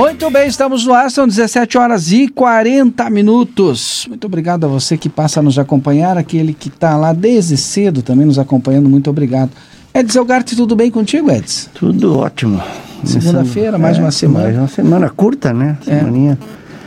Muito 0.00 0.30
bem, 0.30 0.48
estamos 0.48 0.86
no 0.86 0.94
ar, 0.94 1.10
são 1.10 1.28
17 1.28 1.76
horas 1.76 2.10
e 2.10 2.26
40 2.26 3.10
minutos. 3.10 4.06
Muito 4.08 4.26
obrigado 4.26 4.64
a 4.64 4.66
você 4.66 4.96
que 4.96 5.10
passa 5.10 5.40
a 5.40 5.42
nos 5.42 5.58
acompanhar, 5.58 6.16
aquele 6.16 6.54
que 6.54 6.68
está 6.68 6.96
lá 6.96 7.12
desde 7.12 7.54
cedo 7.58 8.00
também 8.00 8.24
nos 8.24 8.38
acompanhando, 8.38 8.88
muito 8.88 9.10
obrigado. 9.10 9.50
Edson 9.92 10.20
Elgarte, 10.20 10.56
tudo 10.56 10.74
bem 10.74 10.90
contigo, 10.90 11.30
Edson? 11.30 11.68
Tudo 11.74 12.18
ótimo. 12.18 12.62
Segunda-feira, 13.04 13.76
mais 13.76 13.98
é, 13.98 14.00
uma 14.00 14.10
semana. 14.10 14.44
Mais 14.46 14.56
uma 14.56 14.68
semana 14.68 15.10
curta, 15.10 15.52
né? 15.52 15.76
É. 15.86 15.98
Semaninha. 15.98 16.38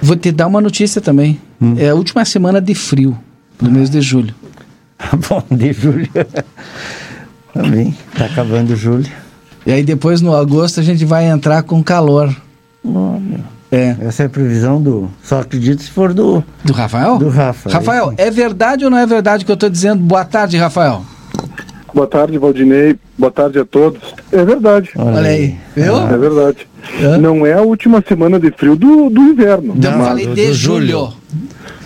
Vou 0.02 0.16
te 0.16 0.32
dar 0.32 0.48
uma 0.48 0.60
notícia 0.60 1.00
também. 1.00 1.40
Hum. 1.62 1.76
É 1.78 1.90
a 1.90 1.96
última 1.96 2.26
semana 2.26 2.60
de 2.60 2.74
frio 2.74 3.16
do 3.60 3.70
mês 3.70 3.92
de 3.92 4.02
julho. 4.02 4.34
Bom, 5.30 5.44
de 5.56 5.72
julho. 5.72 6.10
Também, 7.54 7.96
tá 8.18 8.26
acabando 8.26 8.76
julho. 8.76 9.12
E 9.68 9.72
aí 9.72 9.84
depois 9.84 10.20
no 10.20 10.36
agosto 10.36 10.80
a 10.80 10.84
gente 10.84 11.06
vai 11.06 11.30
entrar 11.30 11.62
com 11.62 11.84
calor. 11.84 12.36
Olha, 12.86 13.40
É. 13.72 13.96
essa 14.02 14.24
é 14.24 14.26
a 14.26 14.30
previsão 14.30 14.82
do. 14.82 15.10
Só 15.24 15.40
acredito 15.42 15.82
se 15.82 15.90
for 15.90 16.14
do. 16.14 16.44
Do 16.64 16.74
Rafael? 16.74 17.18
Do 17.18 17.30
Rafa. 17.30 17.70
Rafael, 17.72 18.12
Esse- 18.14 18.22
é 18.22 18.32
verdade 18.32 18.86
ou 18.86 18.92
não 18.92 18.98
é 18.98 19.06
verdade 19.06 19.46
que 19.46 19.52
eu 19.52 19.56
estou 19.56 19.70
dizendo? 19.70 20.02
Boa 20.02 20.26
tarde, 20.26 20.58
Rafael. 20.58 21.04
Boa 21.94 22.08
tarde, 22.08 22.38
Valdinei. 22.38 22.98
Boa 23.18 23.32
tarde 23.32 23.60
a 23.60 23.66
todos. 23.66 24.02
É 24.32 24.44
verdade. 24.44 24.90
Olha 24.96 25.30
aí, 25.30 25.56
viu? 25.76 25.96
É 25.98 26.18
verdade. 26.18 26.68
Hã? 27.02 27.18
Não 27.18 27.46
é 27.46 27.54
a 27.54 27.62
última 27.62 28.04
semana 28.08 28.40
de 28.40 28.52
frio 28.52 28.76
do, 28.76 29.10
do 29.10 29.22
inverno. 29.22 29.76
Eu 29.82 29.92
Não, 29.92 30.06
falei 30.06 30.28
do- 30.28 30.36
de 30.36 30.54
julho. 30.54 30.88
julho. 30.88 31.14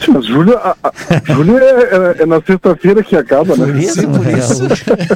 Sim, 0.03 0.11
Mas 0.11 0.25
julho, 0.25 0.55
a, 0.57 0.75
a- 0.83 0.93
julho 1.33 1.57
é, 1.57 1.63
é- 1.63 2.15
é 2.23 2.25
na 2.25 2.41
sexta-feira 2.41 3.01
que 3.03 3.15
acaba, 3.15 3.55
Por 3.55 3.67
né? 3.67 3.79
isso, 3.83 3.99
Sim, 4.01 4.07
por 4.07 4.27
é, 4.27 4.37
isso. 4.37 4.63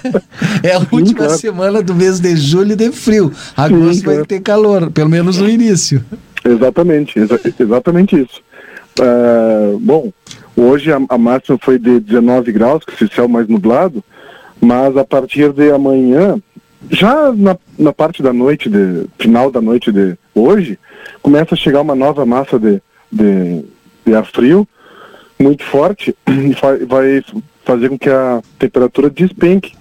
É 0.63 0.73
a 0.73 0.79
última 0.91 1.17
claro. 1.19 1.37
semana 1.37 1.81
do 1.83 1.93
mês 1.93 2.19
de 2.19 2.35
julho 2.35 2.75
de 2.75 2.91
frio. 2.91 3.31
Agosto 3.55 3.93
Sim, 3.95 4.01
vai 4.05 4.13
claro. 4.15 4.25
ter 4.25 4.39
calor, 4.41 4.91
pelo 4.91 5.09
menos 5.09 5.37
no 5.37 5.47
início. 5.49 6.03
Exatamente, 6.43 7.19
exa- 7.19 7.39
exatamente 7.59 8.15
isso. 8.19 8.41
Ah, 8.99 9.75
bom, 9.79 10.11
hoje 10.55 10.91
a, 10.91 10.99
a 11.09 11.17
máxima 11.17 11.57
foi 11.61 11.77
de 11.79 11.99
19 11.99 12.51
graus, 12.51 12.83
com 12.83 12.91
esse 12.93 13.13
céu 13.13 13.27
mais 13.27 13.47
nublado, 13.47 14.03
mas 14.59 14.95
a 14.97 15.03
partir 15.03 15.51
de 15.53 15.71
amanhã, 15.71 16.37
já 16.89 17.31
na, 17.33 17.57
na 17.77 17.93
parte 17.93 18.21
da 18.23 18.33
noite, 18.33 18.69
de, 18.69 19.05
final 19.19 19.51
da 19.51 19.61
noite 19.61 19.91
de 19.91 20.17
hoje, 20.33 20.79
começa 21.21 21.55
a 21.55 21.57
chegar 21.57 21.81
uma 21.81 21.95
nova 21.95 22.25
massa 22.25 22.57
de, 22.59 22.81
de, 23.11 23.63
de 24.05 24.13
ar 24.15 24.25
frio, 24.25 24.67
muito 25.39 25.63
forte, 25.63 26.15
e 26.27 26.53
fa- 26.53 26.77
vai 26.87 27.23
fazer 27.63 27.89
com 27.89 27.97
que 27.99 28.09
a 28.09 28.41
temperatura 28.57 29.09
despenque. 29.09 29.73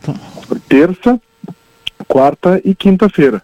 Terça, 0.68 1.20
quarta 2.06 2.60
e 2.64 2.74
quinta-feira. 2.74 3.42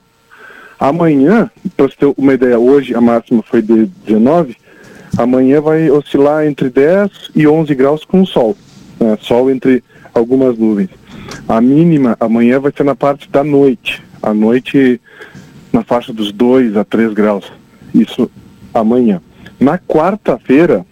Amanhã, 0.79 1.51
para 1.77 1.87
você 1.89 1.97
ter 1.97 2.13
uma 2.19 2.35
ideia, 2.35 2.59
hoje 2.59 2.95
a 2.95 3.01
máxima 3.01 3.43
foi 3.43 3.63
de 3.63 3.87
19, 4.07 4.57
amanhã 5.17 5.61
vai 5.61 5.91
oscilar 5.91 6.47
entre 6.47 6.69
10 6.69 7.11
e 7.35 7.47
11 7.47 7.75
graus 7.75 8.05
com 8.05 8.27
sol. 8.27 8.57
né? 9.01 9.17
Sol 9.23 9.51
entre 9.51 9.83
algumas 10.17 10.57
nuvens. 10.59 10.91
A 11.49 11.61
mínima 11.61 12.17
amanhã 12.19 12.59
vai 12.59 12.73
ser 12.75 12.85
na 12.85 12.95
parte 12.95 13.29
da 13.31 13.45
noite. 13.45 14.03
À 14.23 14.33
noite 14.33 15.01
na 15.73 15.83
faixa 15.85 16.13
dos 16.13 16.33
2 16.33 16.77
a 16.77 16.85
3 16.85 17.13
graus. 17.13 17.53
Isso 17.95 18.31
amanhã. 18.73 19.21
Na 19.61 19.79
quarta-feira, 19.79 20.85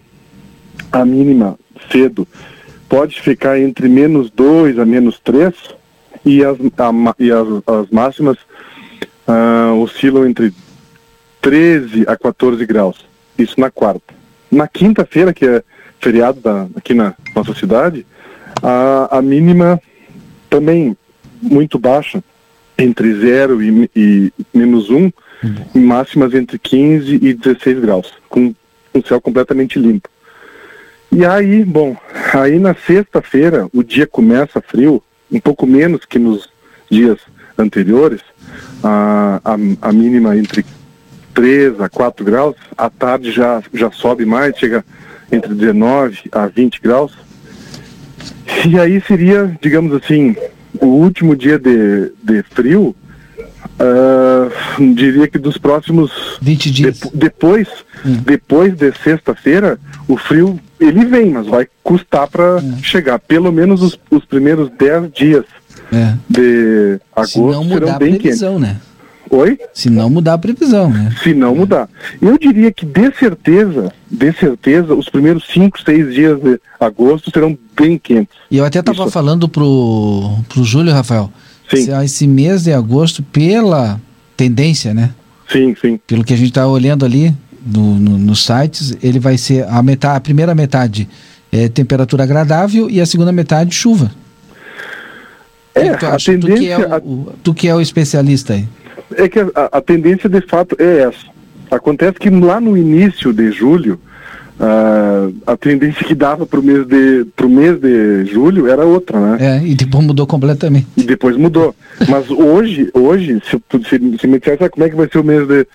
a 0.91 1.03
mínima 1.05 1.57
cedo 1.91 2.27
pode 2.87 3.19
ficar 3.19 3.59
entre 3.59 3.89
menos 3.89 4.29
2 4.31 4.79
a 4.79 4.85
menos 4.85 5.19
3 5.19 5.53
e 6.25 6.43
as, 6.43 6.57
a 6.77 7.15
e 7.19 7.31
as, 7.31 7.47
as 7.67 7.89
máximas 7.91 8.37
ah, 9.27 9.73
oscilam 9.81 10.25
entre 10.27 10.53
13 11.41 12.05
a 12.07 12.15
14 12.15 12.65
graus. 12.65 13.05
Isso 13.37 13.59
na 13.59 13.69
quarta. 13.69 14.13
Na 14.49 14.67
quinta-feira, 14.67 15.33
que 15.33 15.45
é 15.45 15.63
feriado 15.99 16.39
da- 16.39 16.67
aqui 16.75 16.93
na 16.93 17.13
nossa 17.35 17.53
cidade, 17.53 18.05
a, 18.61 19.17
a 19.17 19.21
mínima 19.21 19.81
também 20.49 20.95
muito 21.41 21.77
baixa, 21.77 22.23
entre 22.77 23.13
0 23.13 23.61
e, 23.61 23.89
e 23.95 24.33
menos 24.53 24.89
1, 24.89 25.11
e 25.73 25.79
máximas 25.79 26.33
entre 26.33 26.57
15 26.57 27.15
e 27.15 27.33
16 27.33 27.79
graus, 27.79 28.13
com 28.27 28.53
um 28.93 29.03
céu 29.03 29.21
completamente 29.21 29.79
limpo. 29.79 30.09
E 31.11 31.25
aí, 31.25 31.63
bom, 31.63 31.95
aí 32.33 32.59
na 32.59 32.75
sexta-feira 32.75 33.67
o 33.73 33.83
dia 33.83 34.07
começa 34.07 34.61
frio, 34.61 35.01
um 35.31 35.39
pouco 35.39 35.65
menos 35.65 36.03
que 36.05 36.19
nos 36.19 36.49
dias 36.89 37.19
anteriores, 37.57 38.21
a, 38.83 39.39
a, 39.43 39.53
a 39.89 39.93
mínima 39.93 40.35
entre 40.37 40.65
3 41.33 41.79
a 41.81 41.89
4 41.89 42.25
graus, 42.25 42.55
à 42.77 42.89
tarde 42.89 43.31
já, 43.31 43.61
já 43.73 43.91
sobe 43.91 44.25
mais, 44.25 44.57
chega 44.57 44.83
entre 45.31 45.53
19 45.53 46.29
a 46.31 46.47
20 46.47 46.81
graus. 46.81 47.13
E 48.67 48.79
aí 48.79 49.01
seria, 49.07 49.55
digamos 49.61 49.93
assim, 49.93 50.35
o 50.81 50.87
último 50.87 51.35
dia 51.35 51.57
de, 51.59 52.11
de 52.23 52.43
frio, 52.51 52.95
ah, 53.79 54.49
diria 54.93 55.27
que 55.27 55.37
dos 55.37 55.57
próximos 55.57 56.11
20 56.41 56.71
dias. 56.71 56.99
Depo- 56.99 57.11
depois, 57.17 57.67
Hum. 58.05 58.17
depois 58.25 58.75
de 58.75 58.91
sexta-feira, 59.03 59.79
o 60.07 60.15
frio 60.17 60.59
ele 60.79 61.05
vem, 61.05 61.31
mas 61.31 61.47
vai 61.47 61.67
custar 61.83 62.27
para 62.27 62.61
chegar. 62.83 63.17
Pelo 63.19 63.51
menos 63.51 63.81
os, 63.81 63.99
os 64.11 64.23
primeiros 64.25 64.69
10 64.77 65.11
dias 65.11 65.45
É. 65.91 66.13
de 66.29 66.99
Se 67.25 67.39
não 67.39 67.49
agosto 67.49 67.63
mudar 67.63 67.73
serão 67.85 67.95
a 67.95 67.99
bem 67.99 68.09
quentes. 68.11 68.21
previsão, 68.39 68.59
né? 68.59 68.77
Oi? 69.35 69.59
Se 69.73 69.89
não 69.89 70.09
mudar 70.09 70.33
a 70.35 70.37
previsão, 70.37 70.89
né? 70.89 71.13
Se 71.21 71.33
não 71.33 71.53
mudar. 71.55 71.89
Eu 72.21 72.37
diria 72.37 72.71
que 72.71 72.85
de 72.85 73.11
certeza, 73.17 73.91
de 74.09 74.31
certeza, 74.33 74.93
os 74.93 75.09
primeiros 75.09 75.45
5, 75.53 75.81
6 75.83 76.13
dias 76.13 76.39
de 76.41 76.59
agosto 76.79 77.29
serão 77.31 77.57
bem 77.77 77.97
quentes. 77.97 78.33
E 78.49 78.57
eu 78.57 78.63
até 78.65 78.79
estava 78.79 79.09
falando 79.11 79.49
pro, 79.49 80.37
pro 80.47 80.63
Júlio, 80.63 80.93
Rafael, 80.93 81.29
Sim. 81.69 81.83
se 81.85 81.91
esse 82.03 82.27
mês 82.27 82.63
de 82.63 82.71
agosto, 82.71 83.21
pela 83.23 83.99
tendência, 84.37 84.93
né? 84.93 85.11
Sim, 85.51 85.75
sim. 85.81 85.99
Pelo 86.07 86.23
que 86.23 86.33
a 86.33 86.37
gente 86.37 86.49
está 86.49 86.65
olhando 86.65 87.03
ali 87.03 87.35
no, 87.65 87.95
no- 87.99 88.17
nos 88.17 88.45
sites, 88.45 88.95
ele 89.03 89.19
vai 89.19 89.37
ser 89.37 89.65
a, 89.67 89.83
metade, 89.83 90.17
a 90.17 90.19
primeira 90.21 90.55
metade 90.55 91.09
é 91.51 91.67
temperatura 91.67 92.23
agradável 92.23 92.89
e 92.89 93.01
a 93.01 93.05
segunda 93.05 93.31
metade 93.33 93.73
chuva. 93.75 94.11
É, 95.73 95.93
tu 95.97 96.05
a 96.05 96.13
acha? 96.15 96.31
Tu 96.37 96.47
que, 96.47 96.69
é 96.69 96.77
tendência- 96.77 97.01
o, 97.03 97.07
o- 97.11 97.33
tu 97.43 97.53
que 97.53 97.67
é 97.67 97.75
o 97.75 97.81
especialista 97.81 98.53
aí. 98.53 98.65
É 99.17 99.27
que 99.29 99.39
a, 99.39 99.49
a 99.71 99.81
tendência 99.81 100.29
de 100.29 100.41
fato 100.41 100.75
é 100.79 100.99
essa. 101.01 101.25
Acontece 101.71 102.13
que 102.19 102.29
lá 102.29 102.59
no 102.59 102.77
início 102.77 103.33
de 103.33 103.51
julho, 103.51 103.99
ah, 104.59 105.29
a 105.47 105.57
tendência 105.57 106.05
que 106.05 106.15
dava 106.15 106.45
para 106.45 106.59
o 106.59 106.63
mês, 106.63 106.85
de- 106.87 107.25
pro 107.35 107.49
mês 107.49 107.79
de 107.79 108.25
julho 108.25 108.67
era 108.67 108.85
outra, 108.85 109.19
né? 109.19 109.37
É, 109.61 109.65
e 109.67 109.75
depois 109.75 110.05
mudou 110.05 110.25
completamente. 110.27 110.87
E 110.95 111.03
depois 111.03 111.35
mudou. 111.35 111.75
Mas 112.07 112.29
hoje, 112.29 112.89
hoje, 112.93 113.41
se, 113.49 113.57
se, 113.89 114.17
se 114.19 114.27
me 114.27 114.39
dissesse 114.39 114.63
ah, 114.63 114.69
como 114.69 114.85
é 114.85 114.89
que 114.89 114.95
vai 114.95 115.07
ser 115.11 115.17
o 115.19 115.23
mês 115.23 115.47
de, 115.47 115.67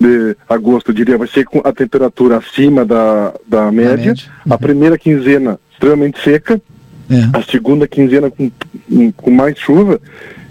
de 0.00 0.36
agosto, 0.48 0.90
eu 0.90 0.94
diria, 0.94 1.18
vai 1.18 1.28
ser 1.28 1.44
com 1.44 1.60
a 1.64 1.72
temperatura 1.72 2.38
acima 2.38 2.84
da, 2.84 3.34
da 3.46 3.70
média, 3.72 3.96
média. 4.06 4.24
Uhum. 4.46 4.52
a 4.54 4.58
primeira 4.58 4.96
quinzena 4.98 5.58
extremamente 5.72 6.22
seca, 6.22 6.60
É. 7.10 7.36
a 7.36 7.42
segunda 7.42 7.86
quinzena 7.86 8.30
com, 8.30 8.50
com 9.16 9.30
mais 9.30 9.58
chuva 9.58 10.00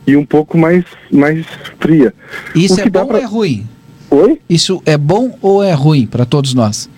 e 0.06 0.16
um 0.16 0.26
pouco 0.26 0.58
mais, 0.58 0.84
mais 1.12 1.46
fria. 1.80 2.14
Isso 2.56 2.80
é 2.82 2.90
bom 2.90 3.06
pra- 3.06 3.18
ou 3.18 3.22
é 3.24 3.26
ruim? 3.26 3.68
Oi? 4.10 4.42
Isso 4.50 4.82
é 4.86 4.98
bom 4.98 5.38
ou 5.42 5.64
é 5.64 5.72
ruim 5.74 6.06
para 6.06 6.26
todos 6.26 6.54
nós? 6.54 6.90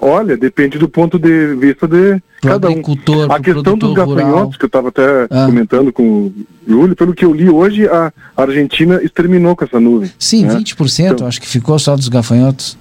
Olha, 0.00 0.36
depende 0.36 0.78
do 0.78 0.88
ponto 0.88 1.18
de 1.18 1.54
vista 1.54 1.86
de 1.86 2.20
Pro 2.40 2.50
cada 2.50 2.68
um. 2.68 2.82
A 3.30 3.40
questão 3.40 3.78
dos 3.78 3.94
gafanhotos, 3.94 4.24
rural. 4.32 4.50
que 4.50 4.64
eu 4.64 4.66
estava 4.66 4.88
até 4.88 5.26
Ah. 5.30 5.46
comentando 5.46 5.92
com 5.92 6.02
o 6.26 6.34
Júlio, 6.66 6.96
pelo 6.96 7.14
que 7.14 7.24
eu 7.24 7.32
li 7.32 7.48
hoje, 7.48 7.88
a 7.88 8.12
Argentina 8.36 9.00
exterminou 9.02 9.54
com 9.56 9.64
essa 9.64 9.78
nuvem. 9.80 10.10
Sim, 10.18 10.44
né? 10.46 10.54
20% 10.56 11.14
Então- 11.14 11.26
acho 11.28 11.40
que 11.40 11.46
ficou 11.48 11.78
só 11.78 11.96
dos 11.96 12.08
gafanhotos. 12.08 12.76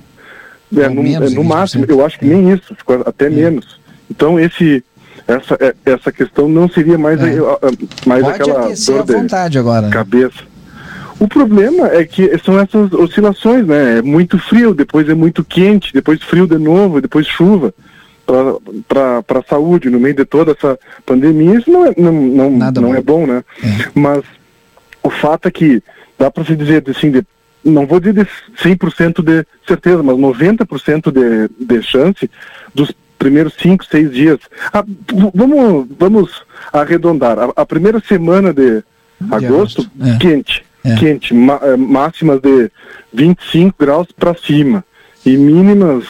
É, 0.76 0.90
no, 0.90 1.04
menos 1.04 1.32
é, 1.32 1.36
no 1.36 1.42
20%. 1.44 1.48
máximo, 1.48 1.86
eu 1.88 2.04
acho 2.04 2.18
que 2.20 2.26
nem 2.26 2.52
isso, 2.52 2.76
ficou 2.76 3.02
até 3.06 3.30
menos. 3.30 3.80
Então 4.10 4.40
esse, 4.40 4.84
essa, 5.28 5.58
é- 5.60 5.76
essa 5.86 6.12
questão 6.12 6.48
não 6.48 6.70
seria 6.70 6.98
mais, 6.98 7.20
É. 7.22 7.38
a- 7.40 7.60
mais 8.08 8.24
Pode 8.24 8.42
aquela 8.42 8.66
aquecer 8.66 8.96
à 8.96 8.98
dor 9.02 9.06
de 9.16 9.22
vontade 9.22 9.58
agora. 9.60 9.82
né? 9.88 9.90
cabeça. 9.92 10.40
O 11.20 11.28
problema 11.28 11.88
é 11.88 12.04
que 12.04 12.38
são 12.44 12.60
essas 12.60 12.92
oscilações, 12.92 13.66
né? 13.66 14.00
É 14.00 14.02
muito 14.02 14.38
frio, 14.38 14.74
depois 14.74 15.08
é 15.08 15.14
muito 15.14 15.44
quente, 15.46 15.94
depois 15.94 16.22
frio 16.22 16.46
de 16.46 16.58
novo, 16.58 17.00
depois 17.02 17.26
chuva 17.26 17.74
para 18.88 19.40
a 19.40 19.44
saúde 19.48 19.90
no 19.90 20.00
meio 20.00 20.16
de 20.16 20.26
toda 20.26 20.52
essa 20.52 20.78
pandemia. 21.06 21.60
Isso 21.60 21.72
não 21.72 21.86
é, 21.86 21.94
não, 21.98 22.12
não, 22.12 22.52
Nada 22.58 22.82
não 22.82 22.90
bom. 22.90 22.96
é 22.96 23.02
bom, 23.02 23.28
né? 23.28 23.44
É. 23.64 23.68
Mas 23.94 24.24
o 25.04 25.10
fato 25.10 25.48
é 25.48 25.52
que 25.52 25.82
dá 26.18 26.30
para 26.30 26.44
se 26.44 26.56
dizer 26.56 26.84
assim, 26.90 27.12
de, 27.12 27.24
não 27.64 27.86
vou 27.86 28.00
dizer 28.00 28.14
de 28.14 28.28
100% 28.62 29.22
de 29.24 29.46
certeza, 29.68 30.04
mas 30.04 30.16
90% 30.18 31.12
de, 31.12 31.50
de 31.66 31.82
chance 31.84 32.30
dos 32.74 32.92
primeiros 33.26 33.56
5, 33.60 33.86
6 33.86 34.12
dias. 34.12 34.40
Ah, 34.72 34.84
vamos, 35.34 35.88
vamos 35.98 36.44
arredondar. 36.72 37.40
A, 37.40 37.52
a 37.56 37.66
primeira 37.66 38.00
semana 38.00 38.54
de, 38.54 38.84
agosto, 39.32 39.82
agosto, 39.82 39.92
é. 40.00 40.18
quente. 40.20 40.64
É. 40.84 40.96
Quente, 40.98 41.34
eh, 41.34 41.76
máximas 41.76 42.40
de 42.40 42.70
25 43.12 43.76
graus 43.80 44.08
para 44.16 44.36
cima 44.36 44.86
e 45.26 45.36
mínimas 45.36 46.06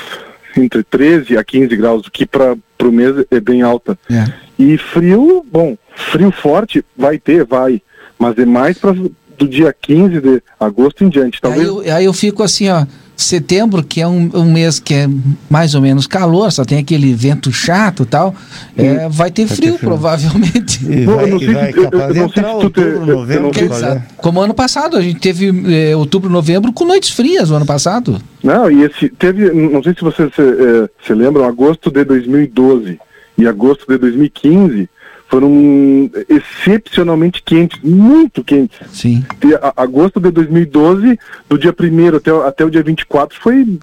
entre 0.58 0.84
13 0.84 1.38
a 1.38 1.44
15 1.46 1.76
graus, 1.78 2.08
o 2.08 2.12
que 2.12 2.26
para 2.26 2.58
o 2.84 2.92
mês 2.92 3.26
é 3.32 3.40
bem 3.40 3.62
alta. 3.62 3.98
É. 4.12 4.26
E 4.60 4.78
frio, 4.78 5.46
bom, 5.50 5.78
frio 6.12 6.30
forte 6.30 6.84
vai 6.98 7.18
ter, 7.18 7.46
vai, 7.46 7.82
mas 8.20 8.38
é 8.38 8.46
mais 8.46 8.78
para 8.78 8.94
do 9.38 9.48
dia 9.48 9.74
15 9.74 10.20
de 10.20 10.44
agosto 10.60 11.06
em 11.06 11.10
diante. 11.10 11.40
Aí 11.42 11.42
Talvez 11.42 11.68
eu, 11.68 11.96
aí 11.96 12.06
eu 12.06 12.14
fico 12.14 12.44
assim, 12.44 12.70
ó. 12.70 12.86
Setembro, 13.18 13.82
que 13.84 14.02
é 14.02 14.08
um, 14.08 14.30
um 14.34 14.52
mês 14.52 14.80
que 14.80 14.94
é 14.94 15.08
mais 15.50 15.74
ou 15.74 15.82
menos 15.82 16.06
calor, 16.06 16.52
só 16.52 16.66
tem 16.66 16.78
aquele 16.80 17.14
vento 17.14 17.52
chato 17.52 18.04
e 18.04 18.06
tal, 18.06 18.36
é, 18.78 19.08
vai 19.10 19.32
ter 19.32 19.46
Vai 19.46 19.48
ter 19.48 19.48
frio, 19.48 19.78
frio. 19.78 19.80
provavelmente. 19.90 20.84
E 20.86 21.06
vai, 21.06 21.26
não 21.30 21.38
e 21.38 21.46
sei 21.46 21.54
vai 21.54 21.70
eu 21.70 21.90
capaz 21.90 22.14
de 22.14 22.20
entrar 22.20 22.44
te- 22.44 22.50
outubro, 22.50 23.06
novembro, 23.06 23.52
é? 23.86 24.04
Como 24.18 24.40
ano 24.42 24.54
passado, 24.54 24.98
a 24.98 25.02
gente 25.02 25.20
teve 25.20 25.52
é, 25.74 25.96
outubro, 25.96 26.30
novembro 26.30 26.72
com 26.74 26.86
noites 26.86 27.10
frias 27.12 27.50
o 27.52 27.56
ano 27.56 27.66
passado. 27.66 28.22
Não, 28.44 28.70
e 28.70 28.84
esse 28.84 29.10
teve, 29.10 29.50
não 29.52 29.82
sei 29.82 29.94
se 29.94 30.02
vocês 30.02 30.30
se, 30.36 30.42
eh, 30.42 30.90
se 31.06 31.14
lembram, 31.14 31.46
agosto 31.46 31.90
de 31.90 32.04
2012 32.04 33.00
e 33.38 33.48
agosto 33.48 33.86
de 33.88 33.98
2015 33.98 34.90
foram 35.36 36.10
excepcionalmente 36.30 37.44
quentes, 37.44 37.78
muito 37.84 38.42
quentes. 38.42 38.80
Sim. 38.94 39.22
De- 39.42 39.60
agosto 39.76 40.18
de 40.18 40.32
2012, 40.32 41.20
do 41.50 41.58
dia 41.58 41.76
1 41.78 42.16
até, 42.16 42.32
o- 42.32 42.42
até 42.44 42.64
o 42.64 42.70
dia 42.72 42.82
24, 42.82 43.38
foi 43.42 43.78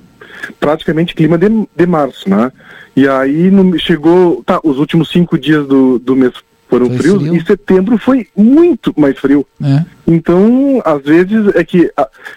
praticamente 0.59 1.15
clima 1.15 1.37
de, 1.37 1.49
de 1.77 1.87
março, 1.87 2.29
né? 2.31 2.51
E 2.97 3.07
aí 3.07 3.51
no- 3.51 3.79
chegou, 3.79 4.43
tá, 4.47 4.61
os 4.65 4.79
últimos 4.79 5.11
cinco 5.11 5.37
dias 5.39 5.67
do, 5.67 5.99
do 5.99 6.17
mês 6.17 6.33
foram 6.71 6.87
Foi 6.87 6.97
frios 6.97 7.21
frio. 7.23 7.35
e 7.37 7.45
setembro 7.45 7.99
foi 7.99 8.27
muito 8.35 8.95
mais 8.97 9.19
frio. 9.19 9.47
É. 9.63 9.85
Então, 10.07 10.81
às 10.87 11.03
vezes 11.03 11.55
é 11.55 11.63
que 11.63 11.91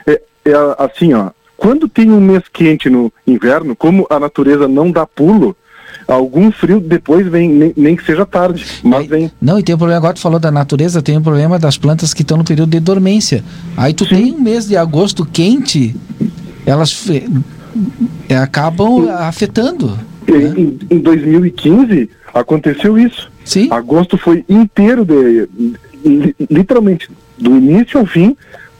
é, 0.06 0.22
é 0.44 0.54
assim, 0.78 1.14
ó, 1.14 1.30
quando 1.56 1.88
tem 1.88 2.12
um 2.12 2.20
mês 2.20 2.44
quente 2.52 2.90
no 2.90 3.10
inverno, 3.26 3.78
como 3.78 4.06
a 4.10 4.20
natureza 4.20 4.68
não 4.68 4.92
dá 4.92 5.06
pulo, 5.06 5.56
algum 6.08 6.52
frio 6.52 6.80
depois 6.80 7.28
vem, 7.28 7.50
nem, 7.50 7.74
nem 7.76 7.96
que 7.96 8.06
seja 8.06 8.26
tarde, 8.26 8.66
mas 8.84 9.08
vem. 9.08 9.32
Não, 9.42 9.58
e 9.60 9.64
tem 9.64 9.74
um 9.76 9.78
problema, 9.78 9.98
agora 9.98 10.14
tu 10.14 10.20
falou 10.22 10.40
da 10.40 10.52
natureza, 10.52 11.02
tem 11.02 11.18
um 11.18 11.22
problema 11.22 11.58
das 11.60 11.78
plantas 11.78 12.14
que 12.14 12.22
estão 12.22 12.38
no 12.38 12.44
período 12.44 12.70
de 12.70 12.80
dormência. 12.80 13.44
Aí 13.76 13.94
tu 13.94 14.08
tem 14.08 14.34
um 14.34 14.40
mês 14.42 14.68
de 14.68 14.78
agosto 14.78 15.26
quente, 15.26 15.96
elas 16.66 17.06
é, 18.30 18.36
acabam 18.38 19.10
afetando. 19.10 19.98
E 20.28 20.32
Em, 20.32 20.80
em 20.90 21.00
2015 21.00 22.10
aconteceu 22.34 22.98
isso. 22.98 23.32
Sim. 23.44 23.68
Agosto 23.72 24.18
foi 24.18 24.44
inteiro 24.50 25.06
de, 25.06 25.48
li- 26.04 26.36
literalmente 26.50 27.10
do 27.38 27.58
início 27.58 28.00
ao 28.00 28.06
fim 28.06 28.36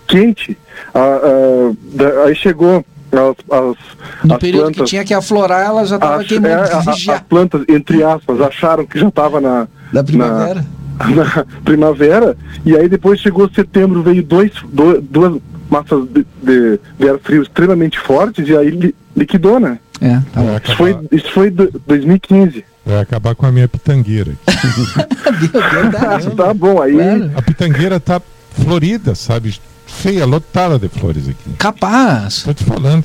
quente. 0.08 0.58
Ah, 0.94 1.20
ah, 1.24 2.28
aí 2.28 2.36
chegou 2.36 2.84
as, 3.18 3.36
as, 3.52 3.76
No 4.24 4.34
as 4.36 4.40
período 4.40 4.68
que 4.68 4.74
plantas. 4.76 4.90
tinha 4.90 5.04
que 5.06 5.14
aflorar, 5.14 5.66
ela 5.66 5.86
já 5.86 5.96
estava 5.96 6.24
queimando. 6.24 6.54
é, 6.54 6.74
as 7.14 7.22
plantas, 7.22 7.64
entre 7.70 8.04
aspas, 8.04 8.42
acharam 8.42 8.86
que 8.86 9.00
já 9.00 9.08
estava 9.08 9.40
na, 9.42 9.68
da 9.92 10.04
primavera. 10.04 10.66
na 11.16 11.46
primavera, 11.64 12.38
e 12.66 12.76
aí 12.76 12.88
depois 12.88 13.20
chegou 13.20 13.50
setembro, 13.54 14.02
veio 14.02 14.24
dois, 14.24 14.52
do- 14.70 15.02
duas 15.02 15.42
massas 15.70 16.08
de, 16.10 16.26
de, 16.42 16.80
de 16.98 17.10
ar 17.10 17.18
frio 17.20 17.42
extremamente 17.44 18.00
fortes, 18.00 18.48
e 18.48 18.56
aí 18.56 18.70
li, 18.70 18.96
liquidou, 19.16 19.60
né? 19.60 19.78
É, 20.02 20.20
tá 20.34 20.42
bom. 20.42 20.58
Isso 20.64 20.76
foi, 20.78 20.98
isso 21.12 21.32
foi 21.34 21.50
do- 21.50 21.82
2015. 21.88 22.64
vai 22.86 23.00
acabar 23.00 23.36
com 23.36 23.46
a 23.46 23.52
minha 23.52 23.68
pitangueira. 23.68 24.34
Verdade. 25.74 26.30
tá 26.36 26.54
bom, 26.54 26.82
aí 26.82 26.94
Claro. 26.94 27.32
A 27.36 27.42
pitangueira 27.42 28.00
tá 28.00 28.22
florida, 28.52 29.16
sabe? 29.16 29.60
Feia, 29.96 30.26
lotada 30.26 30.78
de 30.78 30.88
flores 30.88 31.28
aqui. 31.28 31.50
Capaz. 31.58 32.44
Tô 32.44 32.54
te 32.54 32.64
falando. 32.64 33.04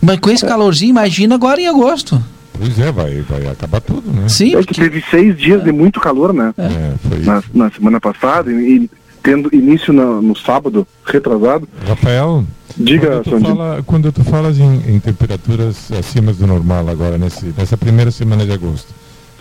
Mas 0.00 0.18
com 0.18 0.30
esse 0.30 0.44
calorzinho, 0.44 0.90
imagina 0.90 1.34
agora 1.34 1.60
em 1.60 1.66
agosto. 1.68 2.22
Pois 2.58 2.78
é, 2.78 2.92
vai, 2.92 3.20
vai 3.22 3.46
acabar 3.46 3.80
tudo, 3.80 4.10
né? 4.12 4.28
Sim, 4.28 4.54
é 4.56 4.62
que 4.62 4.74
teve 4.74 5.02
seis 5.10 5.36
dias 5.38 5.62
de 5.64 5.72
muito 5.72 5.98
calor, 6.00 6.32
né? 6.34 6.52
É, 6.58 6.92
foi. 7.08 7.18
Na, 7.20 7.42
na 7.54 7.70
semana 7.70 8.00
passada, 8.00 8.50
e, 8.52 8.84
e 8.84 8.90
tendo 9.22 9.48
início 9.54 9.92
na- 9.92 10.20
no 10.20 10.36
sábado, 10.36 10.86
retrasado. 11.04 11.68
Rafael, 11.86 12.44
Diga, 12.76 13.22
quando 13.24 13.40
tu, 13.42 13.46
fala, 13.46 13.82
quando 13.84 14.12
tu 14.12 14.24
falas 14.24 14.58
em, 14.58 14.82
em 14.94 14.98
temperaturas 15.00 15.90
acima 15.92 16.32
do 16.32 16.46
normal 16.46 16.88
agora, 16.88 17.16
nesse, 17.18 17.46
nessa 17.56 17.76
primeira 17.76 18.10
semana 18.10 18.44
de 18.44 18.52
agosto, 18.52 18.88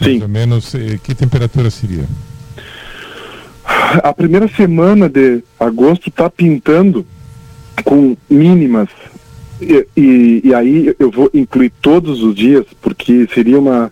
Sim. 0.02 0.12
mais 0.12 0.22
ou 0.22 0.28
menos, 0.30 0.76
eh, 0.76 1.00
que 1.04 1.14
temperatura 1.16 1.70
seria? 1.70 2.06
A 4.04 4.14
primeira 4.14 4.48
semana 4.48 5.10
de 5.10 5.44
agosto 5.60 6.10
está 6.10 6.30
pintando 6.30 7.06
com 7.84 8.16
mínimas. 8.30 8.90
E, 9.60 9.86
e, 9.96 10.42
e 10.46 10.54
aí 10.54 10.96
eu 11.00 11.12
vou 11.12 11.30
incluir 11.34 11.72
todos 11.82 12.22
os 12.24 12.36
dias, 12.36 12.66
porque 12.82 13.28
seria 13.34 13.60
uma 13.60 13.92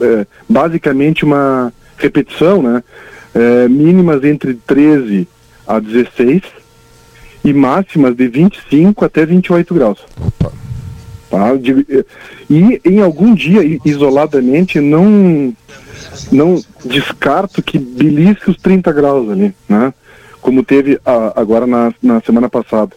é, 0.00 0.26
basicamente 0.48 1.24
uma 1.24 1.72
repetição, 1.96 2.62
né? 2.62 2.82
É, 3.34 3.68
mínimas 3.68 4.24
entre 4.24 4.54
13 4.54 5.26
a 5.66 5.78
16 5.78 6.42
e 7.44 7.52
máximas 7.52 8.14
de 8.16 8.26
25 8.28 9.04
até 9.04 9.24
28 9.24 9.74
graus. 9.74 9.98
Opa, 10.20 10.52
Tá? 11.30 11.54
De- 11.54 12.04
e 12.50 12.80
em 12.84 13.00
algum 13.00 13.32
dia, 13.34 13.60
isoladamente, 13.84 14.80
não, 14.80 15.54
não 16.32 16.62
descarto 16.84 17.62
que 17.62 17.78
belisque 17.78 18.50
os 18.50 18.56
30 18.56 18.92
graus 18.92 19.30
ali, 19.30 19.54
né? 19.68 19.92
Como 20.40 20.62
teve 20.62 20.98
a- 21.04 21.32
agora 21.40 21.66
na, 21.66 21.92
na 22.02 22.20
semana 22.20 22.48
passada. 22.48 22.92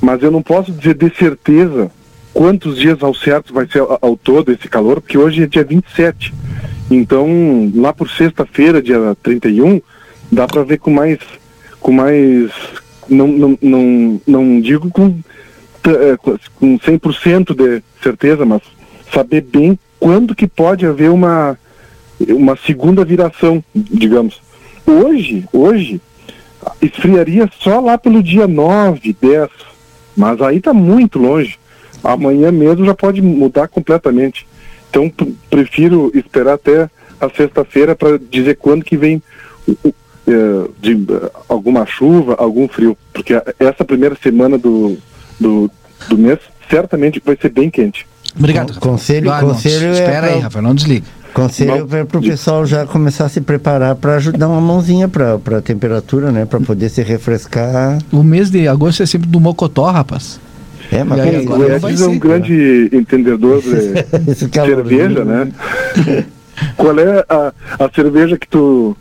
Mas 0.00 0.22
eu 0.22 0.30
não 0.30 0.42
posso 0.42 0.70
dizer 0.72 0.94
de 0.94 1.10
certeza 1.16 1.90
quantos 2.32 2.76
dias 2.78 3.02
ao 3.02 3.14
certo 3.14 3.52
vai 3.52 3.66
ser 3.66 3.80
ao, 3.80 3.98
ao 4.00 4.16
todo 4.16 4.52
esse 4.52 4.68
calor, 4.68 5.00
porque 5.00 5.18
hoje 5.18 5.42
é 5.42 5.46
dia 5.46 5.64
27. 5.64 6.32
Então, 6.90 7.70
lá 7.74 7.92
por 7.92 8.08
sexta-feira, 8.08 8.80
dia 8.82 9.16
31, 9.22 9.80
dá 10.30 10.46
para 10.46 10.62
ver 10.62 10.78
com 10.78 10.90
mais. 10.90 11.18
com 11.80 11.92
mais. 11.92 12.50
Não, 13.08 13.26
não, 13.26 13.58
não, 13.62 14.20
não 14.26 14.60
digo 14.60 14.90
com 14.90 15.18
eh, 15.84 16.16
com 16.56 16.78
100% 16.78 17.54
de 17.54 17.82
certeza, 18.02 18.44
mas 18.44 18.60
saber 19.12 19.40
bem 19.40 19.78
quando 19.98 20.34
que 20.34 20.46
pode 20.46 20.84
haver 20.86 21.10
uma, 21.10 21.58
uma 22.30 22.56
segunda 22.56 23.04
viração, 23.04 23.62
digamos. 23.74 24.40
Hoje, 24.86 25.44
hoje, 25.52 26.00
esfriaria 26.80 27.48
só 27.60 27.80
lá 27.80 27.96
pelo 27.98 28.22
dia 28.22 28.46
9, 28.46 29.16
10, 29.20 29.48
mas 30.16 30.40
aí 30.40 30.56
está 30.58 30.72
muito 30.72 31.18
longe. 31.18 31.58
Amanhã 32.02 32.50
mesmo 32.52 32.84
já 32.84 32.94
pode 32.94 33.20
mudar 33.20 33.68
completamente. 33.68 34.46
Então, 34.90 35.12
prefiro 35.50 36.10
esperar 36.14 36.54
até 36.54 36.88
a 37.20 37.28
sexta-feira 37.28 37.94
para 37.94 38.18
dizer 38.18 38.56
quando 38.56 38.84
que 38.84 38.96
vem 38.96 39.22
eh, 39.68 40.68
de, 40.80 40.92
eh, 40.94 41.30
alguma 41.48 41.84
chuva, 41.86 42.34
algum 42.38 42.68
frio. 42.68 42.96
Porque 43.12 43.34
essa 43.58 43.84
primeira 43.84 44.16
semana 44.22 44.56
do, 44.56 44.96
do, 45.38 45.70
do 46.08 46.16
mês 46.18 46.38
certamente 46.70 47.20
vai 47.24 47.36
ser 47.40 47.50
bem 47.50 47.68
quente. 47.70 48.06
Obrigado. 48.38 48.74
Con- 48.78 48.90
conselho- 48.90 49.30
Ah, 49.30 49.42
não, 49.42 49.48
conselho 49.50 49.88
é 49.88 49.92
Espera 49.92 50.26
aí, 50.28 50.32
pra- 50.34 50.42
Rafael, 50.44 50.62
não 50.62 50.74
desliga. 50.74 51.06
Conselho 51.34 51.86
para 51.86 52.18
o 52.18 52.22
pessoal 52.22 52.66
já 52.66 52.86
começar 52.86 53.26
a 53.26 53.28
se 53.28 53.40
preparar 53.40 53.94
para 53.94 54.16
ajudar 54.16 54.48
uma 54.48 54.60
mãozinha 54.60 55.08
para 55.08 55.34
a 55.58 55.62
temperatura, 55.62 56.32
né? 56.32 56.44
Para 56.46 56.60
poder 56.60 56.88
se 56.88 57.02
refrescar. 57.02 57.98
O 58.12 58.22
mês 58.22 58.50
de 58.50 58.66
agosto 58.66 59.02
é 59.02 59.06
sempre 59.06 59.28
do 59.28 59.38
Mocotó, 59.40 59.84
rapaz. 59.90 60.40
É, 60.90 61.04
mas 61.04 61.20
aí, 61.20 61.46
o 61.46 61.64
Edson 61.64 62.04
é 62.04 62.08
um 62.08 62.18
grande 62.18 62.88
entendedor 62.92 63.60
de 63.60 64.34
cerveja, 64.48 65.24
né? 65.24 65.52
Qual 66.76 66.98
é 66.98 67.24
a, 67.28 67.52
a 67.78 67.90
cerveja 67.94 68.36
que 68.36 68.48
tu 68.48 68.96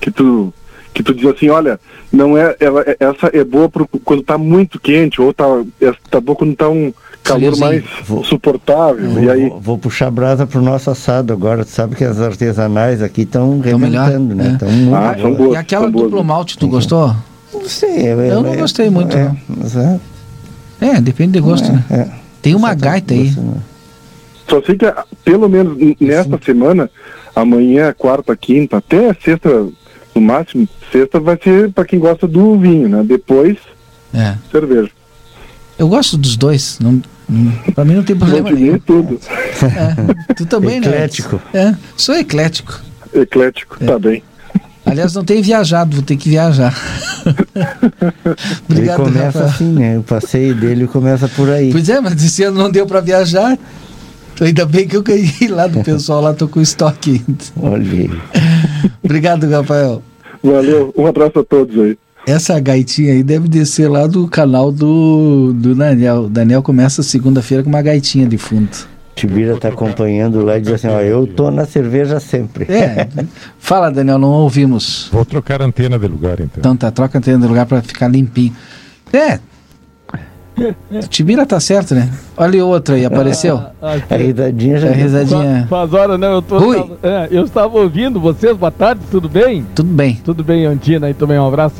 que 0.00 0.10
tu 0.10 0.52
que 0.94 1.02
tu 1.02 1.14
diz 1.14 1.24
assim, 1.26 1.48
olha, 1.48 1.80
não 2.12 2.36
é 2.36 2.54
ela, 2.60 2.82
é- 2.82 2.96
essa 3.00 3.30
é 3.32 3.42
boa 3.42 3.68
pro, 3.68 3.88
quando 4.04 4.22
tá 4.22 4.36
muito 4.36 4.78
quente 4.78 5.22
ou 5.22 5.32
tá 5.32 5.44
essa 5.80 5.96
tá 6.10 6.20
boa 6.20 6.36
quando 6.36 6.54
tá 6.54 6.68
um 6.68 6.92
calor 7.22 7.56
mais 7.58 7.84
Vou- 8.06 8.24
suportável. 8.24 9.08
Vou, 9.10 9.22
E 9.22 9.30
aí 9.30 9.52
vou- 9.60 9.78
puxar 9.78 10.10
brasa 10.10 10.46
pro 10.46 10.60
nosso 10.60 10.90
assado 10.90 11.32
agora. 11.32 11.64
Tu 11.64 11.70
sabe 11.70 11.94
que 11.96 12.04
as 12.04 12.20
artesanais 12.20 13.02
aqui 13.02 13.22
estão 13.22 13.54
melhor, 13.56 14.06
rebentando, 14.08 14.34
né? 14.34 14.48
é. 14.48 14.52
Estão 14.52 14.70
muito 14.70 14.94
Ah, 14.94 15.16
são 15.20 15.34
boas. 15.34 15.52
E 15.52 15.56
aquela 15.56 15.82
são 15.84 15.92
boas. 15.92 16.04
duplo 16.10 16.24
malte, 16.24 16.58
tu 16.58 16.68
gostou? 16.68 17.14
Não 17.52 17.68
sei. 17.68 18.06
é- 18.08 18.12
Eu 18.32 18.42
não 18.42 18.52
é- 18.54 18.56
gostei 18.56 18.90
muito, 18.90 19.16
é, 19.16 19.24
não. 19.48 19.82
é- 19.82 20.00
É, 20.96 21.00
depende 21.00 21.32
de 21.32 21.40
gosto, 21.40 21.70
né? 21.72 21.84
é. 21.90 22.08
Tem 22.40 22.54
uma 22.54 22.68
Só 22.70 22.74
tá 22.74 22.80
gaita 22.86 23.14
aí. 23.14 23.26
gosto, 23.26 23.40
né? 23.40 23.54
Só 24.48 24.62
sei 24.62 24.76
que 24.76 24.92
pelo 25.24 25.48
menos 25.48 25.78
nesta 26.00 26.38
semana, 26.44 26.90
amanhã, 27.36 27.94
quarta, 27.96 28.36
quinta, 28.36 28.78
até 28.78 29.14
sexta, 29.14 29.66
no 30.14 30.20
máximo, 30.20 30.68
sexta 30.90 31.20
vai 31.20 31.38
ser 31.42 31.70
para 31.70 31.84
quem 31.84 31.98
gosta 31.98 32.26
do 32.26 32.58
vinho, 32.58 32.88
né? 32.88 33.02
Depois, 33.06 33.56
É. 34.12 34.34
cerveja. 34.50 34.90
Eu 35.78 35.88
gosto 35.88 36.18
dos 36.18 36.36
dois. 36.36 36.78
Não, 36.80 37.00
não- 37.32 37.72
pra 37.74 37.84
mim 37.84 37.94
não 37.94 38.02
tem 38.02 38.16
problema 38.16 38.50
nenhum. 38.50 38.78
tudo. 38.78 39.18
É. 39.62 40.34
Tu 40.34 40.46
também, 40.46 40.80
né? 40.80 40.86
Eclético. 40.88 41.40
É, 41.54 41.74
sou 41.96 42.14
eclético. 42.16 42.80
Eclético, 43.14 43.76
É. 43.80 43.86
tá 43.86 43.98
bem. 43.98 44.22
Aliás, 44.84 45.14
não 45.14 45.24
tenho 45.24 45.42
viajado, 45.42 45.94
vou 45.96 46.04
ter 46.04 46.16
que 46.16 46.28
viajar. 46.28 46.74
Ele 48.68 48.88
começa 48.94 49.24
Rafael. 49.24 49.44
assim, 49.46 49.72
né? 49.72 49.98
O 49.98 50.02
passeio 50.02 50.54
dele 50.54 50.86
começa 50.86 51.28
por 51.28 51.48
aí. 51.50 51.70
Pois 51.70 51.88
é, 51.88 52.00
mas 52.00 52.22
esse 52.22 52.42
ano 52.42 52.58
não 52.58 52.70
deu 52.70 52.86
pra 52.86 53.00
viajar. 53.00 53.56
Ainda 54.40 54.66
bem 54.66 54.88
que 54.88 54.96
eu 54.96 55.02
ganhei 55.02 55.46
lá 55.48 55.66
do 55.66 55.80
pessoal, 55.84 56.20
lá 56.20 56.32
tô 56.34 56.48
com 56.48 56.60
estoque 56.60 57.22
ainda. 57.56 58.16
Obrigado, 59.02 59.48
Rafael. 59.48 60.02
Valeu, 60.42 60.92
um 60.96 61.06
abraço 61.06 61.38
a 61.38 61.44
todos 61.44 61.78
aí. 61.78 61.96
Essa 62.26 62.58
gaitinha 62.60 63.12
aí 63.14 63.22
deve 63.22 63.48
descer 63.48 63.88
lá 63.90 64.06
do 64.06 64.28
canal 64.28 64.70
do, 64.70 65.52
do 65.54 65.74
Daniel. 65.74 66.24
O 66.24 66.28
Daniel 66.28 66.62
começa 66.62 67.02
segunda-feira 67.02 67.62
com 67.64 67.68
uma 67.68 67.82
gaitinha 67.82 68.26
de 68.26 68.38
fundo. 68.38 68.68
Tibira 69.14 69.56
tá 69.58 69.68
acompanhando 69.68 70.42
lá 70.44 70.56
e 70.56 70.60
diz 70.60 70.72
assim, 70.72 70.86
ó, 70.88 71.00
eu 71.00 71.26
tô 71.26 71.50
na 71.50 71.66
cerveja 71.66 72.18
sempre. 72.20 72.64
É. 72.72 73.08
Fala, 73.58 73.90
Daniel, 73.90 74.18
não 74.18 74.28
ouvimos. 74.30 75.08
Vou 75.12 75.24
trocar 75.24 75.60
a 75.60 75.66
antena 75.66 75.98
de 75.98 76.06
lugar, 76.06 76.34
então. 76.40 76.54
Então 76.58 76.76
tá, 76.76 76.90
troca 76.90 77.18
a 77.18 77.18
antena 77.18 77.38
de 77.40 77.46
lugar 77.46 77.66
pra 77.66 77.82
ficar 77.82 78.08
limpinho. 78.08 78.54
É. 79.12 79.38
Tibira 81.08 81.44
tá 81.44 81.58
certo, 81.58 81.94
né? 81.94 82.10
Olha 82.36 82.64
o 82.64 82.68
outro 82.68 82.94
aí, 82.94 83.04
apareceu. 83.04 83.60
A 83.82 84.16
risadinha 84.16 84.78
já 84.78 84.88
A 84.88 84.92
risadinha. 84.92 85.66
Faz, 85.68 85.92
hora, 85.92 86.16
não, 86.16 86.34
eu 86.34 86.42
tô. 86.42 86.58
Rui. 86.58 86.76
tava- 86.78 86.98
é, 87.02 87.28
eu 87.30 87.44
estava 87.44 87.78
ouvindo 87.78 88.20
vocês, 88.20 88.56
boa 88.56 88.70
tarde, 88.70 89.00
tudo 89.10 89.28
bem? 89.28 89.66
Tudo 89.74 89.92
bem. 89.92 90.20
Tudo 90.24 90.44
bem, 90.44 90.66
Antina, 90.66 91.06
aí 91.08 91.14
também 91.14 91.38
um 91.38 91.46
abraço. 91.48 91.76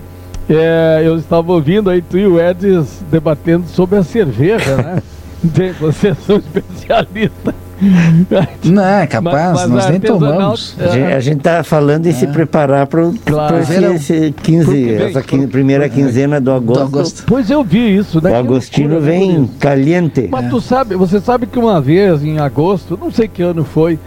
É, 0.48 1.02
eu 1.04 1.16
estava 1.16 1.52
ouvindo 1.52 1.88
aí 1.88 2.02
tu 2.02 2.18
e 2.18 2.26
o 2.26 2.40
Edis 2.40 3.00
debatendo 3.10 3.66
sobre 3.68 3.98
a 3.98 4.02
cerveja, 4.02 4.76
né? 4.76 5.02
Vocês 5.80 6.16
são 6.26 6.36
especialistas. 6.36 7.54
Não, 8.64 8.84
é 8.84 9.06
capaz, 9.08 9.34
Mas- 9.34 9.60
mas 9.62 9.70
nós 9.70 9.90
nem 9.90 9.98
tomamos. 9.98 10.76
A 10.78 10.86
gente, 10.88 11.12
a 11.14 11.20
gente 11.20 11.40
tá 11.40 11.64
falando 11.64 12.06
em 12.06 12.12
se 12.12 12.28
preparar 12.28 12.86
para 12.86 13.10
Claro. 13.26 13.58
esse, 13.58 13.72
Verão. 13.72 13.94
esse 13.94 14.34
15, 14.40 14.64
Porque 14.66 14.80
vem, 14.84 15.02
essa 15.08 15.22
primeira 15.48 15.88
quinzena 15.88 16.40
do 16.40 16.52
agosto. 16.52 16.78
Do 16.80 16.86
agosto. 16.86 17.24
Pois 17.26 17.50
eu 17.50 17.64
vi 17.64 17.96
isso, 17.96 18.22
né? 18.22 18.30
O 18.40 18.44
loucura, 18.44 18.88
né, 18.88 19.00
vem 19.00 19.46
caliente. 19.58 20.28
Mas 20.30 20.48
tu 20.48 20.60
sabe, 20.60 20.94
você 20.94 21.18
sabe 21.20 21.46
que 21.46 21.58
uma 21.58 21.80
vez, 21.80 22.22
em 22.24 22.38
agosto, 22.38 22.96
não 23.00 23.10
sei 23.10 23.26
que 23.26 23.42
ano 23.42 23.64
foi, 23.64 23.98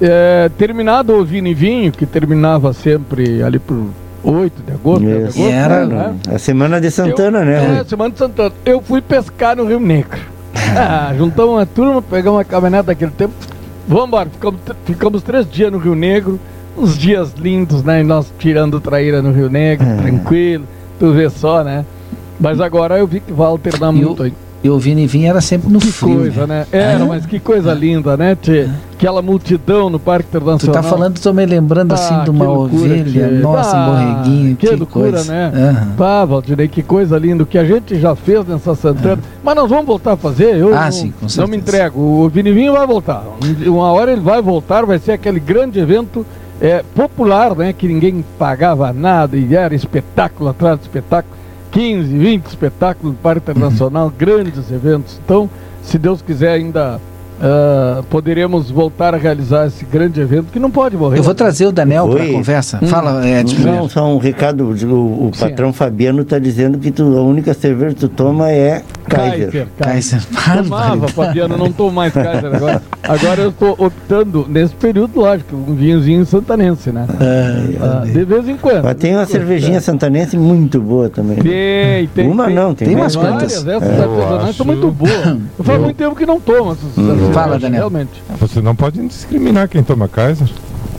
é, 0.00 0.50
terminado 0.58 1.12
o 1.14 1.24
Vini 1.24 1.54
Vinho, 1.54 1.92
que 1.92 2.06
terminava 2.06 2.72
sempre 2.72 3.44
ali 3.44 3.60
por 3.60 3.76
8 4.22 4.62
de 4.62 4.72
agosto, 4.72 5.04
10 5.04 5.16
de 5.16 5.28
Isso. 5.30 5.38
agosto, 5.40 5.50
E 5.50 5.52
era- 5.56 5.86
né? 5.86 6.14
A 6.34 6.38
semana 6.38 6.80
de 6.80 6.90
Santana, 6.90 7.38
Eu- 7.40 7.44
né? 7.44 7.80
É? 7.80 7.84
Semana 7.84 8.10
de 8.12 8.18
Santana. 8.18 8.52
Eu 8.64 8.80
fui 8.82 9.00
pescar 9.00 9.56
no 9.56 9.64
Rio 9.66 9.80
Negro. 9.80 10.18
Ah, 10.76 11.12
juntamos 11.16 11.50
uma 11.54 11.66
turma, 11.66 12.00
pegamos 12.02 12.38
uma 12.38 12.44
caminhonete 12.44 12.86
daquele 12.86 13.10
tempo. 13.10 13.32
Vamos 13.88 14.06
embora, 14.06 14.28
ficamos, 14.30 14.60
ficamos 14.84 15.22
três 15.22 15.50
dias 15.50 15.72
no 15.72 15.78
Rio 15.78 15.94
Negro. 15.96 16.38
Uns 16.78 16.96
dias 16.96 17.34
lindos, 17.36 17.82
né? 17.82 18.00
E 18.00 18.04
nós 18.04 18.32
tirando 18.38 18.80
traíra 18.80 19.20
no 19.20 19.32
Rio 19.32 19.50
Negro, 19.50 19.84
É. 19.86 19.96
tranquilo. 19.96 20.64
Tu 20.98 21.12
vê 21.12 21.28
só, 21.28 21.64
né? 21.64 21.84
Mas 22.38 22.60
agora 22.60 22.96
eu 22.98 23.06
vi 23.06 23.18
que 23.20 23.32
vai 23.32 23.48
alternar 23.48 23.92
E 23.92 23.96
muito 23.96 24.22
aí. 24.22 24.32
E 24.62 24.68
o 24.68 24.78
Vini 24.78 25.06
vinha 25.06 25.30
era 25.30 25.40
sempre 25.40 25.72
no 25.72 25.78
Que 25.78 25.86
frio. 25.90 26.16
coisa, 26.18 26.46
né? 26.46 26.66
né? 26.70 26.78
Era, 26.78 27.02
É. 27.02 27.06
mas 27.06 27.24
que 27.24 27.40
coisa 27.40 27.72
linda, 27.72 28.14
né, 28.14 28.36
Tchê? 28.36 28.68
Aquela 28.92 29.22
multidão 29.22 29.88
no 29.88 29.98
Parque 29.98 30.28
Tu 30.30 30.36
Internacional. 30.36 30.74
tá 30.74 30.82
falando, 30.82 31.18
tô 31.18 31.32
me 31.32 31.46
lembrando 31.46 31.94
assim 31.94 32.12
Ah, 32.14 32.24
de 32.24 32.28
uma 32.30 32.44
loucura, 32.44 32.82
ovelha, 32.82 33.04
tchê. 33.28 33.34
nossa, 33.40 33.74
um 33.74 33.80
Ah, 33.80 33.86
borreguinho, 33.86 34.56
que 34.56 34.66
que, 34.68 34.76
loucura, 34.76 35.12
coisa. 35.12 35.32
né? 35.32 35.50
Aham. 35.54 35.88
Pá, 35.96 36.24
Valdirei, 36.26 36.68
que 36.68 36.82
coisa 36.82 37.16
linda. 37.16 37.42
O 37.42 37.46
que 37.46 37.56
a 37.56 37.64
gente 37.64 37.98
já 37.98 38.14
fez 38.14 38.46
nessa 38.46 38.74
Santana. 38.74 39.22
Mas 39.42 39.56
nós 39.56 39.70
vamos 39.70 39.86
voltar 39.86 40.12
a 40.12 40.16
fazer. 40.18 40.56
Eu 40.58 40.76
Ah, 40.76 40.84
não, 40.84 40.92
sim, 40.92 41.10
com 41.18 41.26
não 41.40 41.48
me 41.48 41.56
entrego. 41.56 41.98
O 41.98 42.28
Vinivinho 42.28 42.74
vai 42.74 42.86
voltar. 42.86 43.24
Um- 43.66 43.70
Uma 43.72 43.90
hora 43.92 44.12
ele 44.12 44.20
vai 44.20 44.42
voltar, 44.42 44.84
vai 44.84 44.98
ser 44.98 45.12
aquele 45.12 45.40
grande 45.40 45.78
evento 45.80 46.26
é, 46.60 46.84
popular, 46.94 47.56
né? 47.56 47.72
Que 47.72 47.88
ninguém 47.88 48.22
pagava 48.38 48.92
nada 48.92 49.34
e 49.38 49.54
era 49.56 49.74
espetáculo 49.74 50.50
atrás 50.50 50.76
de 50.78 50.82
espetáculo. 50.84 51.39
15, 51.72 52.16
20 52.18 52.46
espetáculos 52.46 53.12
no 53.12 53.18
Parque 53.18 53.50
Internacional, 53.50 54.12
grandes 54.16 54.70
eventos. 54.70 55.18
Então, 55.24 55.48
se 55.82 55.98
Deus 55.98 56.20
quiser 56.22 56.52
ainda. 56.52 57.00
poderemos 58.10 58.70
voltar 58.70 59.14
a 59.14 59.16
realizar 59.16 59.66
esse 59.66 59.82
grande 59.82 60.20
evento 60.20 60.52
que 60.52 60.58
não 60.58 60.70
pode 60.70 60.94
morrer. 60.94 61.18
Eu 61.18 61.22
vou 61.22 61.34
trazer 61.34 61.64
o 61.64 61.72
Daniel 61.72 62.06
para 62.06 62.22
Oi. 62.22 62.32
conversa. 62.32 62.78
Hum. 62.82 62.86
Fala, 62.86 63.26
Ed, 63.26 63.54
Não, 63.54 63.62
primeiro. 63.62 63.88
só 63.88 64.06
um 64.14 64.18
recado. 64.18 64.64
O, 64.86 65.28
o 65.28 65.30
patrão 65.38 65.72
Fabiano 65.72 66.22
tá 66.22 66.38
dizendo 66.38 66.76
que 66.78 66.90
tu, 66.90 67.02
a 67.16 67.22
única 67.22 67.54
cerveja 67.54 67.94
que 67.94 68.00
tu 68.00 68.08
toma 68.10 68.50
é 68.52 68.82
Kaiser. 69.10 69.68
Kaiser. 69.78 70.20
Tomava, 70.24 70.68
Barbaridade. 70.68 71.12
Fabiano, 71.12 71.56
não 71.56 71.72
tomo 71.72 71.90
mais 71.92 72.12
Kaiser 72.12 72.54
agora. 72.54 72.82
Agora 73.02 73.42
eu 73.42 73.48
estou 73.50 73.74
optando, 73.78 74.46
nesse 74.48 74.74
período, 74.74 75.18
lógico, 75.20 75.56
um 75.56 75.74
vinhozinho 75.74 76.24
santanense, 76.24 76.90
né? 76.92 77.06
Ah, 77.80 78.04
de 78.06 78.24
vez 78.24 78.48
em 78.48 78.56
quando. 78.56 78.84
Mas 78.84 78.94
tem 78.94 79.14
uma 79.14 79.26
cervejinha 79.26 79.80
santanense 79.80 80.36
muito 80.36 80.80
boa 80.80 81.08
também. 81.08 81.38
Tem, 81.38 82.06
tem. 82.08 82.28
Uma 82.28 82.46
tem, 82.46 82.54
não, 82.54 82.74
tem, 82.74 82.88
tem 82.88 82.96
mais. 82.96 83.14
umas 83.16 83.30
Várias, 83.30 83.62
quantas? 83.62 83.82
essas 83.82 83.98
É, 83.98 84.04
eu 84.04 84.22
artesanais 84.22 84.56
são 84.56 84.66
muito 84.66 84.90
boas. 84.90 85.26
Eu 85.58 85.64
faz 85.64 85.80
muito 85.80 85.96
tempo 85.96 86.14
que 86.14 86.26
não 86.26 86.40
tomo 86.40 86.72
essas 86.72 86.94
cervejas, 86.94 87.34
Fala, 87.34 87.58
Daniel. 87.58 87.80
Realmente. 87.88 88.22
Você 88.38 88.60
não 88.60 88.74
pode 88.76 89.06
discriminar 89.06 89.68
quem 89.68 89.82
toma 89.82 90.06
Kaiser. 90.08 90.48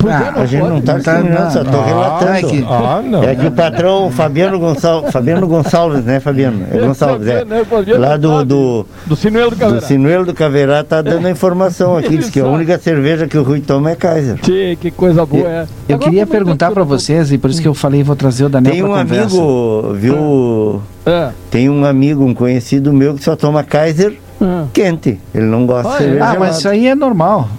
Ah, 0.08 0.34
é, 0.38 0.42
A 0.42 0.46
gente 0.46 0.64
não 0.64 0.82
tá 0.82 0.94
Não 0.94 1.02
tá- 1.36 1.50
só 1.52 1.64
tô 1.64 1.72
não. 1.72 1.84
relatando. 1.86 2.32
É 2.32 2.42
que- 2.44 2.66
Ah, 2.68 3.02
não. 3.04 3.24
É 3.24 3.36
que 3.36 3.48
o 3.48 3.52
patrão 3.52 4.12
Fabiano 4.12 4.60
Gonçalves, 4.60 5.12
Fabiano 5.12 5.48
Gonçalves, 5.48 6.04
né, 6.04 6.20
Fabiano? 6.20 6.66
É 6.72 6.78
Gonçalves, 6.80 7.28
é. 7.28 7.46
Né, 7.46 7.64
Lá 7.98 8.18
do, 8.18 8.44
do, 8.46 8.86
Do 9.06 9.16
Sinuelo 9.16 9.50
do 9.52 9.56
do 9.56 9.60
Caveirão. 9.60 9.88
Sinuelo 9.88 10.26
do 10.26 10.34
Caverá 10.34 10.84
tá 10.84 11.02
dando 11.02 11.28
a 11.28 11.32
informação 11.32 11.98
aqui, 11.98 12.18
diz 12.18 12.30
que 12.30 12.40
a 12.40 12.46
única 12.46 12.78
cerveja 12.80 13.28
que 13.28 13.38
o 13.38 13.44
Rui 13.44 13.60
toma 13.62 13.92
é 13.92 13.96
Kaiser. 13.96 14.38
Tchê, 14.40 14.78
que 14.80 14.92
coisa 14.92 15.26
boa 15.26 15.48
é. 15.48 15.68
Eu 15.88 16.00
queria 16.00 16.24
é 16.24 16.26
perguntar 16.26 16.72
para 16.72 16.84
vocês, 16.84 17.32
e 17.32 17.38
por 17.38 17.50
isso 17.50 17.62
que 17.62 17.68
eu 17.68 17.74
falei, 17.74 18.04
vou 18.04 18.16
trazer 18.16 18.46
o 18.46 18.50
Daniel 18.50 18.74
Tem 18.74 18.84
um 18.84 18.94
amigo, 18.96 19.94
viu? 19.94 20.82
É. 21.06 21.30
Tem 21.50 21.70
um 21.70 21.84
amigo, 21.86 22.24
um 22.24 22.34
conhecido 22.34 22.94
meu 22.94 23.16
que 23.16 23.24
só 23.24 23.36
toma 23.36 23.64
Kaiser 23.64 24.14
é. 24.42 24.46
quente. 24.74 25.20
Ele 25.34 25.46
não 25.46 25.66
gosta 25.66 25.90
Ah, 25.94 25.98
de 25.98 26.04
é? 26.04 26.08
cerveja 26.08 26.26
Ah, 26.26 26.36
mas 26.40 26.58
isso 26.58 26.70
aí 26.70 26.88
é 26.88 26.96
normal. 26.96 27.50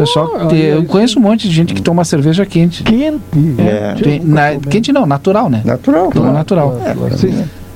Pessoal, 0.00 0.30
olha 0.34 0.46
que- 0.48 0.56
eu 0.62 0.84
conheço 0.84 1.18
um 1.18 1.22
monte 1.22 1.48
de 1.48 1.54
gente 1.54 1.72
que 1.74 1.80
toma 1.82 2.04
cerveja 2.04 2.44
quente. 2.44 2.82
Quente. 2.82 3.20
É. 3.58 3.94
Tem- 3.94 4.20
nunca 4.20 4.34
na- 4.54 4.60
quente 4.70 4.92
não, 4.92 5.06
natural, 5.06 5.48
né? 5.48 5.62
Natural. 5.64 6.10
Toma 6.12 6.32
natural. 6.32 6.78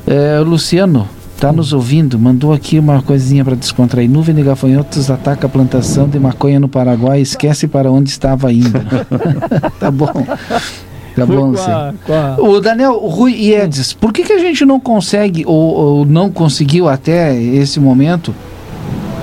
É, 0.07 0.39
o 0.41 0.45
Luciano 0.45 1.09
tá 1.39 1.51
nos 1.53 1.73
ouvindo, 1.73 2.19
mandou 2.19 2.53
aqui 2.53 2.79
uma 2.79 3.01
coisinha 3.01 3.43
para 3.45 3.57
descontrair. 3.57 4.09
Nuvem 4.11 4.35
de 4.35 4.43
gafanhotos 4.43 5.11
ataca 5.11 5.47
a 5.47 5.51
plantação 5.51 6.07
de 6.09 6.19
maconha 6.19 6.61
no 6.61 6.69
Paraguai, 6.69 7.21
esquece 7.21 7.67
para 7.67 7.91
onde 7.91 8.11
estava 8.11 8.53
indo. 8.53 8.79
tá 9.81 9.91
bom. 9.91 10.07
Tá 11.17 11.27
Foi 11.27 11.37
bom, 11.37 11.53
com 12.07 12.13
a... 12.13 12.37
O 12.39 12.61
Daniel, 12.61 12.93
o 13.03 13.09
Rui 13.09 13.33
e 13.33 13.53
Edis, 13.55 13.93
por 13.93 14.13
que, 14.13 14.23
que 14.23 14.33
a 14.33 14.39
gente 14.39 14.65
não 14.65 14.79
consegue, 14.79 15.45
ou, 15.47 15.75
ou 15.75 16.05
não 16.07 16.31
conseguiu 16.31 16.89
até 16.89 17.35
esse 17.41 17.81
momento, 17.81 18.33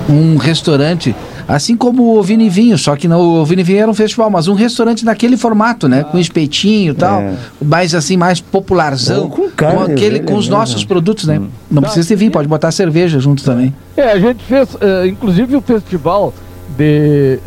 um 0.10 0.36
restaurante, 0.38 1.16
assim 1.48 1.78
como 1.78 2.18
o 2.18 2.22
Vini 2.24 2.50
Vinho, 2.50 2.78
só 2.78 2.96
que 2.96 3.08
não, 3.08 3.22
o 3.42 3.46
Vini 3.46 3.64
Vinho 3.64 3.80
era 3.80 3.90
um 3.90 3.94
festival, 3.94 4.30
mas 4.30 4.48
um 4.48 4.54
restaurante 4.54 5.06
naquele 5.06 5.38
formato, 5.38 5.88
né? 5.88 6.04
Com 6.04 6.18
espetinho 6.18 6.92
e 6.92 6.96
tal, 6.96 7.22
É. 7.22 7.34
mais 7.64 7.96
assim, 7.96 8.18
mais 8.18 8.42
popularzão, 8.42 9.24
Ou 9.24 9.30
com 9.30 9.50
carne, 9.52 9.94
aquele, 9.94 10.16
velho, 10.18 10.26
com 10.26 10.36
os 10.36 10.46
mesmo. 10.46 10.58
nossos 10.60 10.84
produtos, 10.84 11.26
né? 11.26 11.42
Não 11.72 11.82
Tá. 11.82 11.88
precisa 11.88 12.08
ter 12.08 12.16
vinho, 12.16 12.32
pode 12.32 12.48
botar 12.48 12.72
cerveja 12.72 13.20
junto 13.20 13.44
também. 13.44 13.74
É, 13.96 14.12
a 14.12 14.20
gente 14.20 14.44
fez, 14.44 14.70
eh, 14.82 15.08
inclusive 15.08 15.56
o 15.56 15.62
festival 15.62 16.34
de 16.78 17.40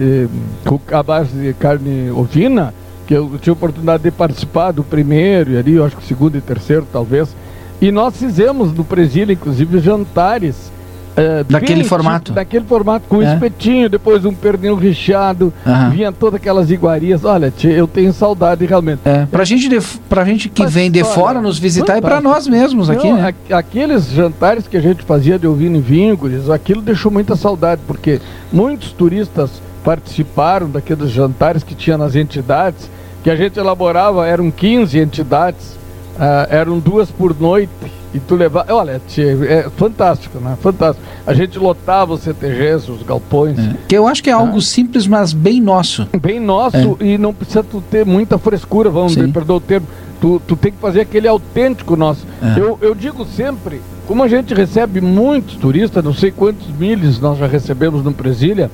com 0.65 0.81
a 0.93 1.03
base 1.03 1.31
de 1.33 1.53
carne 1.55 2.11
ovina, 2.11 2.75
que 3.07 3.15
eu 3.15 3.31
tive 3.39 3.51
a 3.51 3.53
oportunidade 3.53 4.03
de 4.03 4.11
participar 4.11 4.73
do 4.73 4.83
primeiro 4.83 5.53
e 5.53 5.57
ali, 5.59 5.75
eu 5.75 5.85
acho 5.85 5.97
que 5.97 6.03
o 6.03 6.07
segundo 6.07 6.37
e 6.37 6.41
terceiro 6.41 6.87
talvez. 6.93 7.29
E 7.81 7.91
nós 7.91 8.17
fizemos 8.17 8.73
no 8.73 8.85
presídio, 8.85 9.33
inclusive, 9.33 9.79
jantares. 9.81 10.71
Eh, 11.21 11.45
Daquele 11.49 11.85
formato. 11.85 12.33
daquele 12.33 12.65
formato, 12.65 13.07
com 13.09 13.21
É. 13.23 13.35
espetinho, 13.35 13.89
depois 13.89 14.25
um 14.25 14.33
pernil 14.33 14.75
recheado, 14.77 15.53
Aham. 15.67 15.91
vinha 15.91 16.13
todas 16.13 16.41
aquelas 16.41 16.71
iguarias. 16.71 17.25
Olha, 17.25 17.51
tchê, 17.51 17.69
eu 17.69 17.87
tenho 17.87 18.13
saudade 18.13 18.65
realmente. 18.67 19.01
É, 19.05 19.27
pra 19.27 19.45
gente, 19.45 19.69
de, 19.69 19.81
pra 20.09 20.25
gente 20.25 20.49
que 20.49 20.63
Mas, 20.63 20.73
vem 20.73 20.91
de 20.91 21.03
olha, 21.03 21.13
fora 21.13 21.41
nos 21.41 21.59
visitar 21.59 21.99
e 21.99 22.01
pra 22.01 22.17
fantástico. 22.17 22.35
nós 22.35 22.47
mesmos 22.49 22.89
aqui, 22.91 23.09
Não, 23.09 23.17
né? 23.17 23.35
a- 23.51 23.59
aqueles 23.59 24.11
jantares 24.11 24.67
que 24.67 24.77
a 24.77 24.81
gente 24.81 25.03
fazia 25.03 25.39
de 25.39 25.47
em 25.47 25.81
vinho, 25.81 26.17
guris, 26.17 26.49
aquilo 26.49 26.81
deixou 26.81 27.11
muita 27.13 27.37
saudade, 27.37 27.83
porque 27.87 28.21
muitos 28.53 28.93
turistas 28.93 29.51
participaram 29.85 30.69
daqueles 30.71 31.11
jantares 31.11 31.63
que 31.63 31.75
tinha 31.75 31.99
nas 31.99 32.15
entidades, 32.17 32.89
que 33.23 33.31
a 33.31 33.37
gente 33.37 33.59
elaborava, 33.59 34.27
eram 34.27 34.51
15 34.51 34.99
entidades 34.99 35.79
ah, 36.19 36.47
eram 36.51 36.79
duas 36.79 37.11
por 37.11 37.39
noite 37.39 37.71
e 38.13 38.19
tu 38.19 38.35
levava. 38.35 38.73
Olha, 38.75 39.01
tchê, 39.07 39.37
é 39.47 39.69
fantástico, 39.77 40.39
né? 40.41 40.57
Fantástico. 40.61 41.07
A 41.27 41.33
gente 41.35 41.59
lotava 41.59 42.15
os 42.15 42.21
CTGs, 42.23 42.91
os 42.91 43.03
galpões. 43.03 43.59
É. 43.59 43.75
Que 43.89 43.97
eu 43.97 44.07
acho 44.07 44.23
que 44.23 44.31
é 44.31 44.33
algo 44.33 44.59
Ah. 44.59 44.63
simples, 44.63 45.07
mas 45.07 45.33
bem 45.33 45.61
nosso. 45.61 46.09
Bem 46.21 46.41
nosso 46.41 46.97
e 47.01 47.17
não 47.17 47.33
precisa 47.33 47.63
tu 47.63 47.81
ter 47.91 48.05
muita 48.05 48.39
frescura, 48.39 48.91
vamos 48.91 49.15
dizer, 49.15 49.33
perdoa 49.33 49.57
o 49.57 49.61
termo. 49.61 49.87
Tu, 50.21 50.43
tu 50.47 50.55
tem 50.57 50.71
que 50.73 50.79
fazer 50.79 51.01
aquele 51.03 51.27
autêntico 51.29 51.97
nosso. 51.97 52.27
É. 52.43 52.61
Eu, 52.61 52.79
eu 52.83 52.95
digo 52.95 53.25
sempre, 53.25 53.81
como 54.07 54.23
a 54.23 54.29
gente 54.29 54.53
recebe 54.53 55.01
muitos 55.01 55.55
turistas, 55.57 56.05
não 56.05 56.13
sei 56.13 56.31
quantos 56.31 56.67
milhos 56.69 57.19
nós 57.21 57.39
já 57.39 57.47
recebemos 57.47 58.03
no 58.05 58.13
Presília, 58.13 58.71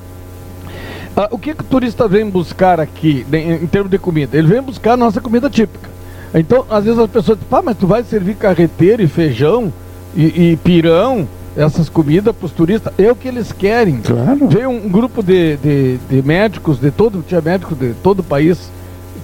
ah, 1.15 1.27
o 1.31 1.37
que, 1.39 1.53
que 1.53 1.61
o 1.61 1.65
turista 1.65 2.07
vem 2.07 2.29
buscar 2.29 2.79
aqui 2.79 3.25
em, 3.31 3.53
em 3.63 3.67
termos 3.67 3.89
de 3.89 3.97
comida? 3.97 4.37
Ele 4.37 4.47
vem 4.47 4.61
buscar 4.61 4.93
a 4.93 4.97
nossa 4.97 5.19
comida 5.21 5.49
típica. 5.49 5.89
Então, 6.33 6.65
às 6.69 6.83
vezes 6.83 6.99
as 6.99 7.09
pessoas 7.09 7.37
dizem, 7.37 7.49
pá, 7.49 7.61
mas 7.61 7.77
tu 7.77 7.87
vai 7.87 8.03
servir 8.03 8.35
carreteiro 8.35 9.01
e 9.01 9.07
feijão 9.07 9.71
e, 10.15 10.51
e 10.51 10.57
pirão, 10.57 11.27
essas 11.55 11.89
comidas 11.89 12.35
para 12.35 12.45
os 12.45 12.51
turistas? 12.51 12.93
É 12.97 13.11
o 13.11 13.15
que 13.15 13.27
eles 13.27 13.51
querem. 13.51 13.97
Claro. 13.97 14.47
Veio 14.47 14.69
um 14.69 14.87
grupo 14.87 15.23
de, 15.23 15.57
de, 15.57 15.97
de 16.09 16.21
médicos 16.21 16.79
de 16.79 16.91
todo, 16.91 17.23
tinha 17.27 17.41
médicos 17.41 17.77
de 17.77 17.93
todo 18.03 18.19
o 18.19 18.23
país 18.23 18.71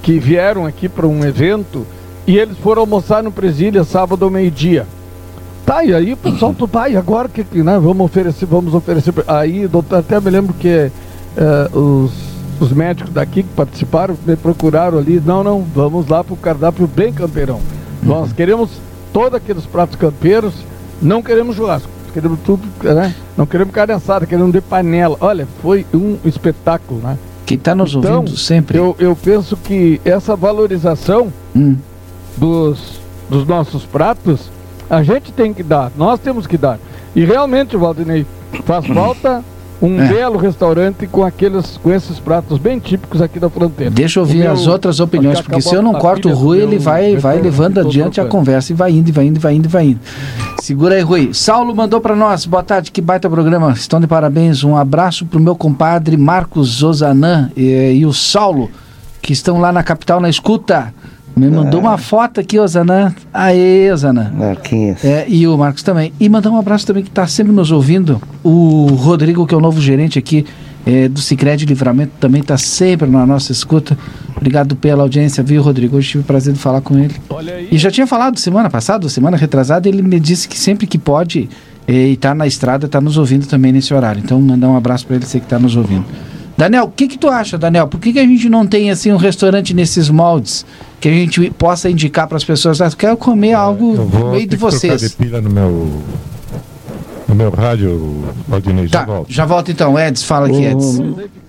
que 0.01 0.19
vieram 0.19 0.65
aqui 0.65 0.89
para 0.89 1.07
um 1.07 1.24
evento 1.24 1.86
e 2.25 2.38
eles 2.38 2.57
foram 2.57 2.81
almoçar 2.81 3.22
no 3.22 3.31
Presília 3.31 3.83
sábado 3.83 4.25
ao 4.25 4.31
meio-dia. 4.31 4.86
Tá, 5.65 5.83
e 5.86 5.93
aí 5.93 6.12
o 6.12 6.17
pessoal, 6.17 6.53
tu, 6.53 6.69
e 6.89 6.98
agora 6.98 7.29
que, 7.29 7.45
né, 7.63 7.79
vamos 7.79 8.05
oferecer, 8.05 8.45
vamos 8.45 8.74
oferecer. 8.74 9.13
pra-" 9.13 9.39
Aí, 9.39 9.65
doutor, 9.65 10.00
até 10.00 10.19
me 10.19 10.29
lembro 10.29 10.53
que 10.53 10.67
eh, 10.67 11.69
os, 11.74 12.12
os 12.63 12.72
médicos 12.72 13.13
daqui 13.13 13.43
que 13.43 13.50
participaram 13.50 14.17
me 14.25 14.36
procuraram 14.36 14.98
ali, 14.98 15.22
não, 15.24 15.43
não, 15.43 15.62
vamos 15.62 16.08
lá 16.08 16.24
pro 16.24 16.36
cardápio 16.36 16.88
bem 16.88 17.12
campeirão. 17.13 17.60
Nós 18.01 18.34
queremos 18.34 18.70
todos 19.12 19.36
aqueles 19.36 19.65
pratos 19.65 19.96
campeiros, 19.96 20.53
não 21.01 21.22
queremos 21.22 21.55
churrasco, 21.55 21.89
queremos 22.13 22.39
tudo, 22.46 22.63
né? 22.82 23.13
Não 23.38 23.46
queremos 23.46 23.74
carne 23.74 23.93
assada, 23.93 24.25
queremos 24.25 24.51
de 24.51 24.62
panela. 24.62 25.17
Olha, 25.20 25.48
foi 25.62 25.86
um 25.93 26.17
espetáculo, 26.25 27.00
né? 27.01 27.17
Quem 27.46 27.58
está 27.58 27.75
nos 27.75 27.93
Então, 27.93 28.17
ouvindo 28.17 28.38
sempre. 28.38 28.77
Eu, 28.77 28.96
eu 29.00 29.15
penso 29.15 29.58
que 29.58 30.00
essa 30.05 30.36
valorização 30.36 31.32
Hum, 31.55 31.75
dos, 32.38 33.00
dos 33.29 33.46
nossos 33.46 33.86
pratos, 33.86 34.50
a 34.89 35.03
gente 35.03 35.32
tem 35.32 35.53
que 35.53 35.63
dar, 35.63 35.91
nós 35.96 36.20
temos 36.20 36.48
que 36.48 36.58
dar. 36.58 36.79
E 37.15 37.24
realmente, 37.25 37.75
Valdinei, 37.77 38.25
faz 38.65 38.86
falta 38.93 39.43
um 39.83 40.01
É. 40.01 40.07
belo 40.07 40.37
restaurante 40.37 41.05
com 41.07 41.23
aqueles 41.25 41.77
com 41.77 41.91
esses 41.91 42.17
pratos 42.17 42.57
bem 42.57 42.79
típicos 42.79 43.21
aqui 43.21 43.37
da 43.39 43.49
fronteira. 43.49 43.91
Deixa 43.91 44.19
eu 44.19 44.23
ouvir 44.23 44.47
as 44.47 44.65
outras 44.65 44.99
opiniões, 45.01 45.41
porque 45.41 45.61
se 45.61 45.75
eu 45.75 45.81
não 45.81 45.93
corto 45.93 46.29
o 46.29 46.33
Rui, 46.33 46.59
ele 46.59 46.77
vai, 46.79 47.17
vai 47.17 47.39
levando 47.41 47.79
adiante 47.81 48.21
a 48.21 48.25
conversa 48.25 48.71
e 48.71 48.75
vai 48.75 48.91
indo, 48.91 49.09
e 49.09 49.11
vai 49.11 49.25
indo, 49.25 49.35
e 49.35 49.39
vai 49.39 49.53
indo, 49.55 49.65
e 49.65 49.67
vai 49.67 49.85
indo. 49.87 49.99
Segura 50.61 50.95
aí, 50.95 51.01
Rui. 51.01 51.33
Saulo 51.33 51.75
mandou 51.75 51.99
para 51.99 52.15
nós. 52.15 52.45
Boa 52.45 52.63
tarde, 52.63 52.91
que 52.91 53.01
baita 53.01 53.29
programa. 53.29 53.73
Estão 53.73 53.99
de 53.99 54.07
parabéns. 54.07 54.63
Um 54.63 54.77
abraço 54.77 55.25
pro 55.25 55.39
meu 55.39 55.55
compadre 55.55 56.15
Marcos 56.15 56.77
Zozanã 56.77 57.51
e, 57.57 57.97
e 57.99 58.05
o 58.05 58.13
Saulo, 58.13 58.71
que 59.21 59.33
estão 59.33 59.59
lá 59.59 59.73
na 59.73 59.83
capital 59.83 60.21
na 60.21 60.29
escuta. 60.29 60.93
Me 61.35 61.49
mandou 61.49 61.79
uma 61.79 61.97
foto 61.97 62.39
aqui, 62.39 62.59
Ozanã. 62.59 63.13
Aê, 63.33 63.91
Ozanã. 63.91 64.31
Marquinhos. 64.35 65.03
É, 65.03 65.25
e 65.27 65.47
o 65.47 65.57
Marcos 65.57 65.81
também. 65.81 66.13
E 66.19 66.29
mandar 66.29 66.51
um 66.51 66.57
abraço 66.57 66.85
também 66.85 67.03
que 67.03 67.09
está 67.09 67.25
sempre 67.25 67.51
nos 67.51 67.71
ouvindo. 67.71 68.21
O 68.43 68.85
Rodrigo, 68.85 69.45
que 69.47 69.53
é 69.53 69.57
o 69.57 69.61
novo 69.61 69.81
gerente 69.81 70.19
aqui 70.19 70.45
é, 70.85 71.07
do 71.07 71.19
Cicred 71.19 71.65
Livramento, 71.65 72.11
também 72.19 72.41
está 72.41 72.57
sempre 72.57 73.09
na 73.09 73.25
nossa 73.25 73.51
escuta. 73.51 73.97
Obrigado 74.37 74.75
pela 74.75 75.01
audiência, 75.01 75.43
viu, 75.43 75.61
Rodrigo? 75.61 75.97
Hoje 75.97 76.09
tive 76.09 76.23
o 76.23 76.25
prazer 76.25 76.53
de 76.53 76.59
falar 76.59 76.81
com 76.81 76.97
ele. 76.99 77.15
Olha 77.29 77.55
aí. 77.55 77.67
E 77.71 77.77
já 77.77 77.89
tinha 77.89 78.05
falado 78.05 78.37
semana 78.39 78.69
passada, 78.69 79.09
semana 79.09 79.35
retrasada, 79.35 79.89
ele 79.89 80.01
me 80.03 80.19
disse 80.19 80.47
que 80.47 80.58
sempre 80.58 80.86
que 80.86 80.99
pode 80.99 81.49
eh, 81.88 82.10
e 82.10 82.13
está 82.13 82.36
na 82.36 82.45
estrada, 82.45 82.86
está 82.86 83.01
nos 83.01 83.17
ouvindo 83.17 83.47
também 83.47 83.71
nesse 83.71 83.93
horário. 83.93 84.21
Então, 84.23 84.39
mandar 84.39 84.69
um 84.69 84.77
abraço 84.77 85.08
para 85.08 85.15
ele, 85.15 85.25
você 85.25 85.39
que 85.39 85.45
está 85.45 85.58
nos 85.58 85.75
ouvindo. 85.75 86.05
Daniel, 86.57 86.83
o 86.85 86.89
que, 86.91 87.07
que 87.07 87.17
tu 87.17 87.27
acha, 87.29 87.57
Daniel? 87.57 87.87
Por 87.87 87.99
que, 87.99 88.13
que 88.13 88.19
a 88.19 88.23
gente 88.23 88.47
não 88.49 88.65
tem 88.65 88.91
assim 88.91 89.11
um 89.11 89.17
restaurante 89.17 89.73
nesses 89.73 90.09
moldes 90.09 90.65
que 91.01 91.07
a 91.09 91.11
gente 91.11 91.49
possa 91.51 91.89
indicar 91.89 92.27
para 92.27 92.37
as 92.37 92.43
pessoas? 92.43 92.79
Ah, 92.79 92.91
quero 92.95 93.17
comer 93.17 93.53
algo 93.53 93.93
Eu 93.93 93.97
no 93.97 94.05
vou 94.05 94.31
meio 94.31 94.41
ter 94.41 94.47
de 94.49 94.55
vocês. 94.57 95.01
de 95.01 95.09
pila 95.09 95.41
no 95.41 95.49
meu, 95.49 96.01
no 97.27 97.33
meu 97.35 97.49
rádio, 97.49 98.23
Valdinei, 98.47 98.87
já 98.87 98.99
Tá, 98.99 99.05
volto. 99.05 99.31
já 99.33 99.45
volta 99.45 99.71
então, 99.71 99.97
Eds, 99.97 100.23
fala 100.23 100.47
aqui, 100.47 100.63
Eds. 100.63 101.01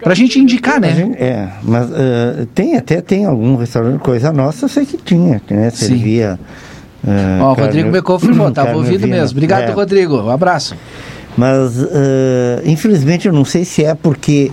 Pra 0.02 0.14
gente 0.14 0.38
indicar, 0.38 0.80
né? 0.80 0.94
gente- 0.94 1.18
é, 1.22 1.50
mas 1.62 1.90
ah, 1.92 2.46
tem 2.54 2.76
até 2.76 3.00
tem 3.02 3.26
algum 3.26 3.56
restaurante, 3.56 4.00
coisa 4.00 4.32
nossa, 4.32 4.64
eu 4.64 4.68
sei 4.70 4.86
que 4.86 4.96
tinha, 4.96 5.40
né? 5.50 5.68
Sim. 5.70 5.86
Servia. 5.86 6.38
ah, 7.06 7.38
Ó, 7.42 7.50
o 7.50 7.54
Rodrigo 7.54 7.90
me 7.90 8.00
confirmou, 8.00 8.50
tava 8.50 8.68
carne 8.68 8.80
ouvindo 8.82 9.06
mesmo. 9.06 9.36
Obrigado, 9.36 9.64
É. 9.64 9.70
Rodrigo. 9.72 10.16
Um 10.22 10.30
abraço. 10.30 10.74
Mas, 11.36 11.82
ah, 11.82 12.62
infelizmente, 12.64 13.26
eu 13.26 13.32
não 13.34 13.44
sei 13.44 13.64
se 13.66 13.84
é 13.84 13.94
porque 13.94 14.50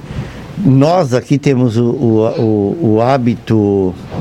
nós 0.66 1.14
aqui 1.14 1.38
temos 1.38 1.78
o, 1.78 1.90
o, 1.92 2.78
o, 2.96 3.02
hábito, 3.02 3.56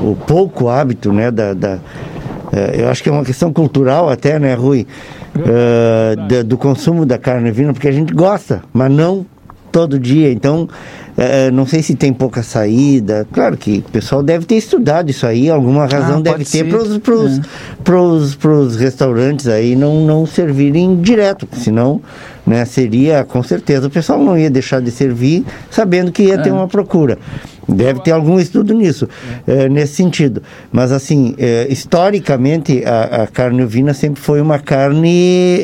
o 0.01 0.17
pouco 0.27 0.69
hábito, 0.69 1.11
né, 1.13 1.29
da, 1.31 1.53
da- 1.53 1.79
eh, 2.53 2.81
eu 2.81 2.89
acho 2.89 3.01
que 3.03 3.09
é 3.09 3.11
uma 3.11 3.23
questão 3.23 3.51
cultural 3.53 4.09
até, 4.09 4.37
né, 4.39 4.53
Rui, 4.53 4.85
Ah, 5.33 6.15
da- 6.27 6.41
do 6.43 6.57
consumo 6.57 7.05
da 7.05 7.17
carne 7.17 7.49
ovina, 7.49 7.71
porque 7.71 7.87
a 7.87 7.91
gente 7.91 8.13
gosta, 8.13 8.61
mas 8.73 8.91
não 8.91 9.25
todo 9.71 9.97
dia. 9.99 10.31
Então, 10.31 10.67
eh, 11.17 11.49
não 11.51 11.65
sei 11.65 11.81
se 11.81 11.95
tem 11.95 12.11
pouca 12.11 12.43
saída. 12.43 13.25
Claro 13.31 13.55
que 13.57 13.83
o 13.87 13.91
pessoal 13.91 14.21
deve 14.21 14.45
ter 14.45 14.55
estudado 14.55 15.09
isso 15.09 15.25
aí, 15.25 15.49
alguma 15.49 15.85
razão 15.85 16.17
Ah, 16.17 16.21
deve 16.21 16.45
ter 16.45 16.65
para 17.83 18.01
os 18.01 18.75
É. 18.75 18.79
restaurantes 18.79 19.47
aí 19.47 19.75
não, 19.75 20.05
não 20.05 20.25
servirem 20.25 20.99
direto, 21.01 21.47
senão 21.53 22.01
né, 22.45 22.65
seria, 22.65 23.23
com 23.23 23.43
certeza, 23.43 23.85
o 23.87 23.89
pessoal 23.89 24.19
não 24.19 24.35
ia 24.37 24.49
deixar 24.49 24.81
de 24.81 24.89
servir 24.89 25.45
sabendo 25.69 26.11
que 26.11 26.23
ia 26.23 26.37
ter 26.39 26.49
É. 26.49 26.53
uma 26.53 26.67
procura. 26.67 27.17
Deve 27.69 28.01
ter 28.01 28.11
algum 28.11 28.39
estudo 28.39 28.73
nisso, 28.73 29.07
eh, 29.47 29.69
nesse 29.69 29.93
sentido. 29.95 30.41
Mas, 30.71 30.91
assim, 30.91 31.35
historicamente, 31.69 32.83
a, 32.83 33.23
a 33.23 33.27
carne 33.27 33.63
ovina 33.63 33.93
sempre 33.93 34.19
foi 34.21 34.41
uma 34.41 34.57
carne 34.59 35.63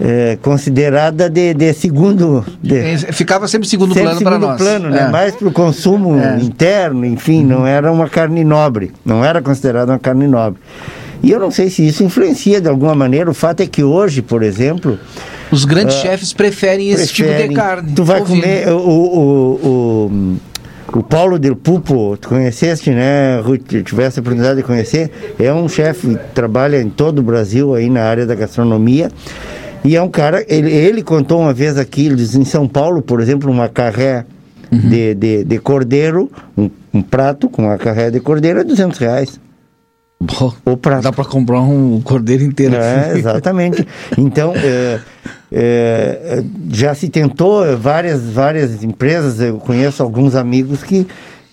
eh, 0.00 0.38
considerada 0.42 1.28
de, 1.28 1.52
de 1.54 1.72
segundo... 1.74 2.44
De, 2.62 2.76
É, 2.78 2.96
Ficava 3.12 3.46
sempre 3.46 3.68
segundo 3.68 3.92
Sempre 3.94 4.10
plano 4.10 4.22
para 4.24 4.38
nós. 4.38 4.56
plano, 4.56 4.88
né? 4.90 5.06
É. 5.06 5.08
Mais 5.10 5.34
para 5.34 5.48
o 5.48 5.52
consumo 5.52 6.18
É. 6.18 6.38
interno, 6.40 7.04
enfim, 7.04 7.44
não 7.44 7.66
era 7.66 7.90
uma 7.92 8.08
carne 8.08 8.42
nobre, 8.44 8.92
não 9.04 9.24
era 9.24 9.40
considerada 9.42 9.92
uma 9.92 9.98
carne 9.98 10.26
nobre. 10.26 10.58
E 11.22 11.30
eu 11.30 11.38
não 11.38 11.50
sei 11.50 11.68
se 11.68 11.86
isso 11.86 12.02
influencia 12.02 12.60
de 12.62 12.68
alguma 12.68 12.94
maneira. 12.94 13.30
O 13.30 13.34
fato 13.34 13.60
é 13.60 13.66
que 13.66 13.84
hoje, 13.84 14.22
por 14.22 14.42
exemplo, 14.42 14.98
Os 15.52 15.66
grandes 15.66 15.96
chefes 15.96 16.32
preferem 16.32 16.88
esse 16.90 17.12
tipo 17.12 17.28
de 17.34 17.48
carne. 17.54 17.92
Tu 17.94 18.02
vai 18.02 18.20
Ouvindo. 18.20 18.40
comer 18.40 18.68
o, 18.68 18.78
o, 18.78 20.10
o, 20.94 20.98
o 20.98 21.02
Paulo 21.02 21.38
Del 21.38 21.54
Pupo, 21.56 22.16
tu 22.16 22.28
conheceste, 22.30 22.90
né, 22.90 23.38
Ruth? 23.40 23.82
Tivesse 23.84 24.18
a 24.18 24.22
oportunidade 24.22 24.56
de 24.56 24.62
conhecer. 24.62 25.10
É 25.38 25.52
um 25.52 25.68
chefe 25.68 26.08
que 26.14 26.16
trabalha 26.34 26.80
em 26.80 26.88
todo 26.88 27.18
o 27.18 27.22
Brasil 27.22 27.74
aí 27.74 27.90
na 27.90 28.02
área 28.04 28.24
da 28.24 28.34
gastronomia. 28.34 29.10
E 29.84 29.96
é 29.96 30.02
um 30.02 30.10
cara, 30.10 30.44
ele, 30.48 30.70
ele 30.70 31.02
contou 31.02 31.40
uma 31.40 31.52
vez 31.52 31.78
aqui, 31.78 32.06
ele 32.06 32.16
diz, 32.16 32.34
em 32.34 32.44
São 32.44 32.68
Paulo, 32.68 33.02
por 33.02 33.20
exemplo, 33.20 33.50
uma 33.50 33.68
carré 33.68 34.26
Uhum. 34.72 34.88
de, 34.88 35.14
de, 35.16 35.44
de 35.44 35.58
cordeiro, 35.58 36.30
um, 36.56 36.70
um 36.94 37.02
prato 37.02 37.48
com 37.48 37.62
uma 37.62 37.76
carré 37.76 38.08
de 38.08 38.20
cordeiro 38.20 38.60
é 38.60 38.62
200 38.62 38.98
reais. 38.98 39.40
O 40.64 40.76
prato. 40.76 41.02
Dá 41.02 41.12
para 41.12 41.24
comprar 41.24 41.60
um 41.62 42.00
cordeiro 42.02 42.44
inteiro. 42.44 42.76
É, 42.76 43.16
exatamente. 43.18 43.86
Então, 44.18 44.52
é, 44.54 45.00
é, 45.50 46.44
já 46.70 46.94
se 46.94 47.08
tentou 47.08 47.64
é, 47.64 47.74
várias, 47.74 48.22
várias 48.30 48.84
empresas, 48.84 49.40
eu 49.40 49.56
conheço 49.56 50.02
alguns 50.02 50.34
amigos 50.34 50.82
que, 50.82 51.06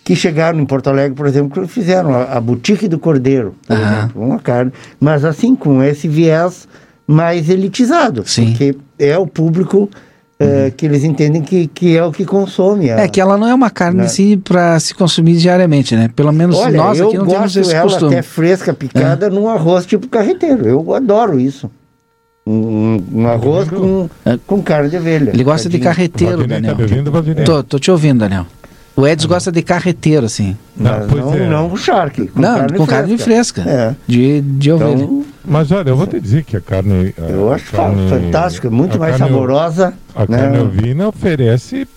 que 0.03 0.15
chegaram 0.17 0.59
em 0.59 0.65
Porto 0.65 0.87
Alegre, 0.89 1.15
por 1.15 1.27
exemplo, 1.27 1.61
que 1.61 1.67
fizeram 1.67 2.13
a, 2.13 2.23
a 2.23 2.41
boutique 2.41 2.89
do 2.89 2.99
cordeiro, 2.99 3.55
por 3.65 3.77
exemplo, 3.77 4.21
uma 4.21 4.39
carne, 4.39 4.71
mas 4.99 5.23
assim, 5.23 5.55
com 5.55 5.81
esse 5.81 6.07
viés 6.07 6.67
mais 7.07 7.49
elitizado, 7.49 8.23
Sim. 8.25 8.47
Porque 8.49 8.75
é 8.99 9.17
o 9.17 9.25
público 9.25 9.89
é, 10.39 10.69
que 10.75 10.85
eles 10.85 11.03
entendem 11.03 11.41
que, 11.41 11.65
que 11.67 11.97
é 11.97 12.03
o 12.03 12.11
que 12.11 12.23
consome. 12.25 12.91
a- 12.91 12.99
É 12.99 13.07
que 13.07 13.19
ela 13.19 13.37
não 13.37 13.47
é 13.47 13.53
uma 13.55 13.69
carne 13.71 13.99
Né? 13.99 14.05
assim 14.05 14.37
para 14.37 14.79
se 14.79 14.93
consumir 14.93 15.37
diariamente, 15.37 15.95
né? 15.95 16.09
Pelo 16.15 16.31
menos 16.31 16.57
Olha, 16.57 16.77
nós 16.77 17.01
aqui 17.01 17.17
não 17.17 17.25
temos 17.25 17.41
gosto 17.41 17.59
esse 17.61 17.73
ela 17.73 17.83
costume. 17.89 18.13
até 18.13 18.21
fresca, 18.21 18.73
picada, 18.73 19.29
num 19.31 19.47
arroz 19.47 19.85
tipo 19.85 20.07
carreteiro. 20.07 20.67
Eu 20.67 20.93
adoro 20.93 21.39
isso. 21.39 21.71
Um, 22.45 23.01
um 23.13 23.27
arroz 23.27 23.67
com, 23.69 24.09
É. 24.25 24.37
com 24.45 24.61
carne 24.61 24.89
de 24.89 24.97
ovelha. 24.97 25.31
Ele 25.31 25.43
gosta 25.43 25.67
de 25.67 25.79
carreteiro, 25.79 26.41
tá 26.41 26.47
Daniel. 26.47 26.75
Valdinei? 27.11 27.43
Tô, 27.43 27.63
tô 27.63 27.77
te 27.79 27.89
ouvindo, 27.91 28.19
Daniel. 28.19 28.45
O 28.97 29.05
Edson 29.07 29.27
gosta 29.27 29.51
de 29.51 29.61
carreteiro, 29.61 30.25
assim. 30.25 30.57
Não, 30.75 31.07
pois 31.07 31.23
não, 31.23 31.33
é. 31.35 31.47
não 31.47 31.71
o 31.71 31.77
charque. 31.77 32.27
Com 32.27 32.41
não, 32.41 32.57
carne 32.57 32.77
com 32.77 32.85
carne 32.87 33.17
fresca. 33.19 33.61
É. 33.61 33.95
De, 34.07 34.41
de 34.41 34.71
ovelha. 34.71 35.03
Então, 35.03 35.23
Mas 35.45 35.71
olha, 35.71 35.89
eu 35.89 35.95
vou 35.95 36.07
te 36.07 36.19
dizer 36.19 36.43
que 36.43 36.57
a 36.57 36.61
carne. 36.61 37.13
a 37.15 37.21
eu 37.29 37.53
acho 37.53 37.71
carne- 37.71 38.09
fantástico, 38.09 38.65
é 38.65 38.69
muito 38.71 38.97
mais 38.97 39.15
carne- 39.15 39.31
saborosa. 39.31 39.93
A 40.15 40.21
né? 40.21 40.37
carne 40.37 40.57
ovina 40.57 41.07
oferece 41.07 41.87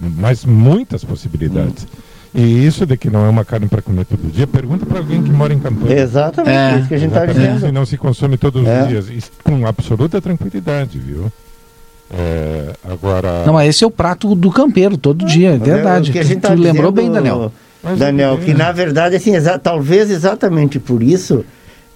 mais 0.00 0.44
muitas 0.44 1.02
possibilidades. 1.04 1.84
E 2.32 2.64
isso 2.66 2.86
de 2.86 2.96
que 2.96 3.10
não 3.10 3.26
é 3.26 3.28
uma 3.28 3.44
carne 3.44 3.66
para 3.66 3.82
comer 3.82 4.04
todo 4.04 4.30
dia, 4.32 4.46
pergunta 4.46 4.86
para 4.86 4.98
alguém 4.98 5.20
que 5.22 5.30
mora 5.30 5.52
em 5.52 5.58
Campanha. 5.58 5.96
Exatamente, 6.00 6.56
É, 6.56 6.78
isso 6.78 6.88
que 6.88 6.94
a 6.94 6.98
gente 6.98 7.08
está 7.10 7.26
dizendo. 7.26 7.60
Se 7.60 7.72
não 7.72 7.84
se 7.86 7.96
consome 7.96 8.36
todos 8.36 8.64
É. 8.66 8.82
os 8.82 8.88
dias, 8.88 9.08
e 9.08 9.20
com 9.42 9.66
absoluta 9.66 10.20
tranquilidade, 10.20 10.96
viu? 10.98 11.30
É, 12.12 12.70
agora. 12.88 13.44
Não, 13.46 13.54
mas 13.54 13.68
esse 13.70 13.82
é 13.82 13.86
o 13.86 13.90
prato 13.90 14.34
do 14.34 14.50
campeiro, 14.50 14.96
todo 14.96 15.24
dia, 15.24 15.54
é 15.54 15.58
verdade. 15.58 16.10
o 16.10 16.12
que 16.12 16.18
a 16.18 16.22
Tu, 16.22 16.28
gente 16.28 16.38
tu 16.40 16.42
tá 16.48 16.54
lembrou 16.54 16.92
dizendo, 16.92 16.92
bem, 16.92 17.10
Daniel. 17.10 17.52
Daniel, 17.98 18.34
é- 18.40 18.44
que 18.44 18.54
na 18.54 18.72
verdade, 18.72 19.16
assim, 19.16 19.34
exa- 19.34 19.58
talvez 19.58 20.10
exatamente 20.10 20.78
por 20.78 21.02
isso, 21.02 21.44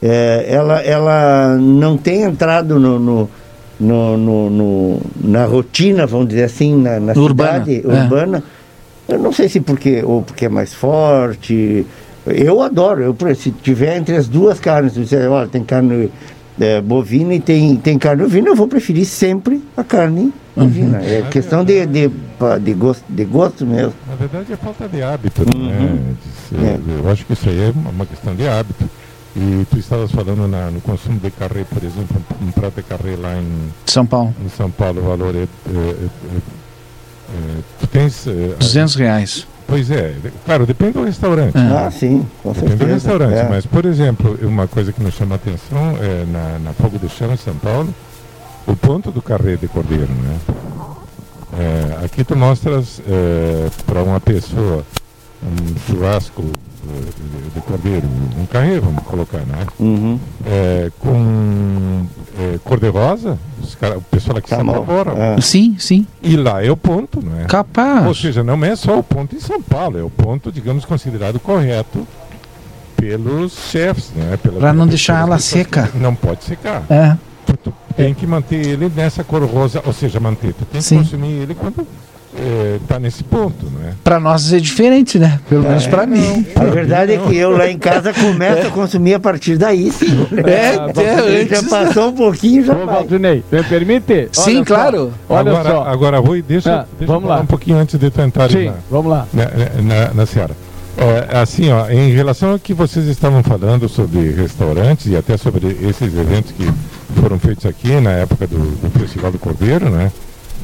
é, 0.02 0.46
ela, 0.48 0.80
ela 0.82 1.56
não 1.58 1.96
tem 1.96 2.22
entrado 2.22 2.78
no, 2.78 2.98
no, 2.98 3.30
no- 3.78 4.16
no- 4.16 4.50
no- 4.50 5.00
na 5.22 5.44
rotina, 5.46 6.06
vamos 6.06 6.28
dizer 6.28 6.44
assim, 6.44 6.76
na, 6.76 6.98
na 7.00 7.12
Urbana, 7.12 7.64
cidade 7.64 7.82
é. 7.84 8.02
urbana. 8.02 8.42
Eu 9.08 9.18
não 9.18 9.32
sei 9.32 9.48
se 9.48 9.60
porque, 9.60 10.02
ou 10.04 10.22
porque 10.22 10.46
é 10.46 10.48
mais 10.48 10.74
forte. 10.74 11.86
Eu 12.26 12.60
adoro, 12.60 13.02
eu, 13.02 13.14
por- 13.14 13.34
se 13.34 13.50
tiver 13.50 13.96
entre 13.96 14.16
as 14.16 14.28
duas 14.28 14.60
carnes, 14.60 14.92
se 14.92 15.00
disser, 15.00 15.30
olha, 15.30 15.48
tem 15.48 15.64
carne 15.64 16.10
é, 16.60 16.80
bovina 16.80 17.34
e 17.34 17.40
tem, 17.40 17.76
tem 17.76 17.98
carne 17.98 18.22
ovina, 18.22 18.48
eu 18.48 18.56
vou 18.56 18.68
preferir 18.68 19.04
sempre 19.06 19.62
a 19.76 19.84
carne 19.84 20.32
bovina. 20.56 20.98
É 21.02 21.22
questão 21.30 21.64
de, 21.64 21.86
de, 21.86 22.10
de, 22.62 22.74
gosto, 22.74 23.04
de 23.08 23.24
gosto 23.24 23.64
mesmo. 23.66 23.94
Na 24.08 24.14
verdade 24.16 24.52
é 24.52 24.56
falta 24.56 24.88
de 24.88 25.02
hábito, 25.02 25.42
né? 25.42 25.78
Uhum. 25.78 26.14
De 26.14 26.56
ser- 26.58 26.64
É. 26.64 26.78
Eu 27.00 27.08
acho 27.10 27.24
que 27.24 27.32
isso 27.32 27.48
aí 27.48 27.60
é 27.60 27.72
uma- 27.74 28.06
questão 28.06 28.34
de 28.34 28.46
hábito. 28.48 28.88
E 29.36 29.64
tu 29.70 29.78
estavas 29.78 30.10
falando 30.10 30.48
na- 30.48 30.70
no 30.70 30.80
consumo 30.80 31.20
de 31.20 31.30
carré, 31.30 31.64
por 31.70 31.82
exemplo, 31.84 32.16
um, 32.42 32.50
prato 32.50 32.76
de 32.76 32.82
carré 32.82 33.14
lá 33.16 33.36
em, 33.36 33.46
São 33.86 34.04
Paulo, 34.04 34.34
em 34.44 34.48
São 34.48 34.68
Paulo, 34.70 35.00
o 35.00 35.04
valor 35.04 35.34
é. 35.36 35.40
é- 35.40 35.42
é- 35.44 36.08
é- 37.34 37.60
tu 37.78 37.86
tens. 37.86 38.26
é, 38.26 38.54
200 38.58 38.94
reais. 38.96 39.46
Pois 39.68 39.90
é, 39.90 40.14
claro, 40.46 40.64
depende 40.66 40.94
do 40.94 41.04
restaurante. 41.04 41.54
É. 41.57 41.61
Ah, 41.61 41.90
sim, 41.90 42.26
com 42.42 42.52
Depende 42.52 42.70
do 42.74 42.78
certeza. 42.78 42.94
restaurante, 42.94 43.35
É. 43.37 43.48
mas, 43.50 43.66
por 43.66 43.85
exemplo, 43.85 44.38
uma 44.42 44.66
coisa 44.66 44.92
que 44.94 45.02
nos 45.02 45.12
chama 45.14 45.35
a 45.35 45.37
atenção 45.37 45.94
é 46.00 46.24
na, 46.24 46.59
na 46.59 46.72
Fogo 46.72 46.98
do 46.98 47.07
Chão, 47.09 47.35
em 47.35 47.37
São 47.37 47.54
Paulo, 47.57 47.94
o 48.66 48.74
ponto 48.74 49.11
do 49.11 49.20
carré 49.20 49.57
de 49.57 49.68
cordeiro, 49.68 50.09
né? 50.11 50.38
É, 52.00 52.04
aqui 52.04 52.24
tu 52.24 52.35
mostras 52.35 53.00
para 53.87 54.02
uma 54.02 54.18
pessoa 54.20 54.85
um 55.42 55.78
churrasco 55.87 56.44
de, 56.88 57.51
de 57.55 57.61
cordeiro, 57.61 58.07
um 58.40 58.46
carré, 58.46 58.81
vamos 58.81 59.03
colocar, 59.05 59.38
né? 59.38 59.66
Uhum. 59.79 60.18
É, 60.46 60.90
com 60.98 62.07
é, 62.38 62.59
cor-de-rosa, 62.64 63.38
os 63.62 63.74
cara- 63.74 63.98
o 63.98 64.03
pessoal 64.03 64.38
aqui 64.38 64.48
Tá 64.51 64.57
se 64.57 64.62
apavora. 64.62 65.12
É. 65.12 65.40
Sim, 65.40 65.77
sim. 65.79 66.07
E 66.22 66.37
lá 66.37 66.62
é 66.64 66.70
o 66.70 66.77
ponto, 66.77 67.24
né? 67.24 67.42
Ou 67.42 67.48
Capaz. 67.48 68.18
seja, 68.18 68.42
não 68.42 68.64
é 68.64 68.74
só 68.77 68.98
o 68.98 69.03
ponto 69.03 69.35
em 69.37 69.40
São 69.40 69.61
Paulo, 69.62 69.98
é 69.98 70.03
o 70.03 70.11
ponto, 70.11 70.51
digamos, 70.51 70.85
considerado 70.85 71.38
correto 71.38 72.07
pelos 72.96 73.53
chefes, 73.70 74.11
né? 74.14 74.37
Pela- 74.42 74.59
Pra 74.59 74.68
não 74.72 74.79
pelas 74.81 74.88
deixar 74.90 75.20
ela 75.20 75.37
que 75.37 75.42
seca. 75.42 75.90
Não 75.94 76.14
pode 76.14 76.44
secar. 76.44 76.83
É. 76.90 77.16
Tu, 77.46 77.57
tu 77.57 77.72
tem 77.96 78.12
que 78.12 78.27
manter 78.27 78.57
ele 78.66 78.90
nessa 78.94 79.22
cor 79.24 79.42
rosa, 79.44 79.83
ou 79.87 79.92
seja, 79.92 80.18
manter. 80.20 80.53
Tu 80.53 80.64
tem 80.66 80.81
que 80.81 80.87
Sim. 80.87 80.98
consumir 80.98 81.29
ele 81.42 81.55
quando 81.55 81.87
está 82.80 82.98
nesse 82.98 83.24
ponto, 83.24 83.66
né? 83.66 83.94
Pra 84.04 84.20
nós 84.20 84.52
é 84.52 84.58
diferente, 84.60 85.18
né? 85.18 85.40
Pelo 85.48 85.62
menos 85.62 85.86
pra 85.86 86.06
mim. 86.06 86.46
A 86.54 86.64
verdade 86.64 87.12
é 87.14 87.18
que 87.18 87.36
eu 87.36 87.50
lá 87.50 87.68
em 87.70 87.78
casa 87.78 88.12
começo 88.12 88.66
a 88.66 88.70
consumir 88.70 89.14
a 89.14 89.20
partir 89.20 89.56
daí, 89.56 89.90
sim. 89.90 90.26
É, 90.46 90.76
Ah, 90.76 90.84
até 90.86 91.46
Já 91.46 91.62
passou 91.64 92.08
um 92.08 92.12
pouquinho, 92.12 92.64
já 92.64 92.74
Ô. 92.74 92.86
Valdinei, 92.86 93.42
me 93.50 93.62
permite? 93.64 94.28
Sim, 94.32 94.58
Olha 94.58 94.58
só, 94.58 94.64
claro. 94.64 95.12
Olha 95.28 95.50
agora, 95.50 95.70
só. 95.70 95.84
agora 95.84 96.18
Rui, 96.18 96.42
deixa, 96.42 96.70
Ah, 96.80 96.86
deixa 96.98 97.02
eu 97.02 97.06
vamos 97.06 97.22
falar 97.24 97.36
lá. 97.36 97.42
um 97.42 97.46
pouquinho 97.46 97.76
antes 97.78 97.98
de 97.98 98.10
tu 98.10 98.20
entrar 98.20 98.50
Sim, 98.50 98.66
na, 98.66 98.74
vamos 98.90 99.10
lá. 99.10 99.26
na, 99.32 99.44
na, 99.82 100.14
na 100.14 100.26
Seara. 100.26 100.54
É, 100.96 101.38
assim, 101.38 101.70
ó, 101.70 101.88
em 101.88 102.10
relação 102.12 102.50
ao 102.52 102.58
que 102.58 102.74
vocês 102.74 103.06
estavam 103.06 103.42
falando 103.42 103.88
sobre 103.88 104.32
restaurantes 104.32 105.06
e 105.06 105.16
até 105.16 105.36
sobre 105.36 105.68
esses 105.82 106.12
eventos 106.16 106.50
que 106.52 106.68
foram 107.20 107.38
feitos 107.38 107.64
aqui 107.66 108.00
na 108.00 108.10
época 108.10 108.46
do, 108.48 108.58
do 108.58 108.90
Festival 108.98 109.30
do 109.30 109.38
Cordeiro, 109.38 109.88
né? 109.88 110.10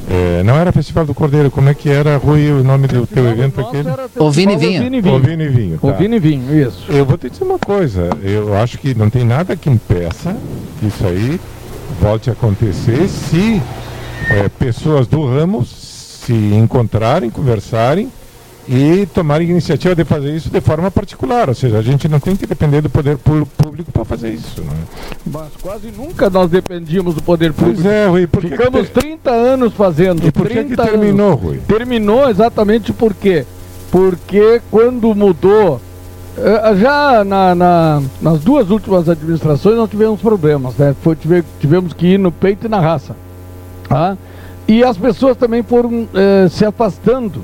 É, 0.07 0.43
não 0.43 0.55
era 0.55 0.71
Festival 0.71 1.05
do 1.05 1.15
Cordeiro, 1.15 1.49
como 1.49 1.67
é 1.67 1.73
que 1.73 1.89
era, 1.89 2.17
Rui, 2.17 2.51
o 2.51 2.63
nome 2.63 2.87
do 2.87 3.07
teu 3.07 3.27
evento 3.27 3.59
aquele? 3.59 3.89
O 4.17 4.29
Vini 4.29 4.55
Vinha. 4.55 4.81
Vini 4.81 4.99
O 4.99 5.01
Vinho. 5.01 5.19
Vino 5.19 5.43
e 5.43 5.49
Vinho. 5.49 5.79
O 5.81 5.91
tá. 5.91 5.93
Vini 5.93 6.19
Vinho, 6.19 6.67
isso. 6.67 6.85
Eu 6.89 7.05
vou 7.05 7.17
te 7.17 7.29
dizer 7.29 7.43
uma 7.43 7.57
coisa, 7.57 8.09
eu 8.21 8.55
acho 8.55 8.77
que 8.77 8.93
não 8.93 9.09
tem 9.09 9.23
nada 9.25 9.55
que 9.55 9.69
impeça 9.69 10.35
que 10.79 10.87
isso 10.87 11.05
aí 11.07 11.39
volte 11.99 12.29
a 12.29 12.33
acontecer 12.33 13.07
se 13.07 13.61
é, 14.29 14.47
pessoas 14.47 15.07
do 15.07 15.25
ramo 15.25 15.65
se 15.65 16.33
encontrarem, 16.33 17.29
conversarem 17.29 18.11
e 18.67 19.05
tomarem 19.13 19.49
iniciativa 19.49 19.93
de 19.95 20.03
fazer 20.03 20.35
isso 20.35 20.49
de 20.49 20.59
forma 20.61 20.89
particular. 20.89 21.49
Ou 21.49 21.55
seja, 21.55 21.77
a 21.77 21.81
gente 21.81 22.07
não 22.07 22.19
tem 22.19 22.35
que 22.35 22.47
depender 22.47 22.81
do 22.81 22.89
poder 22.89 23.17
público 23.17 23.91
para 23.91 24.03
fazer 24.05 24.31
isso. 24.33 24.61
Né? 24.61 24.71
Mas 25.25 25.49
quase 25.61 25.91
nunca 25.95 26.29
nós 26.29 26.49
dependíamos 26.49 27.13
do 27.15 27.21
poder 27.21 27.53
público. 27.53 27.81
Pois 27.81 27.85
é, 27.93 28.07
Rui, 28.07 28.27
por 28.27 28.41
que 28.41 28.49
Ficamos 28.49 28.87
que 28.87 28.93
te- 28.93 28.99
30 29.01 29.31
anos 29.31 29.73
fazendo. 29.73 30.25
E 30.25 30.31
por 30.31 30.47
que, 30.47 30.53
que 30.55 30.63
30 30.65 30.81
anos. 30.81 30.91
terminou, 30.93 31.35
Rui? 31.35 31.59
Terminou 31.67 32.29
exatamente 32.29 32.91
por 32.91 33.13
quê? 33.13 33.45
Porque 33.91 34.61
quando 34.71 35.13
mudou, 35.13 35.79
eh, 36.37 36.75
já 36.77 37.23
na- 37.23 37.53
na- 37.55 38.01
nas 38.21 38.39
duas 38.41 38.69
últimas 38.71 39.07
administrações 39.07 39.75
nós 39.77 39.89
tivemos 39.89 40.19
problemas, 40.21 40.75
né? 40.75 40.95
Foi, 41.03 41.15
tive- 41.15 41.43
tivemos 41.59 41.93
que 41.93 42.07
ir 42.07 42.17
no 42.17 42.31
peito 42.31 42.65
e 42.65 42.69
na 42.69 42.79
raça. 42.79 43.15
tá? 43.87 44.17
E 44.67 44.83
as 44.83 44.97
pessoas 44.97 45.37
também 45.37 45.61
foram 45.61 46.07
eh, 46.15 46.47
se 46.49 46.65
afastando, 46.65 47.41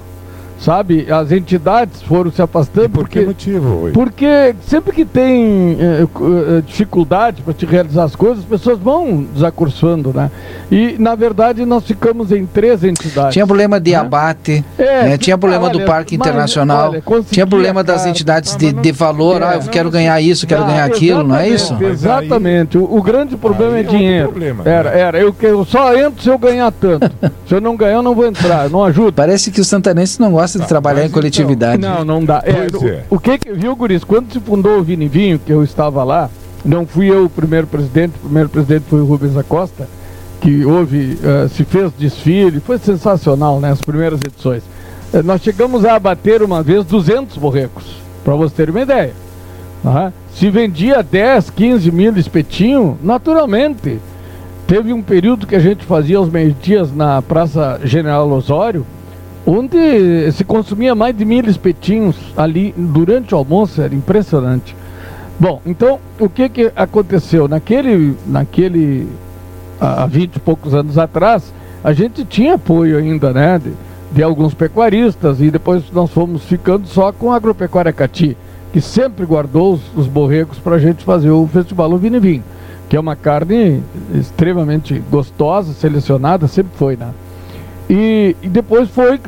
sabe? 0.62 1.08
As 1.12 1.32
entidades 1.32 2.02
foram 2.04 2.32
se 2.32 2.41
afastando 2.41 2.86
E 2.86 2.89
por 2.89 3.10
que 3.10 3.21
porque 3.21 3.26
motivo, 3.28 3.82
Rui? 3.82 3.91
porque 3.91 4.56
sempre 4.67 4.93
que 4.93 5.04
tem 5.04 5.76
eh, 5.80 6.04
eh, 6.06 6.62
dificuldade 6.65 7.41
para 7.41 7.54
te 7.54 7.65
realizar 7.65 8.04
as 8.04 8.15
coisas, 8.15 8.39
as 8.39 8.45
pessoas 8.45 8.80
vão 8.80 9.26
desacursando, 9.34 10.13
né? 10.13 10.30
E, 10.71 10.95
na 11.00 11.15
verdade, 11.15 11.65
nós 11.65 11.84
ficamos 11.86 12.32
em 12.32 12.45
três 12.45 12.84
entidades. 12.84 13.34
Tinha 13.34 13.45
problema 13.45 13.80
de 13.80 13.91
Né? 13.91 13.97
abate, 13.97 14.63
É, 14.78 15.10
né? 15.10 15.17
tinha 15.17 15.38
problema 15.38 15.69
do 15.69 15.80
olha, 15.80 15.86
Parque 15.88 16.17
mas, 16.17 16.28
Internacional, 16.28 16.91
olha, 16.91 17.02
conseguia, 17.02 17.32
tinha 17.34 17.47
problema 17.47 17.84
das 17.84 17.97
cara. 17.97 18.10
entidades 18.10 18.56
de, 18.56 18.65
mas 18.67 18.74
não- 18.76 18.82
de 18.82 18.91
valor, 18.91 19.41
É, 19.41 19.45
ah, 19.45 19.56
eu 19.56 19.62
quero 19.69 19.89
ganhar 19.89 20.21
isso, 20.21 20.45
quero 20.47 20.63
Ah, 20.63 20.67
ganhar 20.67 20.86
aquilo, 20.86 21.24
não 21.24 21.36
é 21.36 21.50
isso? 21.50 21.76
exatamente, 21.84 22.78
Mas 22.78 22.84
aí-. 22.88 22.89
O, 22.95 22.97
o 22.97 23.02
grande 23.02 23.36
problema 23.36 23.78
é 23.78 23.80
é 23.80 23.84
dinheiro. 23.84 24.30
problema, 24.30 24.63
era, 24.65 24.91
né? 24.91 25.00
era. 25.00 25.19
Eu, 25.19 25.34
que- 25.34 25.45
eu 25.45 25.65
só 25.65 25.95
entro 25.95 26.21
se 26.21 26.30
eu 26.30 26.38
ganhar 26.38 26.71
tanto. 26.71 27.10
se 27.47 27.54
eu 27.56 27.60
não 27.62 27.76
ganhar, 27.76 27.95
eu 27.95 28.02
não 28.04 28.13
vou 28.15 28.26
entrar. 28.26 28.69
Não 28.69 28.84
ajuda. 28.84 29.12
Parece 29.12 29.52
que 29.52 29.60
os 29.60 29.67
santanenses 29.67 30.17
não 30.19 30.32
gostam 30.32 30.50
de 30.57 30.63
Tá, 30.63 30.69
trabalhar 30.69 31.01
em 31.03 31.05
então- 31.05 31.13
coletividade. 31.19 31.81
Não, 31.81 32.03
não 32.05 32.23
dá. 32.23 32.41
É, 32.45 32.67
Pois 32.69 32.73
o- 32.83 32.87
é. 32.87 33.03
O, 33.09 33.19
que 33.19 33.39
viu, 33.53 33.75
Guris? 33.75 34.03
Quando 34.03 34.31
se 34.31 34.39
fundou 34.39 34.79
o 34.79 34.83
Vini 34.83 35.07
Vinho, 35.07 35.39
que 35.39 35.51
eu 35.51 35.63
estava 35.63 36.03
lá, 36.03 36.29
não 36.63 36.85
fui 36.85 37.09
eu 37.09 37.25
o 37.25 37.29
primeiro 37.29 37.67
presidente, 37.67 38.13
o 38.17 38.25
primeiro 38.25 38.49
presidente 38.49 38.85
foi 38.89 38.99
o 39.01 39.05
Rubens 39.05 39.35
Acosta, 39.37 39.87
que 40.39 40.65
houve, 40.65 41.17
eh, 41.23 41.47
se 41.49 41.63
fez 41.63 41.91
desfile, 41.97 42.59
foi 42.59 42.77
sensacional, 42.79 43.59
né, 43.59 43.71
as 43.71 43.81
primeiras 43.81 44.19
edições. 44.25 44.63
Eh, 45.13 45.21
nós 45.21 45.41
chegamos 45.41 45.85
a 45.85 45.95
abater 45.95 46.41
uma 46.41 46.63
vez 46.63 46.83
200 46.85 47.37
borregos, 47.37 47.97
para 48.23 48.33
você 48.35 48.53
ter 48.55 48.69
uma 48.69 48.81
ideia. 48.81 49.13
tá? 49.83 50.13
Se 50.33 50.47
vendia 50.49 51.01
10, 51.03 51.49
15 51.49 51.91
mil 51.91 52.15
espetinho, 52.15 52.97
naturalmente. 53.03 53.99
Teve 54.67 54.93
um 54.93 55.01
período 55.01 55.45
que 55.47 55.55
a 55.55 55.59
gente 55.59 55.83
fazia 55.85 56.21
os 56.21 56.29
meio-dias 56.29 56.95
na 56.95 57.21
Praça 57.21 57.79
General 57.83 58.29
Osório, 58.29 58.85
onde 59.45 60.32
se 60.32 60.43
consumia 60.43 60.93
mais 60.93 61.15
de 61.15 61.25
mil 61.25 61.45
espetinhos 61.45 62.15
ali 62.38 62.73
durante 62.77 63.34
o 63.34 63.38
almoço, 63.38 63.82
era 63.82 63.93
impressionante. 63.93 64.75
Bom, 65.39 65.62
então 65.65 65.99
o 66.19 66.30
que 66.30 66.47
que 66.49 66.71
aconteceu? 66.75 67.47
Naquele, 67.47 68.15
naquele 68.27 69.08
há 69.80 70.06
20 70.06 70.36
e 70.36 70.39
poucos 70.39 70.73
anos 70.75 70.97
atrás, 70.97 71.51
a 71.84 71.91
gente 71.91 72.23
tinha 72.23 72.54
apoio 72.54 72.97
ainda, 72.97 73.34
né, 73.34 73.58
de, 73.58 73.73
de 74.12 74.21
alguns 74.21 74.54
pecuaristas 74.54 75.41
e 75.41 75.49
depois 75.49 75.84
nós 75.91 76.12
fomos 76.12 76.43
ficando 76.43 76.88
só 76.88 77.12
com 77.12 77.32
a 77.32 77.36
agropecuária 77.36 77.91
Cati, 77.91 78.38
que 78.71 78.80
sempre 78.80 79.25
guardou 79.25 79.73
os, 79.73 79.82
os 79.95 80.08
borregos 80.08 80.60
para 80.60 80.75
a 80.75 80.80
gente 80.80 81.04
fazer 81.04 81.32
o 81.32 81.47
festival 81.47 81.97
Vini 81.97 82.19
Vinho, 82.19 82.43
que 82.88 82.95
é 82.95 82.99
uma 82.99 83.15
carne 83.15 83.82
extremamente 84.13 85.01
gostosa, 85.10 85.73
selecionada, 85.73 86.47
sempre 86.47 86.73
foi, 86.77 86.95
né? 86.95 87.10
E, 87.93 88.38
e 88.41 88.47
depois 88.47 88.89
foi, 88.89 89.15
eh, 89.15 89.19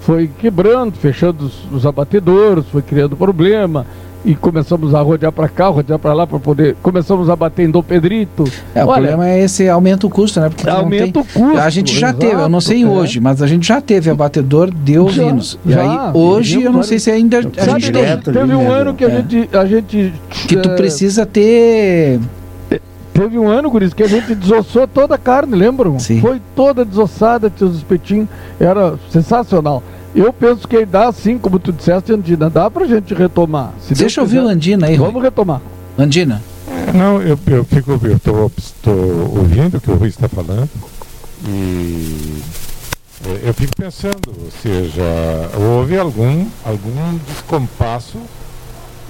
foi 0.00 0.30
quebrando, 0.38 0.94
fechando 0.94 1.44
os, 1.44 1.70
os 1.70 1.84
abatedouros, 1.84 2.64
foi 2.72 2.80
criando 2.80 3.14
problema. 3.14 3.84
E 4.24 4.34
começamos 4.34 4.92
a 4.94 5.00
rodear 5.02 5.30
para 5.30 5.48
cá, 5.48 5.68
rodear 5.68 5.98
para 5.98 6.12
lá 6.14 6.26
para 6.26 6.40
poder. 6.40 6.74
Começamos 6.82 7.28
a 7.28 7.36
bater 7.36 7.64
em 7.68 7.70
Dom 7.70 7.82
Pedrito. 7.82 8.42
É, 8.74 8.82
o 8.82 8.88
problema 8.88 9.28
é 9.28 9.44
esse 9.44 9.68
aumenta 9.68 10.06
o 10.06 10.10
custo, 10.10 10.40
né? 10.40 10.48
Porque 10.48 10.68
aumenta 10.68 11.12
tem- 11.12 11.22
o 11.22 11.24
custo. 11.24 11.58
A 11.60 11.70
gente 11.70 11.96
já 11.96 12.12
teve, 12.12 12.32
eu 12.32 12.48
não 12.48 12.60
sei 12.60 12.78
exato, 12.78 12.92
é. 12.92 12.98
hoje, 12.98 13.20
mas 13.20 13.40
a 13.40 13.46
gente 13.46 13.68
já 13.68 13.80
teve 13.80 14.10
abatedor 14.10 14.72
de 14.74 14.98
ovinos. 14.98 15.56
E 15.64 15.70
já, 15.70 15.82
aí, 15.82 16.10
hoje, 16.14 16.62
eu 16.62 16.72
não 16.72 16.82
sei 16.82 16.98
se 16.98 17.08
ainda 17.08 17.38
a 17.38 17.42
gente 17.42 17.52
tem. 17.52 17.78
direto 17.78 18.32
teve 18.32 18.40
ali, 18.40 18.54
um 18.54 18.62
né, 18.62 18.74
ano 18.80 18.94
que 18.94 19.04
a 19.04 19.08
é. 19.08 19.16
gente. 19.16 19.48
A 19.52 19.64
gente 19.66 20.12
Que 20.48 20.56
tu 20.56 20.70
eh, 20.70 20.74
precisa 20.74 21.24
ter. 21.24 22.18
Teve 23.16 23.38
um 23.38 23.48
ano, 23.48 23.70
Guris, 23.70 23.94
que 23.94 24.02
a 24.02 24.06
gente 24.06 24.34
desossou 24.34 24.86
toda 24.86 25.14
a 25.14 25.18
carne, 25.18 25.56
lembram? 25.56 25.98
Sim. 25.98 26.20
Foi 26.20 26.40
toda 26.54 26.84
desossada, 26.84 27.48
tinha 27.48 27.68
os 27.68 27.76
espetinhos, 27.76 28.28
era 28.60 28.98
sensacional. 29.10 29.82
Eu 30.14 30.32
penso 30.32 30.68
que 30.68 30.84
dá 30.84 31.10
sim, 31.12 31.38
como 31.38 31.58
tu 31.58 31.72
disseste, 31.72 32.12
Andina, 32.12 32.50
dá 32.50 32.70
pra 32.70 32.86
gente 32.86 33.14
retomar. 33.14 33.72
Se 33.80 33.88
Deus 33.88 34.00
Deixa 34.00 34.20
eu 34.20 34.24
ouvir 34.24 34.40
o. 34.40 34.48
Andina 34.48 34.86
aí, 34.86 34.96
Rui. 34.96 35.06
Vamos 35.06 35.22
retomar. 35.22 35.60
Andina. 35.98 36.42
Não, 36.94 37.20
eu, 37.20 37.38
eu 37.46 37.64
fico, 37.64 37.98
eu 38.02 38.16
estou 38.16 38.50
ouvindo 39.34 39.78
o 39.78 39.80
que 39.80 39.90
o 39.90 39.94
Rui 39.94 40.08
está 40.08 40.28
falando 40.28 40.68
e 41.46 42.42
eh, 43.26 43.40
eu 43.44 43.54
fico 43.54 43.74
pensando, 43.76 44.28
ou 44.28 44.50
seja, 44.62 45.02
houve 45.58 45.98
algum, 45.98 46.46
algum 46.64 47.18
descompasso 47.28 48.18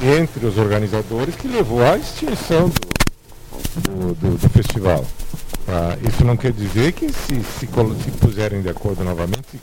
entre 0.03 0.47
os 0.47 0.59
organizadores 0.59 1.35
que 1.37 1.49
levou 1.49 1.83
à 1.83 1.97
extinção 1.97 2.69
do, 2.69 2.97
do, 3.77 4.15
do- 4.15 4.39
do 4.39 4.49
festival. 4.51 5.05
Ah, 5.69 5.97
isso 6.09 6.25
não 6.25 6.37
quer 6.37 6.53
dizer 6.53 6.93
que 6.93 7.09
se, 7.13 7.43
se, 7.59 7.67
se 7.67 8.11
puserem 8.21 8.63
de 8.63 8.69
acordo 8.69 9.03
novamente, 9.03 9.47
se 9.51 9.61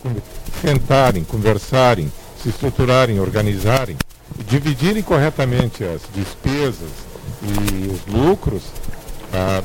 sentarem, 0.61 1.23
conversarem, 1.23 2.11
se 2.41 2.49
estruturarem, 2.49 3.19
organizarem, 3.19 3.95
dividirem 4.47 5.01
corretamente 5.01 5.83
as 5.83 6.01
despesas 6.13 6.89
e 7.41 7.87
os 7.87 8.13
lucros, 8.13 8.63
ah, 9.33 9.61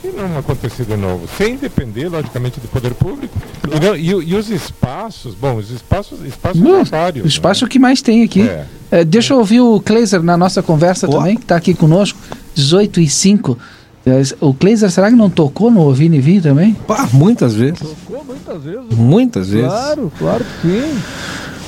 que 0.00 0.08
não 0.08 0.38
acontecer 0.38 0.84
de 0.84 0.96
novo? 0.96 1.26
Sem 1.36 1.56
depender, 1.56 2.08
logicamente, 2.08 2.60
do 2.60 2.68
poder 2.68 2.94
público. 2.94 3.36
E, 3.74 3.80
não- 3.84 3.96
e 3.96 4.28
e 4.30 4.34
os 4.34 4.48
espaços, 4.50 5.34
bom, 5.34 5.56
os 5.56 5.70
espaços, 5.70 6.24
espaços 6.24 6.60
vários. 6.90 7.24
O 7.24 7.28
espaço 7.28 7.64
né? 7.64 7.70
que 7.70 7.78
mais 7.78 8.00
tem 8.00 8.22
aqui. 8.22 8.42
É. 8.42 8.64
É, 8.90 9.04
deixa 9.04 9.34
eu 9.34 9.38
ouvir 9.38 9.60
o 9.60 9.80
Kleiser 9.80 10.22
na 10.22 10.36
nossa 10.36 10.62
conversa 10.62 11.06
também, 11.06 11.36
que 11.36 11.42
está 11.42 11.56
aqui 11.56 11.74
conosco, 11.74 12.18
18 12.54 13.00
e 13.00 13.08
5. 13.08 13.58
É, 14.06 14.22
O 14.40 14.54
Kleiser, 14.54 14.90
será 14.90 15.10
que 15.10 15.16
não 15.16 15.28
tocou 15.28 15.70
no 15.70 15.80
Ouvir 15.80 16.12
e 16.14 16.18
Vi 16.20 16.40
também? 16.40 16.72
Pá, 16.86 17.06
muitas 17.12 17.54
vezes. 17.54 17.80
Tocou 17.80 18.24
muitas 18.24 18.62
vezes. 18.62 18.84
Muitas 18.96 19.48
vezes. 19.50 19.68
Claro, 19.68 20.12
claro 20.18 20.44
que 20.62 20.68
sim. 20.68 20.98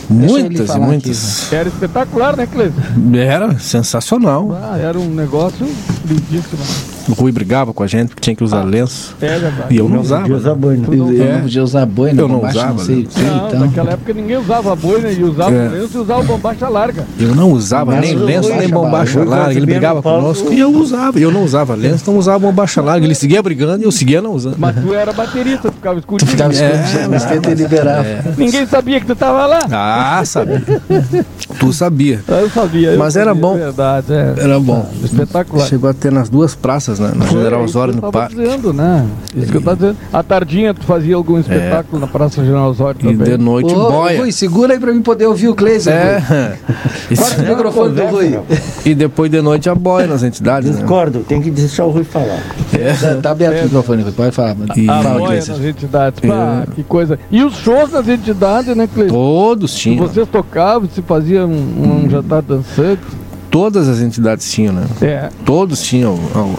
Muitas 0.09 0.71
e 0.75 0.79
muitas. 0.81 1.53
Era 1.53 1.69
espetacular, 1.69 2.37
né, 2.37 2.47
Cleiton? 2.47 2.81
Era 3.15 3.59
sensacional. 3.59 4.51
Ah, 4.61 4.77
era 4.79 4.99
um 4.99 5.09
negócio. 5.09 5.69
O 7.09 7.13
Rui 7.13 7.33
brigava 7.33 7.73
com 7.73 7.83
a 7.83 7.87
gente 7.87 8.09
porque 8.09 8.21
tinha 8.21 8.37
que 8.37 8.43
usar 8.45 8.63
lenço. 8.63 9.15
É 9.21 9.27
verdade. 9.39 9.55
E 9.71 9.77
eu 9.77 9.85
não 9.89 9.97
Não 9.97 10.03
usava. 10.03 10.23
podia 10.23 10.37
usar 10.37 10.55
boina. 10.55 10.87
Eu, 10.91 11.13
eu 11.13 11.25
É. 11.25 11.33
não 11.35 11.41
podia 11.43 11.63
usar 11.65 11.87
boina, 11.87 12.21
Eu 12.23 12.29
não 12.29 12.37
bombacha, 12.37 12.59
usava, 12.59 12.73
não 12.75 12.79
sei 12.85 12.97
né? 12.97 13.03
o 13.03 13.07
que, 13.09 13.23
Não, 13.23 13.49
então. 13.49 13.61
naquela 13.61 13.91
época 13.93 14.13
ninguém 14.15 14.37
usava 14.37 14.77
boina 14.77 15.11
e 15.11 15.25
usava 15.25 15.55
É. 15.55 15.69
lenço 15.69 15.99
e 15.99 16.01
usava 16.01 16.23
bombacha 16.23 16.69
larga. 16.69 17.07
Eu 17.19 17.35
não 17.35 17.51
usava 17.53 17.97
nem 18.01 18.15
lenço, 18.15 18.49
nem 18.55 18.69
bombacha 18.69 19.25
larga. 19.25 19.53
Ele 19.55 19.67
brigava 19.67 20.03
conosco 20.03 20.53
e 20.53 20.59
eu 20.61 20.71
usava. 20.73 21.19
Eu 21.19 21.31
não 21.33 21.43
usava 21.45 21.75
lenço, 21.75 22.03
então 22.03 22.17
usava 22.17 22.39
bombacha 22.39 22.81
larga. 22.81 23.05
Ele 23.05 23.15
seguia 23.15 23.43
brigando 23.43 23.83
e 23.83 23.87
eu 23.87 23.93
seguia 23.93 24.23
não 24.23 24.33
usando. 24.33 24.57
Mas 24.59 24.75
tu 24.77 24.95
era 24.95 25.13
baterista, 25.13 25.69
tu 25.71 25.75
ficava 25.75 25.97
Tu 25.97 25.99
escondido. 26.01 26.31
ficava 26.31 26.55
É, 26.55 26.73
escondido, 26.85 27.11
mas 27.11 27.25
tenta 27.25 27.55
liberar. 27.55 28.05
Ninguém 28.37 28.67
sabia 28.67 29.01
que 29.01 29.07
tu 29.07 29.17
tava 29.17 29.47
lá. 29.47 29.61
Ah, 29.71 30.23
sabia. 30.25 30.63
tu 31.59 31.73
sabia. 31.73 32.23
Eu 32.29 32.51
sabia. 32.51 32.97
Mas 32.97 33.17
era 33.17 33.35
bom. 33.35 33.55
Verdade, 33.57 34.13
é. 34.13 34.35
Era 34.39 34.61
bom. 34.61 34.89
Espetacular. 35.03 35.67
Chegou 35.67 35.90
a 35.91 35.95
ter 35.95 36.11
nas 36.13 36.29
duas 36.29 36.55
praças, 36.55 36.99
né? 36.99 37.13
Na 37.15 37.27
General 37.27 37.61
Foi, 37.61 37.65
Osório 37.69 37.95
no 37.95 38.11
parque. 38.13 38.35
dizendo, 38.37 38.73
né? 38.73 39.07
Isso 39.35 39.51
que 39.51 39.57
eu 39.59 39.63
tava 39.63 39.77
dizendo. 39.77 39.97
À 40.13 40.23
tardinha 40.23 40.73
tu 40.75 40.85
fazia 40.85 41.15
algum 41.17 41.39
espetáculo 41.39 42.01
na 42.01 42.07
Praça 42.07 42.43
General 42.45 42.71
Osório 42.71 42.99
É. 43.03 43.11
E 43.11 43.17
também. 43.17 43.37
de 43.37 43.43
noite 43.43 43.73
Ô, 43.75 43.91
boia. 43.91 44.19
Rui, 44.21 44.33
segura 44.33 44.75
aí 44.75 44.81
pra 44.81 44.93
mim 44.93 45.03
poder 45.03 45.27
ouvir 45.27 45.49
o 45.49 45.55
Kleiser. 45.55 45.93
Rui. 45.95 46.21
É. 47.11 47.17
Corta 47.17 47.43
o 47.43 47.49
microfone 47.49 47.95
do 47.95 48.07
Rui. 48.07 48.39
E 48.87 48.95
depois 48.95 49.31
de 49.31 49.43
noite 49.43 49.69
a 49.69 49.75
boia 49.75 50.07
nas 50.07 50.23
entidades, 50.23 50.71
né? 50.71 50.77
Discordo, 50.77 51.21
tem 51.21 51.43
que 51.43 51.51
deixar 51.51 51.85
o 51.85 51.91
Rui 51.91 52.05
falar. 52.05 52.41
Tá, 53.01 53.15
tá 53.23 53.31
aberto 53.33 53.61
o 53.61 53.65
microfone, 53.65 54.03
Rui, 54.03 54.13
pode 54.13 54.35
falar. 54.35 54.57
E- 54.77 54.89
A 54.89 55.03
Fala, 55.03 55.19
boia 55.19 55.37
nas 55.37 55.61
entidades. 55.61 56.21
Pá, 56.21 56.67
que 56.75 56.83
coisa. 56.83 57.19
E 57.31 57.43
os 57.43 57.55
shows 57.57 57.93
nas 57.93 58.09
entidades, 58.09 58.75
né, 58.77 58.89
Cleiton? 58.93 59.13
Todos 59.15 59.75
tinham. 59.75 60.07
Vocês 60.07 60.27
tocavam, 60.29 60.89
se 60.89 61.03
fazia 61.03 61.45
um, 61.47 62.05
um 62.07 62.11
jantar 62.11 62.43
dançante. 62.43 63.03
Todas 63.51 63.89
as 63.89 64.01
entidades 64.01 64.51
tinham, 64.51 64.73
né? 64.75 64.87
É. 65.03 65.29
Todos 65.45 65.83
tinham 65.83 66.19
ó, 66.35 66.55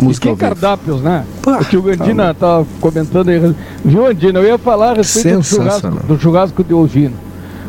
E 0.00 0.04
música 0.04 0.30
que 0.30 0.36
cardápios, 0.36 1.00
né? 1.00 1.24
Pá, 1.42 1.58
o 1.60 1.64
tio 1.64 1.82
Gandina 1.82 2.32
tava 2.34 2.66
comentando 2.80 3.28
aí. 3.30 3.54
Viu, 3.84 4.06
Andina? 4.06 4.38
Eu 4.38 4.44
ia 4.44 4.58
falar 4.58 4.90
a 4.92 4.94
respeito 4.94 5.38
do 5.38 5.44
churrasco, 5.44 5.88
do 5.88 6.18
churrasco 6.20 6.64
de 6.64 6.74
ovino. 6.74 7.14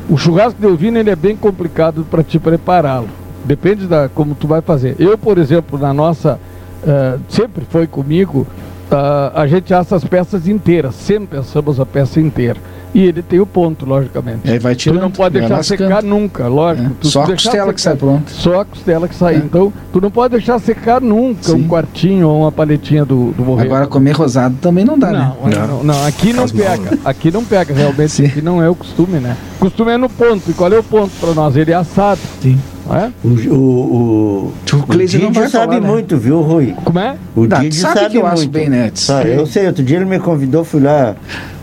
O 0.09 0.17
churrasco 0.17 0.59
de 0.59 0.67
ovino 0.67 0.97
ele 0.97 1.09
é 1.09 1.15
bem 1.15 1.35
complicado 1.35 2.05
para 2.09 2.23
te 2.23 2.37
prepará-lo. 2.39 3.07
Depende 3.43 3.87
da 3.87 4.09
como 4.09 4.35
tu 4.35 4.47
vai 4.47 4.61
fazer. 4.61 4.95
Eu, 4.99 5.17
por 5.17 5.37
exemplo, 5.37 5.79
na 5.79 5.93
nossa. 5.93 6.39
eh, 6.85 7.17
sempre 7.29 7.65
foi 7.69 7.87
comigo. 7.87 8.45
ah, 8.91 9.31
a 9.35 9.47
gente 9.47 9.73
assa 9.73 9.95
as 9.95 10.03
peças 10.03 10.47
inteiras. 10.47 10.95
Sempre 10.95 11.39
assamos 11.39 11.79
a 11.79 11.85
peça 11.85 12.19
inteira. 12.21 12.59
E 12.93 13.03
ele 13.03 13.21
tem 13.21 13.39
o 13.39 13.45
ponto, 13.45 13.85
logicamente. 13.85 14.49
Aí 14.49 14.57
vai 14.57 14.73
Tu 14.73 14.79
tirando. 14.79 15.01
não 15.01 15.11
pode 15.11 15.37
vai 15.39 15.47
deixar 15.47 15.63
secar 15.63 16.01
nunca, 16.01 16.47
lógico. 16.47 16.87
É, 16.87 16.91
Tu 17.01 17.07
Só 17.09 17.23
a 17.23 17.27
costela 17.27 17.73
que 17.73 17.81
sai 17.81 17.93
secar- 17.93 18.07
pronto. 18.07 18.31
só 18.31 18.61
a 18.61 18.65
costela 18.65 19.07
que 19.07 19.15
sai. 19.15 19.35
É. 19.35 19.37
Então, 19.37 19.71
tu 19.93 20.01
não 20.01 20.09
pode 20.09 20.31
deixar 20.31 20.57
secar 20.59 21.01
nunca 21.01 21.43
Sim. 21.43 21.55
um 21.55 21.67
quartinho 21.67 22.27
ou 22.27 22.41
uma 22.41 22.51
paletinha 22.51 23.05
do, 23.05 23.31
do 23.31 23.43
borrego. 23.43 23.73
Agora 23.73 23.87
comer 23.87 24.13
rosado 24.13 24.55
também 24.61 24.83
não 24.85 24.97
dá, 24.97 25.11
né? 25.11 25.33
não, 25.43 25.67
não, 25.67 25.83
não, 25.83 26.05
aqui 26.05 26.33
não 26.33 26.45
mal, 26.45 26.49
pega. 26.55 26.99
Aqui 27.05 27.29
não 27.31 27.43
pega, 27.43 27.73
realmente. 27.73 28.09
Sim. 28.11 28.25
Aqui 28.25 28.41
não 28.41 28.61
é 28.63 28.69
o 28.69 28.75
costume, 28.75 29.19
né? 29.19 29.35
O 29.57 29.59
costume 29.59 29.91
é 29.91 29.97
no 29.97 30.09
ponto. 30.09 30.49
E 30.49 30.53
qual 30.53 30.71
é 30.71 30.79
o 30.79 30.83
ponto 30.83 31.11
para 31.19 31.33
nós? 31.33 31.55
Ele 31.55 31.71
é 31.71 31.75
assado. 31.75 32.19
Sim. 32.41 32.57
É? 32.91 33.09
O, 33.23 33.27
o, 33.27 33.53
o, 33.53 34.53
O 34.77 34.83
Cleide 34.87 35.17
não 35.19 35.31
vai 35.31 35.47
sabe 35.49 35.73
falar, 35.75 35.81
né? 35.81 35.87
muito, 35.87 36.17
viu, 36.17 36.41
Rui? 36.41 36.73
Como 36.83 36.99
é? 36.99 37.15
O 37.35 37.45
Não, 37.45 37.59
Didi 37.59 37.75
sabe 37.77 37.99
sabe, 37.99 38.11
que 38.11 38.17
eu 38.17 38.25
acho 38.25 38.35
muito. 38.37 38.51
bem, 38.51 38.69
né, 38.69 38.87
Edson? 38.87 39.13
Sabe, 39.13 39.31
eu 39.33 39.45
sei, 39.45 39.67
outro 39.67 39.83
dia 39.83 39.97
ele 39.97 40.05
me 40.05 40.19
convidou, 40.19 40.63
fui 40.63 40.81
lá 40.81 41.15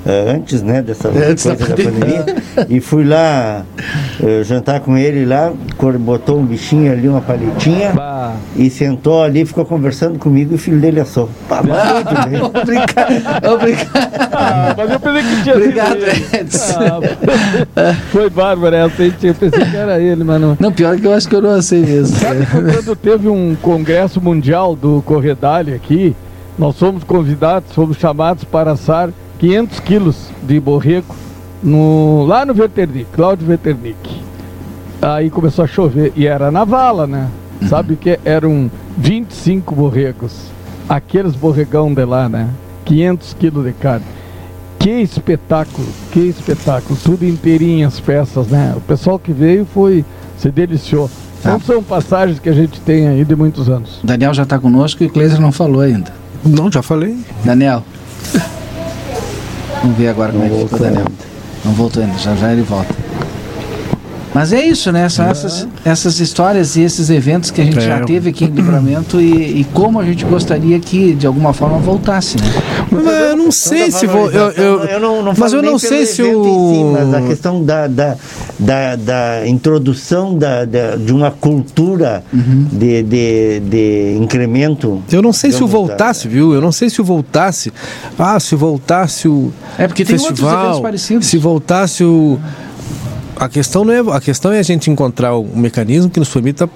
eh, 0.07 0.35
antes, 0.37 0.61
né, 0.63 0.83
dessa 0.83 1.09
Antes 1.09 1.47
da 1.47 1.57
coisa 1.57 1.75
da 1.75 1.83
pandemia, 1.83 2.25
e 2.69 2.81
fui 2.81 3.05
lá 3.05 3.65
eh, 4.23 4.43
jantar 4.45 4.81
com 4.81 4.97
ele 4.99 5.25
lá, 5.25 5.51
botou 6.01 6.39
um 6.39 6.45
bichinho 6.45 6.93
ali, 6.93 7.09
uma 7.09 7.21
paletinha, 7.23 7.93
Bah. 7.95 8.35
e 8.57 8.69
sentou 8.69 9.23
ali, 9.23 9.47
ficou 9.47 9.65
conversando 9.65 10.19
comigo 10.19 10.53
e 10.53 10.55
o 10.57 10.59
filho 10.59 10.79
dele 10.79 11.01
assou. 11.01 11.29
Pá, 11.49 11.63
muito 11.65 12.29
bem. 12.29 12.43
Obrigado. 12.43 13.55
Obrigado. 13.55 13.89
Ah, 14.33 14.75
mas 14.77 14.91
eu 14.91 15.01
pensei 15.01 15.23
que 15.23 15.43
tinha 15.43 15.57
Obrigado. 15.57 15.99
Edson. 16.33 17.01
Ah, 17.77 17.95
foi 18.13 18.29
bárbaro 18.29 18.75
essa. 18.77 19.03
Eu 19.03 19.35
pensei 19.35 19.65
que 19.65 19.77
era 19.77 19.99
ele, 20.01 20.23
mas 20.25 20.41
não. 20.41 20.57
Não, 20.61 20.73
pior 20.73 20.97
que 20.99 21.07
eu 21.07 21.14
acho 21.15 21.29
que 21.29 21.35
eu 21.35 21.43
não 21.43 21.61
sei 21.63 21.81
mesmo. 21.81 22.17
Sabe 22.17 22.47
quando 22.47 22.97
teve 22.97 23.29
um 23.29 23.57
congresso 23.61 24.21
mundial 24.21 24.75
do 24.75 25.03
Corredale 25.07 25.73
aqui, 25.75 26.15
nós 26.59 26.79
fomos 26.79 27.05
convidados, 27.05 27.73
fomos 27.73 27.97
chamados 27.97 28.45
para 28.45 28.73
assar 28.73 29.11
500 29.39 29.81
quilos 29.81 30.31
de 30.43 30.61
borrego 30.61 31.15
no, 31.63 32.25
lá 32.27 32.45
no 32.45 32.55
Veternic, 32.55 33.07
Cláudio 33.13 33.47
Veternic. 33.47 34.23
Aí 35.01 35.31
começou 35.31 35.65
a 35.65 35.69
chover 35.69 36.13
e 36.17 36.27
era 36.27 36.51
na 36.51 36.65
vala, 36.65 37.07
né? 37.07 37.29
Sabe 37.69 37.97
que 37.97 38.19
eram 38.25 38.71
25 38.97 39.75
borregos, 39.75 40.51
aqueles 40.89 41.35
borregão 41.35 41.93
de 41.93 42.05
lá, 42.05 42.29
né? 42.29 42.51
500 42.85 43.35
quilos 43.35 43.65
de 43.65 43.73
carne. 43.73 44.05
Que 44.79 44.91
espetáculo, 45.01 45.87
que 46.13 46.21
espetáculo, 46.21 46.99
tudo 47.03 47.25
inteirinho 47.25 47.87
as 47.89 47.99
peças, 47.99 48.49
né? 48.49 48.75
O 48.77 48.81
pessoal 48.81 49.19
que 49.19 49.33
veio 49.33 49.65
foi, 49.65 50.05
se 50.39 50.51
deliciou. 50.51 51.11
Não 51.45 51.61
são 51.61 51.83
passagens 51.83 52.39
que 52.39 52.49
a 52.49 52.53
gente 52.53 52.81
tem 52.81 53.07
aí 53.07 53.25
de 53.25 53.37
muitos 53.37 53.69
anos. 53.69 54.01
O 54.03 54.07
Daniel 54.07 54.33
já 54.33 54.45
está 54.45 54.59
conosco 54.59 55.03
e 55.03 55.07
o 55.07 55.11
Kleiser 55.11 55.41
não 55.41 55.53
falou 55.53 55.83
ainda. 55.83 56.13
Não, 56.45 56.73
já 56.73 56.83
falei. 56.83 57.19
Daniel. 57.45 57.83
Vamos 59.83 59.99
ver 59.99 60.09
agora 60.09 60.33
como 60.33 60.45
é 60.45 60.49
que 60.49 60.59
ficou 60.63 60.79
o 60.79 60.83
Daniel. 60.83 61.07
Não 61.65 61.73
voltou 61.73 62.03
ainda, 62.03 62.19
já 62.19 62.35
já 62.35 62.53
ele 62.53 62.63
volta. 62.63 63.04
Mas 64.35 64.53
é 64.53 64.61
isso, 64.67 64.91
né? 64.91 65.09
São 65.09 65.25
essas, 65.27 65.69
essas 65.85 66.19
histórias 66.19 66.75
e 66.75 66.81
esses 66.83 67.09
eventos 67.09 67.53
que 67.53 67.61
a 67.61 67.65
gente 67.65 67.79
É. 67.79 67.83
já 67.83 68.01
teve 68.01 68.31
aqui 68.31 68.45
em 68.45 68.49
Livramento 68.49 69.21
e, 69.21 69.61
e 69.61 69.65
como 69.73 70.01
a 70.01 70.05
gente 70.05 70.25
gostaria 70.25 70.79
que 70.81 71.15
de 71.15 71.25
alguma 71.27 71.53
forma 71.53 71.79
voltasse, 71.79 72.37
né? 72.39 72.53
Mas 72.91 73.07
eu 73.07 73.37
não 73.37 73.53
sei 73.53 73.91
se 73.93 74.07
vou. 74.07 74.29
Eu, 74.31 74.51
eu, 74.85 75.01
não, 75.01 75.23
não 75.23 75.33
mas 75.39 75.53
eu 75.53 75.63
não 75.63 75.79
sei 75.79 76.05
se 76.05 76.23
em 76.23 76.25
si, 76.27 76.35
o. 76.35 76.93
mas 76.93 77.15
a 77.15 77.21
questão 77.23 77.63
da, 77.63 77.87
da, 77.87 78.17
da, 78.59 78.97
da 78.97 79.47
introdução 79.47 80.37
da, 80.37 80.65
da- 80.65 80.97
de 80.97 81.13
uma 81.13 81.31
cultura 81.31 82.23
Uhum. 82.33 82.67
de, 82.73 83.03
de, 83.05 83.61
de 83.61 84.19
incremento. 84.21 85.01
Eu 85.13 85.23
não 85.23 85.33
sei 85.33 85.53
se 85.53 85.63
o 85.63 85.67
voltasse, 85.67 86.27
viu? 86.27 86.53
Eu 86.53 86.61
não 86.61 86.73
sei 86.73 86.91
se 86.91 87.01
o 87.01 87.05
voltasse. 87.05 87.73
Ah, 88.19 88.39
se 88.41 88.57
voltasse 88.57 89.29
o 89.29 89.53
É 89.79 89.87
porque 89.87 90.05
tem 90.05 90.15
outros 90.17 90.31
festival, 90.31 90.63
eventos 90.65 90.81
parecidos. 90.81 91.27
se 91.29 91.39
voltasse 91.39 92.03
o 92.03 92.39
a 93.45 93.49
questão 93.49 93.85
não 93.85 93.93
é 93.93 94.17
a 94.17 94.21
questão 94.21 94.53
é 94.53 94.59
a 94.59 94.63
gente 94.63 94.91
encontrar 94.91 95.37
um 95.37 95.57
mecanismo 95.57 96.11
que 96.11 96.19
nos 96.19 96.29
permita 96.29 96.69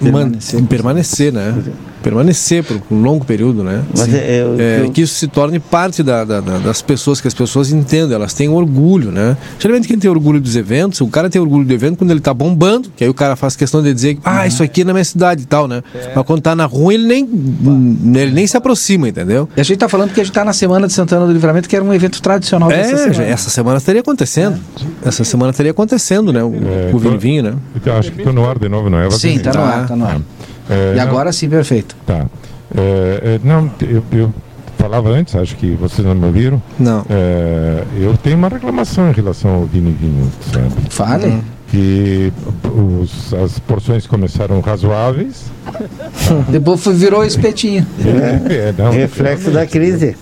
Permanecer. 0.00 0.60
man- 0.60 0.66
permanecer, 0.66 1.32
né? 1.32 1.54
Permanecer 2.02 2.62
por 2.64 2.80
um 2.90 3.00
longo 3.02 3.24
período, 3.24 3.62
né? 3.62 3.82
Mas 3.96 4.12
é, 4.12 4.38
é, 4.40 4.44
o 4.44 4.60
É, 4.60 4.80
que 4.80 4.86
eu- 4.86 4.90
que 4.92 5.00
isso 5.02 5.14
se 5.14 5.26
torne 5.28 5.58
parte 5.58 6.02
da- 6.02 6.24
da- 6.24 6.40
da- 6.40 6.58
das 6.58 6.82
pessoas, 6.82 7.20
que 7.20 7.28
as 7.28 7.34
pessoas 7.34 7.70
entendam, 7.72 8.14
elas 8.16 8.34
têm 8.34 8.48
orgulho, 8.48 9.10
né? 9.10 9.36
Geralmente 9.58 9.86
quem 9.88 9.98
tem 9.98 10.10
orgulho 10.10 10.40
dos 10.40 10.56
eventos, 10.56 11.00
o 11.00 11.06
cara 11.08 11.30
tem 11.30 11.40
orgulho 11.40 11.64
do 11.64 11.72
evento 11.72 11.96
quando 11.98 12.10
ele 12.10 12.20
tá 12.20 12.34
bombando, 12.34 12.90
que 12.96 13.04
aí 13.04 13.10
o 13.10 13.14
cara 13.14 13.36
faz 13.36 13.54
questão 13.56 13.82
de 13.82 13.92
dizer, 13.94 14.18
ah, 14.24 14.46
isso 14.46 14.62
aqui 14.62 14.82
é 14.82 14.84
na 14.84 14.92
minha 14.92 15.04
cidade 15.04 15.42
e 15.42 15.46
tal, 15.46 15.66
né? 15.68 15.82
Mas 16.14 16.26
quando 16.26 16.40
tá 16.42 16.54
na 16.54 16.66
rua, 16.66 16.92
ele 16.92 17.06
nem, 17.06 17.28
ele 18.20 18.32
nem 18.32 18.46
se 18.46 18.56
aproxima, 18.56 19.08
entendeu? 19.08 19.48
E 19.56 19.60
a 19.60 19.64
gente 19.64 19.78
tá 19.78 19.88
falando 19.88 20.12
que 20.12 20.20
a 20.20 20.24
gente 20.24 20.32
tá 20.32 20.44
na 20.44 20.52
Semana 20.52 20.86
de 20.86 20.92
Santana 20.92 21.26
do 21.26 21.32
Livramento, 21.32 21.68
que 21.68 21.76
era 21.76 21.84
um 21.84 21.92
evento 21.94 22.20
tradicional 22.20 22.68
dessa 22.68 22.92
É, 22.92 22.96
semana. 22.96 23.12
já- 23.14 23.22
essa 23.24 23.50
semana 23.50 23.78
estaria 23.78 24.00
acontecendo. 24.00 24.58
Essa 25.04 25.24
semana 25.24 25.50
estaria 25.50 25.70
acontecendo, 25.72 26.32
né? 26.32 26.42
O, 26.42 26.52
É, 26.54 26.90
o 26.92 27.00
tô- 27.00 27.16
vinho, 27.18 27.42
né? 27.42 27.54
Eu 27.84 27.92
acho 27.94 28.10
que 28.12 28.18
estou 28.18 28.32
no 28.32 28.48
ar 28.48 28.58
de 28.58 28.68
novo, 28.68 28.88
não 28.90 28.98
é? 28.98 29.10
Sim, 29.10 29.38
tá 29.38 29.50
no 29.50 29.56
Tá. 29.56 29.62
ar, 29.62 29.88
tá 29.88 29.96
no 29.96 30.04
ar. 30.04 30.20
É, 30.70 30.92
E 30.92 30.96
não- 30.96 31.02
agora 31.02 31.32
sim, 31.32 31.48
perfeito. 31.48 31.96
Tá. 32.06 32.26
É, 32.76 33.20
é, 33.36 33.40
não, 33.44 33.70
eu, 33.82 34.02
eu 34.12 34.34
falava 34.78 35.10
antes, 35.10 35.34
acho 35.36 35.56
que 35.56 35.72
vocês 35.74 36.06
não 36.06 36.14
me 36.14 36.24
ouviram. 36.26 36.60
Não. 36.78 37.04
É, 37.10 37.84
eu 37.98 38.16
tenho 38.16 38.36
uma 38.36 38.48
reclamação 38.48 39.08
em 39.10 39.12
relação 39.12 39.54
ao 39.54 39.64
vinho 39.66 39.88
e 39.90 39.92
vinho, 39.92 40.30
sabe? 40.52 40.72
Fale. 40.90 41.42
Que 41.72 42.30
os- 43.00 43.32
as 43.32 43.58
porções 43.58 44.06
começaram 44.06 44.60
razoáveis. 44.60 45.44
Depois 46.48 46.82
foi, 46.84 46.92
virou 46.92 47.24
espetinho. 47.24 47.86
É, 48.50 48.74
não, 48.76 48.90
reflexo 48.90 49.50
da 49.50 49.66
crise. 49.66 50.14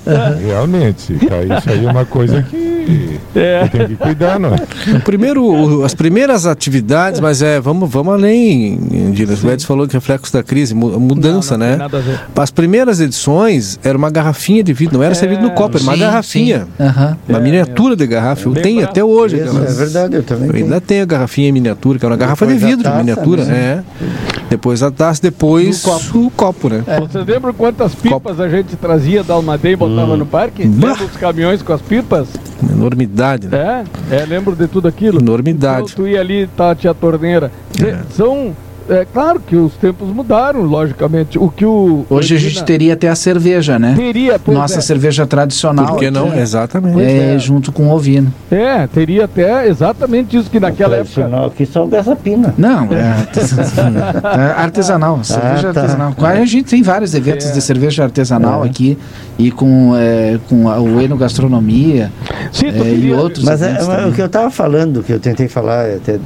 Realmente, 0.47 1.15
tá, 1.27 1.43
isso 1.59 1.69
aí 1.71 1.85
é 1.85 1.91
uma 1.91 2.05
coisa 2.05 2.43
que 2.43 3.19
É. 3.35 3.65
eu 3.65 3.69
tenho 3.69 3.89
que 3.89 3.97
cuidar, 3.97 4.39
não 4.39 4.51
é? 4.55 4.59
O 4.97 5.01
primeiro, 5.01 5.43
o- 5.45 5.85
as 5.85 5.93
primeiras 5.95 6.47
atividades, 6.47 7.19
mas 7.21 7.43
é, 7.43 7.59
vamos, 7.61 7.91
vamos 7.91 8.15
além, 8.15 8.79
Dilas. 9.13 9.43
O 9.43 9.51
Edson 9.51 9.67
falou 9.67 9.89
que 9.89 9.95
reflexo 9.95 10.33
da 10.33 10.43
crise, 10.45 10.73
mu- 10.75 11.01
mudança, 11.01 11.59
Não, 11.59 11.67
não 11.67 11.67
né? 11.67 11.73
tem 11.73 11.79
nada 11.79 11.97
a 11.99 12.01
ver. 12.01 12.21
As 12.37 12.51
primeiras 12.53 13.01
edições 13.01 13.79
era 13.83 13.99
uma 13.99 14.11
garrafinha 14.11 14.63
de 14.63 14.73
vidro, 14.73 14.99
não 14.99 15.03
era 15.05 15.13
É, 15.13 15.15
servido 15.17 15.43
no 15.43 15.51
copo, 15.51 15.77
era 15.79 15.83
uma 15.85 15.95
Sim, 15.95 15.99
garrafinha. 16.01 16.59
sim. 16.77 16.85
Uma 17.29 17.39
É, 17.39 17.41
miniatura 17.43 17.97
de 17.97 18.07
garrafa. 18.07 18.47
Eu 18.49 18.53
bem 18.53 18.63
tenho 18.63 18.85
até 18.85 19.03
hoje. 19.03 19.37
Isso, 19.37 19.49
aquelas- 19.49 19.75
é 19.81 19.85
verdade, 19.85 20.15
eu 20.17 20.23
também 20.23 20.47
Eu 20.47 20.53
tenho. 20.53 20.65
ainda 20.67 20.81
tenho 20.81 21.03
a 21.03 21.07
garrafinha 21.07 21.40
em 21.49 21.53
miniatura, 21.53 21.99
que 21.99 22.05
é 22.05 22.09
uma 22.09 22.17
garrafa 22.17 22.47
de 22.47 22.55
Depois 22.55 22.65
a 22.65 22.77
vidro, 22.77 22.85
taça, 22.85 22.99
miniatura. 22.99 23.45
né? 23.45 23.85
É. 24.01 24.41
Depois 24.51 24.83
a 24.83 24.91
taça, 24.91 25.23
depois 25.23 25.85
o 26.13 26.31
copo, 26.31 26.69
né? 26.69 26.83
Vocês 27.01 27.25
lembram 27.25 27.55
quantas 27.55 27.95
pipas 27.95 28.41
a 28.41 28.49
gente 28.49 28.75
trazia 28.77 29.23
da 29.23 29.35
Almadeia 29.35 29.75
e 29.75 29.77
botava 29.77 30.17
no 30.17 30.27
parque? 30.27 30.67
Bah. 30.67 30.89
Lembra 30.89 31.05
os 31.05 31.17
caminhões 31.17 31.63
com 31.63 31.73
as 31.73 31.81
pipas? 31.81 32.29
Enormidade, 32.69 33.47
né? 33.49 33.85
É, 34.11 34.17
é 34.17 34.27
lembro 34.27 34.57
de 34.57 34.67
tudo 34.67 34.89
aquilo. 34.89 35.21
Enormidade. 35.21 35.83
Então, 35.93 36.05
tu 36.05 36.09
ia 36.09 36.21
ali, 36.21 36.49
tá, 36.57 36.75
tinha 36.75 36.91
a 36.91 36.95
torneira. 36.95 37.51
Cê- 37.73 37.97
São. 38.17 38.55
É 38.91 39.05
claro 39.05 39.41
que 39.41 39.55
os 39.55 39.75
tempos 39.75 40.09
mudaram, 40.09 40.63
logicamente. 40.63 41.39
O 41.39 41.49
que 41.49 41.65
o. 41.65 42.05
Hoje 42.11 42.35
a 42.35 42.39
gente 42.39 42.65
teria 42.65 42.95
até 42.95 43.09
a 43.09 43.15
cerveja, 43.15 43.79
né? 43.79 43.95
teria, 43.97 44.39
pois 44.39 44.57
Nossa 44.59 44.79
é. 44.79 44.81
cerveja 44.81 45.25
tradicional. 45.27 45.87
Por 45.87 45.99
que 45.99 46.11
não? 46.11 46.29
aqui, 46.29 46.39
Exatamente. 46.41 47.01
É, 47.01 47.35
é. 47.35 47.39
junto 47.39 47.71
com 47.71 47.89
o 47.89 47.95
ovino. 47.95 48.33
É, 48.51 48.87
teria 48.89 49.27
até 49.27 49.69
exatamente 49.69 50.37
isso 50.37 50.51
que 50.51 50.59
naquela 50.59 50.97
época. 50.97 51.13
Tradicional 51.13 51.47
aqui 51.47 51.67
só 51.67 51.87
gazapina. 51.87 52.53
Não, 52.59 52.89
é, 52.93 53.27
é 54.37 54.61
artesanal, 54.61 55.23
cerveja 55.23 55.73
tá. 55.73 55.81
artesanal. 55.81 56.15
A 56.19 56.45
gente 56.45 56.65
tem 56.71 56.83
vários 56.83 57.15
eventos 57.15 57.47
É. 57.47 57.53
de 57.53 57.61
cerveja 57.61 58.03
artesanal 58.03 58.65
É. 58.65 58.69
aqui 58.69 58.99
e 59.39 59.51
com, 59.51 59.95
é, 59.97 60.39
com 60.49 60.69
a, 60.69 60.81
o 60.81 61.01
Enogastronomia 61.01 62.11
Sim, 62.53 62.73
tu 62.73 62.83
é, 62.83 62.91
e 62.91 63.13
outros 63.13 63.45
Mas 63.45 63.63
é, 63.63 63.83
mas 63.85 64.09
o 64.09 64.13
que 64.13 64.21
eu 64.21 64.27
estava 64.27 64.51
falando, 64.51 65.03
que 65.03 65.13
eu 65.13 65.21
tentei 65.21 65.49
falar 65.49 65.87
até, 65.87 66.19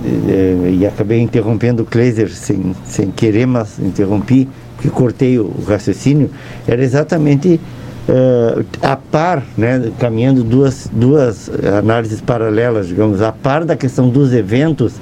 e 0.70 0.86
acabei 0.86 1.20
interrompendo 1.20 1.82
o 1.82 1.86
Kleiser 1.86 2.30
sem, 2.54 2.74
sem 2.84 3.10
querer, 3.10 3.46
mas 3.46 3.78
interrompi, 3.78 4.48
porque 4.76 4.88
cortei 4.90 5.38
o, 5.38 5.44
o 5.44 5.64
raciocínio, 5.66 6.30
era 6.66 6.82
exatamente 6.82 7.60
eh, 8.08 8.64
a 8.82 8.96
par, 8.96 9.42
né, 9.56 9.90
caminhando 9.98 10.44
duas, 10.44 10.88
duas 10.92 11.50
análises 11.78 12.20
paralelas, 12.20 12.88
digamos, 12.88 13.22
a 13.22 13.32
par 13.32 13.64
da 13.64 13.76
questão 13.76 14.08
dos 14.08 14.32
eventos, 14.32 14.94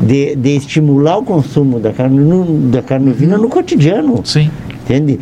de, 0.00 0.36
de 0.36 0.56
estimular 0.56 1.18
o 1.18 1.22
consumo 1.22 1.80
da 1.80 1.92
carne, 1.92 2.20
no, 2.20 2.70
da 2.70 2.82
carne 2.82 3.10
ovina 3.10 3.38
no 3.38 3.48
cotidiano 3.48 4.20
Sim. 4.24 4.50
entende? 4.84 5.18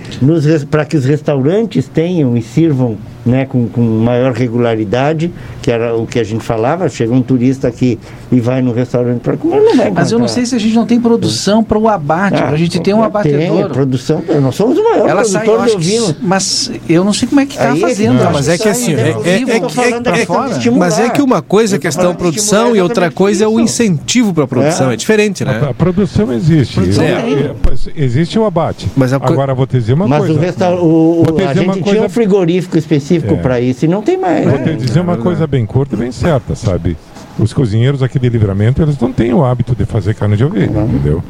Para 0.69 0.85
que 0.85 0.97
os 0.97 1.05
restaurantes 1.05 1.87
tenham 1.87 2.37
e 2.37 2.43
sirvam 2.43 2.97
né, 3.25 3.47
com, 3.47 3.69
com 3.69 3.81
maior 3.81 4.33
regularidade, 4.33 5.33
que 5.63 5.71
era 5.71 5.97
o 5.97 6.07
que 6.07 6.19
a 6.19 6.25
gente 6.25 6.45
falava, 6.45 6.89
chega 6.89 7.13
um 7.13 7.23
turista 7.23 7.69
aqui 7.69 7.99
e 8.31 8.39
vai 8.41 8.61
no 8.61 8.73
restaurante 8.73 9.21
para 9.21 9.37
comer, 9.37 9.61
não 9.63 9.77
vai 9.77 9.91
Mas 9.91 10.13
eu 10.13 10.19
não 10.19 10.29
sei 10.29 10.45
se 10.45 10.55
a 10.55 10.59
gente 10.59 10.75
não 10.75 10.85
tem 10.87 11.01
produção 11.01 11.65
para 11.65 11.79
o 11.79 11.89
abate, 11.89 12.37
Ah, 12.37 12.47
para 12.47 12.55
a 12.55 12.59
gente 12.59 12.79
ter 12.81 12.93
um 12.93 12.99
Tem, 12.99 13.05
abatedor. 13.07 13.71
produção, 13.71 14.23
nós 14.43 14.55
somos 14.55 14.77
o 14.79 14.85
maior 14.85 15.09
Ela 15.09 15.25
sai, 15.25 15.49
eu 15.49 15.59
que, 15.79 16.17
mas 16.23 16.71
eu 16.89 17.05
não 17.05 17.13
sei 17.13 17.29
como 17.29 17.41
é 17.41 17.47
que 17.47 17.53
está 17.55 17.75
é 17.75 17.77
fazendo. 17.77 18.23
acho 18.23 18.33
mas 18.33 18.49
é 18.49 18.59
que 18.59 18.69
assim, 18.69 18.95
é- 18.95 19.17
é- 19.25 19.43
é 19.57 19.61
que-. 19.61 20.71
Mas 20.71 20.99
é 20.99 21.09
que 21.11 21.23
uma 21.23 21.41
coisa 21.43 21.77
é 21.77 21.79
questão 21.79 22.15
produção 22.15 22.75
e 22.77 22.81
outra 22.81 23.11
coisa 23.11 23.45
é 23.45 23.49
o 23.49 23.59
incentivo 23.61 24.33
para 24.35 24.45
a 24.45 24.47
produção. 24.49 24.91
É, 24.91 24.95
É. 24.95 24.97
diferente, 24.97 25.43
A, 25.43 25.47
né? 25.47 25.67
a 25.71 25.75
produção 25.75 26.33
existe. 26.33 26.75
Produção 26.75 27.05
É, 27.05 27.23
tem. 27.23 27.35
é, 27.35 27.55
pois, 27.63 27.89
existe 27.97 28.39
o 28.39 28.45
abate. 28.45 28.89
Mas 28.97 29.13
a 29.13 29.17
Agora 29.17 29.55
vou 29.55 29.67
te 29.67 29.79
dizer 29.79 29.95
uma 29.95 30.07
Mas 30.07 30.19
coisa. 30.19 30.35
o 30.35 30.39
resta 30.39 30.71
o, 30.71 31.23
o- 31.23 31.25
a 31.49 31.55
gente 31.55 31.83
tinha 31.83 32.03
um 32.03 32.09
frigorífico 32.09 32.77
específico 32.77 33.14
É. 33.17 33.37
para 33.37 33.61
isso 33.61 33.85
e 33.85 33.89
não 33.89 34.03
tem 34.03 34.17
mais. 34.19 34.45
Vou 34.47 34.59
te 34.59 34.75
dizer 34.77 35.01
uma 35.01 35.17
coisa 35.17 35.47
bem 35.47 35.65
curta 35.67 35.95
e 35.95 35.99
bem 35.99 36.13
certa, 36.13 36.55
sabe? 36.55 36.97
Os 37.39 37.53
cozinheiros 37.53 38.03
aqui 38.03 38.19
de 38.19 38.29
livramento, 38.29 38.81
eles 38.83 38.99
não 38.99 39.13
têm 39.13 39.33
o 39.33 39.45
hábito 39.45 39.75
de 39.75 39.85
fazer 39.85 40.15
carne 40.15 40.37
de 40.37 40.45
ovelha, 40.45 40.71
Não. 40.71 40.85
entendeu? 40.87 41.23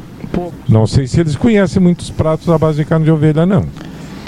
Não 0.67 0.85
sei 0.87 1.07
se 1.07 1.19
eles 1.19 1.35
conhecem 1.35 1.81
muitos 1.81 2.09
pratos 2.09 2.49
à 2.49 2.57
base 2.57 2.77
de 2.77 2.85
carne 2.85 3.05
de 3.05 3.11
ovelha, 3.11 3.45
não. 3.45 3.63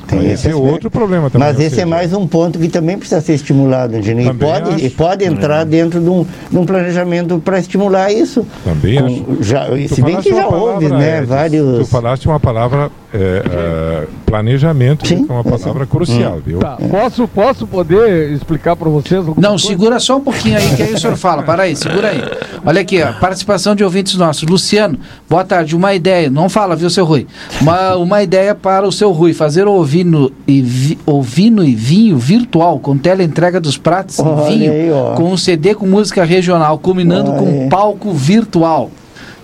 Tem 0.08 0.20
esse 0.20 0.28
esse 0.36 0.48
é 0.48 0.52
aspecto. 0.52 0.72
outro 0.72 0.89
problema 0.89 1.30
também. 1.30 1.46
Mas 1.50 1.60
esse 1.60 1.82
é 1.82 1.86
mais 1.86 2.13
um 2.13 2.26
ponto 2.26 2.58
que 2.58 2.70
também 2.70 2.98
precisa 2.98 3.20
ser 3.20 3.34
estimulado, 3.34 4.02
Gino, 4.02 4.22
e 4.22 4.26
Também 4.26 4.50
pode, 4.50 4.70
acho. 4.76 4.86
e 4.86 4.89
pode 4.89 5.26
entrar 5.26 5.65
dentro 5.65 6.00
de 6.00 6.10
um, 6.10 6.26
de 6.50 6.58
um 6.58 6.65
planejamento 6.65 7.39
para 7.43 7.60
estimular 7.60 8.10
isso. 8.10 8.48
Também 8.63 8.98
Com- 9.00 9.34
acho. 9.34 9.43
já, 9.43 9.65
Tu 9.65 9.96
se 9.96 10.02
bem 10.02 10.15
que 10.22 10.30
já 10.30 10.48
houve, 10.48 10.88
palavra, 10.88 10.98
né, 10.98 11.22
Tu 11.22 11.28
vários... 11.28 11.89
falaste 11.89 12.26
uma 12.26 12.39
palavra, 12.39 12.89
é, 13.13 13.43
é, 13.46 14.08
planejamento, 14.26 15.08
Sim, 15.08 15.26
é 15.30 15.32
uma 15.32 15.43
palavra 15.43 15.86
crucial, 15.86 16.39
viu? 16.46 16.60
Tá, 16.60 16.78
posso, 16.89 17.28
posso 17.28 17.65
poder 17.65 18.32
explicar 18.34 18.76
para 18.76 18.89
vocês? 18.89 19.26
Não, 19.26 19.52
coisa? 19.52 19.58
segura 19.60 20.00
só 20.00 20.17
um 20.17 20.22
pouquinho 20.22 20.58
aí, 20.58 20.76
que 20.76 20.84
aí 20.84 20.93
o 20.93 21.00
senhor 21.00 21.15
fala. 21.15 21.43
Para 21.43 21.63
aí, 21.63 21.76
segura 21.76 22.10
aí. 22.10 22.22
Olha 22.65 22.82
aqui, 22.82 23.02
ó, 23.02 23.13
participação 23.13 23.76
de 23.76 23.84
ouvintes 23.84 24.15
nossos. 24.15 24.43
Luciano, 24.43 25.00
boa 25.30 25.46
tarde. 25.46 25.76
Uma 25.76 25.93
ideia, 25.93 26.30
não 26.30 26.50
fala, 26.50 26.76
viu, 26.76 26.89
seu 26.89 27.06
Rui? 27.06 27.26
Uma, 27.62 27.96
uma 27.96 28.22
ideia 28.22 28.54
para 28.54 28.86
o 28.86 28.91
seu 28.91 29.12
Rui: 29.12 29.34
fazer 29.34 29.67
o 29.67 29.74
ovino 29.74 30.30
e, 30.46 30.62
vi, 30.62 31.00
ovino 31.06 31.63
e 31.63 31.74
vinho 31.74 32.17
virtual, 32.17 32.78
com 32.80 32.98
teleentrega 32.98 33.62
dos 33.62 33.78
pratos 33.78 34.20
e 34.20 34.50
vinho, 34.50 34.72
aí, 34.72 34.89
com 35.15 35.32
um 35.32 35.38
CD 35.38 35.74
com 35.74 35.88
música 35.88 36.26
regional, 36.26 36.78
combinando 36.78 37.32
Olha 37.32 37.39
com 37.39 37.46
um 37.46 37.62
aí. 37.63 37.70
palco 37.70 38.12
virtual. 38.12 38.91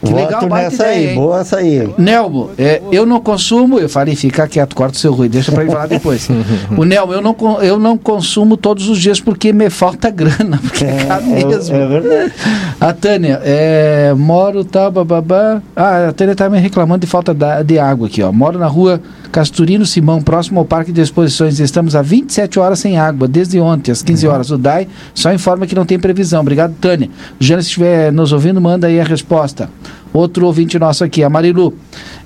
Que 0.04 0.12
Voto 0.12 0.24
legal, 0.26 0.48
baita 0.48 0.70
nessa 0.70 0.84
ideia, 0.84 0.98
aí, 0.98 1.08
hein? 1.10 1.16
boa 1.16 1.40
essa 1.40 1.58
aí. 1.58 1.94
Nelmo, 1.98 2.50
é, 2.58 2.82
eu 2.92 3.06
não 3.06 3.22
consumo, 3.22 3.80
eu 3.80 3.88
falei, 3.88 4.16
fica 4.16 4.46
quieto, 4.48 4.76
corta 4.76 4.96
o 4.96 5.00
seu 5.00 5.14
ruído, 5.14 5.32
deixa 5.32 5.52
pra 5.52 5.64
ele 5.64 5.72
falar 5.72 5.88
depois. 5.88 6.28
o 6.76 6.84
Nelmo, 6.84 7.14
eu 7.14 7.22
não, 7.22 7.36
eu 7.62 7.80
não 7.80 7.98
consumo 7.98 8.58
todos 8.58 8.90
os 8.90 9.00
dias 9.00 9.22
porque 9.22 9.54
me 9.54 9.70
falta 9.70 10.10
grana, 10.10 10.60
porque 10.62 10.84
é, 10.84 11.06
caro 11.06 11.24
é, 11.24 11.46
mesmo. 11.46 11.76
é 11.76 11.88
verdade. 11.88 12.34
A 12.82 12.92
Tânia, 12.94 13.40
é, 13.44 14.14
moro, 14.14 14.66
tá, 14.66 14.90
bababá. 14.92 15.62
Ah, 15.76 16.10
a 16.10 16.12
Tânia 16.12 16.36
tá 16.36 16.50
me 16.50 16.60
reclamando 16.60 17.06
de 17.06 17.08
falta 17.08 17.34
da- 17.34 17.62
de 17.64 17.80
água 17.80 18.08
aqui, 18.08 18.22
ó. 18.22 18.32
Moro 18.32 18.60
na 18.60 18.68
rua 18.68 19.00
Casturino 19.32 19.86
Simão, 19.86 20.22
próximo 20.22 20.60
ao 20.60 20.66
Parque 20.66 20.92
de 20.92 21.00
Exposições. 21.02 21.60
Estamos 21.60 21.96
há 21.96 22.02
27 22.02 22.60
horas 22.60 22.80
sem 22.80 22.98
água, 22.98 23.28
desde 23.28 23.60
ontem, 23.60 23.92
às 23.92 24.02
15 24.02 24.28
horas. 24.28 24.52
O 24.52 24.58
DAI 24.58 24.88
só 25.16 25.34
informa 25.34 25.66
que 25.66 25.74
não 25.74 25.86
tem 25.86 25.98
previsão. 25.98 26.42
Obrigado, 26.42 26.76
Tânia. 26.82 27.10
O 27.40 27.44
Jânio, 27.44 27.64
se 27.64 27.70
estiver 27.70 28.12
nos 28.12 28.34
ouvindo, 28.34 28.60
manda 28.60 28.88
aí 28.88 29.00
a 29.00 29.04
resposta. 29.04 29.70
Outro 30.14 30.46
ouvinte 30.46 30.78
nosso 30.78 31.04
aqui, 31.04 31.24
a 31.24 31.30
Marilu. 31.30 31.74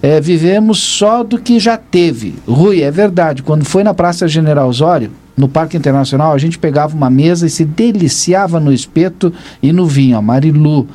É, 0.01 0.19
vivemos 0.19 0.79
só 0.79 1.23
do 1.23 1.37
que 1.37 1.59
já 1.59 1.77
teve. 1.77 2.35
Rui, 2.47 2.81
é 2.81 2.91
verdade. 2.91 3.41
Quando 3.41 3.65
foi 3.65 3.83
na 3.83 3.93
Praça 3.93 4.27
General 4.27 4.67
Osório, 4.67 5.11
no 5.35 5.47
Parque 5.47 5.77
Internacional, 5.77 6.33
a 6.33 6.37
gente 6.37 6.57
pegava 6.57 6.95
uma 6.95 7.09
mesa 7.09 7.45
e 7.45 7.49
se 7.49 7.63
deliciava 7.63 8.59
no 8.59 8.73
espeto 8.73 9.31
e 9.61 9.71
no 9.71 9.85
vinho. 9.85 10.17
A 10.17 10.21
Marilu. 10.21 10.87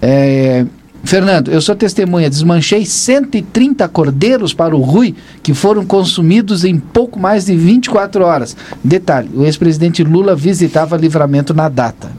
É, 0.00 0.64
Fernando, 1.02 1.50
eu 1.50 1.60
sou 1.60 1.74
testemunha, 1.74 2.28
desmanchei 2.28 2.84
130 2.84 3.88
cordeiros 3.88 4.52
para 4.52 4.76
o 4.76 4.80
Rui 4.80 5.14
que 5.42 5.54
foram 5.54 5.84
consumidos 5.84 6.64
em 6.64 6.78
pouco 6.78 7.18
mais 7.18 7.46
de 7.46 7.56
24 7.56 8.24
horas. 8.24 8.56
Detalhe, 8.84 9.30
o 9.34 9.44
ex-presidente 9.44 10.04
Lula 10.04 10.36
visitava 10.36 10.96
Livramento 10.96 11.54
na 11.54 11.68
data. 11.68 12.10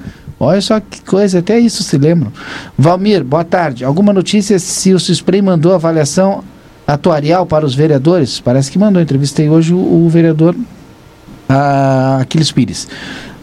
Olha 0.44 0.60
só 0.60 0.80
que 0.80 1.02
coisa, 1.02 1.38
até 1.38 1.60
isso 1.60 1.84
se 1.84 2.00
lembram. 2.00 2.32
Valmir, 2.76 3.24
boa 3.24 3.44
tarde. 3.44 3.86
Alguma 3.86 4.12
notícia 4.12 4.58
se 4.58 4.92
o 4.92 5.00
Suspray 5.00 5.40
mandou 5.40 5.72
avaliação 5.76 6.44
atuarial 6.88 7.46
para 7.46 7.64
os 7.64 7.76
vereadores? 7.76 8.40
Parece 8.40 8.72
que 8.72 8.80
mandou. 8.80 9.00
Entrevistei 9.00 9.48
hoje 9.48 9.72
o, 9.72 9.78
o 9.78 10.10
vereador 10.10 10.56
Aquiles 12.20 12.52
Pires. 12.52 12.88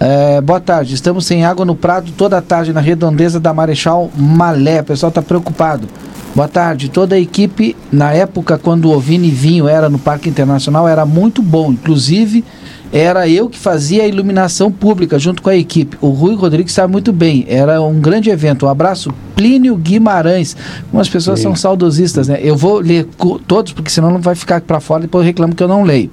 É, 0.01 0.40
boa 0.40 0.59
tarde, 0.59 0.94
estamos 0.94 1.24
sem 1.24 1.44
água 1.44 1.64
no 1.64 1.76
Prado 1.76 2.11
toda 2.16 2.38
a 2.38 2.42
tarde 2.42 2.72
na 2.72 2.80
redondeza 2.80 3.38
da 3.38 3.55
Marechal 3.55 4.11
Malé. 4.16 4.80
O 4.80 4.84
pessoal 4.84 5.11
está 5.11 5.22
preocupado. 5.22 5.86
Boa 6.34 6.49
tarde. 6.49 6.88
Toda 6.88 7.14
a 7.14 7.18
equipe, 7.18 7.76
na 7.92 8.12
época 8.12 8.59
quando 8.59 8.90
o 8.90 8.99
Vini 8.99 9.30
Vinho 9.30 9.68
era 9.68 9.88
no 9.88 10.01
Parque 10.01 10.28
Internacional, 10.28 10.88
era 10.88 11.07
muito 11.07 11.42
bom. 11.42 11.70
Inclusive, 11.70 12.44
era 12.93 13.28
eu 13.28 13.49
que 13.51 13.59
fazia 13.59 14.03
a 14.05 14.07
iluminação 14.09 14.72
pública 14.72 15.18
junto 15.18 15.43
com 15.43 15.51
a 15.51 15.57
equipe. 15.57 15.97
O 16.01 16.09
Rui 16.09 16.34
Rodrigues 16.34 16.72
sabe 16.72 16.91
muito 16.91 17.12
bem. 17.12 17.45
Era 17.49 17.82
um 17.82 18.01
grande 18.01 18.30
evento. 18.30 18.64
Um 18.66 18.68
abraço, 18.68 19.12
Plínio 19.36 19.76
Guimarães. 19.76 20.57
Umas 20.93 21.09
pessoas 21.09 21.39
Sim. 21.39 21.45
são 21.45 21.57
saudosistas, 21.57 22.28
né? 22.28 22.39
Eu 22.43 22.57
vou 22.57 22.78
ler 22.78 23.07
todos, 23.47 23.72
porque 23.72 23.91
senão 23.91 24.11
não 24.11 24.20
vai 24.20 24.34
ficar 24.34 24.61
para 24.62 24.80
fora, 24.80 25.03
depois 25.03 25.22
eu 25.22 25.26
reclamo 25.26 25.55
que 25.55 25.62
eu 25.62 25.68
não 25.68 25.82
leio. 25.82 26.11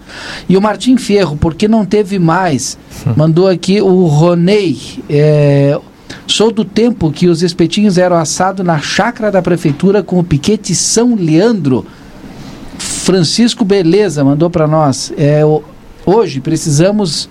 E 0.50 0.58
o 0.58 0.62
Martim 0.62 0.98
Ferro, 0.98 1.38
porque 1.38 1.68
não 1.68 1.86
teve 1.86 2.20
mais? 2.20 2.78
Mandou 3.16 3.48
aqui 3.48 3.82
o 3.82 4.06
Ronei. 4.06 4.78
é, 5.10 5.80
Sou 6.28 6.52
do 6.52 6.66
tempo 6.66 7.12
que 7.12 7.28
os 7.28 7.42
espetinhos 7.44 7.98
eram 7.98 8.16
assados 8.18 8.66
na 8.66 8.80
chácara 8.80 9.32
da 9.32 9.42
prefeitura 9.42 10.02
com 10.04 10.20
o 10.20 10.24
piquete 10.24 10.74
São 10.76 11.16
Leandro. 11.16 11.86
Francisco 12.78 13.64
Beleza 13.64 14.24
mandou 14.24 14.50
para 14.50 14.68
nós. 14.68 15.14
É, 15.18 15.46
o- 15.46 15.64
hoje 16.06 16.39
precisamos. 16.39 17.30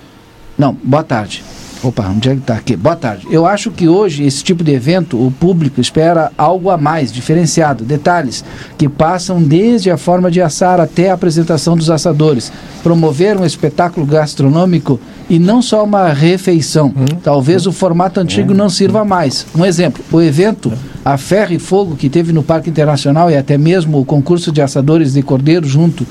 Não, 0.59 0.77
boa 0.83 1.03
tarde. 1.03 1.43
Opa, 1.85 2.09
onde 2.09 2.31
é 2.31 2.35
que 2.35 2.41
tá 2.41 2.55
aqui? 2.55 2.75
Boa 2.77 2.97
tarde. 2.97 3.27
Eu 3.31 3.45
acho 3.45 3.71
que 3.71 3.87
hoje, 3.87 4.25
esse 4.25 4.43
tipo 4.43 4.65
de 4.65 4.73
evento, 4.73 5.19
o 5.19 5.31
público 5.31 5.83
espera 5.83 6.33
algo 6.39 6.71
a 6.71 6.79
mais, 6.79 7.13
diferenciado. 7.13 7.85
Detalhes 7.85 8.43
que 8.79 8.89
passam 8.89 9.43
desde 9.43 9.91
a 9.91 9.99
forma 9.99 10.31
de 10.31 10.41
assar 10.41 10.81
até 10.81 11.11
a 11.11 11.15
apresentação 11.15 11.77
dos 11.77 11.91
assadores. 11.91 12.51
Promover 12.83 13.37
um 13.39 13.45
espetáculo 13.45 14.07
gastronômico 14.07 14.99
e 15.29 15.39
não 15.39 15.61
só 15.61 15.85
uma 15.85 16.09
refeição. 16.09 16.95
Talvez 17.23 17.67
o 17.67 17.73
formato 17.73 18.19
antigo 18.19 18.55
não 18.55 18.71
sirva 18.71 19.05
mais. 19.05 19.47
Um 19.55 19.63
exemplo, 19.63 20.03
o 20.11 20.23
evento 20.23 20.73
A 21.05 21.19
Ferro 21.19 21.53
e 21.53 21.59
Fogo 21.59 21.97
que 21.97 22.09
teve 22.09 22.33
no 22.33 22.43
Parque 22.43 22.71
Internacional 22.71 23.31
e 23.31 23.37
até 23.37 23.59
mesmo 23.59 24.01
o 24.01 24.07
concurso 24.07 24.51
de 24.51 24.63
assadores 24.63 25.13
de 25.13 25.23
cordeiro 25.23 25.67
junto 25.69 26.07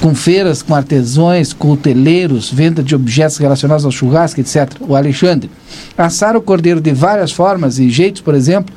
com 0.00 0.14
feiras, 0.14 0.62
com 0.62 0.74
artesãos, 0.74 1.52
cuteleiros, 1.52 2.50
venda 2.50 2.82
de 2.82 2.94
objetos 2.94 3.38
relacionados 3.38 3.84
ao 3.84 3.90
churrasco, 3.90 4.40
etc. 4.40 4.72
O 4.80 4.94
Alexandre. 4.94 5.50
Assar 5.96 6.36
o 6.36 6.40
cordeiro 6.42 6.80
de 6.80 6.92
várias 6.92 7.32
formas 7.32 7.78
e 7.78 7.88
jeitos, 7.90 8.20
por 8.20 8.34
exemplo, 8.34 8.74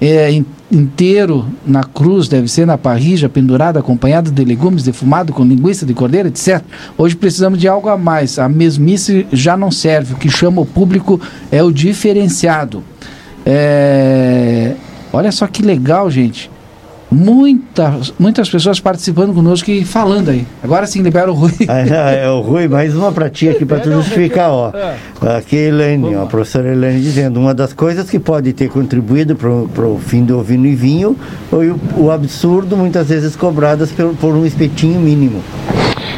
é, 0.00 0.30
in- 0.32 0.44
inteiro 0.70 1.46
na 1.66 1.82
cruz, 1.84 2.28
deve 2.28 2.48
ser 2.48 2.66
na 2.66 2.76
parrija, 2.78 3.28
pendurado, 3.28 3.78
acompanhado 3.78 4.30
de 4.30 4.44
legumes 4.44 4.82
defumado 4.82 5.32
com 5.32 5.44
linguiça 5.44 5.86
de 5.86 5.94
cordeiro, 5.94 6.28
etc. 6.28 6.62
Hoje 6.96 7.16
precisamos 7.16 7.58
de 7.58 7.66
algo 7.68 7.88
a 7.88 7.96
mais. 7.96 8.38
A 8.38 8.48
mesmice 8.48 9.26
já 9.32 9.56
não 9.56 9.70
serve. 9.70 10.14
O 10.14 10.16
que 10.16 10.28
chama 10.30 10.60
o 10.60 10.66
público 10.66 11.20
é 11.50 11.62
o 11.62 11.70
diferenciado. 11.72 12.82
É, 13.46 14.74
Olha 15.10 15.32
só 15.32 15.46
que 15.46 15.62
legal, 15.62 16.10
gente. 16.10 16.50
Muitas, 17.10 18.12
muitas 18.18 18.50
pessoas 18.50 18.80
participando 18.80 19.32
conosco 19.32 19.70
e 19.70 19.82
falando 19.84 20.28
aí. 20.28 20.46
Agora 20.62 20.86
sim, 20.86 21.00
libera 21.00 21.30
o 21.30 21.34
Rui. 21.34 21.52
Ah, 21.66 21.80
é 22.12 22.28
o 22.28 22.40
Rui, 22.40 22.68
mais 22.68 22.94
uma 22.94 23.10
pra 23.10 23.30
ti 23.30 23.48
aqui 23.48 23.64
pra 23.64 23.80
tu 23.80 23.90
justificar, 23.90 24.50
ó. 24.50 24.72
Aqui 25.36 25.56
a 25.56 25.60
Helene, 25.60 26.14
ó, 26.16 26.24
a 26.24 26.26
professora 26.26 26.70
Helene 26.70 27.00
dizendo, 27.00 27.40
uma 27.40 27.54
das 27.54 27.72
coisas 27.72 28.10
que 28.10 28.18
pode 28.18 28.52
ter 28.52 28.68
contribuído 28.68 29.34
pro, 29.34 29.70
pro 29.74 29.98
fim 29.98 30.22
do 30.22 30.42
vinho 30.42 30.66
e 30.66 30.74
vinho 30.74 31.16
foi 31.48 31.70
o, 31.70 31.80
o 31.96 32.10
absurdo, 32.10 32.76
muitas 32.76 33.08
vezes 33.08 33.34
cobradas 33.34 33.90
por, 33.90 34.14
por 34.16 34.34
um 34.34 34.44
espetinho 34.44 35.00
mínimo. 35.00 35.42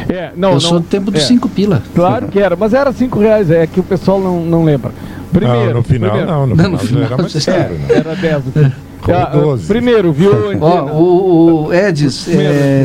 É, 0.09 0.31
não, 0.35 0.49
Eu 0.49 0.53
não, 0.55 0.59
sou 0.59 0.79
do 0.79 0.85
tempo 0.85 1.09
dos 1.09 1.21
é. 1.23 1.25
cinco 1.25 1.47
pila. 1.47 1.81
Claro 1.95 2.27
que 2.27 2.37
era, 2.39 2.57
mas 2.57 2.73
era 2.73 2.91
cinco 2.91 3.17
reais, 3.17 3.49
é 3.49 3.65
que 3.65 3.79
o 3.79 3.83
pessoal 3.83 4.19
não, 4.19 4.43
não 4.43 4.65
lembra. 4.65 4.91
Primeiro, 5.31 5.65
não, 5.67 5.73
no 5.75 5.83
final 5.83 6.09
primeiro, 6.11 6.31
não, 6.31 6.47
no 6.47 6.55
Não, 6.55 6.71
no 6.71 6.77
final, 6.77 7.03
final 7.07 7.13
era 7.13 7.21
mais 7.21 7.45
caro. 7.45 7.73
né? 7.73 7.85
Era 7.89 8.15
10. 8.15 8.43
Ficou 9.01 9.15
Ah, 9.15 9.25
12. 9.25 9.65
primeiro, 9.67 10.11
viu, 10.13 10.31
Ó, 10.31 10.49
Andina? 10.49 10.93
o, 10.93 11.65
o 11.67 11.73
Edis, 11.73 12.27
é, 12.27 12.31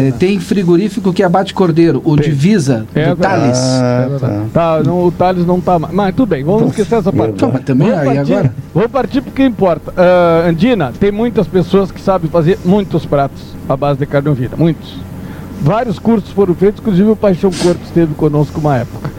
Andina. 0.07 0.17
tem 0.19 0.41
frigorífico 0.41 1.12
que 1.12 1.23
abate 1.23 1.53
cordeiro, 1.53 2.01
o 2.05 2.17
Tem. 2.17 2.31
Divisa, 2.31 2.87
É 2.95 3.11
do. 3.11 3.17
Thales. 3.17 3.59
Ah, 3.59 4.01
É 4.01 4.03
tá. 4.19 4.27
verdade. 4.27 4.51
Tá, 4.53 4.83
não, 4.83 5.05
o 5.07 5.12
Thales 5.12 5.47
não 5.47 5.61
tá 5.61 5.79
mais. 5.79 5.93
Mas 5.95 6.14
tudo 6.14 6.31
bem, 6.31 6.43
vamos 6.43 6.69
esquecer 6.71 6.95
essa 6.97 7.12
parte. 7.12 7.35
Mas 7.53 7.62
também 7.64 7.89
Vamos 7.91 8.03
aí 8.09 8.17
partir- 8.17 8.33
agora. 8.33 8.55
Vamos 8.75 8.91
partir 8.91 9.21
porque 9.21 9.45
importa. 9.45 9.93
Ah, 9.97 10.49
Andina, 10.49 10.91
tem 10.99 11.12
muitas 11.12 11.47
pessoas 11.47 11.91
que 11.93 12.01
sabem 12.01 12.31
fazer 12.31 12.59
muitos 12.64 13.05
pratos 13.05 13.43
à 13.69 13.77
base 13.77 13.99
de 13.99 14.07
carne 14.07 14.31
ovina, 14.31 14.53
muitos. 14.57 14.97
Vários 15.61 15.99
cursos 15.99 16.31
foram 16.31 16.55
feitos, 16.55 16.81
inclusive 16.81 17.11
o 17.11 17.17
Paixão 17.17 17.51
Corpo 17.51 17.81
esteve 17.85 18.14
conosco 18.14 18.59
uma 18.59 18.77
época. 18.79 19.11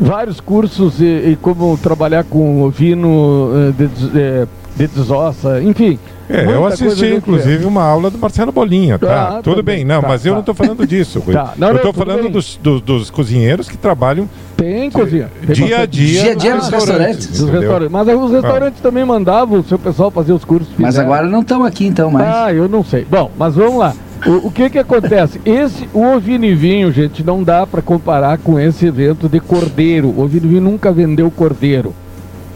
Vários 0.00 0.40
cursos 0.40 1.00
e, 1.00 1.04
e 1.04 1.38
como 1.42 1.76
trabalhar 1.76 2.24
com 2.24 2.62
ovino 2.62 3.50
eh, 3.52 3.72
de, 3.76 3.86
des- 3.88 4.14
eh, 4.16 4.46
de 4.76 4.86
desossa, 4.86 5.60
enfim. 5.62 5.98
É, 6.28 6.44
muita 6.44 6.50
eu 6.52 6.66
assisti, 6.66 7.14
inclusive, 7.14 7.64
uma 7.64 7.82
aula 7.82 8.10
do 8.10 8.18
Marcelo 8.18 8.52
Bolinha, 8.52 8.98
tá? 8.98 9.38
Ah, 9.38 9.42
Tudo 9.42 9.62
bem, 9.62 9.76
bem. 9.78 9.84
não, 9.84 10.02
Tá, 10.02 10.08
mas 10.08 10.26
eu 10.26 10.32
tá. 10.32 10.34
não 10.34 10.40
estou 10.40 10.54
falando 10.54 10.86
disso. 10.86 11.20
Rui. 11.24 11.34
Tá, 11.34 11.54
não, 11.56 11.68
eu 11.68 11.76
estou 11.76 11.92
falando 11.92 12.28
dos, 12.28 12.58
dos, 12.62 12.80
dos 12.82 13.10
cozinheiros 13.10 13.68
que 13.68 13.76
trabalham 13.76 14.28
Tem 14.56 14.90
cozinha. 14.90 15.30
Tem 15.46 15.54
dia 15.54 15.80
a 15.80 15.86
dia, 15.86 16.22
Dia 16.22 16.32
a 16.32 16.34
dia 16.34 16.54
nos 16.56 16.68
restaurantes. 16.68 17.26
Dos 17.40 17.48
restaurantes. 17.50 17.92
Mas 17.92 18.08
os 18.08 18.30
restaurantes 18.30 18.80
também 18.80 19.04
mandavam 19.04 19.60
o 19.60 19.64
seu 19.64 19.78
pessoal 19.78 20.10
fazer 20.10 20.32
os 20.32 20.44
cursos. 20.44 20.68
Mas 20.76 20.88
fizeram. 20.94 21.12
agora 21.12 21.26
não 21.26 21.40
estão 21.40 21.64
aqui 21.64 21.86
então 21.86 22.10
mais. 22.10 22.28
Ah, 22.28 22.52
eu 22.52 22.68
não 22.68 22.84
sei. 22.84 23.06
Bom, 23.10 23.30
mas 23.38 23.54
vamos 23.54 23.78
lá. 23.78 23.94
O, 24.26 24.48
o 24.48 24.50
que 24.50 24.68
que 24.68 24.78
acontece? 24.78 25.40
Esse, 25.46 25.88
o 25.94 26.02
Ovino 26.14 26.44
e 26.44 26.54
Vinho, 26.54 26.92
gente, 26.92 27.22
não 27.24 27.42
dá 27.42 27.66
para 27.66 27.80
comparar 27.80 28.36
com 28.38 28.58
esse 28.58 28.84
evento 28.86 29.28
de 29.28 29.40
cordeiro. 29.40 30.08
O 30.08 30.22
Ovino 30.22 30.46
e 30.46 30.48
Vinho 30.48 30.60
nunca 30.62 30.90
vendeu 30.92 31.30
cordeiro. 31.30 31.94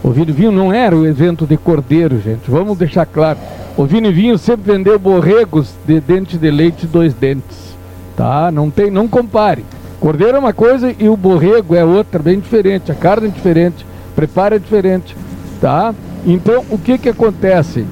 O 0.03 0.09
Ovino 0.09 0.31
e 0.31 0.33
Vinho 0.33 0.51
não 0.53 0.73
era 0.73 0.97
o 0.97 1.07
evento 1.07 1.47
de 1.47 1.57
cordeiro, 1.57 2.20
gente. 2.20 2.51
Vamos 2.51 2.77
deixar 2.77 3.07
claro. 3.07 3.39
O 3.75 3.83
Ovino 3.83 4.09
e 4.09 4.12
Vinho 4.12 4.37
sempre 4.37 4.73
vendeu 4.73 4.99
borregos 4.99 5.75
de 5.87 5.99
dente 5.99 6.37
de 6.37 6.51
leite 6.51 6.87
dois 6.87 7.14
dentes. 7.14 7.75
Tá? 8.14 8.51
Não 8.51 8.70
tem, 8.70 8.91
não 8.91 9.09
compare. 9.09 9.64
Cordeiro 9.99 10.37
é 10.37 10.39
uma 10.41 10.53
coisa 10.53 10.95
e 10.99 11.09
o 11.09 11.16
borrego 11.16 11.75
é 11.75 11.85
outra, 11.85 12.20
bem 12.20 12.39
diferente. 12.39 12.93
A 12.93 12.95
carne 12.95 13.29
é 13.29 13.31
diferente, 13.31 13.87
preparo 14.14 14.57
é 14.57 14.59
diferente, 14.59 15.16
tá? 15.61 15.95
Então, 16.27 16.64
o 16.70 16.77
que 16.77 16.99
que 16.99 17.09
acontece? 17.09 17.87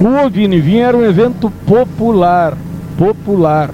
O 0.00 0.26
Ovino 0.26 0.54
e 0.54 0.60
Vinho 0.60 0.82
era 0.82 0.96
um 0.96 1.04
evento 1.04 1.50
popular, 1.64 2.56
popular. 2.98 3.70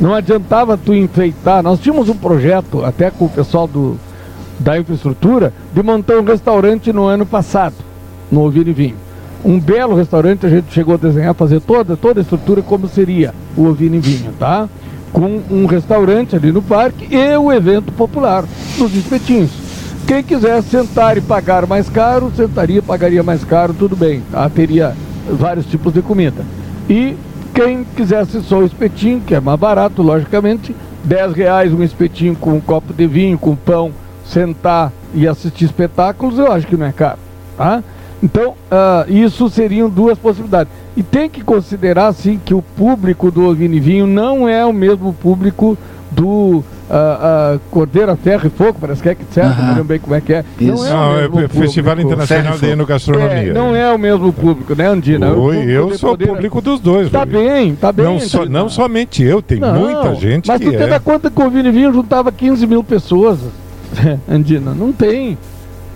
Não 0.00 0.14
adiantava 0.14 0.76
tu 0.76 0.94
enfeitar. 0.94 1.62
Nós 1.62 1.80
tínhamos 1.80 2.08
um 2.08 2.16
projeto, 2.16 2.84
até 2.84 3.10
com 3.10 3.24
o 3.24 3.30
pessoal 3.30 3.66
do, 3.66 3.98
da 4.60 4.78
infraestrutura, 4.78 5.52
de 5.74 5.82
montar 5.82 6.18
um 6.18 6.24
restaurante 6.24 6.92
no 6.92 7.06
ano 7.06 7.26
passado, 7.26 7.74
no 8.30 8.42
Ovino 8.42 8.70
e 8.70 8.72
Vinho. 8.72 9.07
Um 9.44 9.58
belo 9.60 9.94
restaurante, 9.94 10.46
a 10.46 10.48
gente 10.48 10.72
chegou 10.72 10.94
a 10.94 10.98
desenhar, 10.98 11.34
fazer 11.34 11.60
toda, 11.60 11.96
toda 11.96 12.20
a 12.20 12.22
estrutura 12.22 12.60
como 12.60 12.88
seria 12.88 13.32
o 13.56 13.66
Ovino 13.66 14.00
Vinho, 14.00 14.32
tá? 14.38 14.68
Com 15.12 15.40
um 15.50 15.66
restaurante 15.66 16.34
ali 16.34 16.50
no 16.50 16.60
parque 16.60 17.08
e 17.14 17.36
o 17.36 17.52
evento 17.52 17.92
popular 17.92 18.44
dos 18.76 18.94
espetinhos. 18.94 19.50
Quem 20.06 20.22
quiser 20.22 20.62
sentar 20.62 21.16
e 21.16 21.20
pagar 21.20 21.66
mais 21.66 21.88
caro, 21.88 22.32
sentaria, 22.34 22.82
pagaria 22.82 23.22
mais 23.22 23.44
caro, 23.44 23.74
tudo 23.74 23.94
bem, 23.94 24.22
tá? 24.32 24.48
Teria 24.48 24.94
vários 25.30 25.66
tipos 25.66 25.92
de 25.92 26.02
comida. 26.02 26.44
E 26.88 27.16
quem 27.54 27.84
quisesse 27.84 28.40
só 28.42 28.58
o 28.58 28.64
espetinho, 28.64 29.20
que 29.20 29.34
é 29.34 29.40
mais 29.40 29.58
barato, 29.58 30.02
logicamente, 30.02 30.74
10 31.04 31.32
reais 31.34 31.72
um 31.72 31.82
espetinho 31.82 32.34
com 32.34 32.54
um 32.54 32.60
copo 32.60 32.92
de 32.92 33.06
vinho, 33.06 33.38
com 33.38 33.54
pão, 33.54 33.92
sentar 34.24 34.92
e 35.14 35.26
assistir 35.26 35.66
espetáculos, 35.66 36.38
eu 36.38 36.50
acho 36.52 36.66
que 36.66 36.76
não 36.76 36.86
é 36.86 36.92
caro, 36.92 37.18
tá? 37.56 37.82
Então, 38.22 38.54
ah, 38.70 39.04
isso 39.08 39.48
seriam 39.48 39.88
duas 39.88 40.18
possibilidades. 40.18 40.72
E 40.96 41.02
tem 41.02 41.28
que 41.30 41.42
considerar, 41.42 42.12
sim, 42.12 42.40
que 42.44 42.52
o 42.52 42.60
público 42.62 43.30
do 43.30 43.44
Ovino 43.48 43.74
e 43.74 43.80
Vinho 43.80 44.06
não 44.06 44.48
é 44.48 44.64
o 44.66 44.72
mesmo 44.72 45.12
público 45.12 45.78
do 46.10 46.64
ah, 46.90 47.54
ah, 47.54 47.58
Cordeiro 47.70 48.10
a 48.10 48.16
Ferro 48.16 48.46
e 48.46 48.50
Fogo, 48.50 48.78
parece 48.80 49.00
que 49.02 49.08
é 49.10 49.14
que 49.14 49.22
certo, 49.30 49.60
não 49.60 49.68
lembro 49.68 49.84
bem 49.84 49.98
como 50.00 50.14
é 50.16 50.20
que 50.20 50.32
é. 50.32 50.44
Isso. 50.58 50.84
Não 50.88 51.16
é, 51.16 51.28
Não, 51.28 51.36
o 51.36 51.40
é 51.40 51.48
Festival 51.48 51.94
público. 51.94 52.12
Internacional 52.14 52.58
de 52.58 52.66
Enogastronomia. 52.66 53.50
É, 53.50 53.52
não 53.52 53.76
é 53.76 53.92
o 53.94 53.98
mesmo 53.98 54.32
público, 54.32 54.74
né, 54.74 54.86
Andina? 54.88 55.32
Oi, 55.34 55.64
eu 55.70 55.96
sou 55.96 56.10
poder- 56.10 56.26
público 56.28 56.60
dos 56.60 56.80
dois. 56.80 57.10
Tá 57.10 57.20
Rui. 57.24 57.26
bem, 57.32 57.74
tá 57.76 57.92
bem. 57.92 58.04
Não, 58.04 58.18
só, 58.18 58.40
Andina. 58.42 58.58
não 58.58 58.68
somente 58.68 59.22
eu, 59.22 59.40
tem 59.40 59.60
Não, 59.60 59.74
muita 59.74 60.14
gente 60.16 60.48
Mas 60.48 60.58
que 60.58 60.64
tu 60.66 60.72
tem 60.72 60.82
é. 60.82 60.86
da 60.88 60.98
conta 60.98 61.30
que 61.30 61.40
o 61.40 61.50
Vini 61.50 61.70
Vinho 61.70 61.92
juntava 61.92 62.32
15 62.32 62.66
mil 62.66 62.82
pessoas, 62.82 63.38
Andina. 64.28 64.72
Não 64.74 64.90
tem. 64.92 65.38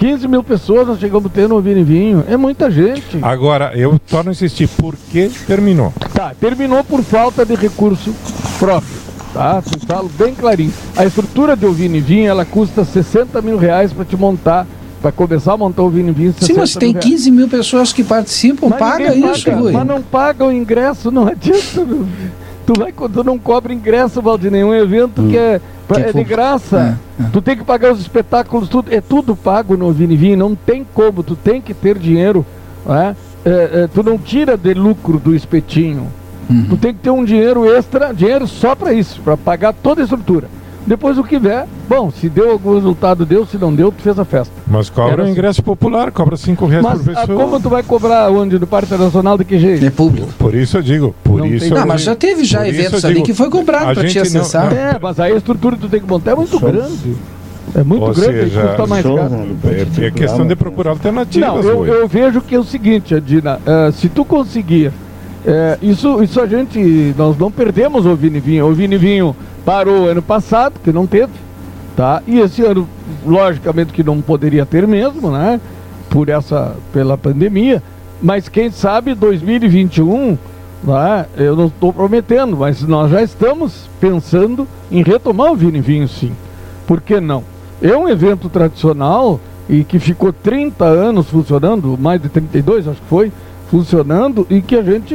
15 0.03 0.27
mil 0.27 0.43
pessoas 0.43 0.89
nós 0.89 0.99
chegamos 0.99 1.27
a 1.27 1.29
ter 1.33 1.49
no 1.49 1.61
Vini 1.61 1.85
Vinho. 1.85 2.25
É 2.27 2.37
muita 2.37 2.69
gente. 2.69 3.21
Agora, 3.23 3.71
eu 3.77 4.01
torno 4.01 4.31
a 4.31 4.33
insistir, 4.33 4.67
por 4.67 4.97
que 4.97 5.31
terminou? 5.47 5.95
Tá, 6.13 6.35
terminou 6.41 6.83
por 6.83 7.05
falta 7.05 7.47
de 7.47 7.55
recurso 7.55 8.13
próprio. 8.59 8.97
Tá? 9.33 9.63
Te 9.63 9.87
falo 9.87 10.11
bem 10.19 10.35
clarinho. 10.35 10.73
A 10.97 11.05
estrutura 11.05 11.55
de 11.55 11.69
Vini 11.71 12.01
Vinho, 12.01 12.29
ela 12.29 12.45
custa 12.45 12.85
60 12.85 13.41
mil 13.43 13.57
reais 13.57 13.93
para 13.93 14.05
te 14.05 14.17
montar, 14.17 14.67
para 15.01 15.13
começar 15.13 15.53
a 15.53 15.57
montar 15.57 15.83
o 15.85 15.89
Vini 15.91 16.11
Vinho. 16.11 16.33
60 16.33 16.47
Sim, 16.53 16.59
mas 16.59 16.75
tem 16.75 16.89
mil 16.89 17.01
reais. 17.01 17.07
15 17.07 17.31
mil 17.31 17.49
pessoas 17.49 17.93
que 17.93 18.03
participam, 18.03 18.71
Mas 18.71 18.81
paga 18.81 19.15
isso, 19.15 19.45
paga, 19.45 19.57
Rui. 19.57 19.73
Mas 19.73 19.87
não 19.87 20.03
paga 20.03 20.45
o 20.45 20.51
ingresso, 20.51 21.13
não 21.13 21.29
adianta. 21.29 21.85
meu. 21.85 22.09
Tu, 22.67 22.73
vai, 22.77 22.93
tu 22.93 23.25
não 23.25 23.39
cobra 23.39 23.73
ingresso, 23.73 24.21
Valdinei, 24.23 24.63
um 24.65 24.75
evento 24.75 25.23
que 25.29 25.37
é, 25.37 25.61
É 26.01 26.07
de 26.07 26.13
for- 26.13 26.25
graça. 26.25 26.99
É, 27.21 27.23
é. 27.25 27.27
Tu 27.33 27.43
tem 27.43 27.57
que 27.57 27.65
pagar 27.65 27.93
os 27.93 28.01
espetáculos, 28.01 28.69
tudo, 28.69 28.93
é 28.93 29.01
tudo 29.01 29.35
pago 29.37 29.77
no 29.77 29.93
Vini 29.93 30.17
Vinho, 30.17 30.37
não 30.37 30.55
tem 30.55 30.87
como, 30.95 31.23
tu 31.23 31.35
tem 31.37 31.61
que 31.61 31.75
ter 31.75 31.99
dinheiro. 31.99 32.45
né? 32.87 33.15
É, 33.45 33.51
é, 33.83 33.89
tu 33.93 34.03
não 34.03 34.17
tira 34.17 34.57
de 34.57 34.73
lucro 34.75 35.19
do 35.19 35.35
espetinho. 35.35 36.07
Tu 36.69 36.77
tem 36.77 36.93
que 36.93 37.01
ter 37.01 37.11
um 37.11 37.25
dinheiro 37.25 37.65
extra, 37.65 38.13
dinheiro 38.13 38.47
só 38.47 38.75
para 38.75 38.93
isso, 38.93 39.21
para 39.23 39.37
pagar 39.37 39.73
toda 39.73 40.01
a 40.01 40.05
estrutura. 40.05 40.49
Depois 40.87 41.17
o 41.17 41.23
que 41.23 41.39
vier, 41.39 41.67
bom, 41.89 42.11
se 42.11 42.29
deu 42.29 42.51
algum 42.51 42.75
resultado, 42.75 43.25
deu, 43.25 43.47
se 43.47 43.57
não 43.57 43.73
deu, 43.73 43.93
tu 43.93 44.03
fez 44.03 44.19
a 44.19 44.25
festa. 44.25 44.53
Mas 44.67 44.91
cobra 44.91 45.13
Era 45.13 45.23
o 45.23 45.25
assim. 45.25 45.33
ingresso 45.33 45.63
popular, 45.63 46.11
cobra 46.11 46.37
5 46.37 46.67
reais 46.67 46.85
Mas 46.85 47.03
por 47.03 47.17
ah, 47.17 47.21
pessoa. 47.21 47.45
como 47.45 47.61
tu 47.61 47.69
vai 47.69 47.83
cobrar 47.85 48.31
onde? 48.31 48.59
No 48.59 48.67
Parque 48.67 48.87
Internacional 48.87 49.39
de 49.39 49.45
que 49.45 49.59
jeito? 49.61 49.85
É 49.85 49.91
público. 49.91 50.29
Por 50.39 50.55
isso 50.55 50.79
eu 50.79 50.83
digo, 50.83 51.15
por 51.23 51.39
Não 51.39 51.47
isso 51.47 51.67
tem- 51.69 51.77
eu 51.77 51.83
Ah, 51.83 51.87
mas 51.87 52.03
já 52.03 52.17
teve 52.17 52.45
já 52.45 52.67
eventos 52.69 53.05
ali 53.05 53.15
digo, 53.15 53.27
que 53.27 53.35
foi 53.35 53.49
cobrado 53.49 53.91
a 53.91 53.95
pra 53.95 54.05
te 54.09 54.17
não- 54.17 54.23
acessar. 54.23 54.71
não- 54.71 54.77
É, 54.77 54.99
mas 55.01 55.21
aí 55.21 55.33
a 55.33 55.37
estrutura 55.37 55.77
que 55.77 55.83
tu 55.83 55.89
tem 55.89 56.01
que 56.01 56.07
montar 56.09 56.33
é 56.33 56.35
muito 56.35 56.59
grande. 56.59 57.17
É 57.77 57.83
muito 57.85 58.03
Ou 58.05 58.13
grande, 58.13 58.51
seja, 58.51 58.61
custa 58.67 58.87
mais 58.89 59.03
show, 59.03 59.17
caro. 59.17 59.35
É, 60.03 60.07
é 60.07 60.11
questão 60.11 60.47
de 60.47 60.57
procurar 60.57 60.91
alternativas. 60.91 61.49
Não, 61.49 61.63
eu, 61.63 61.87
eu 61.87 62.09
vejo 62.09 62.41
que 62.41 62.55
é 62.57 62.59
o 62.59 62.65
seguinte, 62.65 63.15
Adina, 63.15 63.61
eh, 63.65 63.91
se 63.93 64.09
tu 64.09 64.25
conseguir, 64.25 64.91
eh, 65.45 65.79
isso, 65.83 66.23
isso 66.23 66.41
a 66.41 66.47
gente, 66.47 67.15
nós 67.17 67.37
não 67.37 67.51
perdemos 67.51 68.07
o 68.07 68.15
Vini 68.15 68.41
Vinho. 68.41 68.67
O 68.67 68.75
Vini 68.75 68.97
Vinho 68.97 69.35
parou 69.65 70.09
ano 70.09 70.23
passado, 70.23 70.75
que 70.83 70.93
não 70.93 71.07
teve, 71.07 71.33
tá? 71.97 72.23
E 72.27 72.39
esse 72.39 72.63
ano, 72.63 72.89
logicamente 73.27 73.93
que 73.93 74.03
não 74.03 74.21
poderia 74.21 74.65
ter 74.65 74.87
mesmo, 74.87 75.31
né? 75.31 75.61
Por 76.09 76.29
essa, 76.29 76.77
pela 76.93 77.19
pandemia. 77.19 77.83
Mas 78.23 78.49
quem 78.49 78.71
sabe 78.71 79.15
2021, 79.15 80.39
né? 80.85 81.27
Eu 81.37 81.57
não 81.57 81.67
estou 81.67 81.93
prometendo, 81.93 82.57
mas 82.57 82.83
nós 82.83 83.11
já 83.11 83.23
estamos 83.23 83.89
pensando 84.01 84.67
em 84.91 85.03
retomar 85.03 85.53
o 85.53 85.57
Vini 85.57 85.81
Vinho, 85.81 86.07
sim. 86.07 86.33
Por 86.87 87.01
que 87.01 87.21
não? 87.21 87.43
É 87.81 87.97
um 87.97 88.09
evento 88.09 88.49
tradicional 88.49 89.41
e 89.69 89.83
que 89.83 89.99
ficou 89.99 90.33
30 90.33 90.85
anos 90.85 91.29
funcionando, 91.29 91.99
mais 91.99 92.21
de 92.21 92.29
32 92.29 92.87
acho 92.87 93.01
que 93.01 93.09
foi, 93.09 93.33
funcionando, 93.73 94.47
e 94.51 94.61
que 94.61 94.77
a 94.77 94.83
gente. 94.83 95.15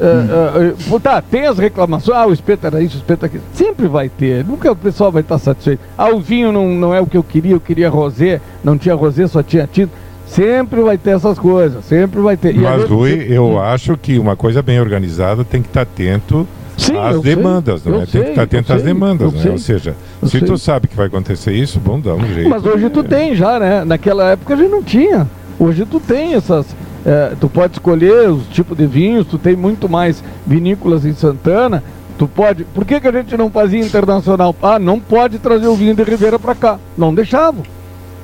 é, 0.00 0.04
é, 0.04 0.94
é, 0.94 0.98
tá, 0.98 1.20
tem 1.20 1.46
as 1.46 1.58
reclamações, 1.58 2.16
ah, 2.16 2.26
o 2.26 2.32
espeto 2.32 2.66
era 2.66 2.80
isso, 2.80 2.96
o 2.96 2.98
espeto 3.00 3.26
aquilo. 3.26 3.42
Sempre 3.52 3.86
vai 3.86 4.08
ter, 4.08 4.42
nunca 4.46 4.72
o 4.72 4.76
pessoal 4.76 5.12
vai 5.12 5.20
estar 5.20 5.38
satisfeito. 5.38 5.80
Ah, 5.96 6.08
o 6.08 6.18
vinho 6.18 6.50
não, 6.50 6.66
não 6.70 6.94
é 6.94 7.00
o 7.02 7.06
que 7.06 7.18
eu 7.18 7.22
queria, 7.22 7.52
eu 7.52 7.60
queria 7.60 7.90
rosé, 7.90 8.40
não 8.64 8.78
tinha 8.78 8.94
rosé, 8.94 9.26
só 9.26 9.42
tinha 9.42 9.68
tinta. 9.70 9.92
Sempre 10.26 10.80
vai 10.80 10.96
ter 10.96 11.10
essas 11.10 11.38
coisas, 11.38 11.84
sempre 11.84 12.20
vai 12.20 12.36
ter. 12.36 12.54
E 12.54 12.58
Mas, 12.58 12.80
gente- 12.82 12.90
Rui, 12.90 13.26
eu 13.28 13.60
acho 13.60 13.96
que 13.96 14.18
uma 14.18 14.36
coisa 14.36 14.62
bem 14.62 14.80
organizada 14.80 15.44
tem 15.44 15.60
que 15.62 15.68
estar 15.68 15.82
atento 15.82 16.46
Sim, 16.76 16.96
às 16.96 17.20
sei, 17.20 17.34
demandas, 17.34 17.84
eu 17.84 17.92
não 17.92 17.98
é? 18.02 18.04
Tem 18.04 18.10
sei, 18.12 18.22
que 18.22 18.28
estar 18.30 18.42
atento 18.42 18.72
às 18.72 18.82
sei, 18.82 18.92
demandas, 18.92 19.32
né? 19.32 19.40
sei. 19.42 19.52
Ou 19.52 19.58
seja, 19.58 19.94
se 20.24 20.30
sei. 20.30 20.40
tu 20.42 20.56
sabe 20.58 20.86
que 20.86 20.94
vai 20.96 21.06
acontecer 21.06 21.52
isso, 21.52 21.78
bom, 21.80 21.98
dá 21.98 22.14
um 22.14 22.26
jeito. 22.26 22.48
Mas 22.48 22.64
hoje 22.64 22.88
tu 22.90 23.02
tem 23.02 23.34
já, 23.34 23.58
né? 23.58 23.84
Naquela 23.84 24.30
época 24.30 24.54
a 24.54 24.56
gente 24.56 24.70
não 24.70 24.82
tinha. 24.82 25.26
Hoje 25.58 25.84
tu 25.86 25.98
tem 25.98 26.34
essas. 26.34 26.66
É, 27.08 27.32
tu 27.40 27.48
pode 27.48 27.72
escolher 27.72 28.28
os 28.28 28.46
tipos 28.48 28.76
de 28.76 28.86
vinhos, 28.86 29.26
tu 29.26 29.38
tem 29.38 29.56
muito 29.56 29.88
mais 29.88 30.22
vinícolas 30.46 31.06
em 31.06 31.14
Santana. 31.14 31.82
Tu 32.18 32.28
pode. 32.28 32.64
Por 32.64 32.84
que, 32.84 33.00
que 33.00 33.08
a 33.08 33.12
gente 33.12 33.34
não 33.34 33.48
fazia 33.48 33.80
internacional? 33.80 34.54
Ah, 34.62 34.78
não 34.78 35.00
pode 35.00 35.38
trazer 35.38 35.68
o 35.68 35.74
vinho 35.74 35.94
de 35.94 36.02
Ribeira 36.02 36.38
pra 36.38 36.54
cá. 36.54 36.78
Não 36.98 37.14
deixavam. 37.14 37.62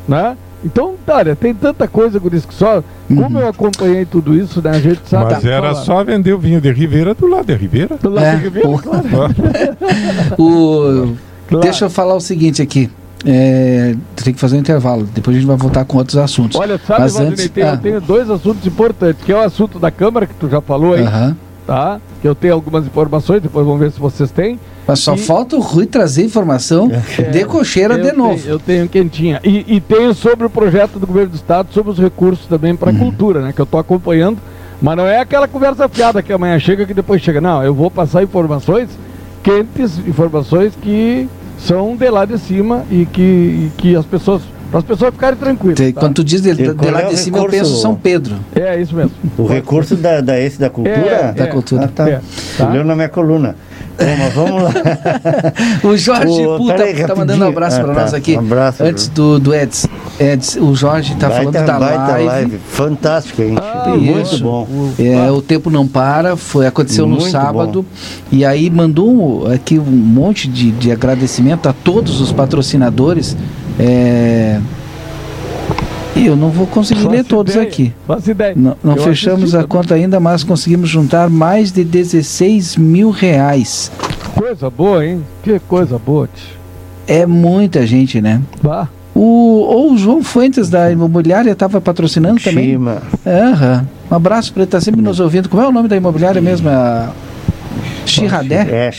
Né? 0.06 0.36
Então, 0.62 0.96
olha, 1.06 1.34
tem 1.34 1.54
tanta 1.54 1.88
coisa 1.88 2.20
com 2.20 2.28
isso 2.28 2.46
que 2.46 2.52
só. 2.52 2.82
Como 3.08 3.38
eu 3.38 3.48
acompanhei 3.48 4.04
tudo 4.04 4.34
isso, 4.34 4.60
né? 4.60 4.70
A 4.70 4.80
gente 4.80 5.00
sabe. 5.08 5.32
Mas 5.32 5.44
era 5.46 5.74
só 5.74 6.04
vender 6.04 6.34
o 6.34 6.38
vinho 6.38 6.60
de 6.60 6.70
Ribeira 6.70 7.14
do 7.14 7.26
lado 7.26 7.46
de 7.46 7.54
Ribeira. 7.54 7.96
Do 7.96 8.10
lado 8.10 8.26
É, 8.26 8.36
de 8.36 8.42
Ribeira, 8.42 8.68
claro. 8.82 9.34
O... 10.38 11.14
Claro. 11.48 11.62
Deixa 11.62 11.84
eu 11.84 11.90
falar 11.90 12.14
o 12.14 12.20
seguinte 12.20 12.60
aqui. 12.60 12.90
É, 13.26 13.94
tem 14.16 14.34
que 14.34 14.40
fazer 14.40 14.56
um 14.56 14.60
intervalo. 14.60 15.08
Depois 15.14 15.36
a 15.36 15.40
gente 15.40 15.46
vai 15.48 15.56
voltar 15.56 15.84
com 15.84 15.96
outros 15.98 16.16
assuntos. 16.18 16.58
Olha, 16.60 16.78
sabe, 16.78 17.00
Mas 17.00 17.12
Valdinei, 17.14 17.32
antes- 17.44 17.48
tem- 17.50 17.64
ah. 17.64 17.72
eu 17.72 17.78
tenho 17.78 18.00
dois 18.00 18.28
assuntos 18.30 18.66
importantes, 18.66 19.24
que 19.24 19.32
é 19.32 19.36
o 19.36 19.40
assunto 19.40 19.78
da 19.78 19.90
Câmara, 19.90 20.26
que 20.26 20.34
tu 20.34 20.48
já 20.48 20.60
falou 20.60 20.92
aí, 20.94 21.04
tá? 21.66 21.98
Que 22.20 22.28
eu 22.28 22.34
tenho 22.34 22.52
algumas 22.54 22.84
informações, 22.86 23.40
depois 23.42 23.64
vamos 23.64 23.80
ver 23.80 23.90
se 23.92 23.98
vocês 23.98 24.30
têm. 24.30 24.58
Mas 24.86 24.98
só 25.00 25.14
E- 25.14 25.18
falta 25.18 25.56
o 25.56 25.60
Rui 25.60 25.86
trazer 25.86 26.24
informação 26.24 26.90
de 27.32 27.44
cocheira 27.46 27.98
de 27.98 28.12
novo. 28.12 28.36
Tenho, 28.38 28.52
eu 28.52 28.58
tenho 28.58 28.88
quentinha. 28.88 29.40
E, 29.42 29.64
e 29.76 29.80
tenho 29.80 30.12
sobre 30.12 30.44
o 30.46 30.50
projeto 30.50 30.98
do 30.98 31.06
governo 31.06 31.30
do 31.30 31.36
estado, 31.36 31.68
sobre 31.72 31.90
os 31.92 31.98
recursos 31.98 32.46
também 32.46 32.76
para 32.76 32.90
a 32.90 32.94
cultura, 32.94 33.40
né? 33.40 33.52
Que 33.54 33.60
eu 33.60 33.64
estou 33.64 33.80
acompanhando. 33.80 34.36
Mas 34.82 34.96
não 34.98 35.06
é 35.06 35.20
aquela 35.20 35.48
conversa 35.48 35.88
fiada 35.88 36.22
que 36.22 36.30
amanhã 36.30 36.58
chega 36.58 36.84
que 36.84 36.92
depois 36.92 37.22
chega. 37.22 37.40
Não, 37.40 37.62
eu 37.64 37.72
vou 37.74 37.90
passar 37.90 38.22
informações 38.22 38.90
quentes, 39.42 39.98
informações 40.06 40.74
que 40.82 41.26
são 41.64 41.96
de 41.96 42.10
lá 42.10 42.24
de 42.24 42.38
cima 42.38 42.84
e 42.90 43.06
que, 43.06 43.22
e 43.22 43.72
que 43.76 43.96
as 43.96 44.06
pessoas. 44.06 44.42
Para 44.70 44.80
as 44.80 44.84
pessoas 44.86 45.14
ficarem 45.14 45.38
tranquilas. 45.38 45.78
Tá? 45.78 46.00
Quando 46.00 46.14
tu 46.14 46.24
diz 46.24 46.40
de, 46.42 46.52
de 46.52 46.90
lá 46.90 47.02
é 47.02 47.06
de 47.06 47.16
cima, 47.16 47.38
eu 47.38 47.42
recurso? 47.44 47.64
penso 47.70 47.80
São 47.80 47.94
Pedro. 47.94 48.34
É 48.56 48.80
isso 48.80 48.92
mesmo. 48.92 49.12
O 49.38 49.46
recurso 49.46 49.94
da, 49.94 50.20
da 50.20 50.40
esse 50.40 50.58
da 50.58 50.68
cultura? 50.68 50.96
É, 50.98 51.32
Da 51.32 51.46
cultura. 51.46 51.84
Ah, 51.84 51.88
tá. 51.88 52.08
É, 52.10 52.20
tá. 52.58 52.68
Leu 52.70 52.82
na 52.84 52.96
minha 52.96 53.08
coluna. 53.08 53.54
Bom, 53.98 54.16
mas 54.18 54.32
vamos 54.34 54.62
lá. 54.62 54.72
O 55.84 55.96
Jorge 55.96 56.42
Puta 56.56 56.74
peraí, 56.74 57.06
tá 57.06 57.14
mandando 57.14 57.44
um 57.44 57.48
abraço 57.48 57.80
Ah, 57.80 57.84
pra 57.84 57.94
tá. 57.94 58.00
nós 58.02 58.14
aqui. 58.14 58.36
Um 58.36 58.40
abraço, 58.40 58.82
Antes 58.82 59.08
do, 59.08 59.38
do 59.38 59.54
Eds. 59.54 59.86
Eds. 60.18 60.56
O 60.56 60.74
Jorge 60.74 61.14
tá 61.16 61.30
falando 61.30 61.52
da 61.52 61.78
baita 61.78 62.16
live. 62.18 62.58
Fantástico, 62.68 63.42
hein? 63.42 63.54
Ah, 63.60 63.94
Muito 63.96 64.38
bom. 64.40 64.66
É, 64.98 65.30
o 65.30 65.40
tempo 65.42 65.70
não 65.70 65.86
para, 65.86 66.36
foi 66.36 66.66
aconteceu 66.66 67.06
no 67.06 67.16
Muito 67.16 67.30
sábado 67.30 67.84
e 68.32 68.44
aí 68.44 68.68
mandou 68.70 69.50
aqui 69.52 69.78
um 69.78 69.82
monte 69.84 70.48
de, 70.48 70.70
de 70.72 70.90
agradecimento 70.90 71.68
a 71.68 71.72
todos 71.72 72.20
os 72.20 72.32
patrocinadores. 72.32 73.36
É, 73.78 74.60
e 76.16 76.26
eu 76.26 76.36
não 76.36 76.50
vou 76.50 76.66
conseguir 76.66 77.02
Faço 77.02 77.12
ler 77.12 77.24
todos 77.24 77.54
ideia, 77.54 77.68
aqui. 77.68 77.92
Faço 78.06 78.30
ideia. 78.30 78.54
Não, 78.56 78.76
não 78.82 78.96
fechamos 78.96 79.42
assisti 79.42 79.56
a 79.56 79.60
também. 79.62 79.68
conta 79.68 79.94
ainda, 79.94 80.20
mas 80.20 80.44
conseguimos 80.44 80.88
juntar 80.88 81.28
mais 81.28 81.72
de 81.72 81.84
16 81.84 82.76
mil 82.76 83.10
reais. 83.10 83.90
Coisa 84.34 84.70
boa, 84.70 85.04
hein? 85.04 85.22
Que 85.42 85.58
coisa 85.60 85.98
boa, 85.98 86.28
tio. 86.32 86.54
É 87.06 87.26
muita 87.26 87.86
gente, 87.86 88.20
né? 88.20 88.40
Vá. 88.62 88.88
O, 89.14 89.20
ou 89.20 89.92
o 89.92 89.98
João 89.98 90.22
Fuentes 90.22 90.68
da 90.68 90.90
imobiliária 90.90 91.50
estava 91.52 91.80
patrocinando 91.80 92.40
também. 92.40 92.70
Chima. 92.70 93.02
Aham. 93.24 93.86
Um 94.10 94.14
abraço 94.14 94.52
para 94.52 94.62
ele, 94.62 94.68
está 94.68 94.80
sempre 94.80 95.00
nos 95.00 95.20
ouvindo. 95.20 95.48
Como 95.48 95.62
é 95.62 95.68
o 95.68 95.72
nome 95.72 95.88
da 95.88 95.96
imobiliária 95.96 96.40
mesmo? 96.40 96.68
É 96.68 96.72
a 96.72 97.12
Chirradé? 98.06 98.62
É, 98.62 98.90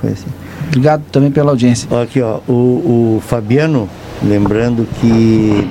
coisa 0.00 0.14
assim. 0.14 0.26
Obrigado 0.68 1.02
também 1.10 1.30
pela 1.30 1.50
audiência. 1.50 1.88
Aqui, 2.00 2.20
ó, 2.20 2.38
o, 2.48 3.16
o 3.16 3.22
Fabiano, 3.26 3.88
lembrando 4.22 4.86
que 5.00 5.68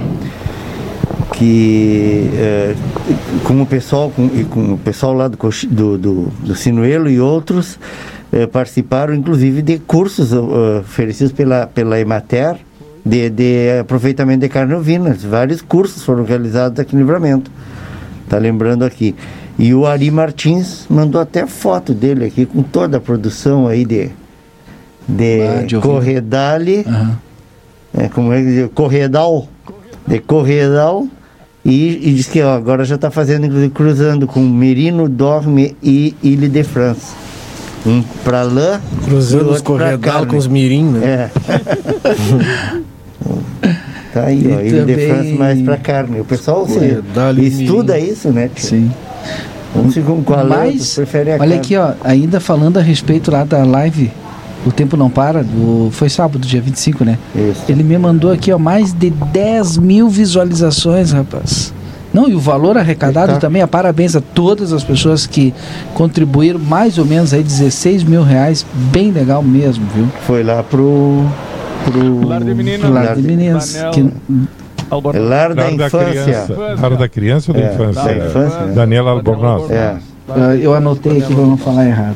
que 1.39 2.29
é, 2.35 2.75
com 3.45 3.61
o 3.61 3.65
pessoal 3.65 4.11
com, 4.13 4.25
e 4.35 4.43
com 4.43 4.73
o 4.73 4.77
pessoal 4.77 5.13
lá 5.13 5.29
do, 5.29 5.37
do, 5.69 5.97
do, 5.97 6.23
do 6.43 6.55
Sinuelo 6.55 7.09
e 7.09 7.17
outros 7.19 7.79
é, 8.31 8.45
participaram 8.45 9.15
inclusive 9.15 9.61
de 9.61 9.79
cursos 9.79 10.33
ó, 10.33 10.79
oferecidos 10.81 11.31
pela, 11.31 11.65
pela 11.65 11.97
Emater 11.97 12.57
de, 13.05 13.29
de 13.29 13.79
aproveitamento 13.79 14.41
de 14.41 14.49
carne 14.49 14.73
ovina. 14.73 15.15
Vários 15.17 15.61
cursos 15.61 16.03
foram 16.03 16.25
realizados 16.25 16.77
aqui 16.77 16.93
no 16.93 17.01
Livramento. 17.01 17.49
Tá 18.27 18.37
lembrando 18.37 18.83
aqui. 18.83 19.15
E 19.57 19.73
o 19.73 19.85
Ari 19.87 20.11
Martins 20.11 20.85
mandou 20.89 21.19
até 21.19 21.47
foto 21.47 21.93
dele 21.93 22.25
aqui 22.25 22.45
com 22.45 22.61
toda 22.61 22.97
a 22.97 22.99
produção 22.99 23.65
aí 23.67 23.85
de, 23.85 24.09
de 25.07 25.41
Ah, 25.41 25.63
de. 25.65 25.77
Corredale, 25.77 26.85
Aham. 26.85 27.17
é, 27.97 28.07
como 28.09 28.33
é 28.33 28.41
que 28.41 28.45
diz? 28.45 28.69
Corredal, 28.73 29.47
de 30.05 30.19
Corredal, 30.19 31.07
e, 31.63 32.09
e 32.09 32.13
diz 32.13 32.27
que 32.27 32.41
ó, 32.41 32.55
agora 32.55 32.85
já 32.85 32.95
está 32.95 33.11
fazendo, 33.11 33.45
inclusive, 33.45 33.71
cruzando 33.71 34.25
com 34.25 34.39
Merino, 34.39 35.09
Dorme 35.09 35.75
e 35.83 36.15
Ile 36.23 36.47
de 36.47 36.63
France. 36.63 37.13
Um 37.85 38.01
para 38.23 38.43
lã 38.43 38.81
Cruzando 39.05 39.51
os 39.51 39.61
corredal 39.61 40.25
com 40.25 40.35
os 40.35 40.47
mirim, 40.47 40.83
né? 40.83 41.05
É. 41.05 41.29
tá 44.13 44.25
aí, 44.25 44.43
ó, 44.53 44.61
Ile 44.61 44.83
de 44.83 45.07
France 45.07 45.33
mais 45.33 45.61
para 45.61 45.77
carne. 45.77 46.19
O 46.19 46.25
pessoal 46.25 46.67
se, 46.67 47.01
estuda 47.41 47.95
mirim. 47.95 48.11
isso, 48.11 48.29
né? 48.29 48.49
tio? 48.53 48.67
Sim. 48.67 48.91
Vamos 49.73 49.95
com 49.95 50.23
qual 50.23 50.39
é, 50.39 50.43
Mas, 50.43 50.89
tu 50.89 50.95
prefere 50.95 51.31
a 51.31 51.33
olha 51.33 51.39
carne. 51.39 51.55
aqui, 51.55 51.77
ó, 51.77 51.93
ainda 52.03 52.39
falando 52.39 52.77
a 52.77 52.81
respeito 52.81 53.31
lá 53.31 53.43
da 53.43 53.63
live, 53.63 54.11
o 54.65 54.71
tempo 54.71 54.95
não 54.97 55.09
para, 55.09 55.43
do, 55.43 55.89
foi 55.91 56.09
sábado, 56.09 56.39
dia 56.39 56.61
25, 56.61 57.03
né? 57.05 57.17
Isso. 57.35 57.63
Ele 57.69 57.83
me 57.83 57.97
mandou 57.97 58.31
aqui, 58.31 58.51
ó, 58.51 58.57
mais 58.59 58.91
de 58.93 59.09
10 59.09 59.77
mil 59.77 60.09
visualizações, 60.09 61.11
rapaz. 61.11 61.73
Não, 62.13 62.27
e 62.27 62.33
o 62.33 62.39
valor 62.39 62.75
arrecadado 62.77 63.33
Eita. 63.33 63.39
também, 63.41 63.61
a 63.61 63.67
parabéns 63.67 64.15
a 64.15 64.21
todas 64.21 64.73
as 64.73 64.83
pessoas 64.83 65.27
que 65.27 65.53
contribuíram, 65.93 66.59
mais 66.59 66.97
ou 66.97 67.05
menos 67.05 67.33
aí 67.33 67.43
16 67.43 68.03
mil 68.03 68.23
reais, 68.23 68.65
bem 68.91 69.11
legal 69.11 69.43
mesmo, 69.43 69.85
viu? 69.93 70.07
Foi 70.25 70.43
lá 70.43 70.63
pro. 70.63 71.23
pro 71.85 72.27
Lar 72.27 72.43
de 72.43 72.53
Meninas. 72.55 72.89
Lar 72.89 73.15
de 73.15 73.21
Meninas. 73.21 73.73
Daniel. 73.73 73.91
que- 73.91 74.11
Albornoz. 74.89 75.29
Lar 75.29 75.53
da 75.53 75.61
Lar 75.65 75.75
da 75.77 75.85
infância. 75.85 76.09
criança. 76.23 76.55
Lar 76.81 76.95
da 76.97 77.07
criança 77.07 77.51
ou 77.51 77.57
da 77.59 77.63
É, 77.63 77.73
infância? 77.75 78.03
da 78.03 78.25
infância, 78.25 78.59
né? 78.61 78.73
Daniela 78.73 79.11
Albornoz. 79.11 79.69
É. 79.69 79.95
Ah, 80.35 80.55
eu 80.55 80.73
anotei 80.73 81.19
aqui 81.21 81.33
para 81.33 81.45
não 81.45 81.57
falar 81.57 81.85
errado. 81.87 82.15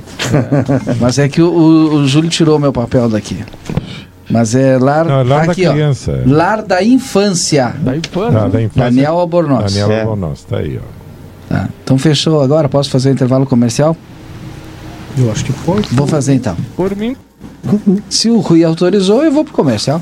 Mas 1.00 1.18
é 1.20 1.28
que 1.30 1.42
o, 1.42 1.48
o- 1.50 1.94
o 1.96 2.08
Júlio 2.08 2.30
tirou 2.30 2.60
meu 2.60 2.72
papel 2.74 3.10
daqui. 3.10 3.44
Mas 4.30 4.56
é 4.56 4.78
lar, 4.80 5.06
Não, 5.06 5.20
é 5.20 5.24
Lar 5.24 5.50
aqui, 5.50 5.64
da 5.64 5.70
ó, 5.70 5.74
Criança. 5.74 6.24
lar 6.26 6.62
da 6.64 6.84
infância. 6.84 7.74
Da 7.80 7.96
infância. 7.96 8.40
Ah, 8.40 8.48
da 8.48 8.62
infância. 8.62 8.84
Daniel 8.92 9.20
Albornoz. 9.20 9.74
Daniela 9.74 9.94
É. 9.94 10.02
Albornoz, 10.02 10.44
tá 10.44 10.58
aí, 10.58 10.80
ó. 10.80 11.54
Tá. 11.54 11.70
Então 11.84 11.98
fechou 11.98 12.42
agora, 12.42 12.68
posso 12.70 12.90
fazer 12.90 13.10
o 13.10 13.14
intervalo 13.14 13.46
comercial? 13.46 13.96
Eu 15.18 15.32
acho 15.32 15.46
que 15.46 15.54
pode. 15.54 15.88
Vou 15.92 16.08
fazer 16.08 16.34
então. 16.34 16.56
Por 16.76 16.96
mim, 16.96 17.16
Se 18.10 18.30
o 18.30 18.40
Rui 18.40 18.64
autorizou, 18.64 19.24
eu 19.24 19.32
vou 19.32 19.44
pro 19.46 19.54
comercial. 19.54 20.02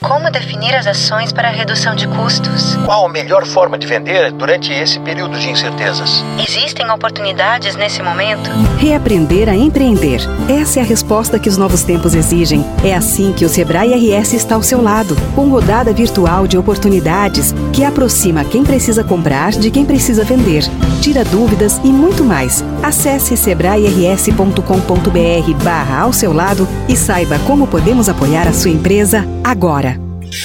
Como 0.00 0.30
definir 0.30 0.76
as 0.76 0.86
ações 0.86 1.32
para 1.32 1.48
a 1.48 1.50
redução 1.50 1.96
de 1.96 2.06
custos? 2.06 2.76
Qual 2.84 3.04
a 3.04 3.08
melhor 3.08 3.44
forma 3.44 3.76
de 3.76 3.86
vender 3.86 4.30
durante 4.30 4.72
esse 4.72 5.00
período 5.00 5.36
de 5.38 5.50
incertezas? 5.50 6.22
Existem 6.38 6.88
oportunidades 6.88 7.74
nesse 7.74 8.00
momento? 8.00 8.48
Reaprender 8.78 9.48
a 9.48 9.56
empreender. 9.56 10.20
Essa 10.48 10.78
é 10.78 10.82
a 10.82 10.86
resposta 10.86 11.38
que 11.38 11.48
os 11.48 11.56
novos 11.56 11.82
tempos 11.82 12.14
exigem. 12.14 12.64
É 12.84 12.94
assim 12.94 13.32
que 13.32 13.44
o 13.44 13.48
Sebrae 13.48 13.92
RS 13.92 14.34
está 14.34 14.54
ao 14.54 14.62
seu 14.62 14.80
lado, 14.80 15.16
com 15.34 15.48
rodada 15.48 15.92
virtual 15.92 16.46
de 16.46 16.56
oportunidades 16.56 17.52
que 17.72 17.84
aproxima 17.84 18.44
quem 18.44 18.64
precisa 18.64 19.02
comprar 19.02 19.50
de 19.50 19.70
quem 19.70 19.84
precisa 19.84 20.24
vender, 20.24 20.62
tira 21.00 21.24
dúvidas 21.24 21.80
e 21.82 21.88
muito 21.88 22.24
mais. 22.24 22.64
Acesse 22.82 23.36
sebrae-rs.com.br 23.36 25.64
barra 25.64 26.02
ao 26.02 26.12
seu 26.12 26.32
lado 26.32 26.68
e 26.88 26.96
saiba 26.96 27.38
como 27.40 27.66
podemos 27.66 28.08
apoiar 28.08 28.46
a 28.46 28.52
sua 28.52 28.70
empresa 28.70 29.26
agora. 29.42 29.87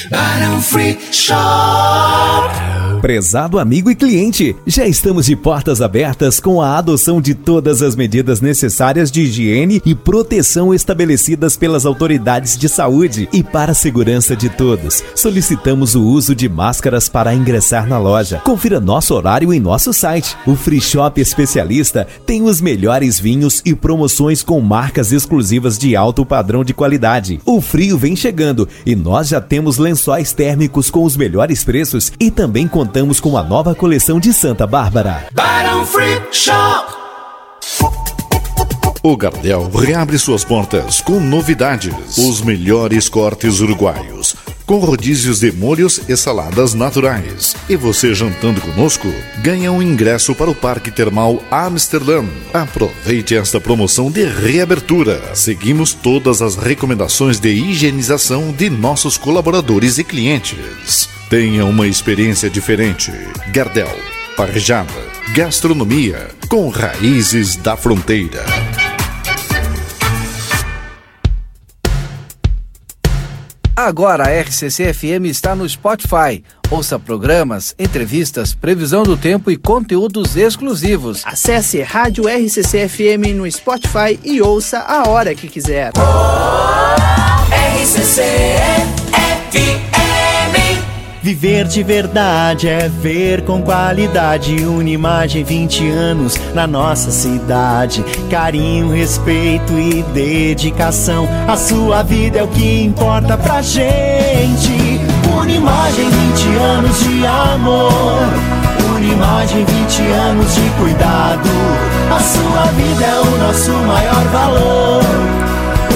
Barão 0.09 0.61
Free 0.61 0.97
Shop. 1.11 2.82
Prezado 3.03 3.59
amigo 3.59 3.91
e 3.91 3.95
cliente, 3.95 4.55
já 4.65 4.87
estamos 4.87 5.25
de 5.25 5.35
portas 5.35 5.81
abertas 5.81 6.39
com 6.39 6.61
a 6.61 6.77
adoção 6.77 7.19
de 7.19 7.35
todas 7.35 7.81
as 7.81 7.97
medidas 7.97 8.39
necessárias 8.39 9.11
de 9.11 9.23
higiene 9.23 9.81
e 9.85 9.93
proteção 9.93 10.73
estabelecidas 10.73 11.57
pelas 11.57 11.85
autoridades 11.85 12.57
de 12.57 12.69
saúde 12.69 13.27
e 13.33 13.43
para 13.43 13.73
a 13.73 13.75
segurança 13.75 14.37
de 14.37 14.47
todos. 14.47 15.03
Solicitamos 15.15 15.95
o 15.95 16.01
uso 16.01 16.33
de 16.33 16.47
máscaras 16.47 17.09
para 17.09 17.35
ingressar 17.35 17.85
na 17.89 17.99
loja. 17.99 18.39
Confira 18.41 18.79
nosso 18.79 19.13
horário 19.13 19.53
em 19.53 19.59
nosso 19.59 19.91
site. 19.91 20.37
O 20.47 20.55
Free 20.55 20.79
Shop 20.79 21.19
Especialista 21.19 22.07
tem 22.25 22.43
os 22.43 22.61
melhores 22.61 23.19
vinhos 23.19 23.61
e 23.65 23.75
promoções 23.75 24.41
com 24.41 24.61
marcas 24.61 25.11
exclusivas 25.11 25.77
de 25.77 25.93
alto 25.93 26.25
padrão 26.25 26.63
de 26.63 26.73
qualidade. 26.73 27.41
O 27.43 27.59
frio 27.59 27.97
vem 27.97 28.15
chegando 28.15 28.65
e 28.85 28.95
nós 28.95 29.27
já 29.27 29.41
temos 29.41 29.77
lençóis 29.77 30.31
térmicos 30.31 30.89
com 30.89 31.03
os 31.03 31.17
melhores 31.17 31.65
preços 31.65 32.09
e 32.17 32.31
também 32.31 32.65
contamos 32.65 32.92
com 33.19 33.35
a 33.35 33.43
nova 33.43 33.73
coleção 33.73 34.19
de 34.19 34.31
Santa 34.31 34.67
Bárbara. 34.67 35.25
Barão 35.33 35.83
Free 35.83 36.21
Shop. 36.31 36.93
O 39.01 39.17
Gardel 39.17 39.69
reabre 39.69 40.17
suas 40.19 40.45
portas 40.45 41.01
com 41.01 41.19
novidades. 41.19 42.17
Os 42.17 42.41
melhores 42.41 43.09
cortes 43.09 43.59
uruguaios. 43.59 44.35
Com 44.65 44.77
rodízios 44.77 45.39
de 45.39 45.51
molhos 45.51 46.01
e 46.07 46.15
saladas 46.15 46.73
naturais. 46.73 47.55
E 47.67 47.75
você 47.75 48.13
jantando 48.13 48.61
conosco, 48.61 49.11
ganha 49.41 49.71
um 49.71 49.81
ingresso 49.81 50.35
para 50.35 50.51
o 50.51 50.55
Parque 50.55 50.91
Termal 50.91 51.41
Amsterdã. 51.51 52.23
Aproveite 52.53 53.35
esta 53.35 53.59
promoção 53.59 54.11
de 54.11 54.23
reabertura. 54.23 55.35
Seguimos 55.35 55.93
todas 55.93 56.41
as 56.41 56.55
recomendações 56.55 57.39
de 57.39 57.49
higienização 57.49 58.51
de 58.51 58.69
nossos 58.69 59.17
colaboradores 59.17 59.97
e 59.97 60.03
clientes. 60.03 61.09
Tenha 61.33 61.65
uma 61.65 61.87
experiência 61.87 62.47
diferente. 62.47 63.11
Gardel, 63.51 63.89
parejada, 64.37 64.93
gastronomia 65.33 66.29
com 66.47 66.69
raízes 66.69 67.55
da 67.55 67.75
fronteira. 67.75 68.45
Agora 73.75 74.25
a 74.25 74.41
RCC 74.41 74.93
FM 74.93 75.25
está 75.25 75.55
no 75.55 75.67
Spotify. 75.67 76.43
Ouça 76.69 76.99
programas, 76.99 77.73
entrevistas, 77.79 78.53
previsão 78.53 79.01
do 79.01 79.17
tempo 79.17 79.49
e 79.49 79.57
conteúdos 79.57 80.37
exclusivos. 80.37 81.23
Acesse 81.25 81.81
Rádio 81.81 82.25
RCC 82.27 82.87
FM 82.87 83.33
no 83.35 83.51
Spotify 83.51 84.19
e 84.23 84.39
ouça 84.39 84.81
a 84.81 85.09
hora 85.09 85.33
que 85.33 85.47
quiser. 85.47 85.93
RCC 87.81 88.21
FM. 88.21 89.22
Viver 91.23 91.65
de 91.69 91.81
verdade 91.83 92.67
é 92.67 92.89
ver 92.89 93.45
com 93.45 93.61
qualidade 93.61 94.57
uma 94.65 94.83
imagem 94.83 95.41
20 95.41 95.89
anos 95.89 96.35
na 96.53 96.67
nossa 96.67 97.11
cidade. 97.11 98.03
Carinho, 98.29 98.91
respeito 98.91 99.71
e 99.71 100.03
dedicação. 100.13 101.25
A 101.47 101.55
sua 101.55 102.03
vida 102.03 102.39
é 102.39 102.43
o 102.43 102.47
que 102.49 102.83
importa 102.83 103.37
pra 103.37 103.61
gente. 103.61 104.99
Uma 105.31 105.49
imagem 105.49 106.09
20 106.09 106.57
anos 106.57 106.99
de 106.99 107.25
amor. 107.25 108.27
Uma 108.85 108.99
imagem 108.99 109.63
20 109.63 110.01
anos 110.11 110.53
de 110.53 110.69
cuidado. 110.71 111.49
A 112.13 112.19
sua 112.19 112.65
vida 112.73 113.05
é 113.05 113.19
o 113.21 113.37
nosso 113.37 113.71
maior 113.71 114.25
valor. 114.25 115.03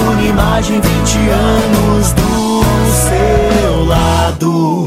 Uma 0.00 0.22
imagem 0.22 0.80
20 0.80 1.18
anos 1.28 2.12
do 2.14 2.62
seu 2.88 3.84
lado. 3.84 4.77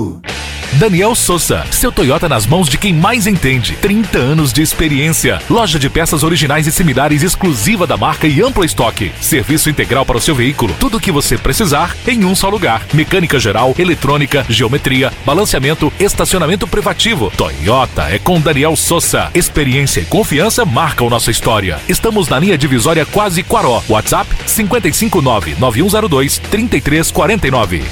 Daniel 0.74 1.14
Souza, 1.16 1.66
seu 1.70 1.92
Toyota 1.92 2.30
nas 2.30 2.48
mãos 2.48 2.70
de 2.70 2.78
quem 2.78 2.94
mais 2.94 3.28
entende. 3.28 3.76
30 3.82 4.18
anos 4.18 4.54
de 4.54 4.62
experiência. 4.62 5.42
Loja 5.50 5.78
de 5.78 5.90
peças 5.90 6.24
originais 6.24 6.66
e 6.66 6.72
similares 6.72 7.24
exclusiva 7.24 7.86
da 7.86 7.98
marca 7.98 8.26
e 8.26 8.42
amplo 8.42 8.64
estoque. 8.64 9.12
Serviço 9.20 9.70
integral 9.70 10.06
para 10.06 10.18
o 10.18 10.22
seu 10.22 10.34
veículo. 10.34 10.74
Tudo 10.80 10.98
o 10.98 11.00
que 11.00 11.12
você 11.12 11.38
precisar 11.38 11.96
em 12.08 12.24
um 12.24 12.34
só 12.34 12.48
lugar. 12.48 12.84
Mecânica 12.94 13.38
geral, 13.38 13.76
eletrônica, 13.78 14.46
geometria, 14.48 15.12
balanceamento, 15.26 15.92
estacionamento 16.00 16.66
privativo. 16.66 17.32
Toyota 17.36 18.04
é 18.04 18.18
com 18.18 18.40
Daniel 18.40 18.76
Souza. 18.76 19.30
Experiência 19.36 20.00
e 20.00 20.06
confiança 20.06 20.64
marcam 20.64 21.10
nossa 21.10 21.30
história. 21.30 21.80
Estamos 21.88 22.30
na 22.30 22.40
linha 22.40 22.58
divisória 22.58 23.06
Quase 23.06 23.44
Quaró. 23.44 23.84
WhatsApp 23.90 24.30
559 24.48 25.58
9102 25.60 26.38
3349. 26.50 27.84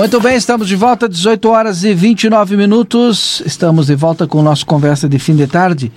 Muito 0.00 0.18
bem, 0.18 0.34
estamos 0.34 0.66
de 0.66 0.76
volta, 0.76 1.06
18 1.06 1.50
horas 1.50 1.84
e 1.84 1.92
29 1.92 2.56
minutos. 2.56 3.42
Estamos 3.44 3.88
de 3.88 3.94
volta 3.94 4.26
com 4.26 4.38
o 4.38 4.42
nosso 4.42 4.64
Conversa 4.64 5.06
de 5.06 5.18
Fim 5.18 5.36
de 5.36 5.46
Tarde. 5.46 5.92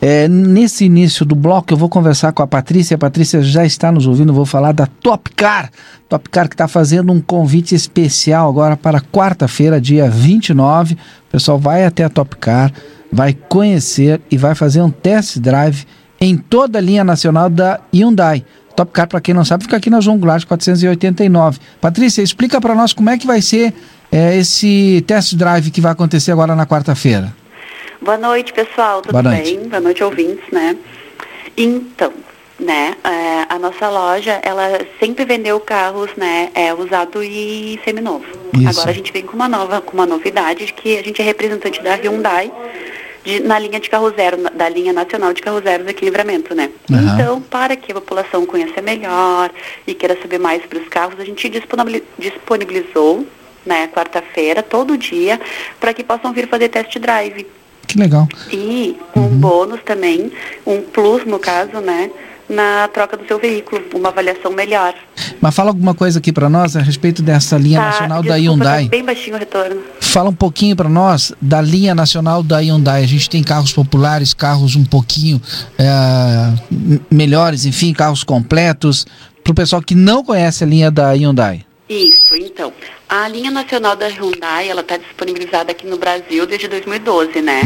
É, 0.00 0.26
nesse 0.26 0.86
início 0.86 1.22
do 1.26 1.34
bloco, 1.34 1.70
eu 1.70 1.76
vou 1.76 1.90
conversar 1.90 2.32
com 2.32 2.42
a 2.42 2.46
Patrícia. 2.46 2.94
A 2.94 2.98
Patrícia 2.98 3.42
já 3.42 3.62
está 3.62 3.92
nos 3.92 4.06
ouvindo, 4.06 4.32
vou 4.32 4.46
falar 4.46 4.72
da 4.72 4.86
Topcar. 4.86 5.70
Topcar 6.08 6.48
que 6.48 6.54
está 6.54 6.66
fazendo 6.66 7.12
um 7.12 7.20
convite 7.20 7.74
especial 7.74 8.48
agora 8.48 8.74
para 8.74 9.02
quarta-feira, 9.02 9.78
dia 9.78 10.08
29. 10.08 10.94
O 10.94 10.98
pessoal 11.32 11.58
vai 11.58 11.84
até 11.84 12.04
a 12.04 12.08
Topcar, 12.08 12.72
vai 13.12 13.34
conhecer 13.34 14.18
e 14.30 14.38
vai 14.38 14.54
fazer 14.54 14.80
um 14.80 14.90
test 14.90 15.36
drive 15.38 15.84
em 16.18 16.38
toda 16.38 16.78
a 16.78 16.80
linha 16.80 17.04
nacional 17.04 17.50
da 17.50 17.80
Hyundai. 17.92 18.46
Top 18.74 18.90
Car, 18.92 19.08
para 19.08 19.20
quem 19.20 19.34
não 19.34 19.44
sabe, 19.44 19.64
fica 19.64 19.76
aqui 19.76 19.90
na 19.90 20.00
João 20.00 20.18
Goulart 20.18 20.44
489. 20.46 21.58
Patrícia, 21.80 22.22
explica 22.22 22.60
para 22.60 22.74
nós 22.74 22.92
como 22.92 23.10
é 23.10 23.18
que 23.18 23.26
vai 23.26 23.40
ser 23.42 23.74
é, 24.10 24.36
esse 24.36 25.04
test 25.06 25.34
drive 25.34 25.70
que 25.70 25.80
vai 25.80 25.92
acontecer 25.92 26.32
agora 26.32 26.54
na 26.54 26.66
quarta-feira. 26.66 27.32
Boa 28.00 28.18
noite, 28.18 28.52
pessoal. 28.52 29.00
Tudo 29.00 29.12
Boa 29.12 29.22
noite. 29.22 29.56
bem? 29.56 29.68
Boa 29.68 29.80
noite, 29.80 30.02
ouvintes, 30.02 30.44
né? 30.52 30.76
Então, 31.56 32.12
né, 32.58 32.94
é, 33.04 33.46
a 33.48 33.58
nossa 33.58 33.88
loja, 33.88 34.40
ela 34.42 34.80
sempre 34.98 35.24
vendeu 35.24 35.58
carros, 35.60 36.10
né, 36.16 36.50
é, 36.54 36.72
usado 36.72 37.22
e 37.22 37.78
seminovo. 37.84 38.24
Isso. 38.54 38.68
Agora 38.68 38.90
a 38.90 38.94
gente 38.94 39.12
vem 39.12 39.22
com 39.22 39.34
uma 39.34 39.48
nova, 39.48 39.80
com 39.80 39.94
uma 39.94 40.06
novidade 40.06 40.66
de 40.66 40.72
que 40.72 40.98
a 40.98 41.02
gente 41.02 41.20
é 41.20 41.24
representante 41.24 41.82
da 41.82 41.94
Hyundai 41.94 42.52
de- 43.24 43.40
na 43.40 43.58
linha 43.58 43.78
de 43.80 43.88
carro 43.88 44.10
zero, 44.10 44.36
na- 44.36 44.50
da 44.50 44.68
linha 44.68 44.92
nacional 44.92 45.32
de 45.32 45.40
carro 45.42 45.60
zeros 45.60 45.86
aqui 45.86 46.04
em 46.04 46.08
Livramento, 46.08 46.54
né? 46.54 46.70
Aham. 46.90 47.14
Então, 47.14 47.40
para 47.40 47.76
que 47.76 47.92
a 47.92 47.94
população 47.94 48.44
conheça 48.46 48.80
melhor 48.82 49.50
e 49.86 49.94
queira 49.94 50.16
saber 50.20 50.38
mais 50.38 50.62
sobre 50.62 50.78
os 50.78 50.88
carros, 50.88 51.18
a 51.18 51.24
gente 51.24 51.48
disponibil- 51.48 52.02
disponibilizou, 52.18 53.26
né, 53.64 53.88
quarta-feira, 53.88 54.62
todo 54.62 54.96
dia, 54.98 55.40
para 55.80 55.94
que 55.94 56.02
possam 56.02 56.32
vir 56.32 56.48
fazer 56.48 56.68
test 56.68 56.98
drive. 56.98 57.46
Que 57.86 57.98
legal. 57.98 58.26
E 58.50 58.96
um 59.14 59.28
bônus 59.28 59.80
também, 59.84 60.32
um 60.66 60.80
plus 60.80 61.24
no 61.24 61.38
caso, 61.38 61.80
né, 61.80 62.10
na 62.52 62.88
troca 62.88 63.16
do 63.16 63.26
seu 63.26 63.38
veículo, 63.38 63.82
uma 63.94 64.10
avaliação 64.10 64.52
melhor. 64.52 64.94
Mas 65.40 65.54
fala 65.54 65.70
alguma 65.70 65.94
coisa 65.94 66.18
aqui 66.18 66.32
para 66.32 66.48
nós 66.48 66.76
a 66.76 66.80
respeito 66.80 67.22
dessa 67.22 67.56
linha 67.56 67.80
nacional 67.80 68.22
da 68.22 68.28
Tá, 68.30 68.38
desculpa, 68.38 68.64
Hyundai. 68.64 68.84
tá 68.84 68.90
bem 68.90 69.04
baixinho 69.04 69.36
o 69.36 69.38
retorno. 69.38 69.80
Fala 70.00 70.28
um 70.30 70.34
pouquinho 70.34 70.76
para 70.76 70.88
nós 70.88 71.32
da 71.40 71.60
linha 71.60 71.94
nacional 71.94 72.42
da 72.42 72.58
Hyundai. 72.58 73.02
A 73.02 73.06
gente 73.06 73.28
tem 73.28 73.42
carros 73.42 73.72
populares, 73.72 74.34
carros 74.34 74.76
um 74.76 74.84
pouquinho 74.84 75.40
é, 75.78 76.52
melhores, 77.10 77.64
enfim, 77.64 77.92
carros 77.92 78.22
completos. 78.22 79.06
Para 79.42 79.50
o 79.50 79.54
pessoal 79.54 79.82
que 79.82 79.94
não 79.94 80.22
conhece 80.22 80.62
a 80.62 80.66
linha 80.66 80.90
da 80.90 81.12
Hyundai. 81.12 81.64
Isso, 81.88 82.34
então. 82.34 82.72
A 83.08 83.28
linha 83.28 83.50
nacional 83.50 83.94
da 83.96 84.06
Hyundai, 84.08 84.68
ela 84.70 84.80
está 84.80 84.96
disponibilizada 84.96 85.72
aqui 85.72 85.86
no 85.86 85.98
Brasil 85.98 86.46
desde 86.46 86.68
2012, 86.68 87.42
né? 87.42 87.60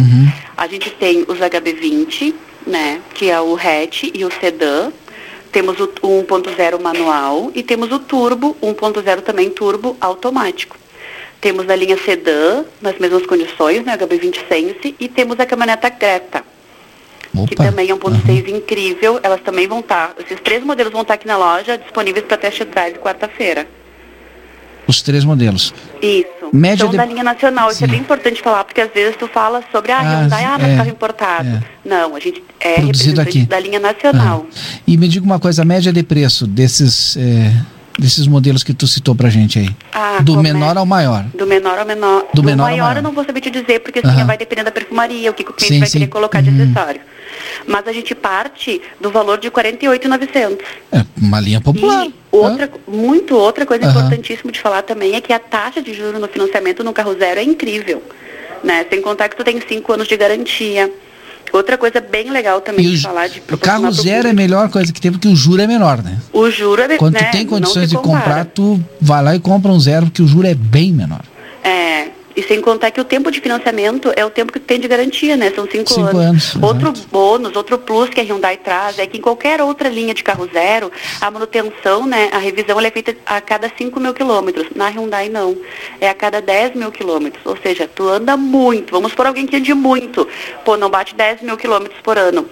A 0.56 0.66
gente 0.66 0.90
tem 0.90 1.24
os 1.28 1.38
HB20, 1.38 2.34
né? 2.66 3.00
Que 3.14 3.30
é 3.30 3.40
o 3.40 3.54
hatch 3.54 4.04
e 4.12 4.24
o 4.24 4.30
sedã. 4.40 4.90
Temos 5.52 5.80
o 5.80 5.86
1.0 5.86 6.80
manual 6.80 7.50
e 7.54 7.62
temos 7.62 7.90
o 7.90 7.98
turbo, 7.98 8.56
1.0 8.60 9.22
também 9.22 9.48
turbo 9.48 9.96
automático. 10.00 10.76
Temos 11.40 11.68
a 11.70 11.76
linha 11.76 11.96
sedã, 11.96 12.64
nas 12.80 12.98
mesmas 12.98 13.24
condições, 13.26 13.84
né? 13.84 13.96
HB20 13.96 14.48
Sense. 14.48 14.94
E 14.98 15.08
temos 15.08 15.38
a 15.38 15.46
caminhoneta 15.46 15.88
Greta, 15.88 16.44
que 17.48 17.54
também 17.54 17.90
é 17.90 17.94
1.6 17.94 18.48
incrível. 18.48 19.20
Elas 19.22 19.40
também 19.40 19.66
vão 19.66 19.80
estar, 19.80 20.14
esses 20.18 20.40
três 20.40 20.62
modelos 20.64 20.92
vão 20.92 21.02
estar 21.02 21.14
aqui 21.14 21.26
na 21.26 21.36
loja, 21.38 21.78
disponíveis 21.78 22.26
para 22.26 22.36
test 22.36 22.64
drive 22.64 22.98
quarta-feira. 22.98 23.66
Os 24.86 25.02
três 25.02 25.24
modelos. 25.24 25.74
Isso. 26.00 26.26
Média 26.52 26.84
São 26.84 26.90
de- 26.90 26.96
da 26.96 27.04
linha 27.04 27.24
nacional. 27.24 27.70
Isso 27.70 27.82
é 27.82 27.86
bem 27.88 27.98
importante 28.00 28.40
falar, 28.40 28.62
porque 28.64 28.80
às 28.80 28.90
vezes 28.92 29.16
tu 29.16 29.26
fala 29.26 29.62
sobre 29.72 29.90
a 29.90 29.98
Ah, 29.98 30.02
Hyundai, 30.22 30.44
ah, 30.44 30.56
mas 30.60 30.68
é, 30.72 30.76
carro 30.76 30.88
importado. 30.90 31.64
Não, 31.84 32.14
a 32.14 32.20
gente 32.20 32.42
é 32.60 32.74
Produzido 32.74 33.20
aqui. 33.20 33.42
da 33.44 33.58
linha 33.58 33.80
nacional. 33.80 34.46
E 34.86 34.96
me 34.96 35.08
diga 35.08 35.26
uma 35.26 35.40
coisa, 35.40 35.62
a 35.62 35.64
média 35.64 35.92
de 35.92 36.02
preço 36.04 36.46
desses, 36.46 37.16
é, 37.16 37.52
desses 37.98 38.28
modelos 38.28 38.62
que 38.62 38.72
tu 38.72 38.86
citou 38.86 39.14
pra 39.16 39.28
gente 39.28 39.58
aí. 39.58 39.68
Ah, 39.92 40.20
Do 40.22 40.36
começa- 40.36 40.54
menor 40.54 40.78
ao 40.78 40.86
maior. 40.86 41.24
Do 41.36 41.46
menor 41.48 41.78
ao 41.80 41.84
menor. 41.86 42.26
Do 42.32 42.42
menor 42.44 42.62
ao 42.62 42.70
maior 42.70 42.82
maior. 42.84 42.96
eu 42.98 43.02
não 43.02 43.10
vou 43.12 43.24
saber 43.24 43.40
te 43.40 43.50
dizer, 43.50 43.80
porque 43.80 43.98
assim, 44.04 44.24
vai 44.24 44.38
depender 44.38 44.62
da 44.62 44.70
perfumaria, 44.70 45.28
o 45.30 45.34
que, 45.34 45.42
que 45.42 45.50
o 45.50 45.54
cliente 45.54 45.74
Sim, 45.74 45.80
vai 45.80 45.88
sim. 45.88 45.98
querer 45.98 46.10
colocar 46.10 46.40
de 46.40 46.50
Uhum. 46.50 46.62
acessório. 46.72 47.00
Mas 47.66 47.88
a 47.88 47.92
gente 47.92 48.14
parte 48.14 48.80
do 49.00 49.10
valor 49.10 49.38
de 49.38 49.50
48,900. 49.50 50.64
É 50.92 51.04
uma 51.20 51.40
linha 51.40 51.60
popular. 51.60 52.06
E 52.06 52.14
outra, 52.36 52.70
muito 52.86 53.36
outra 53.36 53.66
coisa 53.66 53.86
Aham. 53.86 53.92
importantíssima 53.92 54.52
de 54.52 54.60
falar 54.60 54.82
também 54.82 55.14
é 55.14 55.20
que 55.20 55.32
a 55.32 55.38
taxa 55.38 55.82
de 55.82 55.92
juros 55.94 56.20
no 56.20 56.28
financiamento 56.28 56.82
no 56.84 56.92
carro 56.92 57.14
zero 57.18 57.40
é 57.40 57.42
incrível. 57.42 58.02
Né? 58.62 58.86
Sem 58.88 59.02
contar 59.02 59.28
que 59.28 59.36
tu 59.36 59.44
tem 59.44 59.60
cinco 59.66 59.92
anos 59.92 60.08
de 60.08 60.16
garantia. 60.16 60.90
Outra 61.52 61.78
coisa 61.78 62.00
bem 62.00 62.30
legal 62.30 62.60
também 62.60 62.90
de 62.90 63.00
falar 63.00 63.28
de 63.28 63.42
O 63.50 63.56
carro 63.56 63.90
zero 63.92 64.28
é 64.28 64.30
a 64.32 64.34
melhor 64.34 64.68
coisa 64.68 64.92
que 64.92 65.00
tem, 65.00 65.12
porque 65.12 65.28
o 65.28 65.36
juro 65.36 65.62
é 65.62 65.66
menor, 65.66 66.02
né? 66.02 66.18
O 66.32 66.50
juro 66.50 66.82
é 66.82 66.96
Quando 66.96 67.14
né, 67.14 67.22
tu 67.22 67.32
tem 67.32 67.46
condições 67.46 67.88
de 67.88 67.96
comprar, 67.96 68.44
tu 68.46 68.80
vai 69.00 69.22
lá 69.22 69.34
e 69.34 69.38
compra 69.38 69.70
um 69.70 69.78
zero, 69.78 70.06
porque 70.06 70.22
o 70.22 70.26
juro 70.26 70.46
é 70.46 70.54
bem 70.54 70.92
menor. 70.92 71.22
É, 71.62 72.08
e 72.36 72.42
sem 72.42 72.60
contar 72.60 72.90
que 72.90 73.00
o 73.00 73.04
tempo 73.04 73.30
de 73.30 73.40
financiamento 73.40 74.12
é 74.14 74.24
o 74.24 74.28
tempo 74.28 74.52
que 74.52 74.60
tem 74.60 74.78
de 74.78 74.86
garantia, 74.86 75.36
né? 75.36 75.50
São 75.54 75.66
cinco, 75.70 75.88
Cinco 75.88 76.16
anos. 76.18 76.54
anos, 76.54 76.62
Outro 76.62 76.92
bônus, 77.10 77.56
outro 77.56 77.78
plus 77.78 78.10
que 78.10 78.20
a 78.20 78.24
Hyundai 78.24 78.58
traz 78.58 78.98
é 78.98 79.06
que 79.06 79.16
em 79.16 79.20
qualquer 79.22 79.62
outra 79.62 79.88
linha 79.88 80.12
de 80.12 80.22
carro 80.22 80.46
zero, 80.52 80.92
a 81.20 81.30
manutenção, 81.30 82.06
né, 82.06 82.28
a 82.32 82.38
revisão 82.38 82.78
é 82.78 82.90
feita 82.90 83.16
a 83.24 83.40
cada 83.40 83.70
5 83.74 83.98
mil 83.98 84.12
quilômetros. 84.12 84.66
Na 84.74 84.88
Hyundai 84.88 85.28
não. 85.30 85.56
É 86.00 86.08
a 86.10 86.14
cada 86.14 86.42
10 86.42 86.74
mil 86.74 86.92
quilômetros. 86.92 87.44
Ou 87.46 87.56
seja, 87.56 87.88
tu 87.88 88.08
anda 88.08 88.36
muito. 88.36 88.90
Vamos 88.90 89.14
por 89.14 89.26
alguém 89.26 89.46
que 89.46 89.56
ande 89.56 89.72
muito. 89.72 90.28
Pô, 90.64 90.76
não 90.76 90.90
bate 90.90 91.14
10 91.14 91.40
mil 91.40 91.56
quilômetros 91.56 91.98
por 92.02 92.18
ano. 92.18 92.46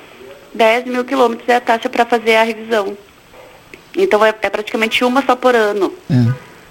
10 0.54 0.86
mil 0.86 1.04
quilômetros 1.04 1.48
é 1.48 1.56
a 1.56 1.60
taxa 1.60 1.88
para 1.90 2.06
fazer 2.06 2.36
a 2.36 2.42
revisão. 2.42 2.96
Então 3.96 4.24
é, 4.24 4.34
é 4.40 4.48
praticamente 4.50 5.04
uma 5.04 5.22
só 5.22 5.36
por 5.36 5.54
ano. 5.54 5.92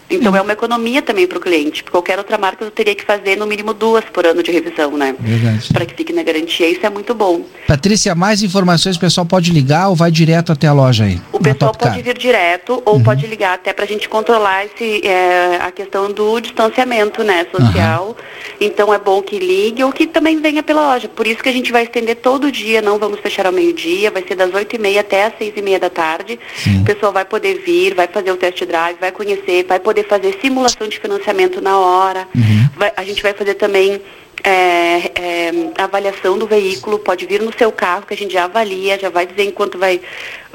Então 0.10 0.36
é 0.36 0.41
uma 0.41 0.54
economia 0.54 1.01
também 1.01 1.28
para 1.28 1.38
o 1.38 1.41
cliente. 1.41 1.84
Qualquer 1.84 2.18
outra 2.18 2.38
marca 2.38 2.64
eu 2.64 2.72
teria 2.72 2.95
que 2.95 3.04
fazer 3.04 3.36
no 3.36 3.45
mínimo 3.45 3.74
duas 3.74 4.04
por 4.06 4.26
ano 4.26 4.43
de 4.43 4.51
revisão, 4.51 4.95
né? 4.97 5.16
Verdade. 5.20 5.72
Para 5.72 5.86
que 5.86 5.95
fique 5.95 6.14
na 6.14 6.24
garantia. 6.24 6.70
Isso 6.70 6.86
é 6.86 6.89
muito 6.89 7.14
bom. 7.14 7.41
Patrícia, 7.68 8.14
mais 8.14 8.43
informações 8.43 8.95
o 8.95 8.99
pessoal 8.99 9.26
pode 9.26 9.51
ligar 9.51 9.89
ou 9.89 9.95
vai 9.95 10.12
direto 10.12 10.51
até 10.51 10.68
a 10.68 10.74
loja 10.74 11.06
aí? 11.06 11.20
O 11.32 11.39
pessoal 11.39 11.74
pode 11.74 12.01
vir 12.01 12.18
direto 12.18 12.82
ou 12.86 13.01
pode 13.01 13.26
ligar 13.28 13.56
até 13.56 13.74
para 13.74 13.86
a 13.86 13.88
gente 13.88 14.08
controlar 14.08 14.66
esse, 14.66 15.06
é, 15.06 15.58
a 15.62 15.72
questão 15.72 16.12
do 16.12 16.39
distanciamento 16.39 17.24
né, 17.24 17.45
social. 17.51 18.16
Então 18.60 18.93
é 18.93 18.99
bom 18.99 19.22
que 19.22 19.39
ligue 19.39 19.84
ou 19.84 19.91
que 19.91 20.06
também 20.08 20.39
venha 20.39 20.62
pela 20.62 20.93
loja. 20.93 21.08
Por 21.08 21.26
isso 21.26 21.41
que 21.41 21.49
a 21.49 21.54
gente 21.54 21.72
vai 21.72 21.84
estender 21.84 22.18
todo 22.18 22.51
dia, 22.51 22.82
não 22.82 22.97
vamos 22.99 23.20
fechar 23.20 23.45
ao 23.45 23.51
meio-dia, 23.51 24.12
vai 24.12 24.24
ser 24.24 24.36
das 24.36 24.51
8h30 24.51 24.99
até 24.99 25.26
as 25.26 25.34
6h30 25.34 25.80
da 25.80 25.89
tarde. 25.89 26.39
O 26.82 26.84
pessoal 26.84 27.12
vai 27.12 27.26
poder 27.26 27.62
vir, 27.66 27.93
vai 27.93 28.08
fazer 28.08 28.32
o 28.32 28.38
test 28.38 28.64
drive, 28.66 28.97
vai 28.99 29.12
conhecer, 29.12 29.66
vai 29.68 29.80
poder 29.80 29.93
fazer 30.02 30.39
simulação 30.41 30.88
de 30.88 30.98
financiamento 30.98 31.62
na 31.62 31.78
hora. 31.78 32.28
Vai- 32.76 32.94
a 32.98 33.04
gente 33.04 33.22
vai 33.22 33.34
fazer 33.34 33.54
também 33.54 34.02
é, 34.46 35.12
é, 35.16 35.52
avaliação 35.78 36.38
do 36.38 36.46
veículo, 36.46 37.00
pode 37.00 37.26
vir 37.26 37.41
no 37.41 37.54
seu 37.58 37.72
carro, 37.72 38.04
que 38.06 38.14
a 38.14 38.18
gente 38.18 38.34
já 38.34 38.44
avalia, 38.46 39.00
já 39.00 39.10
vai 39.10 39.26
dizer 39.26 39.44
em 39.44 39.52
quanto 39.52 39.78
vai, 39.78 40.02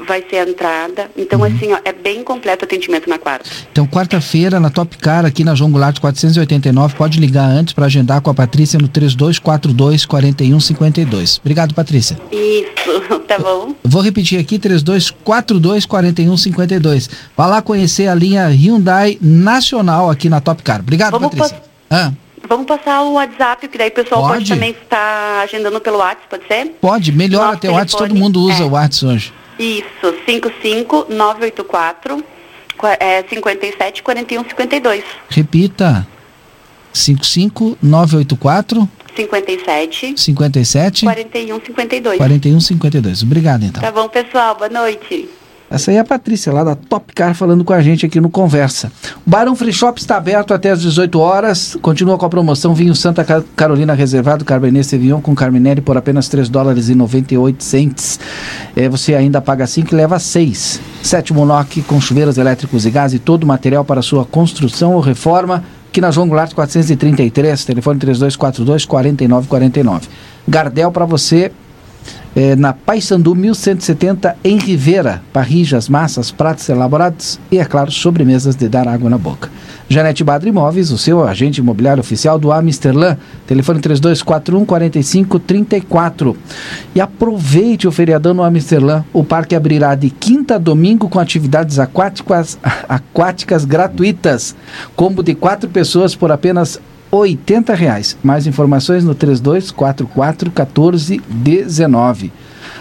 vai 0.05 0.23
ser 0.29 0.37
a 0.37 0.43
entrada. 0.49 1.09
Então, 1.17 1.43
assim, 1.43 1.73
ó, 1.73 1.79
é 1.83 1.91
bem 1.91 2.23
completo 2.23 2.65
o 2.65 2.67
atendimento 2.67 3.09
na 3.09 3.17
quarta. 3.17 3.49
Então, 3.71 3.87
quarta-feira, 3.87 4.59
na 4.59 4.69
Top 4.69 4.95
Car, 4.97 5.25
aqui 5.25 5.43
na 5.43 5.55
João 5.55 5.71
Goulart 5.71 5.99
489, 5.99 6.93
pode 6.95 7.19
ligar 7.19 7.45
antes 7.49 7.73
para 7.73 7.85
agendar 7.87 8.21
com 8.21 8.29
a 8.29 8.33
Patrícia 8.33 8.77
no 8.77 8.87
3242 8.87 10.05
4152. 10.05 11.39
Obrigado, 11.39 11.73
Patrícia. 11.73 12.19
Isso, 12.31 13.18
bom? 13.43 13.75
Vou 13.83 14.01
repetir 14.01 14.39
aqui, 14.39 14.57
3242 14.59 15.85
4152. 15.85 17.09
Vá 17.35 17.45
lá 17.47 17.61
conhecer 17.61 18.07
a 18.07 18.15
linha 18.15 18.47
Hyundai 18.47 19.17
Nacional 19.21 20.09
aqui 20.09 20.29
na 20.29 20.39
Top 20.41 20.61
Car. 20.63 20.79
Obrigado, 20.79 21.11
Vamos 21.11 21.29
Patrícia. 21.35 21.61
Ah, 21.89 22.11
Vamos 22.47 22.65
passar 22.65 23.01
o 23.03 23.13
WhatsApp, 23.13 23.67
que 23.67 23.77
daí 23.77 23.89
o 23.89 23.91
pessoal 23.91 24.21
pode, 24.21 24.33
Pode. 24.39 24.49
também 24.53 24.71
estar 24.71 25.41
agendando 25.43 25.79
pelo 25.81 25.97
WhatsApp, 25.97 26.27
pode 26.29 26.47
ser? 26.47 26.65
pode, 26.81 27.11
melhor 27.11 27.43
Nosso 27.43 27.57
até 27.57 27.69
o 27.69 27.73
WhatsApp, 27.73 28.03
todo 28.03 28.15
mundo 28.15 28.39
usa 28.41 28.63
é- 28.63 28.65
o 28.65 28.69
WhatsApp 28.71 29.13
hoje. 29.13 29.33
Isso, 29.59 30.13
55984 30.25 32.23
qua- 32.77 32.97
é, 32.99 33.23
57 33.29 34.01
41 34.01 34.43
52. 34.45 35.03
Repita. 35.29 36.07
55984 36.99 38.87
57 39.15 40.13
57 40.17 41.05
41 41.05 41.59
52. 41.65 42.17
4152. 42.17 43.23
Obrigado, 43.23 43.63
então. 43.65 43.81
Tá 43.81 43.91
bom, 43.91 44.07
pessoal, 44.07 44.55
boa 44.55 44.69
noite. 44.69 45.27
Essa 45.71 45.91
aí 45.91 45.97
é 45.97 45.99
a 45.99 46.03
Patrícia, 46.03 46.51
lá 46.51 46.63
da 46.63 46.73
Top 46.73 47.13
Car, 47.13 47.35
falando 47.35 47.63
com 47.63 47.71
a 47.73 47.79
gente 47.79 48.03
aqui 48.03 48.19
no 48.19 48.27
Conversa. 48.27 48.91
O 49.23 49.29
Barão 49.29 49.55
Free 49.55 49.71
Shop 49.71 49.99
está 49.99 50.17
aberto 50.17 50.51
até 50.51 50.71
às 50.71 50.81
18 50.81 51.19
horas. 51.19 51.77
Continua 51.79 52.17
com 52.17 52.25
a 52.25 52.29
promoção 52.29 52.73
Vinho 52.73 52.95
Santa 52.95 53.23
Ca- 53.23 53.43
Carolina 53.55 53.93
Reservado 53.93 54.43
Cabernet 54.43 54.83
Sauvignon 54.87 55.21
com 55.21 55.35
Carminelli 55.35 55.79
por 55.79 55.95
apenas 55.95 56.27
3 56.27 56.49
dólares 56.49 56.89
e 56.89 56.95
98 56.95 57.63
cents. 57.63 58.19
É, 58.75 58.89
você 58.89 59.13
ainda 59.13 59.41
paga 59.41 59.67
5 59.67 59.93
e 59.93 59.95
leva 59.95 60.17
6. 60.17 60.81
Sétimo 61.03 61.45
NOC 61.45 61.83
com 61.83 62.01
chuveiros 62.01 62.39
elétricos 62.39 62.87
e 62.87 62.89
gás 62.89 63.13
e 63.13 63.19
todo 63.19 63.43
o 63.43 63.47
material 63.47 63.85
para 63.85 64.01
sua 64.01 64.25
construção 64.25 64.95
ou 64.95 65.01
reforma. 65.01 65.63
Aqui 65.89 65.99
na 65.99 66.11
João 66.11 66.27
Goulart 66.27 66.53
433, 66.53 67.65
telefone 67.65 67.97
3242 67.99 68.85
4949. 68.85 70.07
Gardel 70.47 70.91
para 70.91 71.03
você 71.03 71.51
é, 72.35 72.55
na 72.55 72.73
Paysandu 72.73 73.35
1170 73.35 74.37
em 74.43 74.57
Rivera, 74.57 75.21
parrijas, 75.33 75.89
massas, 75.89 76.31
pratos 76.31 76.67
elaborados 76.69 77.39
e, 77.51 77.57
é 77.57 77.65
claro, 77.65 77.91
sobremesas 77.91 78.55
de 78.55 78.67
dar 78.67 78.87
água 78.87 79.09
na 79.09 79.17
boca. 79.17 79.49
Janete 79.91 80.23
Badra 80.23 80.47
Imóveis, 80.47 80.91
o 80.91 80.99
seu 80.99 81.27
agente 81.27 81.61
imobiliário 81.61 81.99
oficial 81.99 82.37
do 82.37 82.51
Amsterlan, 82.51 83.17
telefone 83.47 83.79
3241 83.79 84.63
4534. 84.63 86.37
E 86.93 87.01
aproveite 87.01 87.87
o 87.87 87.91
feriadão 87.91 88.35
no 88.35 88.43
Amsterlan. 88.43 89.03
O 89.11 89.23
parque 89.23 89.55
abrirá 89.55 89.95
de 89.95 90.11
quinta 90.11 90.55
a 90.55 90.57
domingo 90.59 91.09
com 91.09 91.19
atividades 91.19 91.79
aquáticas, 91.79 92.59
aquáticas 92.87 93.65
gratuitas. 93.65 94.55
Combo 94.95 95.23
de 95.23 95.33
quatro 95.33 95.67
pessoas 95.67 96.13
por 96.13 96.31
apenas 96.31 96.79
80 97.11 97.73
reais. 97.73 98.17
Mais 98.23 98.45
informações 98.47 99.03
no 99.03 99.15
3244 99.15 100.47
1419. 100.47 102.31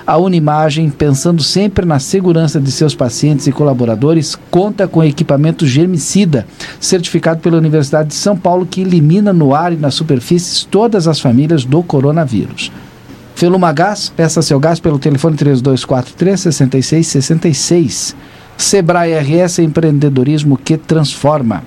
A 0.06 0.16
Unimagem, 0.16 0.88
pensando 0.88 1.42
sempre 1.42 1.84
na 1.84 1.98
segurança 1.98 2.58
de 2.58 2.72
seus 2.72 2.94
pacientes 2.94 3.46
e 3.46 3.52
colaboradores, 3.52 4.38
conta 4.50 4.88
com 4.88 5.04
equipamento 5.04 5.66
germicida, 5.66 6.46
certificado 6.80 7.40
pela 7.40 7.58
Universidade 7.58 8.08
de 8.08 8.14
São 8.14 8.36
Paulo, 8.36 8.64
que 8.64 8.80
elimina 8.80 9.32
no 9.34 9.54
ar 9.54 9.72
e 9.72 9.76
nas 9.76 9.94
superfícies 9.94 10.64
todas 10.64 11.06
as 11.06 11.20
famílias 11.20 11.64
do 11.64 11.82
coronavírus. 11.82 12.72
Feluma 13.34 13.72
Gás, 13.72 14.08
peça 14.08 14.42
seu 14.42 14.58
gás 14.58 14.80
pelo 14.80 14.98
telefone 14.98 15.36
3243 15.36 16.40
6666. 16.40 18.16
Sebrae 18.56 19.12
RS 19.14 19.60
Empreendedorismo 19.60 20.56
que 20.56 20.76
transforma. 20.76 21.62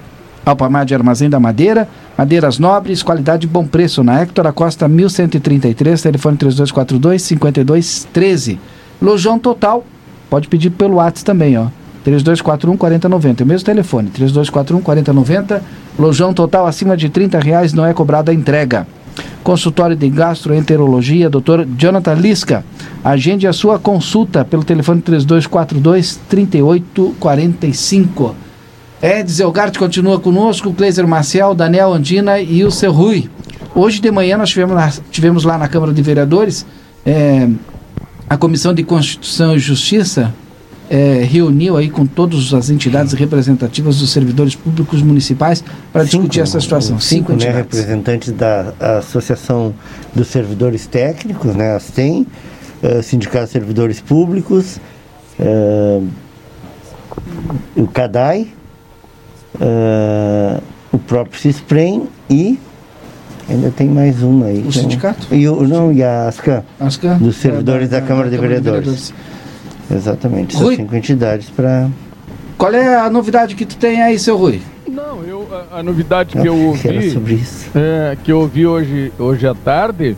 Alpamar 0.45 0.85
de 0.85 0.95
Armazém 0.95 1.29
da 1.29 1.39
Madeira, 1.39 1.87
madeiras 2.21 2.59
nobres, 2.59 3.01
qualidade 3.01 3.47
e 3.47 3.49
bom 3.49 3.65
preço. 3.65 4.03
Na 4.03 4.21
Hector 4.21 4.45
Acosta 4.45 4.87
1133, 4.87 6.03
telefone 6.03 6.37
3242 6.37 7.23
5213. 7.23 8.59
Lojão 9.01 9.39
Total, 9.39 9.83
pode 10.29 10.47
pedir 10.47 10.69
pelo 10.69 10.97
WhatsApp 10.97 11.25
também, 11.25 11.57
ó. 11.57 11.65
3241 12.03 12.77
4090, 12.77 13.41
é 13.41 13.43
o 13.43 13.47
mesmo 13.47 13.65
telefone, 13.65 14.11
3241 14.11 14.81
4090. 14.81 15.63
Lojão 15.97 16.31
Total 16.31 16.67
acima 16.67 16.95
de 16.95 17.09
30 17.09 17.39
reais 17.39 17.73
não 17.73 17.87
é 17.87 17.93
cobrada 17.93 18.31
a 18.31 18.35
entrega. 18.35 18.85
Consultório 19.43 19.95
de 19.95 20.07
Gastroenterologia, 20.07 21.27
Dr. 21.27 21.65
Jonathan 21.75 22.13
Lisca. 22.13 22.63
Agende 23.03 23.47
a 23.47 23.53
sua 23.53 23.79
consulta 23.79 24.45
pelo 24.45 24.63
telefone 24.63 25.01
3242 25.01 26.19
3845. 26.29 28.50
Ed 29.01 29.31
Zelgart 29.31 29.77
continua 29.77 30.19
conosco, 30.19 30.73
Cleiser 30.73 31.07
Marcial, 31.07 31.55
Daniel 31.55 31.93
Andina 31.93 32.39
e 32.39 32.63
o 32.63 32.69
seu 32.69 32.91
Rui. 32.91 33.29
Hoje 33.73 33.99
de 33.99 34.11
manhã 34.11 34.37
nós 34.37 34.49
tivemos 34.49 34.75
lá, 34.75 34.93
tivemos 35.09 35.43
lá 35.43 35.57
na 35.57 35.67
Câmara 35.67 35.93
de 35.93 36.01
Vereadores 36.01 36.65
é, 37.05 37.49
a 38.29 38.37
Comissão 38.37 38.73
de 38.73 38.83
Constituição 38.83 39.55
e 39.55 39.59
Justiça 39.59 40.33
é, 40.89 41.23
reuniu 41.23 41.77
aí 41.77 41.89
com 41.89 42.05
todas 42.05 42.53
as 42.53 42.69
entidades 42.69 43.13
representativas 43.13 43.99
dos 43.99 44.09
servidores 44.11 44.55
públicos 44.55 45.01
municipais 45.01 45.63
para 45.91 46.03
discutir 46.03 46.41
essa 46.41 46.59
situação. 46.59 46.99
Cinco, 46.99 47.31
né, 47.31 47.37
entidades. 47.37 47.57
representantes 47.57 48.31
da 48.33 48.73
Associação 48.99 49.73
dos 50.13 50.27
Servidores 50.27 50.85
Técnicos, 50.85 51.55
né, 51.55 51.75
as 51.75 51.85
TEM, 51.91 52.27
eh, 52.83 53.01
Sindicato 53.01 53.45
de 53.45 53.51
Servidores 53.51 54.01
Públicos, 54.01 54.79
eh, 55.39 56.01
o 57.75 57.87
CADAI, 57.87 58.47
eh, 59.59 60.59
o 60.91 60.97
próprio 60.99 61.39
CISPREM 61.39 62.03
e 62.29 62.57
ainda 63.49 63.69
tem 63.71 63.87
mais 63.89 64.21
uma 64.23 64.47
aí. 64.47 64.59
O 64.59 64.61
que 64.63 64.67
eu- 64.67 64.71
sindicato? 64.71 65.27
E 65.33 65.47
o, 65.47 65.67
não, 65.67 65.91
e 65.91 66.03
a 66.03 66.27
ASCAM, 66.27 66.63
ASCAM, 66.79 67.17
dos 67.17 67.35
servidores 67.37 67.87
é, 67.87 67.91
da- 67.91 67.99
da, 67.99 68.05
Câmara 68.05 68.29
da 68.29 68.35
de 68.35 68.41
Câmara 68.41 68.59
de 68.59 68.63
Vereadores. 68.63 69.13
Exatamente, 69.93 70.55
são 70.57 70.73
cinco 70.73 70.95
entidades 70.95 71.49
para... 71.49 71.89
Qual 72.57 72.73
é 72.73 72.95
a 72.95 73.09
novidade 73.09 73.55
que 73.55 73.65
tu 73.65 73.75
tem 73.75 74.01
aí, 74.01 74.17
seu 74.19 74.37
Rui? 74.37 74.61
Não, 74.87 75.23
eu, 75.23 75.47
a, 75.71 75.79
a 75.79 75.83
novidade 75.83 76.35
que 76.37 76.47
eu 76.47 76.55
ouvi, 76.57 76.87
Era 76.87 77.09
sobre 77.11 77.33
isso. 77.33 77.69
é, 77.75 78.15
que 78.23 78.31
eu 78.31 78.39
ouvi 78.39 78.65
hoje, 78.65 79.11
hoje 79.19 79.47
à 79.47 79.53
tarde, 79.55 80.15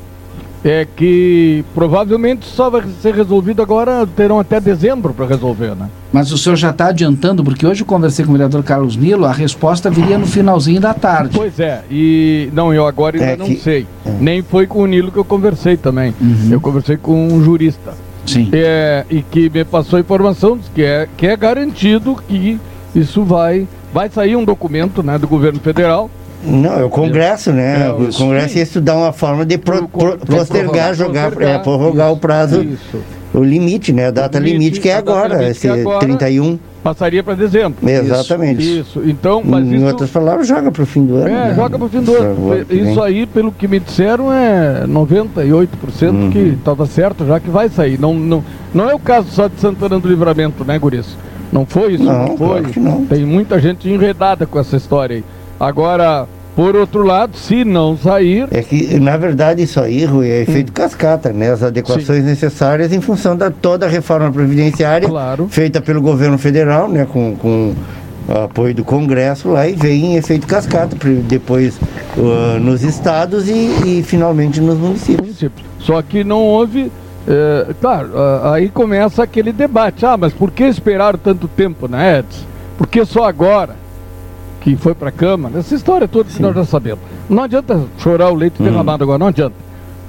é 0.63 0.87
que 0.95 1.63
provavelmente 1.75 2.45
só 2.45 2.69
vai 2.69 2.83
ser 3.01 3.13
resolvido 3.13 3.61
agora, 3.61 4.07
terão 4.15 4.39
até 4.39 4.59
dezembro 4.61 5.13
para 5.13 5.25
resolver, 5.25 5.75
né? 5.75 5.89
Mas 6.11 6.31
o 6.31 6.37
senhor 6.37 6.55
já 6.55 6.69
está 6.69 6.87
adiantando, 6.87 7.43
porque 7.43 7.65
hoje 7.67 7.81
eu 7.81 7.85
conversei 7.85 8.23
com 8.23 8.31
o 8.31 8.33
vereador 8.33 8.63
Carlos 8.63 8.95
Nilo, 8.95 9.25
a 9.25 9.31
resposta 9.33 9.89
viria 9.89 10.17
no 10.17 10.25
finalzinho 10.25 10.79
da 10.79 10.93
tarde. 10.93 11.35
Pois 11.35 11.59
é, 11.59 11.81
e 11.91 12.49
não, 12.53 12.73
eu 12.73 12.87
agora 12.87 13.17
ainda 13.17 13.31
É 13.33 13.35
não 13.35 13.45
que- 13.47 13.57
sei. 13.57 13.85
Nem 14.19 14.41
foi 14.41 14.65
com 14.65 14.79
o 14.79 14.85
Nilo 14.85 15.11
que 15.11 15.17
eu 15.17 15.25
conversei 15.25 15.75
também. 15.75 16.13
Eu 16.49 16.61
conversei 16.61 16.95
com 16.97 17.27
um 17.27 17.43
jurista. 17.43 17.93
Sim. 18.25 18.49
É, 18.53 19.05
e 19.09 19.21
que 19.21 19.49
me 19.49 19.65
passou 19.65 19.97
a 19.97 19.99
informação 19.99 20.57
que 20.73 20.81
é, 20.81 21.09
que 21.17 21.27
é 21.27 21.35
garantido 21.35 22.15
que 22.27 22.57
isso 22.95 23.23
vai. 23.23 23.67
Vai 23.93 24.09
sair 24.09 24.35
um 24.37 24.45
documento 24.45 25.03
né, 25.03 25.17
do 25.17 25.27
governo 25.27 25.59
federal. 25.59 26.09
Não, 26.45 26.79
é 26.79 26.83
o 26.83 26.89
Congresso, 26.89 27.51
né? 27.51 27.87
É, 27.87 27.91
o 27.91 28.09
isso. 28.09 28.19
Congresso 28.19 28.57
ia 28.57 28.63
estudar 28.63 28.95
uma 28.95 29.11
forma 29.13 29.45
de 29.45 29.57
pro, 29.57 29.87
pro- 29.87 30.17
postergar, 30.17 30.93
jogar, 30.93 31.29
postergar. 31.31 31.55
é, 31.55 31.59
prorrogar 31.59 32.11
o 32.11 32.17
prazo, 32.17 32.61
Isso. 32.63 32.97
o 33.33 33.43
limite, 33.43 33.93
né? 33.93 34.07
A 34.07 34.11
data 34.11 34.39
limite, 34.39 34.79
que 34.79 34.89
é 34.89 34.95
agora, 34.95 35.35
limite 35.35 35.51
esse 35.51 35.67
é 35.67 35.71
agora. 35.71 35.99
31. 35.99 36.59
Passaria 36.83 37.23
para 37.23 37.35
dezembro. 37.35 37.77
Exatamente. 37.89 38.61
Isso. 38.61 38.99
isso. 38.99 39.09
Então, 39.09 39.41
mas 39.45 39.65
em 39.65 39.75
isso. 39.75 39.85
outras 39.85 40.09
palavras, 40.09 40.45
joga 40.45 40.69
para 40.69 40.83
o 40.83 40.85
fim 40.85 41.05
do 41.05 41.15
ano. 41.15 41.29
É, 41.29 41.31
né? 41.31 41.53
joga 41.55 41.79
pro 41.79 41.87
fim 41.87 42.01
do 42.01 42.13
ano. 42.13 42.35
o. 42.69 42.73
Isso 42.73 43.01
aí, 43.01 43.25
pelo 43.25 43.53
que 43.53 43.69
me 43.69 43.79
disseram, 43.79 44.33
é 44.33 44.83
98% 44.85 46.09
Uhum. 46.11 46.29
que 46.29 46.39
estava 46.39 46.85
certo, 46.85 47.25
já 47.25 47.39
que 47.39 47.49
vai 47.49 47.69
sair. 47.69 47.97
Não, 47.97 48.13
não, 48.13 48.43
não 48.73 48.89
é 48.89 48.93
o 48.93 48.99
caso 48.99 49.29
só 49.31 49.47
de 49.47 49.57
Santana 49.61 49.97
do 49.97 50.09
Livramento, 50.09 50.65
né, 50.65 50.77
Guris? 50.77 51.15
Não 51.53 51.65
foi 51.65 51.93
isso? 51.93 52.03
Não, 52.03 52.35
foi. 52.37 52.61
claro 52.63 52.81
não. 52.81 53.05
Tem 53.05 53.23
muita 53.25 53.59
gente 53.61 53.87
enredada 53.89 54.45
com 54.45 54.59
essa 54.59 54.75
história 54.75 55.17
aí. 55.17 55.23
Agora, 55.59 56.27
por 56.55 56.75
outro 56.75 57.03
lado, 57.03 57.35
se 57.37 57.63
não 57.65 57.97
sair. 57.97 58.47
É 58.51 58.61
que, 58.61 58.99
na 58.99 59.17
verdade, 59.17 59.63
isso 59.63 59.79
aí, 59.79 60.05
Rui, 60.05 60.29
é 60.29 60.41
efeito 60.41 60.69
Hum. 60.69 60.73
cascata, 60.73 61.31
né? 61.31 61.51
As 61.51 61.63
adequações 61.63 62.23
necessárias 62.23 62.91
em 62.91 63.01
função 63.01 63.35
da 63.35 63.49
toda 63.49 63.85
a 63.85 63.89
reforma 63.89 64.31
previdenciária 64.31 65.07
feita 65.49 65.81
pelo 65.81 66.01
governo 66.01 66.37
federal, 66.37 66.87
né? 66.87 67.07
Com, 67.11 67.35
com 67.35 67.73
apoio 68.45 68.73
do 68.73 68.83
Congresso 68.85 69.49
lá 69.49 69.67
e 69.67 69.73
veio 69.73 70.05
em 70.05 70.15
efeito 70.15 70.47
cascata, 70.47 70.95
depois 71.27 71.77
uh, 72.17 72.59
nos 72.59 72.81
estados 72.83 73.49
e, 73.49 73.53
e 73.99 74.03
finalmente 74.03 74.61
nos 74.61 74.77
municípios. 74.77 75.43
Só 75.79 76.01
que 76.01 76.23
não 76.23 76.39
houve. 76.39 76.89
é, 77.27 77.73
claro, 77.81 78.11
aí 78.53 78.69
começa 78.69 79.23
aquele 79.23 79.51
debate. 79.51 80.05
Ah, 80.05 80.15
mas 80.17 80.31
por 80.33 80.51
que 80.51 80.63
esperar 80.63 81.17
tanto 81.17 81.47
tempo, 81.49 81.87
né, 81.87 82.19
Edson? 82.19 82.45
Por 82.77 82.87
que 82.87 83.03
só 83.05 83.25
agora? 83.25 83.75
Que 84.63 84.77
foi 84.77 84.95
para 84.95 85.09
a 85.09 85.11
Câmara, 85.11 85.59
essa 85.59 85.75
história 85.75 86.07
toda 86.07 86.29
que 86.29 86.41
nós 86.41 86.55
já 86.55 86.63
sabemos. 86.63 87.01
Não 87.29 87.43
adianta 87.43 87.83
chorar 87.99 88.31
o 88.31 88.35
leite 88.35 88.63
derramado 88.63 89.03
agora, 89.03 89.19
não 89.19 89.27
adianta. 89.27 89.55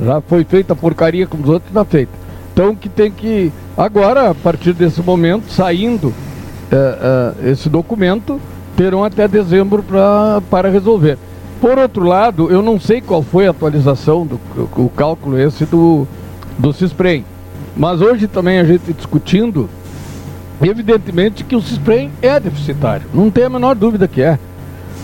Já 0.01 0.21
foi 0.21 0.45
feita 0.45 0.73
a 0.73 0.77
porcaria 0.77 1.27
como 1.27 1.43
os 1.43 1.49
outros, 1.49 1.71
está 1.71 1.85
feita. 1.85 2.13
Então 2.53 2.75
que 2.75 2.89
tem 2.89 3.11
que, 3.11 3.53
agora, 3.77 4.31
a 4.31 4.35
partir 4.35 4.73
desse 4.73 5.03
momento, 5.03 5.51
saindo 5.51 6.15
eh, 6.71 6.99
eh, 7.43 7.51
esse 7.51 7.69
documento, 7.69 8.41
terão 8.77 9.03
até 9.03 9.27
dezembro 9.27 9.83
pra, 9.83 10.41
para 10.49 10.71
resolver. 10.71 11.19
Por 11.61 11.77
outro 11.77 12.05
lado, 12.05 12.49
eu 12.51 12.63
não 12.63 12.79
sei 12.79 13.01
qual 13.01 13.23
foi 13.23 13.49
a 13.49 13.51
atualização 13.51 14.25
do 14.25 14.41
o 14.77 14.89
cálculo 14.89 15.39
esse 15.39 15.65
do, 15.65 16.07
do 16.57 16.73
CISPREM. 16.73 17.25
Mas 17.77 18.01
hoje 18.01 18.29
também 18.29 18.61
a 18.61 18.65
gente 18.65 18.93
discutindo, 18.93 19.69
evidentemente 20.69 21.45
que 21.45 21.55
o 21.55 21.63
CISPREM 21.63 22.11
é 22.23 22.39
deficitário. 22.41 23.07
Não 23.13 23.31
tem 23.31 23.45
a 23.45 23.51
menor 23.51 23.75
dúvida 23.75 24.09
que 24.09 24.23
é. 24.23 24.39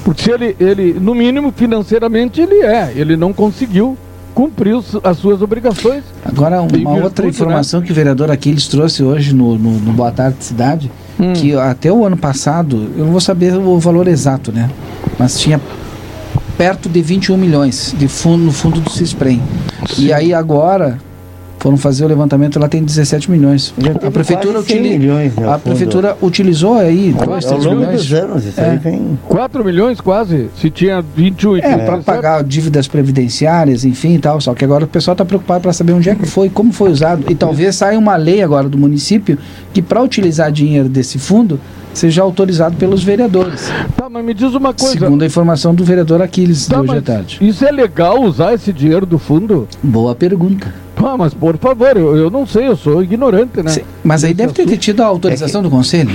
Porque 0.05 0.23
se 0.23 0.31
ele, 0.31 0.57
ele 0.59 0.95
no 0.95 1.15
mínimo 1.15 1.53
financeiramente, 1.53 2.41
ele 2.41 2.63
é. 2.63 2.93
Ele 2.95 3.17
não 3.17 3.33
conseguiu 3.33 3.97
cumprir 4.35 4.75
as 5.05 5.19
suas 5.19 5.43
obrigações. 5.43 6.05
Agora, 6.25 6.63
uma 6.63 6.95
outra 6.95 7.25
né? 7.25 7.31
informação 7.31 7.83
que 7.83 7.93
o 7.93 7.95
vereador 7.95 8.31
Aquiles 8.31 8.69
trouxe 8.69 9.03
hoje 9.03 9.35
no, 9.35 9.59
no, 9.59 9.73
no 9.73 9.93
Boa 9.93 10.11
Tarde 10.11 10.43
Cidade, 10.43 10.91
Hum. 11.21 11.35
que 11.35 11.55
até 11.55 11.93
o 11.93 12.07
ano 12.07 12.17
passado, 12.17 12.91
eu 12.97 13.05
não 13.05 13.13
vou 13.13 13.21
saber 13.21 13.55
o 13.55 13.79
valor 13.79 14.09
exato, 14.09 14.51
né? 14.51 14.71
Mas 15.19 15.39
tinha 15.39 15.61
perto 16.57 16.89
de 16.89 17.03
21 17.03 17.37
milhões 17.37 17.95
de 17.99 18.09
fundo, 18.09 18.43
no 18.43 18.53
fundo 18.53 18.81
do 18.81 18.91
Cisprem. 18.91 19.43
E 19.99 20.13
aí 20.15 20.33
agora 20.33 20.99
foram 21.61 21.77
fazer 21.77 22.05
o 22.05 22.09
levantamento, 22.09 22.59
lá 22.59 22.69
tem 22.69 22.83
17 22.83 23.31
milhões. 23.31 23.73
A 24.03 24.11
prefeitura, 24.11 24.55
quase 24.55 24.69
100 24.69 24.77
utili- 24.81 24.99
milhões, 24.99 25.37
né, 25.37 25.47
a 25.53 25.59
prefeitura 25.59 26.17
utilizou 26.23 26.75
aí 26.75 27.15
Ao- 27.19 27.27
2, 27.27 27.45
ao 27.45 27.51
3 27.53 27.65
longo 27.67 27.81
milhões. 27.81 28.01
dos 28.01 28.13
anos, 28.15 28.45
isso 28.47 28.61
aí 28.61 28.77
vem- 28.79 29.19
4 29.29 29.65
milhões 29.65 30.01
quase, 30.01 30.49
se 30.59 30.71
tinha 30.71 31.05
21 31.15 31.57
e 31.57 31.61
É, 31.61 31.63
para 31.63 31.79
17. 31.99 32.05
pagar 32.05 32.43
dívidas 32.43 32.89
previdenciárias, 32.89 33.85
enfim 33.85 34.15
e 34.15 34.19
tal. 34.19 34.41
Só 34.41 34.55
que 34.55 34.65
agora 34.65 34.85
o 34.85 34.89
pessoal 34.89 35.13
está 35.13 35.25
preocupado 35.25 35.61
para 35.61 35.73
saber 35.73 35.93
onde 35.93 36.09
é 36.09 36.15
que 36.15 36.27
foi, 36.27 36.49
como 36.49 36.73
foi 36.73 36.91
usado. 36.91 37.25
E 37.29 37.35
talvez 37.35 37.77
saia 37.77 37.99
uma 37.99 38.17
lei 38.17 38.43
agora 38.43 38.69
do 38.69 38.79
município 38.79 39.37
que 39.73 39.83
para 39.83 40.03
utilizar 40.03 40.51
dinheiro 40.51 40.89
desse 40.89 41.19
fundo 41.19 41.61
seja 41.95 42.23
autorizado 42.23 42.77
pelos 42.77 43.03
vereadores. 43.03 43.71
Tá, 43.97 44.09
mas 44.09 44.25
me 44.25 44.33
diz 44.35 44.55
uma 44.55 44.73
coisa. 44.73 44.93
Segundo 44.99 45.23
a 45.23 45.27
informação 45.27 45.75
do 45.75 45.85
vereador 45.85 46.23
Aquiles 46.23 46.67
Tá, 46.67 46.77
de 46.77 46.83
hoje 46.91 46.99
à 46.99 47.03
tarde. 47.03 47.39
Isso 47.41 47.65
é 47.65 47.71
legal 47.71 48.23
usar 48.23 48.55
esse 48.55 48.73
dinheiro 48.73 49.05
do 49.07 49.19
fundo? 49.19 49.67
Boa 49.83 50.15
pergunta. 50.15 50.73
Ah, 50.97 51.17
mas 51.17 51.33
por 51.33 51.57
favor, 51.57 51.97
eu, 51.97 52.15
eu 52.17 52.31
não 52.31 52.47
sei, 52.47 52.69
eu 52.69 52.77
sou 52.77 53.03
ignorante, 53.03 53.63
né? 53.63 53.75
Mas 54.05 54.23
aí 54.23 54.35
deve 54.35 54.53
ter 54.53 54.77
tido 54.77 55.03
a 55.03 55.07
autorização 55.07 55.63
do 55.63 55.71
conselho. 55.71 56.11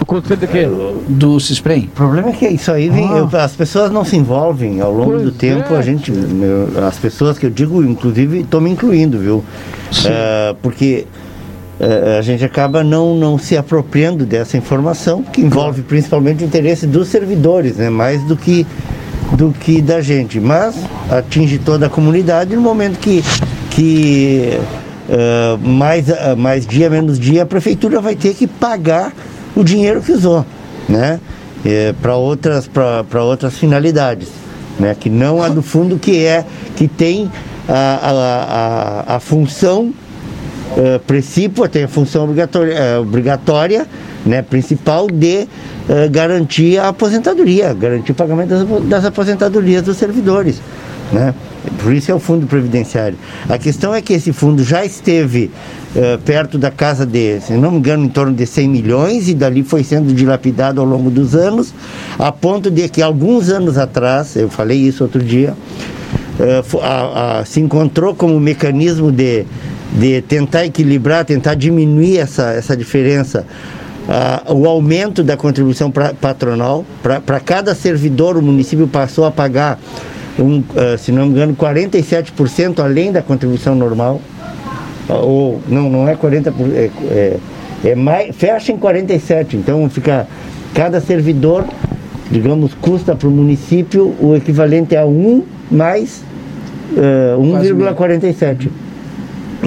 O 0.00 0.04
conselho 0.04 0.36
de 0.40 0.46
quê? 0.48 0.68
Do 1.08 1.38
Cisprem. 1.40 1.84
O 1.84 1.96
problema 1.96 2.28
é 2.30 2.32
que 2.32 2.46
isso 2.48 2.70
aí 2.72 2.90
vem, 2.90 3.08
Ah. 3.08 3.18
eu- 3.32 3.38
as 3.40 3.52
pessoas 3.52 3.90
não 3.92 4.04
se 4.04 4.16
envolvem 4.16 4.80
ao 4.80 4.92
longo 4.92 5.18
do 5.18 5.30
tempo, 5.30 5.72
é. 5.72 5.78
a 5.78 5.82
gente, 5.82 6.10
meu, 6.10 6.68
as 6.86 6.98
pessoas 6.98 7.38
que 7.38 7.46
eu 7.46 7.50
digo, 7.50 7.82
inclusive, 7.84 8.40
estou 8.40 8.60
me 8.60 8.70
incluindo, 8.70 9.18
viu? 9.18 9.44
Eh, 10.04 10.56
porque 10.60 11.06
a 12.18 12.22
gente 12.22 12.44
acaba 12.44 12.84
não, 12.84 13.16
não 13.16 13.36
se 13.36 13.56
apropriando 13.56 14.24
dessa 14.24 14.56
informação, 14.56 15.22
que 15.22 15.40
envolve 15.40 15.82
principalmente 15.82 16.44
o 16.44 16.46
interesse 16.46 16.86
dos 16.86 17.08
servidores, 17.08 17.76
né? 17.76 17.90
Mais 17.90 18.22
do 18.24 18.36
que 18.36 18.66
do 19.32 19.52
que 19.52 19.80
da 19.82 20.00
gente, 20.00 20.38
mas 20.38 20.76
atinge 21.10 21.58
toda 21.58 21.86
a 21.86 21.90
comunidade 21.90 22.54
no 22.54 22.60
momento 22.60 22.98
que, 22.98 23.24
que 23.70 24.58
eh, 25.08 25.58
mais, 25.60 26.08
eh, 26.08 26.34
mais 26.36 26.66
dia 26.66 26.88
menos 26.88 27.18
dia 27.18 27.42
a 27.42 27.46
prefeitura 27.46 28.00
vai 28.00 28.14
ter 28.14 28.34
que 28.34 28.46
pagar 28.46 29.12
o 29.56 29.64
dinheiro 29.64 30.00
que 30.02 30.12
usou, 30.12 30.44
né? 30.88 31.18
para 32.02 32.14
outras 32.14 32.68
outras 33.22 33.56
finalidades, 33.56 34.28
né? 34.78 34.94
Que 34.98 35.08
não 35.08 35.42
a 35.42 35.48
do 35.48 35.62
fundo 35.62 35.98
que 35.98 36.22
é 36.24 36.44
que 36.76 36.86
tem 36.86 37.32
a, 37.66 37.72
a, 37.72 39.14
a, 39.14 39.16
a 39.16 39.20
função 39.20 39.94
uh, 40.76 40.98
precípua, 41.00 41.68
tem 41.68 41.84
a 41.84 41.88
função 41.88 42.24
obrigatória, 42.24 42.72
eh, 42.72 42.98
obrigatória 42.98 43.86
né, 44.26 44.42
principal 44.42 45.06
de 45.08 45.46
eh, 45.88 46.08
garantir 46.10 46.78
a 46.78 46.88
aposentadoria, 46.88 47.74
garantir 47.74 48.12
o 48.12 48.14
pagamento 48.14 48.48
das, 48.50 48.84
das 48.88 49.04
aposentadorias 49.04 49.82
dos 49.82 49.96
servidores. 49.96 50.60
Né? 51.12 51.34
Por 51.82 51.92
isso 51.92 52.10
é 52.10 52.14
o 52.14 52.18
fundo 52.18 52.46
previdenciário. 52.46 53.16
A 53.48 53.58
questão 53.58 53.94
é 53.94 54.00
que 54.00 54.12
esse 54.14 54.32
fundo 54.32 54.64
já 54.64 54.84
esteve 54.84 55.50
eh, 55.94 56.18
perto 56.24 56.56
da 56.58 56.70
casa 56.70 57.04
de, 57.04 57.40
se 57.40 57.52
não 57.52 57.70
me 57.70 57.78
engano, 57.78 58.04
em 58.04 58.08
torno 58.08 58.32
de 58.32 58.46
100 58.46 58.68
milhões 58.68 59.28
e 59.28 59.34
dali 59.34 59.62
foi 59.62 59.84
sendo 59.84 60.12
dilapidado 60.14 60.80
ao 60.80 60.86
longo 60.86 61.10
dos 61.10 61.34
anos, 61.34 61.74
a 62.18 62.32
ponto 62.32 62.70
de 62.70 62.88
que 62.88 63.02
alguns 63.02 63.50
anos 63.50 63.76
atrás, 63.76 64.34
eu 64.36 64.48
falei 64.48 64.78
isso 64.78 65.04
outro 65.04 65.22
dia, 65.22 65.54
fo- 66.64 66.80
a- 66.80 67.40
a- 67.40 67.44
se 67.44 67.60
encontrou 67.60 68.14
como 68.14 68.38
mecanismo 68.40 69.12
de, 69.12 69.44
de 69.92 70.20
tentar 70.22 70.64
equilibrar, 70.66 71.24
tentar 71.24 71.54
diminuir 71.54 72.18
essa, 72.18 72.50
essa 72.52 72.76
diferença, 72.76 73.46
ah, 74.08 74.42
o 74.52 74.66
aumento 74.66 75.22
da 75.22 75.36
contribuição 75.36 75.90
pra- 75.90 76.12
patronal. 76.14 76.84
Para 77.02 77.40
cada 77.40 77.74
servidor, 77.74 78.36
o 78.36 78.42
município 78.42 78.86
passou 78.88 79.24
a 79.24 79.30
pagar, 79.30 79.78
um, 80.38 80.62
ah, 80.76 80.96
se 80.98 81.12
não 81.12 81.26
me 81.26 81.32
engano, 81.32 81.54
47% 81.54 82.80
além 82.82 83.12
da 83.12 83.22
contribuição 83.22 83.74
normal. 83.74 84.20
Ah, 85.08 85.14
Ou, 85.16 85.60
não, 85.68 85.88
não 85.90 86.08
é 86.08 86.16
40%, 86.16 86.52
por- 86.52 86.68
é, 86.74 86.90
é, 87.10 87.36
é 87.84 87.94
mais, 87.94 88.34
fecha 88.34 88.72
em 88.72 88.78
47%. 88.78 89.54
Então 89.54 89.88
fica, 89.90 90.26
cada 90.74 91.00
servidor 91.00 91.64
digamos, 92.30 92.72
custa 92.80 93.14
para 93.14 93.28
o 93.28 93.30
município 93.30 94.14
o 94.18 94.34
equivalente 94.34 94.96
a 94.96 95.04
1 95.06 95.42
mais 95.70 96.22
eh, 96.96 97.36
1,47. 97.38 98.68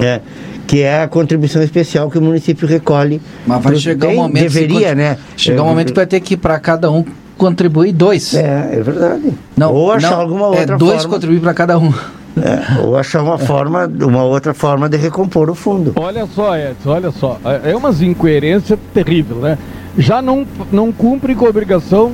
É, 0.00 0.20
que 0.66 0.82
é 0.82 1.02
a 1.02 1.08
contribuição 1.08 1.62
especial 1.62 2.10
que 2.10 2.18
o 2.18 2.22
município 2.22 2.66
recolhe. 2.68 3.20
Mas 3.46 3.62
vai 3.62 3.76
chegar 3.76 4.08
um 4.08 4.16
momento. 4.16 4.42
Deveria, 4.42 4.88
se- 4.90 4.94
né? 4.94 5.18
Chegar 5.36 5.62
um 5.62 5.66
É, 5.66 5.68
momento 5.70 5.88
que 5.88 5.94
vai 5.96 6.06
ter 6.06 6.20
que 6.20 6.36
para 6.36 6.58
cada 6.60 6.90
um 6.90 7.04
contribuir 7.36 7.92
dois. 7.92 8.34
É, 8.34 8.70
é 8.74 8.80
verdade. 8.82 9.32
Não, 9.56 9.72
Ou 9.72 9.92
achar 9.92 10.10
não, 10.10 10.20
alguma 10.20 10.46
é 10.56 10.60
outra 10.60 10.76
dois 10.78 10.92
forma. 11.02 11.08
contribuir 11.14 11.40
para 11.40 11.54
cada 11.54 11.78
um. 11.78 11.92
É, 12.40 12.80
ou 12.82 12.96
achar 12.96 13.22
uma 13.22 13.36
forma, 13.38 13.90
uma 14.00 14.22
outra 14.22 14.54
forma 14.54 14.88
de 14.88 14.96
recompor 14.96 15.50
o 15.50 15.54
fundo. 15.56 15.92
Olha 15.96 16.24
só, 16.26 16.56
Edson, 16.56 16.90
olha 16.90 17.10
só. 17.10 17.38
É 17.64 17.70
é 17.72 17.76
umas 17.76 18.00
incoerências 18.00 18.78
terríveis, 18.94 19.40
né? 19.40 19.58
Já 19.96 20.22
não, 20.22 20.46
não 20.70 20.92
cumpre 20.92 21.34
com 21.34 21.46
a 21.46 21.48
obrigação 21.48 22.12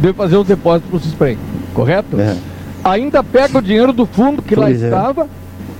de 0.00 0.12
fazer 0.12 0.36
os 0.36 0.46
depósitos 0.46 1.14
para 1.14 1.32
o 1.32 1.36
correto? 1.72 2.16
Ainda 2.82 3.22
pega 3.22 3.56
o 3.58 3.62
dinheiro 3.62 3.92
do 3.94 4.04
fundo 4.04 4.42
que 4.42 4.54
lá 4.54 4.66
Pois 4.66 4.82
é. 4.82 4.86
estava 4.86 5.26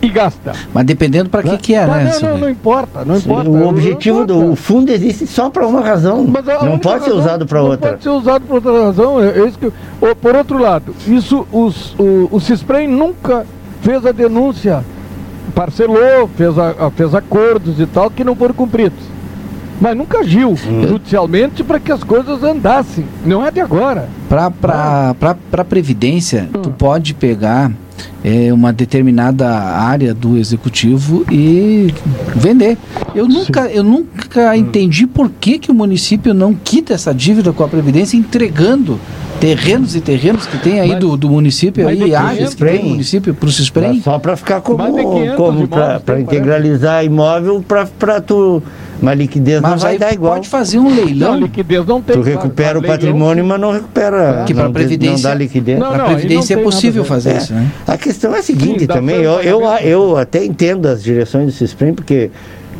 e 0.04 0.08
gasta. 0.10 0.52
Mas 0.72 0.84
dependendo 0.84 1.30
para 1.30 1.42
que 1.42 1.56
que 1.58 1.74
é, 1.74 1.86
Mas 1.86 2.04
né? 2.04 2.12
não, 2.22 2.30
não, 2.30 2.38
não 2.38 2.50
importa, 2.50 3.04
não 3.04 3.16
importa. 3.16 3.48
O 3.50 3.68
objetivo 3.68 4.24
do 4.26 4.52
o 4.52 4.56
fundo 4.56 4.90
existe 4.90 5.26
só 5.26 5.48
para 5.50 5.66
uma 5.66 5.80
razão. 5.80 6.24
Não 6.62 6.78
pode 6.78 7.04
ser 7.04 7.12
usado 7.12 7.46
para 7.46 7.60
não 7.60 7.68
outra. 7.70 7.90
Pode 7.92 8.02
ser 8.02 8.08
usado 8.10 8.42
por 8.46 8.54
outra 8.56 8.84
razão. 8.84 9.20
É, 9.22 9.38
é 9.40 9.46
isso 9.46 9.58
que, 9.58 9.66
Ô, 10.00 10.14
por 10.14 10.34
outro 10.36 10.58
lado, 10.58 10.94
isso 11.06 11.46
os, 11.52 11.94
o, 11.98 12.28
o 12.30 12.40
CISPREM 12.40 12.88
nunca 12.88 13.46
fez 13.80 14.04
a 14.04 14.12
denúncia, 14.12 14.84
parcelou, 15.54 16.28
fez, 16.36 16.58
a- 16.58 16.90
fez 16.94 17.14
acordos 17.14 17.78
e 17.80 17.86
tal 17.86 18.10
que 18.10 18.24
não 18.24 18.34
foram 18.34 18.54
cumpridos. 18.54 18.98
Mas 19.80 19.96
nunca 19.96 20.18
agiu 20.18 20.50
Hum. 20.52 20.88
judicialmente 20.88 21.64
para 21.64 21.80
que 21.80 21.90
as 21.90 22.02
coisas 22.04 22.42
andassem. 22.42 23.04
Não 23.24 23.44
é 23.44 23.50
de 23.50 23.60
agora. 23.60 24.08
Para 24.28 24.50
para 24.50 25.64
previdência, 25.64 26.48
tu 26.62 26.70
pode 26.70 27.14
pegar 27.14 27.70
é, 28.24 28.52
uma 28.52 28.72
determinada 28.72 29.48
área 29.48 30.14
do 30.14 30.36
executivo 30.36 31.24
e 31.30 31.92
vender. 32.34 32.76
Eu 33.14 33.28
nunca, 33.28 33.66
eu 33.68 33.82
nunca 33.84 34.56
entendi 34.56 35.06
por 35.06 35.30
que, 35.30 35.58
que 35.58 35.70
o 35.70 35.74
município 35.74 36.32
não 36.32 36.54
quita 36.54 36.94
essa 36.94 37.12
dívida 37.14 37.52
com 37.52 37.62
a 37.62 37.68
previdência 37.68 38.16
entregando 38.16 38.98
terrenos 39.40 39.94
e 39.94 40.00
terrenos 40.00 40.46
que 40.46 40.56
tem 40.58 40.80
aí 40.80 40.96
do, 40.96 41.16
do 41.16 41.28
município 41.28 41.84
mas 41.84 42.00
aí, 42.00 42.14
áreas 42.14 42.54
que 42.54 42.64
tem 42.64 42.72
Cisprem. 42.72 42.90
município 42.90 43.34
para 43.34 43.48
o 43.48 43.52
Cisprem. 43.52 44.00
Só 44.00 44.18
para 44.18 44.36
ficar 44.36 44.60
como, 44.62 44.78
Mais 44.78 44.94
de 44.94 45.02
500 45.02 45.36
como 45.36 45.68
para 45.68 46.20
integralizar 46.20 47.04
imóvel 47.04 47.62
para 47.98 48.20
tu. 48.20 48.62
Mas 49.02 49.18
liquidez 49.18 49.60
não 49.60 49.70
Mas 49.70 49.82
vai 49.82 49.92
aí 49.92 49.98
dar 49.98 50.12
igual. 50.14 50.34
pode 50.34 50.48
fazer 50.48 50.78
um 50.78 50.88
leilão. 50.94 51.32
Não, 51.32 51.40
liquidez 51.40 51.84
não 51.86 52.00
tem. 52.00 52.16
Tu 52.16 52.22
recupera 52.22 52.78
o 52.78 52.82
patrimônio, 52.82 53.44
mas 53.44 53.60
não 53.60 53.72
recupera. 53.72 54.44
Que 54.46 54.54
não, 54.54 54.66
de- 54.68 54.72
Previdência- 54.72 55.12
não 55.12 55.22
dá 55.22 55.34
liquidez. 55.34 55.78
Não, 55.78 55.96
não, 55.96 56.04
Previdência 56.06 56.56
não 56.56 56.62
é 56.62 56.64
possível 56.64 57.04
fazer 57.04 57.36
isso, 57.36 57.52
né? 57.52 57.70
A 57.86 57.96
questão 57.98 58.34
é 58.34 58.38
a 58.38 58.42
seguinte 58.42 58.80
Sim, 58.80 58.86
também, 58.86 59.16
eu, 59.16 59.40
eu, 59.42 59.62
eu 59.82 60.16
até 60.16 60.44
entendo 60.44 60.86
as 60.86 61.02
direções 61.02 61.46
do 61.46 61.52
CISPREM, 61.52 61.94
porque 61.94 62.30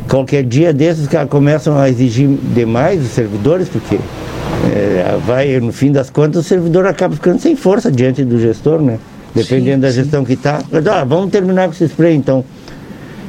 qualquer 0.09 0.43
dia 0.43 0.71
desses 0.73 1.03
os 1.03 1.07
caras 1.09 1.29
começam 1.29 1.77
a 1.77 1.89
exigir 1.89 2.27
demais 2.53 3.01
os 3.03 3.09
servidores, 3.11 3.67
porque 3.69 3.97
é, 4.73 5.17
vai, 5.25 5.59
no 5.59 5.71
fim 5.73 5.91
das 5.91 6.09
contas, 6.09 6.45
o 6.45 6.47
servidor 6.47 6.85
acaba 6.85 7.13
ficando 7.15 7.39
sem 7.39 7.55
força 7.55 7.91
diante 7.91 8.23
do 8.23 8.39
gestor, 8.39 8.81
né? 8.81 8.97
Dependendo 9.33 9.75
Sim, 9.75 9.81
da 9.81 9.89
sim. 9.89 9.95
gestão 9.95 10.23
que 10.23 10.33
está. 10.33 10.59
Ah, 10.91 11.03
vamos 11.03 11.29
terminar 11.29 11.65
com 11.65 11.71
o 11.71 11.75
CISPREM, 11.75 12.15
então. 12.17 12.43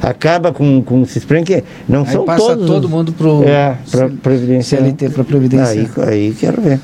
Acaba 0.01 0.51
com, 0.53 0.81
com 0.81 1.01
o 1.01 1.05
CISPREM, 1.05 1.43
que 1.43 1.63
não 1.87 2.01
Aí 2.01 2.07
são 2.07 2.25
passa 2.25 2.47
todos. 2.47 2.67
todo 2.67 2.83
os- 2.85 2.89
mundo 2.89 3.11
pro 3.13 3.43
É, 3.43 3.77
para 3.91 4.09
Previdência. 4.09 4.77
CLT, 4.77 5.09
para 5.09 5.23
Previdência. 5.23 5.81
Aí, 5.81 5.89
aí 6.07 6.35
quero 6.39 6.61
ver. 6.61 6.79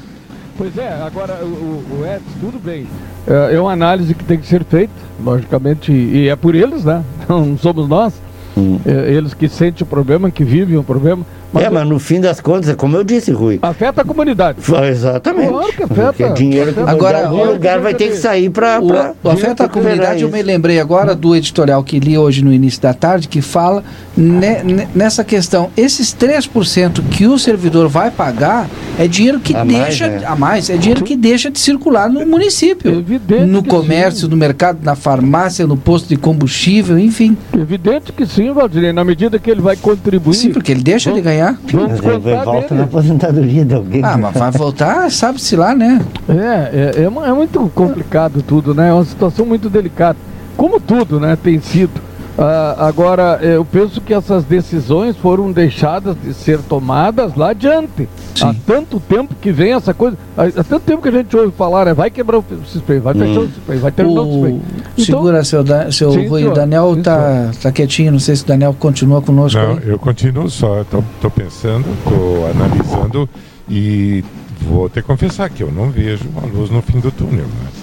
Pois 0.58 0.78
é, 0.78 0.88
agora 1.02 1.40
o, 1.44 1.48
o 1.48 2.06
Edson, 2.06 2.24
tudo 2.40 2.60
bem. 2.64 2.86
É, 3.28 3.56
é 3.56 3.60
uma 3.62 3.72
análise 3.72 4.14
que 4.14 4.24
tem 4.24 4.38
que 4.38 4.46
ser 4.48 4.64
feita, 4.64 4.94
logicamente, 5.24 5.92
e 5.92 6.28
é 6.30 6.36
por 6.36 6.54
eles, 6.56 6.84
né? 6.84 7.04
Não 7.28 7.58
somos 7.58 7.88
nós. 7.88 8.14
Hum. 8.56 8.80
É, 8.86 9.12
eles 9.12 9.34
que 9.34 9.48
sentem 9.48 9.84
o 9.84 9.88
problema, 9.88 10.30
que 10.30 10.44
vivem 10.44 10.78
o 10.78 10.84
problema. 10.84 11.26
É, 11.56 11.70
mas 11.70 11.88
no 11.88 12.00
fim 12.00 12.20
das 12.22 12.40
contas, 12.40 12.70
é 12.70 12.76
como 12.76 12.96
eu 12.98 13.04
disse, 13.04 13.32
Rui. 13.32 13.60
Afeta 13.62 14.02
a 14.02 14.06
comunidade. 14.06 14.58
Exatamente. 14.90 15.50
Claro 15.50 15.74
que 15.74 15.84
afeta. 15.84 16.14
Porque 16.14 16.30
dinheiro 16.34 16.74
que 16.74 16.80
Agora, 16.80 16.94
Agora, 16.94 17.28
algum 17.28 17.52
lugar 17.54 17.80
vai 17.80 17.94
ter 17.94 18.10
que 18.10 18.18
sair 18.18 18.50
para. 18.50 18.80
O, 18.82 18.88
o 19.28 19.30
afeta 19.30 19.66
a 19.66 19.70
comunidade, 19.70 20.22
eu 20.24 20.30
me 20.30 20.42
lembrei 20.42 20.80
agora 20.80 21.14
do 21.16 21.36
editorial 21.36 21.84
que 21.84 22.00
li 22.00 22.18
hoje 22.18 22.44
no 22.44 22.54
início 22.54 22.82
da 22.82 22.94
tarde, 22.94 23.28
que 23.28 23.42
fala 23.42 23.84
ne- 24.16 24.64
ne- 24.64 24.88
nessa 24.96 25.24
questão. 25.24 25.70
Esses 25.78 26.14
3% 26.14 27.02
que 27.12 27.28
o 27.28 27.38
servidor 27.38 27.88
vai 27.88 28.10
pagar 28.12 28.68
é 28.98 29.08
dinheiro 29.08 29.40
que 29.40 29.56
A 29.56 29.64
mais, 29.66 29.78
deixa 29.88 30.08
né? 30.08 30.22
a 30.26 30.36
mais, 30.36 30.70
é 30.70 30.78
dinheiro 30.78 31.04
que 31.04 31.16
deixa 31.16 31.50
de 31.52 31.60
circular 31.60 32.10
no 32.10 32.26
município. 32.26 33.04
no 33.48 33.64
comércio, 33.64 34.28
no 34.28 34.38
mercado, 34.38 34.80
na 34.84 34.96
farmácia, 34.96 35.66
no 35.68 35.76
posto 35.78 36.08
de 36.10 36.16
combustível, 36.18 36.98
enfim. 36.98 37.36
Evidente 37.58 38.12
que 38.12 38.26
sim, 38.26 38.52
Valdir, 38.52 38.94
na 38.94 39.04
medida 39.04 39.38
que 39.40 39.50
ele 39.50 39.62
vai 39.62 39.76
contribuir. 39.76 40.34
Sim, 40.36 40.52
porque 40.52 40.72
ele 40.72 40.82
deixa 40.84 41.12
de 41.12 41.22
ganhar. 41.22 41.43
Vamos 41.72 41.90
Mas 41.92 42.00
ele 42.00 42.20
vai- 42.20 42.34
contar 42.36 42.44
volta 42.44 42.76
na 42.76 42.84
aposentadoria 42.84 43.66
de 43.66 43.74
alguém. 43.76 44.02
Ah, 44.04 44.18
mas 44.18 44.34
vai 44.34 44.52
voltar, 44.52 45.12
sabe-se 45.12 45.56
lá, 45.56 45.74
né? 45.76 46.02
É, 46.30 46.34
é, 46.34 47.02
é, 47.02 47.04
é 47.04 47.34
muito 47.34 47.72
complicado 47.74 48.42
tudo, 48.42 48.74
né? 48.74 48.90
É 48.90 48.94
uma 48.94 49.06
situação 49.06 49.46
muito 49.46 49.70
delicada. 49.70 50.18
Como 50.56 50.80
tudo, 50.80 51.20
né, 51.20 51.36
tem 51.42 51.60
sido. 51.60 52.00
Ah, 52.36 52.88
agora, 52.88 53.40
eu 53.44 53.64
penso 53.64 54.02
que 54.02 54.12
essas 54.14 54.44
decisões 54.44 55.16
foram 55.16 55.52
deixadas 55.52 56.16
de 56.22 56.34
ser 56.34 56.60
tomadas 56.64 57.36
lá 57.36 57.52
adiante. 57.52 58.10
Há 58.42 58.56
tanto 58.66 59.00
tempo 59.00 59.36
que 59.40 59.52
vem 59.52 59.74
essa 59.74 59.94
coisa. 59.94 60.18
Há, 60.36 60.46
há 60.46 60.64
tanto 60.64 60.80
tempo 60.80 61.02
que 61.04 61.10
a 61.10 61.12
gente 61.12 61.38
ouve 61.38 61.52
falar, 61.56 61.86
né? 61.86 61.94
Vai 61.94 62.10
quebrar 62.10 62.40
o 62.40 62.46
CISPREI, 62.66 63.00
vai 63.00 63.14
fechar 63.14 63.40
Hum. 63.40 63.44
o 63.44 63.48
CISPREI, 63.48 63.78
vai 63.78 63.92
terminar 63.92 64.22
o, 64.22 64.42
O-. 64.46 64.48
Então, 64.48 65.06
Segura 65.06 65.44
seu, 65.44 65.64
da, 65.64 65.92
seu 65.92 66.12
Sim, 66.12 66.28
Rui. 66.28 66.42
O 66.42 66.44
senhor. 66.46 66.56
Daniel 66.56 66.96
Sim, 66.96 67.02
tá, 67.04 67.52
tá 67.62 67.72
quietinho, 67.72 68.12
não 68.12 68.20
sei 68.20 68.36
se 68.36 68.44
o 68.44 68.48
Daniel 68.48 68.76
continua 68.80 69.22
conosco 69.22 69.60
Não, 69.62 69.74
aí. 69.74 69.80
eu 69.86 70.00
continuo 70.00 70.50
só, 70.50 70.82
estou 70.82 71.04
pensando, 71.36 71.86
estou 72.04 72.48
analisando 72.50 73.30
e 73.70 74.24
vou 74.62 74.90
te 74.90 75.04
confessar 75.04 75.52
que 75.52 75.62
eu 75.62 75.72
não 75.72 75.92
vejo 75.92 76.26
uma 76.36 76.48
luz 76.52 76.72
no 76.72 76.82
fim 76.82 77.00
do 77.00 77.12
túnel. 77.12 77.46
né? 77.46 77.83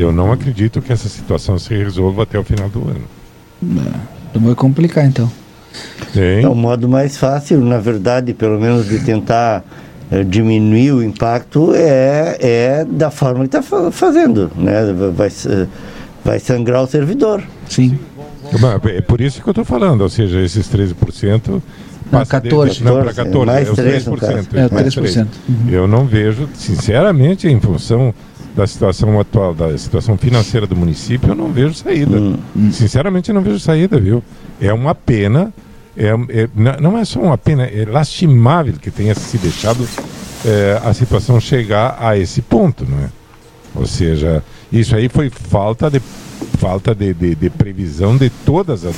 Eu 0.00 0.10
não 0.12 0.32
acredito 0.32 0.80
que 0.80 0.90
essa 0.92 1.10
situação 1.10 1.58
se 1.58 1.74
resolva 1.76 2.22
até 2.22 2.38
o 2.38 2.42
final 2.42 2.70
do 2.70 2.80
ano. 2.88 3.04
Não 4.34 4.40
vai 4.46 4.54
complicar 4.54 5.04
então. 5.04 5.30
É 6.16 6.48
o 6.48 6.54
modo 6.54 6.88
mais 6.88 7.18
fácil, 7.18 7.60
na 7.60 7.78
verdade, 7.78 8.32
pelo 8.32 8.58
menos 8.58 8.88
de 8.88 8.98
tentar 9.00 9.62
eh, 10.10 10.24
diminuir 10.24 10.92
o 10.92 11.02
impacto 11.02 11.74
é, 11.74 12.36
é 12.40 12.84
da 12.84 13.10
forma 13.10 13.46
que 13.46 13.54
está 13.56 13.62
fazendo, 13.92 14.50
né? 14.56 14.92
Vai- 15.14 15.30
Vai, 16.22 16.38
sangrar 16.38 16.82
o 16.82 16.86
servidor. 16.86 17.42
Sim. 17.68 17.98
É 18.94 19.00
por 19.00 19.20
isso 19.20 19.42
que 19.42 19.48
eu 19.48 19.52
estou 19.52 19.64
falando, 19.64 20.00
ou 20.02 20.08
seja, 20.08 20.40
esses 20.40 20.66
13% 20.68 21.62
passa 22.10 22.40
de- 22.40 22.48
14. 22.50 22.84
não, 22.84 23.02
para 23.02 23.14
14, 23.14 23.46
Mais 23.46 23.68
é 23.68 23.70
os 23.70 23.76
três, 23.76 24.06
no 24.06 24.16
3%. 24.16 24.18
caso. 24.18 24.48
É, 24.54 24.74
mais 24.74 24.86
3%. 24.94 24.94
três. 24.94 25.72
Eu 25.72 25.86
não 25.88 26.04
vejo, 26.06 26.46
sinceramente, 26.54 27.48
em 27.48 27.58
função 27.60 28.12
da 28.54 28.66
situação 28.66 29.18
atual, 29.20 29.54
da 29.54 29.76
situação 29.78 30.16
financeira 30.18 30.66
do 30.66 30.76
município, 30.76 31.30
eu 31.30 31.34
não 31.34 31.52
vejo 31.52 31.74
saída. 31.74 32.18
Sinceramente, 32.72 33.28
eu 33.30 33.34
não 33.34 33.42
vejo 33.42 33.60
saída, 33.60 33.98
viu? 33.98 34.22
É 34.60 34.72
uma 34.72 34.94
pena, 34.94 35.52
é, 35.96 36.08
é- 36.28 36.48
não- 36.54 36.92
não 36.92 36.98
é 36.98 37.04
só 37.04 37.20
uma 37.20 37.38
pena, 37.38 37.64
é 37.64 37.84
lastimável 37.88 38.74
que 38.74 38.90
tenha 38.90 39.14
se 39.14 39.38
deixado 39.38 39.86
é, 40.44 40.80
a 40.82 40.94
situação 40.94 41.38
chegar 41.38 41.96
a 42.00 42.16
esse 42.16 42.40
ponto, 42.40 42.86
não 42.88 42.98
é? 42.98 43.08
Ou 43.74 43.84
seja, 43.86 44.42
isso 44.72 44.96
aí 44.96 45.06
foi 45.08 45.28
falta 45.30 45.90
de 45.90 46.00
falta 46.58 46.94
de, 46.94 47.12
de- 47.14 47.34
de 47.34 47.50
previsão 47.50 48.16
de 48.16 48.30
todas 48.44 48.84
as, 48.84 48.94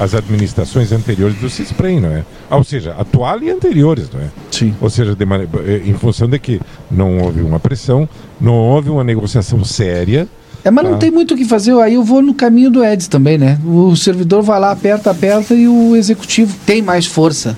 as 0.00 0.14
administrações 0.14 0.92
anteriores 0.92 1.36
do 1.36 1.48
CISPREM, 1.50 2.00
não 2.00 2.10
é? 2.10 2.24
Ah, 2.50 2.56
Ou 2.56 2.64
seja, 2.64 2.94
atual 2.98 3.42
e 3.42 3.50
anteriores, 3.50 4.08
não 4.12 4.20
é? 4.20 4.24
Sim. 4.50 4.74
Ou 4.80 4.88
seja, 4.90 5.14
de 5.14 5.24
eh, 5.24 5.82
em 5.86 5.94
função 5.94 6.28
de 6.28 6.38
que 6.38 6.60
não 6.90 7.18
houve 7.20 7.40
uma 7.42 7.60
pressão, 7.60 8.08
não 8.40 8.54
houve 8.54 8.90
uma 8.90 9.04
negociação 9.04 9.64
séria. 9.64 10.26
É, 10.64 10.70
mas 10.70 10.84
não 10.84 10.94
Ah. 10.94 10.98
tem 10.98 11.10
muito 11.10 11.34
o 11.34 11.36
que 11.36 11.44
fazer, 11.44 11.74
aí 11.80 11.94
eu 11.94 12.04
vou 12.04 12.22
no 12.22 12.34
caminho 12.34 12.70
do 12.70 12.84
Eds 12.84 13.08
também, 13.08 13.36
né? 13.36 13.58
O 13.64 13.96
servidor 13.96 14.42
vai 14.42 14.60
lá, 14.60 14.70
aperta, 14.70 15.10
aperta 15.10 15.54
e 15.54 15.66
o 15.66 15.96
executivo 15.96 16.54
tem 16.64 16.80
mais 16.80 17.04
força. 17.06 17.56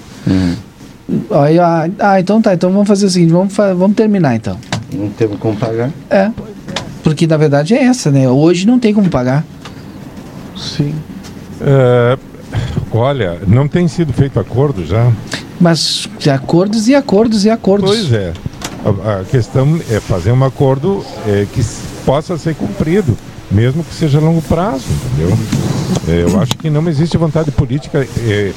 Aí, 1.31 1.59
ah, 1.59 1.89
ah, 1.99 2.19
então 2.19 2.41
tá, 2.41 2.55
então 2.55 2.73
vamos 2.73 2.89
fazer 2.89 3.05
o 3.07 3.11
seguinte, 3.11 3.31
vamos, 3.31 3.53
fa- 3.55 3.75
vamos 3.75 3.95
terminar 3.95 4.35
então. 4.37 4.57
Não 4.93 5.11
temos 5.11 5.39
como 5.39 5.55
pagar. 5.57 5.91
É. 6.09 6.31
Porque 7.05 7.27
na 7.27 7.37
verdade 7.37 7.75
é 7.75 7.85
essa, 7.85 8.11
né? 8.11 8.29
Hoje 8.29 8.67
não 8.67 8.79
tem 8.81 8.95
como 8.95 9.11
pagar. 9.11 9.45
Sim. 10.57 10.95
Eh, 11.61 12.19
olha, 12.91 13.39
não 13.47 13.69
tem 13.69 13.87
sido 13.87 14.13
feito 14.13 14.41
acordo 14.41 14.87
já? 14.87 15.13
Mas 15.61 16.09
acordos 16.33 16.89
e 16.89 16.95
acordos 16.95 17.45
e 17.45 17.51
acordos. 17.51 17.91
Pois 17.91 18.13
é. 18.13 18.33
A, 18.85 19.21
a 19.21 19.25
questão 19.25 19.79
é 19.91 20.01
fazer 20.01 20.33
um 20.33 20.45
acordo 20.45 21.05
eh, 21.27 21.47
que 21.53 21.63
possa 22.07 22.39
ser 22.39 22.55
cumprido, 22.55 23.17
mesmo 23.51 23.85
que 23.85 23.95
seja 23.95 24.19
a 24.19 24.21
longo 24.21 24.43
prazo, 24.43 24.85
entendeu? 24.89 25.39
Eh, 26.09 26.25
eu 26.29 26.41
acho 26.41 26.57
que 26.57 26.71
não 26.71 26.87
existe 26.89 27.17
vontade 27.19 27.51
política 27.51 28.07
eh, 28.19 28.53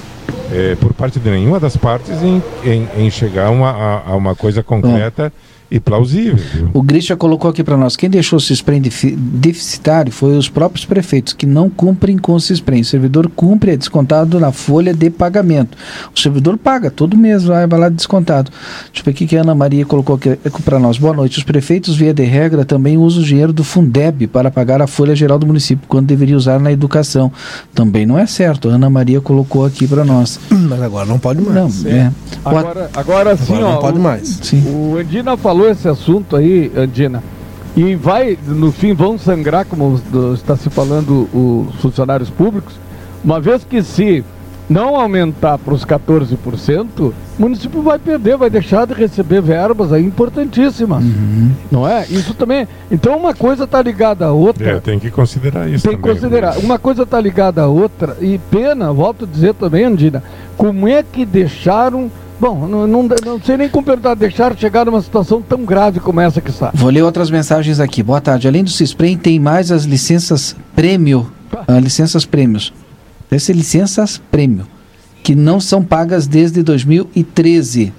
eh, 0.52 0.78
por 0.80 0.94
parte 0.94 1.20
de 1.20 1.30
nenhuma 1.30 1.60
das 1.60 1.76
partes 1.76 2.22
em, 2.24 2.42
em, 2.64 2.88
em 2.98 3.10
chegar 3.10 3.48
a 3.48 3.52
uma, 3.52 3.70
a, 3.72 4.12
a 4.12 4.16
uma 4.16 4.36
coisa 4.36 4.64
concreta 4.64 5.32
e 5.70 5.80
plausível. 5.80 6.36
Viu? 6.36 6.70
O 6.74 6.82
Grisha 6.82 7.16
colocou 7.16 7.50
aqui 7.50 7.64
para 7.64 7.76
nós, 7.78 7.96
quem 7.96 8.10
deixou 8.10 8.38
o 8.38 8.40
CISPREM 8.42 8.82
defi- 8.82 9.16
deficitário 9.16 10.12
foi 10.12 10.38
os 10.38 10.48
próprios 10.50 10.86
prefeitos, 10.86 11.34
que 11.34 11.46
não 11.46 11.70
cumprem 11.70 12.18
com 12.18 12.34
o 12.34 12.40
CISPREM. 12.40 12.82
O 12.82 12.86
servidor 12.86 13.30
cumpre, 13.36 13.72
é 13.72 13.78
descontado 13.78 14.40
na 14.40 14.52
folha 14.52 14.94
de 14.94 15.10
pagamento. 15.10 15.78
O 16.16 16.20
servidor 16.20 16.58
paga 16.58 16.90
todo 16.92 17.18
mês, 17.18 17.44
vai 17.44 17.66
vai 17.68 17.80
lá 17.80 17.90
descontado. 17.90 18.52
Deixa 18.94 19.02
eu 19.02 19.04
ver 19.04 19.12
o 19.12 19.28
que 19.28 19.36
a 19.38 19.42
Ana 19.42 19.56
Maria 19.56 19.86
colocou 19.86 20.16
aqui 20.16 20.62
para 20.64 20.80
nós. 20.80 20.98
Boa 20.98 21.14
noite. 21.14 21.38
Os 21.38 21.44
prefeitos, 21.44 21.96
via 21.96 22.14
de 22.14 22.24
regra, 22.24 22.64
também 22.66 22.98
usam 22.98 23.22
o 23.22 23.26
dinheiro 23.26 23.52
do 23.52 23.64
Fundeb 23.64 24.28
para 24.28 24.50
pagar 24.52 24.82
a 24.82 24.88
folha 24.88 25.16
geral 25.16 25.38
do 25.40 25.48
município, 25.48 25.86
quando 25.88 26.06
deveria 26.08 26.38
usar 26.38 26.60
na 26.60 26.72
educação. 26.72 27.32
Também 27.74 28.06
não 28.06 28.18
é 28.18 28.26
certo. 28.26 28.70
A 28.70 28.74
Ana 28.74 28.90
Maria 28.90 29.20
colocou 29.22 29.66
aqui 29.66 29.88
para 29.88 30.04
nós. 30.06 30.40
Mas 30.50 30.82
agora 30.82 31.06
não 31.06 31.18
pode 31.20 31.42
mais. 31.42 31.84
Não, 31.84 31.92
é. 31.92 32.12
Agora, 32.46 32.90
agora 32.94 33.36
sim, 33.38 33.54
Agora 33.56 33.66
ó. 33.66 33.74
não 33.74 33.82
pode 33.82 33.98
o- 33.98 34.02
mais. 34.02 34.40
Sim. 34.44 34.64
O 34.68 34.98
Andina 34.98 35.36
falou 35.36 35.57
esse 35.66 35.88
assunto 35.88 36.36
aí, 36.36 36.72
Andina. 36.76 37.24
E 37.76 37.96
vai, 37.96 38.38
no 38.48 38.72
fim, 38.72 38.94
vão 38.94 39.18
sangrar, 39.18 39.66
como 39.66 40.02
está 40.34 40.56
se 40.58 40.70
falando, 40.70 41.30
os 41.34 41.76
funcionários 41.82 42.30
públicos, 42.30 42.74
uma 43.24 43.40
vez 43.40 43.64
que 43.64 43.84
se 43.84 44.24
não 44.70 44.96
aumentar 44.96 45.58
para 45.58 45.74
os 45.74 45.86
14%, 45.86 46.88
o 47.00 47.14
município 47.38 47.82
vai 47.82 47.98
perder, 48.00 48.36
vai 48.36 48.50
deixar 48.50 48.86
de 48.86 48.94
receber 48.94 49.42
verbas 49.42 49.94
aí 49.94 50.04
importantíssimas. 50.04 51.04
Não 51.72 51.88
é? 51.88 52.06
Isso 52.10 52.34
também. 52.34 52.68
Então 52.92 53.16
uma 53.16 53.34
coisa 53.34 53.64
está 53.64 53.82
ligada 53.82 54.26
à 54.26 54.32
outra. 54.32 54.72
É, 54.72 54.80
tem 54.80 55.00
que 55.00 55.10
considerar 55.10 55.70
isso 55.70 55.88
Tem 55.88 55.96
que 55.96 56.02
também. 56.02 56.16
considerar. 56.16 56.58
Uma 56.58 56.78
coisa 56.80 57.04
está 57.04 57.22
ligada 57.22 57.62
à 57.62 57.68
outra. 57.68 58.18
E 58.20 58.38
pena, 58.52 58.92
volto 58.92 59.24
a 59.26 59.28
dizer 59.28 59.54
também, 59.54 59.86
Andina, 59.86 60.22
como 60.58 60.88
é 60.88 61.04
que 61.04 61.26
deixaram. 61.26 62.10
Bom, 62.40 62.68
não, 62.68 62.86
não, 62.86 63.04
não 63.04 63.42
sei 63.42 63.58
nem 63.58 63.68
como 63.68 63.86
perguntar, 63.86 64.14
deixaram 64.14 64.56
chegar 64.56 64.86
numa 64.86 65.02
situação 65.02 65.42
tão 65.42 65.66
grave 65.66 66.00
como 66.00 66.22
essa 66.22 66.40
que 66.40 66.52
está. 66.52 66.72
Vou 66.74 66.90
ler 66.90 67.02
outras 67.02 67.32
mensagens 67.32 67.80
aqui. 67.80 68.04
Boa 68.04 68.22
tarde. 68.22 68.48
Além 68.48 68.64
do 68.64 68.70
CISPREM, 68.70 69.18
tem 69.18 69.40
mais 69.40 69.72
as 69.72 69.86
licenças 69.86 70.56
prêmio. 70.76 71.32
ah, 71.68 71.80
licenças 71.80 72.26
prêmios. 72.26 72.72
Deve 73.30 73.44
ser 73.44 73.54
licenças 73.54 74.22
prêmio. 74.32 74.68
Que 75.24 75.34
não 75.34 75.60
são 75.60 75.84
pagas 75.84 76.28
desde 76.28 76.62
2013. 76.62 77.92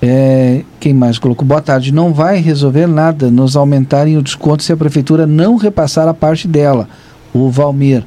É, 0.00 0.62
quem 0.80 0.94
mais 0.94 1.18
colocou? 1.18 1.46
Boa 1.46 1.60
tarde. 1.60 1.92
Não 1.92 2.14
vai 2.14 2.38
resolver 2.38 2.86
nada 2.86 3.30
nos 3.30 3.56
aumentarem 3.56 4.16
o 4.16 4.22
desconto 4.22 4.62
se 4.62 4.72
a 4.72 4.76
prefeitura 4.76 5.26
não 5.26 5.56
repassar 5.56 6.08
a 6.08 6.14
parte 6.14 6.48
dela. 6.48 6.88
O 7.32 7.50
Valmir. 7.50 8.04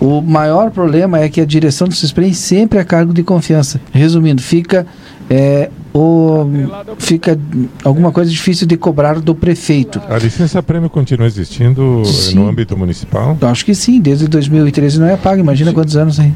O 0.00 0.20
maior 0.20 0.70
problema 0.70 1.18
é 1.18 1.28
que 1.28 1.40
a 1.40 1.44
direção 1.44 1.88
do 1.88 1.94
CISPREM 1.94 2.32
sempre 2.32 2.78
é 2.78 2.84
cargo 2.84 3.12
de 3.12 3.22
confiança. 3.24 3.80
Resumindo, 3.92 4.40
fica 4.40 4.86
é, 5.30 5.70
o, 5.92 6.46
fica 6.98 7.38
alguma 7.84 8.10
coisa 8.12 8.30
difícil 8.30 8.66
de 8.66 8.76
cobrar 8.76 9.20
do 9.20 9.34
prefeito. 9.34 10.00
A 10.08 10.18
licença 10.18 10.62
prêmio 10.62 10.88
continua 10.88 11.26
existindo 11.26 12.02
Sim. 12.04 12.36
no 12.36 12.48
âmbito 12.48 12.76
municipal? 12.76 13.36
Acho 13.42 13.64
que 13.64 13.74
sim, 13.74 14.00
desde 14.00 14.28
2013 14.28 15.00
não 15.00 15.06
é 15.06 15.16
pago. 15.16 15.40
Imagina 15.40 15.72
quantos 15.72 15.96
anos 15.96 16.18
aí. 16.18 16.32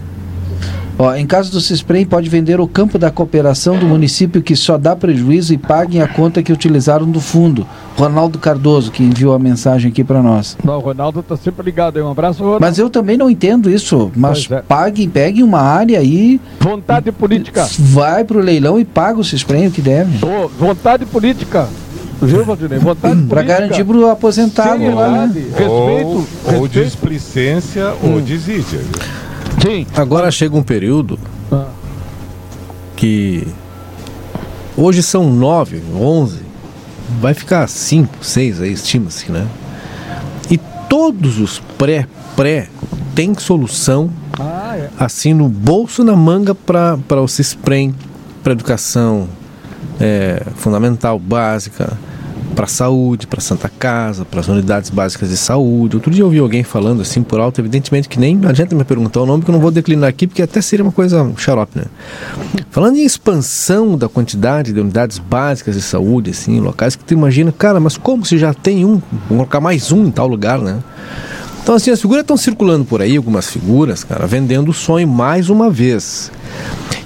Ó, 0.99 1.15
em 1.15 1.27
caso 1.27 1.51
do 1.51 1.61
CISPREM, 1.61 2.05
pode 2.05 2.29
vender 2.29 2.61
o 2.61 2.69
campo 2.69 2.99
da 2.99 3.11
cooperação 3.11 3.77
do 3.79 3.87
município 3.87 4.43
que 4.43 4.55
só 4.55 4.77
dá 4.77 4.95
prejuízo 4.95 5.53
e 5.55 5.59
paguem 5.59 6.03
a 6.03 6.07
conta 6.09 6.43
que 6.43 6.53
utilizaram 6.53 7.07
do 7.11 7.21
fundo. 7.21 7.67
Ronaldo 7.97 8.39
Cardoso, 8.39 8.91
que 8.91 9.03
enviou 9.03 9.35
a 9.35 9.39
mensagem 9.39 9.91
aqui 9.91 10.05
para 10.05 10.23
nós. 10.23 10.57
Não, 10.63 10.77
o 10.77 10.81
Ronaldo 10.81 11.21
está 11.21 11.37
sempre 11.37 11.65
ligado 11.65 11.97
aí. 11.97 12.03
Um 12.03 12.11
abraço, 12.11 12.41
Ronaldo. 12.43 12.61
Mas 12.61 12.79
eu 12.79 12.89
também 12.91 13.17
não 13.17 13.29
entendo 13.31 13.71
isso. 13.71 14.13
Mas 14.15 14.49
é. 14.51 14.61
paguem, 14.63 15.09
peguem 15.09 15.43
uma 15.43 15.61
área 15.61 15.99
aí, 15.99 16.41
Vontade 16.61 17.11
política. 17.11 17.67
vai 17.79 18.25
pro 18.25 18.39
leilão 18.39 18.79
e 18.79 18.85
paga 18.85 19.19
o 19.19 19.25
CISPREM 19.25 19.69
o 19.69 19.71
que 19.71 19.81
deve. 19.81 20.25
Ô, 20.25 20.49
vontade 20.49 21.05
política. 21.07 21.69
Viu, 22.21 22.45
Valdinei? 22.45 22.79
Vontade 22.79 23.15
Para 23.23 23.41
política. 23.43 23.43
garantir 23.43 23.85
pro 23.85 24.09
aposentado 24.09 24.95
lá, 24.95 25.27
né? 25.27 25.33
Respeito, 25.35 25.67
ou, 25.67 26.15
ou 26.15 26.63
respeito. 26.63 26.69
displicência 26.69 27.93
ou 28.03 28.21
desídia. 28.21 28.81
Sim. 29.63 29.87
Agora 29.95 30.31
chega 30.31 30.57
um 30.57 30.63
período 30.63 31.19
Ah. 31.51 31.67
que 32.97 33.47
hoje 34.77 35.03
são 35.03 35.31
nove, 35.33 35.83
onze, 35.95 36.41
vai 37.21 37.35
ficar 37.35 37.69
cinco, 37.69 38.25
seis 38.25 38.61
aí, 38.61 38.73
estima-se, 38.73 39.31
né? 39.31 39.47
E 40.51 40.59
todos 40.89 41.39
os 41.39 41.61
pré-pré 41.79 42.69
têm 43.15 43.35
solução 43.39 44.11
Ah, 44.39 44.77
é. 44.77 44.91
assim 44.99 45.35
no 45.35 45.49
bolso 45.49 46.03
na 46.03 46.17
manga 46.17 46.55
para 46.55 47.21
o 47.21 47.29
CISPREM, 47.29 47.95
para 48.43 48.53
educação 48.53 49.29
é, 50.01 50.43
fundamental, 50.57 51.19
básica, 51.19 51.93
para 52.53 52.67
saúde, 52.67 53.27
para 53.27 53.41
Santa 53.41 53.69
Casa, 53.69 54.25
para 54.25 54.41
as 54.41 54.49
unidades 54.49 54.91
básicas 54.91 55.29
de 55.31 55.37
saúde. 55.37 55.97
Outro 55.97 56.11
dia 56.11 56.23
eu 56.23 56.27
ouvi 56.27 56.39
alguém 56.39 56.63
falando 56.63 57.03
assim 57.03 57.23
por 57.23 57.41
alto, 57.41 57.61
evidentemente 57.61 58.09
que 58.09 58.19
nem 58.19 58.41
adianta 58.47 58.75
me 58.75 58.85
perguntar 58.85 59.21
o 59.21 59.27
nome, 59.27 59.43
que 59.43 59.51
eu 59.51 59.53
não 59.53 59.61
vou 59.61 59.71
declinar 59.71 60.09
aqui, 60.09 60.27
porque 60.27 60.43
até 60.43 60.61
seria 60.61 60.85
uma 60.85 60.93
coisa 60.93 61.31
xarope, 61.37 61.79
né? 61.79 61.85
Falando 62.71 62.97
em 62.97 63.05
expansão 63.05 63.97
da 63.97 64.09
quantidade 64.09 64.73
de 64.73 64.81
unidades 64.81 65.19
básicas 65.19 65.75
de 65.75 65.83
saúde, 65.83 66.31
assim, 66.31 66.61
locais 66.61 66.97
que 66.97 67.05
tu 67.05 67.15
imagina, 67.15 67.53
cara, 67.53 67.81
mas 67.81 67.97
como 67.97 68.25
se 68.25 68.39
já 68.39 68.55
tem 68.55 68.85
um, 68.85 69.01
vou 69.29 69.39
colocar 69.39 69.61
mais 69.61 69.93
um 69.93 70.07
em 70.07 70.11
tal 70.11 70.27
lugar, 70.27 70.59
né? 70.59 70.79
Então, 71.63 71.77
assim, 71.77 71.93
as 71.93 72.01
figuras 72.01 72.23
estão 72.23 72.37
circulando 72.37 72.85
por 72.85 73.01
aí, 73.01 73.17
algumas 73.17 73.49
figuras, 73.49 74.03
cara, 74.03 74.27
vendendo 74.27 74.71
o 74.71 74.75
sonho 74.75 75.07
mais 75.07 75.49
uma 75.49 75.71
vez. 75.71 76.31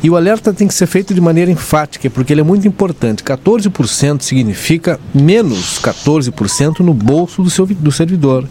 E 0.06 0.10
o 0.10 0.14
alerta 0.14 0.52
tem 0.52 0.68
que 0.68 0.74
ser 0.74 0.86
feito 0.86 1.12
de 1.12 1.20
maneira 1.20 1.50
enfática, 1.50 2.08
porque 2.08 2.32
ele 2.32 2.40
é 2.40 2.44
muito 2.44 2.68
importante. 2.68 3.24
14% 3.24 4.22
significa 4.22 5.00
menos 5.12 5.80
14% 5.80 6.78
no 6.78 6.94
bolso 6.94 7.42
do, 7.42 7.50
seu, 7.50 7.66
do 7.66 7.90
servidor. 7.90 8.48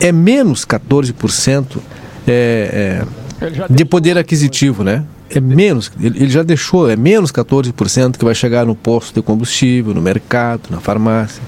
É 0.00 0.10
menos 0.10 0.66
14% 0.66 1.78
é, 2.26 3.04
é, 3.40 3.66
de 3.70 3.84
poder 3.84 4.18
aquisitivo, 4.18 4.82
né? 4.82 5.04
É 5.30 5.38
menos, 5.40 5.92
ele 6.00 6.30
já 6.30 6.42
deixou, 6.42 6.90
é 6.90 6.96
menos 6.96 7.30
14% 7.30 8.16
que 8.16 8.24
vai 8.24 8.34
chegar 8.34 8.66
no 8.66 8.74
posto 8.74 9.14
de 9.14 9.22
combustível, 9.22 9.94
no 9.94 10.02
mercado, 10.02 10.62
na 10.68 10.80
farmácia. 10.80 11.40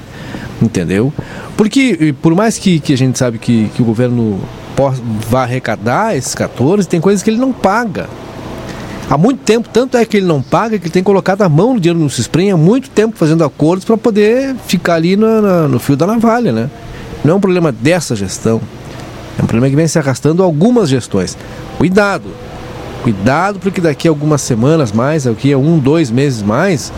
Entendeu? 0.63 1.13
Porque, 1.57 2.15
por 2.23 2.37
mais 2.37 2.57
que, 2.57 2.79
que 2.79 2.93
a 2.93 2.97
gente 2.97 3.19
sabe 3.19 3.37
que, 3.37 3.69
que 3.75 3.83
o 3.83 3.85
governo 3.85 4.41
possa, 4.77 5.03
vá 5.29 5.43
arrecadar 5.43 6.17
esses 6.17 6.37
14, 6.37 6.87
tem 6.87 7.01
coisas 7.01 7.21
que 7.21 7.31
ele 7.31 7.39
não 7.39 7.53
paga. 7.53 8.09
Há 9.11 9.19
muito 9.19 9.41
tempo, 9.41 9.69
tanto 9.69 9.97
é 9.97 10.05
que 10.05 10.19
ele 10.19 10.27
não 10.27 10.41
paga 10.41 10.79
que 10.79 10.85
ele 10.85 10.93
tem 10.93 11.03
colocado 11.03 11.43
a 11.43 11.49
mão 11.49 11.75
no 11.75 11.81
dinheiro 11.81 11.99
no 11.99 12.09
Cisprem 12.09 12.53
há 12.53 12.57
muito 12.57 12.89
tempo 12.91 13.17
fazendo 13.19 13.43
acordos 13.43 13.85
para 13.85 13.97
poder 13.97 14.55
ficar 14.69 14.95
ali 14.95 15.17
na- 15.17 15.41
na- 15.43 15.69
no 15.69 15.81
fio 15.81 15.97
da 15.97 16.07
navalha, 16.07 16.53
né? 16.53 16.71
Não 17.25 17.33
é 17.33 17.37
um 17.37 17.41
problema 17.41 17.73
dessa 17.73 18.15
gestão. 18.15 18.61
É 19.37 19.43
um 19.43 19.47
problema 19.47 19.69
que 19.69 19.75
vem 19.75 19.89
se 19.89 19.99
arrastando 19.99 20.45
algumas 20.45 20.89
gestões. 20.89 21.37
Cuidado! 21.77 22.25
Cuidado, 23.03 23.59
porque 23.59 23.81
daqui 23.81 24.07
a 24.07 24.13
algumas 24.13 24.43
semanas 24.43 24.93
mais, 24.93 25.25
daqui 25.25 25.53
a 25.53 25.59
um, 25.59 25.79
dois 25.79 26.09
meses 26.11 26.41
mais, 26.43 26.93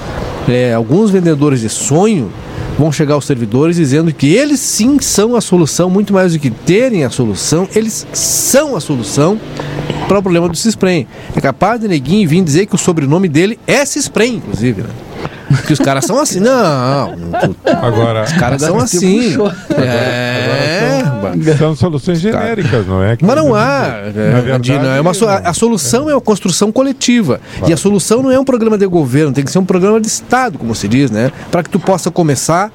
é, 0.48 0.74
alguns 0.74 1.10
vendedores 1.10 1.60
de 1.60 1.68
sonho 1.70 2.30
vão 2.78 2.90
chegar 2.90 3.14
aos 3.14 3.24
servidores 3.24 3.76
dizendo 3.76 4.12
que 4.12 4.34
eles 4.34 4.60
sim 4.60 4.98
são 5.00 5.36
a 5.36 5.40
solução, 5.40 5.90
muito 5.90 6.12
mais 6.12 6.32
do 6.32 6.38
que 6.38 6.50
terem 6.50 7.04
a 7.04 7.10
solução, 7.10 7.68
eles 7.74 8.06
são 8.12 8.76
a 8.76 8.80
solução 8.80 9.38
para 10.08 10.18
o 10.18 10.22
problema 10.22 10.48
do 10.48 10.56
Cisprem. 10.56 11.06
É 11.34 11.40
capaz 11.40 11.80
de 11.80 11.88
neguinho 11.88 12.28
vir 12.28 12.42
dizer 12.42 12.66
que 12.66 12.74
o 12.74 12.78
sobrenome 12.78 13.28
dele 13.28 13.58
é 13.66 13.84
Cisprem, 13.84 14.36
inclusive, 14.36 14.82
né? 14.82 14.88
Que 15.66 15.72
os 15.72 15.78
caras 15.78 16.04
são 16.04 16.18
assim. 16.18 16.40
Não, 16.40 17.12
Agora, 17.82 18.24
os 18.24 18.32
caras 18.32 18.62
são 18.62 18.78
assim. 18.78 19.36
É, 19.76 21.01
São, 21.44 21.56
são 21.56 21.76
soluções 21.76 22.20
genéricas, 22.20 22.86
não 22.86 23.02
é? 23.02 23.16
mas 23.20 23.36
não 23.36 23.54
há, 23.54 24.02
é, 24.06 24.10
verdade, 24.10 24.62
Dina, 24.62 24.96
é 24.96 25.00
uma 25.00 25.14
so- 25.14 25.26
a, 25.28 25.52
solução 25.52 26.08
é 26.10 26.14
uma 26.14 26.20
construção 26.20 26.70
coletiva. 26.72 27.40
E 27.66 27.72
a 27.72 27.76
solução 27.76 28.22
não 28.22 28.30
é 28.30 28.38
um 28.38 28.44
programa 28.44 28.76
de 28.76 28.86
governo, 28.86 29.32
tem 29.32 29.44
que 29.44 29.50
ser 29.50 29.58
um 29.58 29.64
programa 29.64 30.00
de 30.00 30.06
Estado, 30.06 30.58
como 30.58 30.74
se 30.74 30.86
diz, 30.88 31.10
né? 31.10 31.30
Para 31.50 31.62
que 31.62 31.70
tu 31.70 31.78
possa 31.78 32.10
começar, 32.10 32.70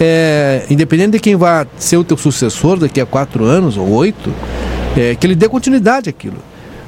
é, 0.00 0.64
independente 0.70 1.12
de 1.12 1.20
quem 1.20 1.36
vai 1.36 1.66
ser 1.76 1.96
o 1.96 2.04
teu 2.04 2.16
sucessor 2.16 2.78
daqui 2.78 3.00
a 3.00 3.06
quatro 3.06 3.44
anos 3.44 3.76
ou 3.76 3.88
oito, 3.90 4.32
é, 4.96 5.14
que 5.14 5.26
ele 5.26 5.34
dê 5.34 5.48
continuidade 5.48 6.08
àquilo. 6.08 6.38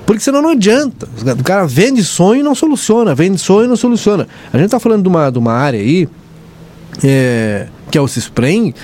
Porque 0.07 0.21
senão 0.23 0.43
não 0.43 0.51
adianta. 0.51 1.09
O 1.39 1.45
cara 1.45 1.67
vende 1.67 2.03
sonho 2.03 2.41
e 2.41 2.43
não 2.43 2.55
soluciona, 2.55 3.15
vende 3.15 3.39
sonho 3.39 3.67
e 3.67 3.69
não 3.69 3.77
soluciona. 3.77 4.27
A 4.53 4.57
gente 4.57 4.67
está 4.67 4.81
falando 4.81 5.03
de 5.03 5.09
uma, 5.09 5.31
de 5.31 5.39
uma 5.39 5.53
área 5.53 5.79
aí 5.79 6.09
é, 7.05 7.69
que 7.91 7.99
é 7.99 8.01
o 8.01 8.09
CISPREM, 8.09 8.75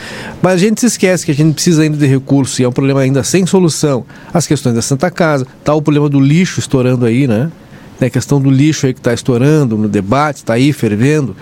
mas 0.43 0.55
a 0.55 0.59
gente 0.59 0.81
se 0.81 0.87
esquece 0.87 1.25
que 1.25 1.31
a 1.31 1.35
gente 1.35 1.55
precisa 1.55 1.83
ainda 1.83 1.97
de 1.97 2.07
recursos 2.07 2.59
e 2.59 2.65
é 2.65 2.69
um 2.69 2.73
problema 2.73 3.01
ainda 3.01 3.23
sem 3.23 3.47
solução. 3.47 4.05
As 4.35 4.47
questões 4.47 4.75
da 4.75 4.83
Santa 4.83 5.11
Casa, 5.11 5.47
tá 5.65 5.73
o 5.75 5.81
problema 5.81 6.09
do 6.09 6.21
lixo 6.21 6.61
estourando 6.61 7.07
aí, 7.07 7.27
né? 7.27 7.51
A 8.01 8.11
questão 8.11 8.41
do 8.41 8.51
lixo 8.51 8.87
aí 8.87 8.93
que 8.93 9.01
está 9.01 9.15
estourando 9.15 9.77
no 9.79 9.89
debate, 9.89 10.37
está 10.37 10.55
aí 10.55 10.73
fervendo. 10.73 11.35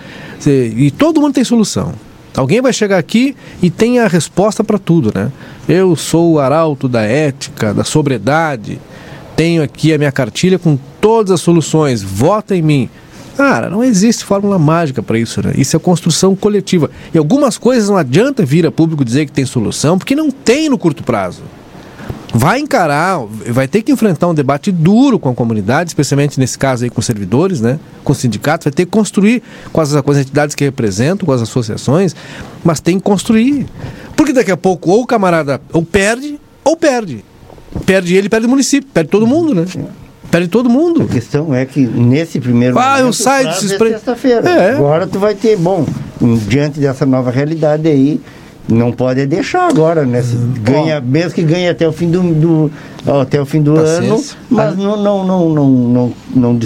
E 0.45 0.89
todo 0.91 1.19
mundo 1.19 1.33
tem 1.33 1.43
solução. 1.43 1.93
Alguém 2.35 2.61
vai 2.61 2.73
chegar 2.73 2.97
aqui 2.97 3.35
e 3.61 3.69
tem 3.69 3.99
a 3.99 4.07
resposta 4.07 4.63
para 4.63 4.77
tudo, 4.77 5.11
né? 5.13 5.31
Eu 5.67 5.95
sou 5.95 6.33
o 6.33 6.39
arauto 6.39 6.87
da 6.87 7.01
ética, 7.01 7.73
da 7.73 7.83
sobriedade, 7.83 8.79
tenho 9.35 9.63
aqui 9.63 9.93
a 9.93 9.97
minha 9.97 10.11
cartilha 10.11 10.59
com 10.59 10.77
todas 11.01 11.31
as 11.31 11.41
soluções, 11.41 12.01
vota 12.03 12.55
em 12.55 12.61
mim. 12.61 12.89
Cara, 13.35 13.69
não 13.69 13.83
existe 13.83 14.23
fórmula 14.23 14.57
mágica 14.57 15.03
para 15.03 15.19
isso, 15.19 15.45
né? 15.45 15.53
Isso 15.57 15.75
é 15.75 15.79
construção 15.79 16.35
coletiva. 16.35 16.89
E 17.13 17.17
algumas 17.17 17.57
coisas 17.57 17.89
não 17.89 17.97
adianta 17.97 18.45
vir 18.45 18.65
a 18.65 18.71
público 18.71 19.03
dizer 19.03 19.25
que 19.25 19.31
tem 19.31 19.45
solução, 19.45 19.97
porque 19.97 20.15
não 20.15 20.31
tem 20.31 20.69
no 20.69 20.77
curto 20.77 21.03
prazo. 21.03 21.43
Vai 22.33 22.59
encarar, 22.59 23.19
vai 23.49 23.67
ter 23.67 23.81
que 23.81 23.91
enfrentar 23.91 24.27
um 24.27 24.33
debate 24.33 24.71
duro 24.71 25.17
com 25.17 25.29
a 25.29 25.33
comunidade, 25.33 25.89
especialmente 25.89 26.39
nesse 26.39 26.57
caso 26.57 26.83
aí 26.83 26.89
com 26.89 27.01
servidores, 27.01 27.61
né? 27.61 27.79
Com 28.03 28.11
os 28.11 28.17
sindicatos, 28.17 28.65
vai 28.65 28.73
ter 28.73 28.85
que 28.85 28.91
construir 28.91 29.41
com 29.71 29.81
as, 29.81 30.01
com 30.01 30.11
as 30.11 30.17
entidades 30.17 30.55
que 30.55 30.63
representam, 30.63 31.25
com 31.25 31.31
as 31.31 31.41
associações, 31.41 32.15
mas 32.63 32.79
tem 32.79 32.97
que 32.97 33.03
construir. 33.03 33.65
Porque 34.15 34.33
daqui 34.33 34.51
a 34.51 34.57
pouco 34.57 34.91
ou 34.91 35.03
o 35.03 35.07
camarada 35.07 35.61
ou 35.71 35.83
perde, 35.83 36.39
ou 36.63 36.75
perde. 36.75 37.23
Perde 37.85 38.15
ele, 38.15 38.29
perde 38.29 38.47
o 38.47 38.49
município, 38.49 38.89
perde 38.93 39.09
todo 39.09 39.27
mundo, 39.27 39.53
né? 39.53 39.65
Perde 40.31 40.47
todo 40.47 40.69
mundo. 40.69 41.03
A 41.03 41.07
questão 41.07 41.53
é 41.53 41.65
que 41.65 41.81
nesse 41.81 42.39
primeiro 42.39 42.77
Ah, 42.77 42.95
eu 42.97 43.05
momento, 43.05 43.13
saio 43.15 43.45
o 43.47 43.49
prazo 43.49 43.67
desses 43.67 43.81
é 43.81 43.89
sexta-feira. 43.91 44.49
É. 44.49 44.71
Agora 44.71 45.07
tu 45.07 45.17
vai 45.19 45.33
ter, 45.35 45.55
bom, 45.57 45.85
diante 46.47 46.79
dessa 46.79 47.05
nova 47.05 47.31
realidade 47.31 47.87
aí, 47.87 48.19
não 48.67 48.91
pode 48.91 49.25
deixar 49.27 49.67
agora, 49.69 50.05
né? 50.05 50.21
Se 50.23 50.35
ganha, 50.61 50.99
mesmo 50.99 51.31
que 51.33 51.43
ganhe 51.43 51.69
até 51.69 51.87
o 51.87 51.91
fim 51.91 52.09
do, 52.09 52.21
do- 52.33 52.71
até 53.21 53.39
o 53.39 53.45
fim 53.45 53.61
do 53.61 53.75
ano, 53.77 54.19
mas 54.49 54.75
não, 54.75 54.97
não, 54.97 55.23
não, 55.23 55.49
não, 55.53 55.69
não, 55.69 56.13
não 56.35 56.57
de 56.57 56.65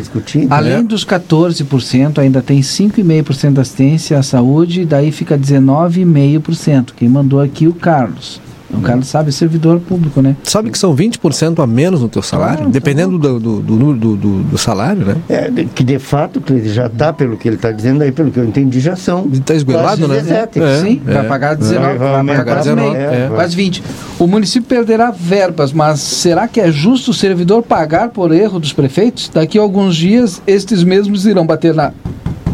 discutir. 0.00 0.40
né? 0.40 0.46
Além 0.50 0.84
dos 0.84 1.04
14%, 1.04 2.18
ainda 2.18 2.42
tem 2.42 2.60
5,5% 2.60 3.52
da 3.52 3.62
assistência 3.62 4.18
à 4.18 4.22
saúde, 4.24 4.84
daí 4.84 5.12
fica 5.12 5.38
19,5%. 5.38 6.88
Quem 6.96 7.08
mandou 7.08 7.40
aqui 7.40 7.68
o 7.68 7.72
Carlos. 7.72 8.40
O 8.70 8.80
Carlos 8.82 9.08
sabe, 9.08 9.32
servidor 9.32 9.80
público, 9.80 10.20
né? 10.20 10.36
Sabe 10.42 10.70
que 10.70 10.78
são 10.78 10.94
20% 10.94 11.62
a 11.62 11.66
menos 11.66 12.02
no 12.02 12.08
teu 12.08 12.20
salário, 12.22 12.68
dependendo 12.68 13.18
do, 13.18 13.40
do, 13.40 13.60
do, 13.60 13.94
do, 13.94 14.16
do, 14.16 14.42
do 14.42 14.58
salário, 14.58 15.06
né? 15.06 15.16
É, 15.28 15.50
que 15.74 15.82
de 15.82 15.98
fato, 15.98 16.38
Cleide, 16.40 16.72
já 16.72 16.86
está, 16.86 17.12
pelo 17.12 17.36
que 17.38 17.48
ele 17.48 17.56
está 17.56 17.72
dizendo 17.72 18.02
aí, 18.02 18.12
pelo 18.12 18.30
que 18.30 18.38
eu 18.38 18.44
entendi, 18.44 18.78
já 18.78 18.94
são. 18.94 19.26
Está 19.32 19.54
esgoelado, 19.54 20.06
né? 20.06 20.16
17. 20.16 20.60
É, 20.60 20.80
Sim, 20.82 21.00
é. 21.06 21.12
vai 21.14 21.24
pagar 21.26 21.56
19, 21.56 21.80
Vai- 21.80 21.88
vai 21.88 21.98
vai 21.98 22.08
pagar 22.08 22.18
aumentar 22.18 22.44
quase 22.44 22.68
19, 22.68 22.90
meio, 22.98 23.10
é. 23.10 23.28
quase 23.34 23.56
20. 23.56 23.82
O 24.18 24.26
município 24.26 24.68
perderá 24.68 25.10
verbas, 25.10 25.72
mas 25.72 26.00
será 26.00 26.46
que 26.46 26.60
é 26.60 26.70
justo 26.70 27.10
o 27.10 27.14
servidor 27.14 27.62
pagar 27.62 28.10
por 28.10 28.32
erro 28.32 28.58
dos 28.60 28.72
prefeitos? 28.74 29.30
Daqui 29.32 29.58
a 29.58 29.62
alguns 29.62 29.96
dias, 29.96 30.42
estes 30.46 30.84
mesmos 30.84 31.24
irão 31.24 31.46
bater 31.46 31.74
na 31.74 31.92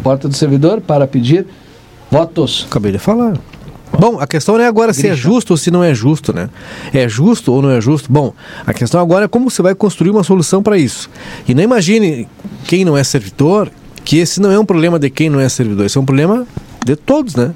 porta 0.03 0.29
do 0.29 0.37
servidor 0.37 0.81
para 0.81 1.07
pedir 1.07 1.47
votos. 2.11 2.67
Acabei 2.71 2.93
de 2.93 2.99
falar. 2.99 3.35
Bom, 3.99 4.19
a 4.21 4.27
questão 4.27 4.57
não 4.57 4.65
é 4.65 4.67
agora 4.67 4.93
se 4.93 5.07
é 5.09 5.15
justo 5.15 5.53
ou 5.53 5.57
se 5.57 5.71
não 5.71 5.83
é 5.83 5.95
justo, 5.95 6.33
né? 6.35 6.51
É 6.93 7.09
justo 7.09 7.53
ou 7.53 7.63
não 7.63 7.71
é 7.71 7.81
justo? 7.81 8.11
Bom, 8.11 8.35
a 8.67 8.73
questão 8.75 9.01
agora 9.01 9.27
é 9.27 9.29
como 9.29 9.51
você 9.51 9.63
vai 9.63 9.75
construir 9.75 10.11
uma 10.11 10.23
solução 10.23 10.63
para 10.63 10.77
isso. 10.77 11.09
E 11.49 11.55
não 11.55 11.63
imagine 11.63 12.29
quem 12.67 12.85
não 12.85 12.97
é 12.97 13.05
servidor 13.05 13.71
que 14.05 14.19
esse 14.19 14.41
não 14.41 14.53
é 14.53 14.59
um 14.59 14.67
problema 14.67 14.99
de 14.99 15.09
quem 15.09 15.31
não 15.31 15.41
é 15.41 15.49
servidor, 15.49 15.87
esse 15.87 15.97
é 15.97 16.01
um 16.01 16.05
problema 16.05 16.47
de 16.85 16.95
todos, 16.95 17.35
né? 17.35 17.55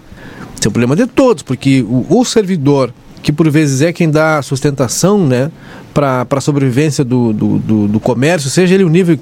Esse 0.56 0.66
é 0.66 0.70
um 0.70 0.72
problema 0.72 0.96
de 0.96 1.06
todos, 1.06 1.42
porque 1.42 1.82
o, 1.82 2.06
o 2.08 2.24
servidor, 2.24 2.92
que 3.22 3.30
por 3.30 3.48
vezes 3.50 3.82
é 3.82 3.92
quem 3.92 4.10
dá 4.10 4.40
sustentação, 4.42 5.26
né, 5.26 5.50
para 5.92 6.26
a 6.28 6.40
sobrevivência 6.40 7.04
do, 7.04 7.32
do, 7.32 7.58
do, 7.58 7.88
do 7.88 8.00
comércio, 8.00 8.48
seja 8.48 8.74
ele 8.74 8.84
o 8.84 8.88
nível, 8.88 9.18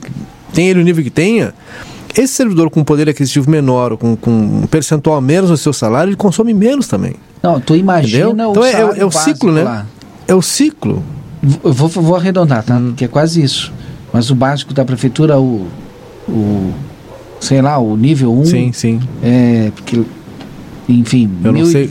tenha 0.54 0.70
ele 0.70 0.80
o 0.80 0.84
nível 0.84 1.02
que 1.02 1.10
tenha, 1.10 1.52
esse 2.16 2.32
servidor 2.34 2.70
com 2.70 2.82
poder 2.82 3.08
aquisitivo 3.08 3.50
menor, 3.50 3.92
ou 3.92 3.98
com, 3.98 4.16
com 4.16 4.30
um 4.30 4.66
percentual 4.66 5.20
menos 5.20 5.50
no 5.50 5.56
seu 5.56 5.72
salário, 5.72 6.10
ele 6.10 6.16
consome 6.16 6.54
menos 6.54 6.88
também. 6.88 7.14
Não, 7.42 7.60
tu 7.60 7.76
imagina 7.76 8.26
Entendeu? 8.28 8.48
o 8.48 8.50
Então 8.52 8.64
é, 8.64 8.72
é, 8.72 8.80
é 9.00 9.04
o 9.04 9.10
básico 9.10 9.20
ciclo, 9.20 9.52
né? 9.52 9.62
lá. 9.62 9.86
É 10.26 10.34
o 10.34 10.42
ciclo. 10.42 11.04
Eu 11.62 11.72
vou, 11.72 11.88
vou 11.88 12.16
arredondar, 12.16 12.64
tá? 12.64 12.80
Que 12.96 13.04
é 13.04 13.08
quase 13.08 13.42
isso. 13.42 13.72
Mas 14.12 14.30
o 14.30 14.34
básico 14.34 14.72
da 14.72 14.84
prefeitura, 14.84 15.38
o, 15.38 15.66
o 16.28 16.72
sei 17.38 17.60
lá, 17.60 17.78
o 17.78 17.96
nível 17.96 18.32
1. 18.32 18.44
Sim, 18.46 18.72
sim. 18.72 19.00
É, 19.22 19.70
porque 19.74 20.02
enfim, 20.88 21.28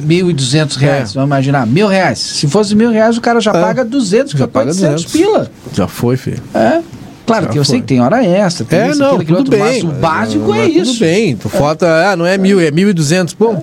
mil, 0.06 0.30
e 0.30 0.34
duzentos 0.34 0.78
reais, 0.78 1.12
É. 1.12 1.14
vamos 1.16 1.28
imaginar, 1.28 1.68
mil 1.68 1.88
reais. 1.88 2.18
Se 2.18 2.48
fosse 2.48 2.74
mil 2.74 2.92
reais, 2.92 3.18
o 3.18 3.22
cara 3.22 3.42
já 3.42 3.52
paga 3.52 3.84
duzentos, 3.84 4.32
Já 4.32 4.40
já 4.40 4.48
paga 4.48 4.68
200 4.68 5.06
pila. 5.06 5.52
Já 5.74 5.88
foi, 5.88 6.16
filho. 6.16 6.42
É. 6.54 6.82
Claro 7.26 7.50
que 7.50 7.58
eu 7.58 7.66
sei 7.66 7.82
que 7.82 7.88
tem 7.88 8.00
hora 8.02 8.24
extra, 8.24 8.64
tem 8.66 8.80
É, 8.80 8.90
isso, 8.92 9.00
não, 9.00 9.16
aquilo, 9.16 9.26
tudo 9.26 9.38
outro, 9.38 9.52
bem. 9.52 9.60
mas 9.62 9.84
o 9.84 9.88
básico 10.00 10.54
é 10.54 10.58
mas 10.60 10.76
isso. 10.76 10.94
Tudo 10.94 11.00
bem, 11.00 11.36
tu 11.36 11.50
falta, 11.50 11.88
ah, 12.12 12.16
não 12.16 12.26
é 12.26 12.38
mil, 12.38 12.60
é 12.60 12.70
mil 12.70 12.88
e 12.90 12.94
duzentos, 12.94 13.34
pô. 13.34 13.56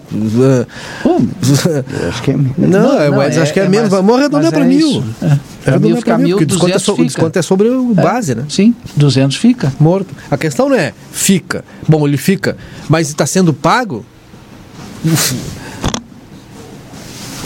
acho 2.09 2.22
que 2.22 2.30
é 2.32 2.36
Não, 2.59 2.68
Não, 2.68 3.01
é, 3.01 3.10
mas 3.10 3.36
é- 3.36 3.43
acho 3.43 3.52
que 3.52 3.60
é, 3.60 3.64
é 3.64 3.68
menos, 3.68 3.89
vamos 3.89 4.16
arredondar 4.16 4.52
é 4.55 4.64
mil. 4.64 5.05
É. 5.22 5.26
É. 5.26 5.39
Pra 5.64 5.78
mil 5.78 5.97
fica 5.97 6.18
mil, 6.18 6.36
porque 6.39 6.44
o 6.44 6.47
desconto, 6.47 6.70
é 6.70 6.74
200 6.74 6.82
so- 6.97 7.01
o 7.01 7.05
desconto 7.05 7.39
é 7.39 7.43
sobre 7.43 7.68
o 7.68 7.93
É. 7.97 8.02
base, 8.02 8.34
né? 8.34 8.44
Sim, 8.48 8.74
200 8.97 9.36
fica. 9.36 9.72
Morto. 9.78 10.12
A 10.30 10.36
questão 10.36 10.68
não 10.68 10.76
é 10.76 10.93
fica. 11.12 11.64
Bom, 11.89 12.06
ele 12.06 12.16
fica, 12.16 12.56
mas 12.89 13.09
está 13.09 13.26
sendo 13.26 13.52
pago? 13.55 14.05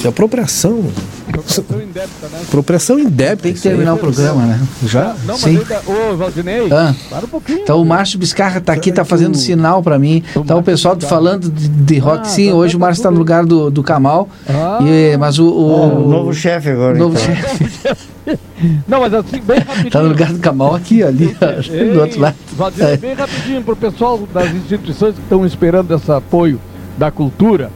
É 0.06 0.08
apropriação. 0.08 0.84
Apropriação 1.28 1.80
indébita, 1.82 2.28
né? 2.32 2.40
Apropriação 2.46 2.98
indébita. 2.98 3.36
Tem 3.42 3.52
que 3.52 3.60
terminar 3.60 3.94
o 3.94 3.98
programa, 3.98 4.42
né? 4.46 4.60
Já? 4.84 5.14
Não, 5.24 5.34
mas 5.34 5.40
Sim. 5.40 5.58
ainda... 5.58 5.82
Ô, 5.86 6.16
Valdinei, 6.16 6.68
Ah. 6.72 6.94
para 7.10 7.24
um 7.26 7.28
pouquinho. 7.28 7.58
Então 7.60 7.80
o 7.82 7.84
Márcio 7.84 8.18
Biscarra 8.18 8.60
tá 8.60 8.72
aqui, 8.72 8.92
tá 8.92 9.04
fazendo 9.04 9.36
sinal 9.36 9.82
pra 9.82 9.98
mim. 9.98 10.22
Tá 10.46 10.54
o 10.56 10.62
pessoal 10.62 10.96
falando 11.00 11.50
de, 11.50 11.68
de 11.68 11.98
rock. 11.98 12.20
Ah, 12.20 12.24
Sim, 12.24 12.50
tá- 12.50 12.54
hoje 12.54 12.76
o 12.76 12.78
tá 12.78 12.86
Márcio 12.86 13.02
tá 13.02 13.10
no 13.10 13.18
lugar 13.18 13.44
do, 13.44 13.70
do 13.70 13.82
Kamal. 13.82 14.28
Ah. 14.48 14.78
E, 14.82 15.16
mas 15.16 15.38
o, 15.38 15.46
o, 15.48 16.04
o 16.04 16.08
novo 16.08 16.32
chefe 16.32 16.70
agora, 16.70 16.94
o 16.94 16.98
novo 16.98 17.18
então. 17.18 17.34
chefe 17.34 17.98
Não, 18.88 19.00
mas 19.00 19.12
assim, 19.14 19.40
bem 19.40 19.58
rapidinho. 19.58 19.90
tá 19.90 20.02
no 20.02 20.08
lugar 20.08 20.32
do 20.32 20.38
Kamal 20.38 20.74
aqui, 20.74 21.02
ali, 21.02 21.36
Ei, 21.70 21.90
do 21.92 22.00
outro 22.00 22.20
lado. 22.20 22.34
Valdinei, 22.56 22.92
É. 22.92 22.96
bem 22.96 23.14
rapidinho 23.14 23.62
pro 23.62 23.76
pessoal 23.76 24.18
das 24.32 24.50
instituições 24.54 25.14
que 25.14 25.20
estão 25.20 25.44
esperando 25.44 25.94
esse 25.94 26.10
apoio 26.10 26.60
da 26.96 27.10
cultura. 27.10 27.70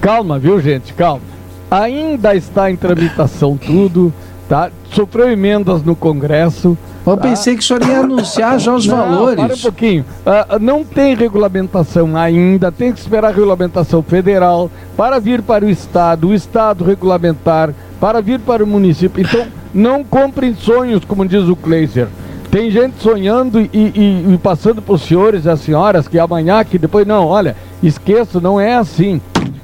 Calma, 0.00 0.38
viu, 0.38 0.60
gente? 0.60 0.92
Calma. 0.92 1.22
Ainda 1.70 2.34
está 2.34 2.70
em 2.70 2.76
tramitação 2.76 3.56
tudo, 3.56 4.12
tá? 4.48 4.70
Sofreu 4.92 5.30
emendas 5.30 5.82
no 5.82 5.94
Congresso. 5.94 6.76
Eu 7.06 7.16
tá? 7.16 7.22
pensei 7.22 7.54
que 7.56 7.62
o 7.62 7.66
senhor 7.66 7.82
ia 7.86 8.00
anunciar 8.00 8.58
já 8.58 8.74
os 8.74 8.86
Não, 8.86 8.96
valores. 8.96 9.44
Para 9.44 9.54
um 9.54 9.58
pouquinho. 9.58 10.04
Ah, 10.24 10.58
não 10.58 10.84
tem 10.84 11.14
regulamentação 11.14 12.16
ainda, 12.16 12.70
tem 12.72 12.92
que 12.92 12.98
esperar 13.00 13.28
a 13.28 13.32
regulamentação 13.32 14.02
federal 14.02 14.70
para 14.96 15.18
vir 15.18 15.42
para 15.42 15.64
o 15.64 15.70
Estado, 15.70 16.28
o 16.28 16.34
Estado 16.34 16.84
regulamentar, 16.84 17.72
para 18.00 18.20
vir 18.20 18.40
para 18.40 18.64
o 18.64 18.66
município. 18.66 19.22
Então, 19.22 19.46
não 19.74 20.02
comprem 20.04 20.54
sonhos, 20.54 21.04
como 21.04 21.26
diz 21.26 21.44
o 21.48 21.56
Kleiser. 21.56 22.08
Tem 22.50 22.70
gente 22.70 23.02
sonhando 23.02 23.60
e, 23.60 23.68
e- 23.74 24.32
e 24.34 24.38
passando 24.38 24.80
para 24.80 24.94
os 24.94 25.02
senhores 25.02 25.44
e 25.44 25.50
as 25.50 25.60
senhoras 25.60 26.08
que 26.08 26.18
amanhã, 26.18 26.64
que 26.64 26.78
depois, 26.78 27.06
não, 27.06 27.26
olha, 27.26 27.54
esqueça, 27.82 28.40
não 28.40 28.58
é 28.58 28.74
assim. 28.74 29.20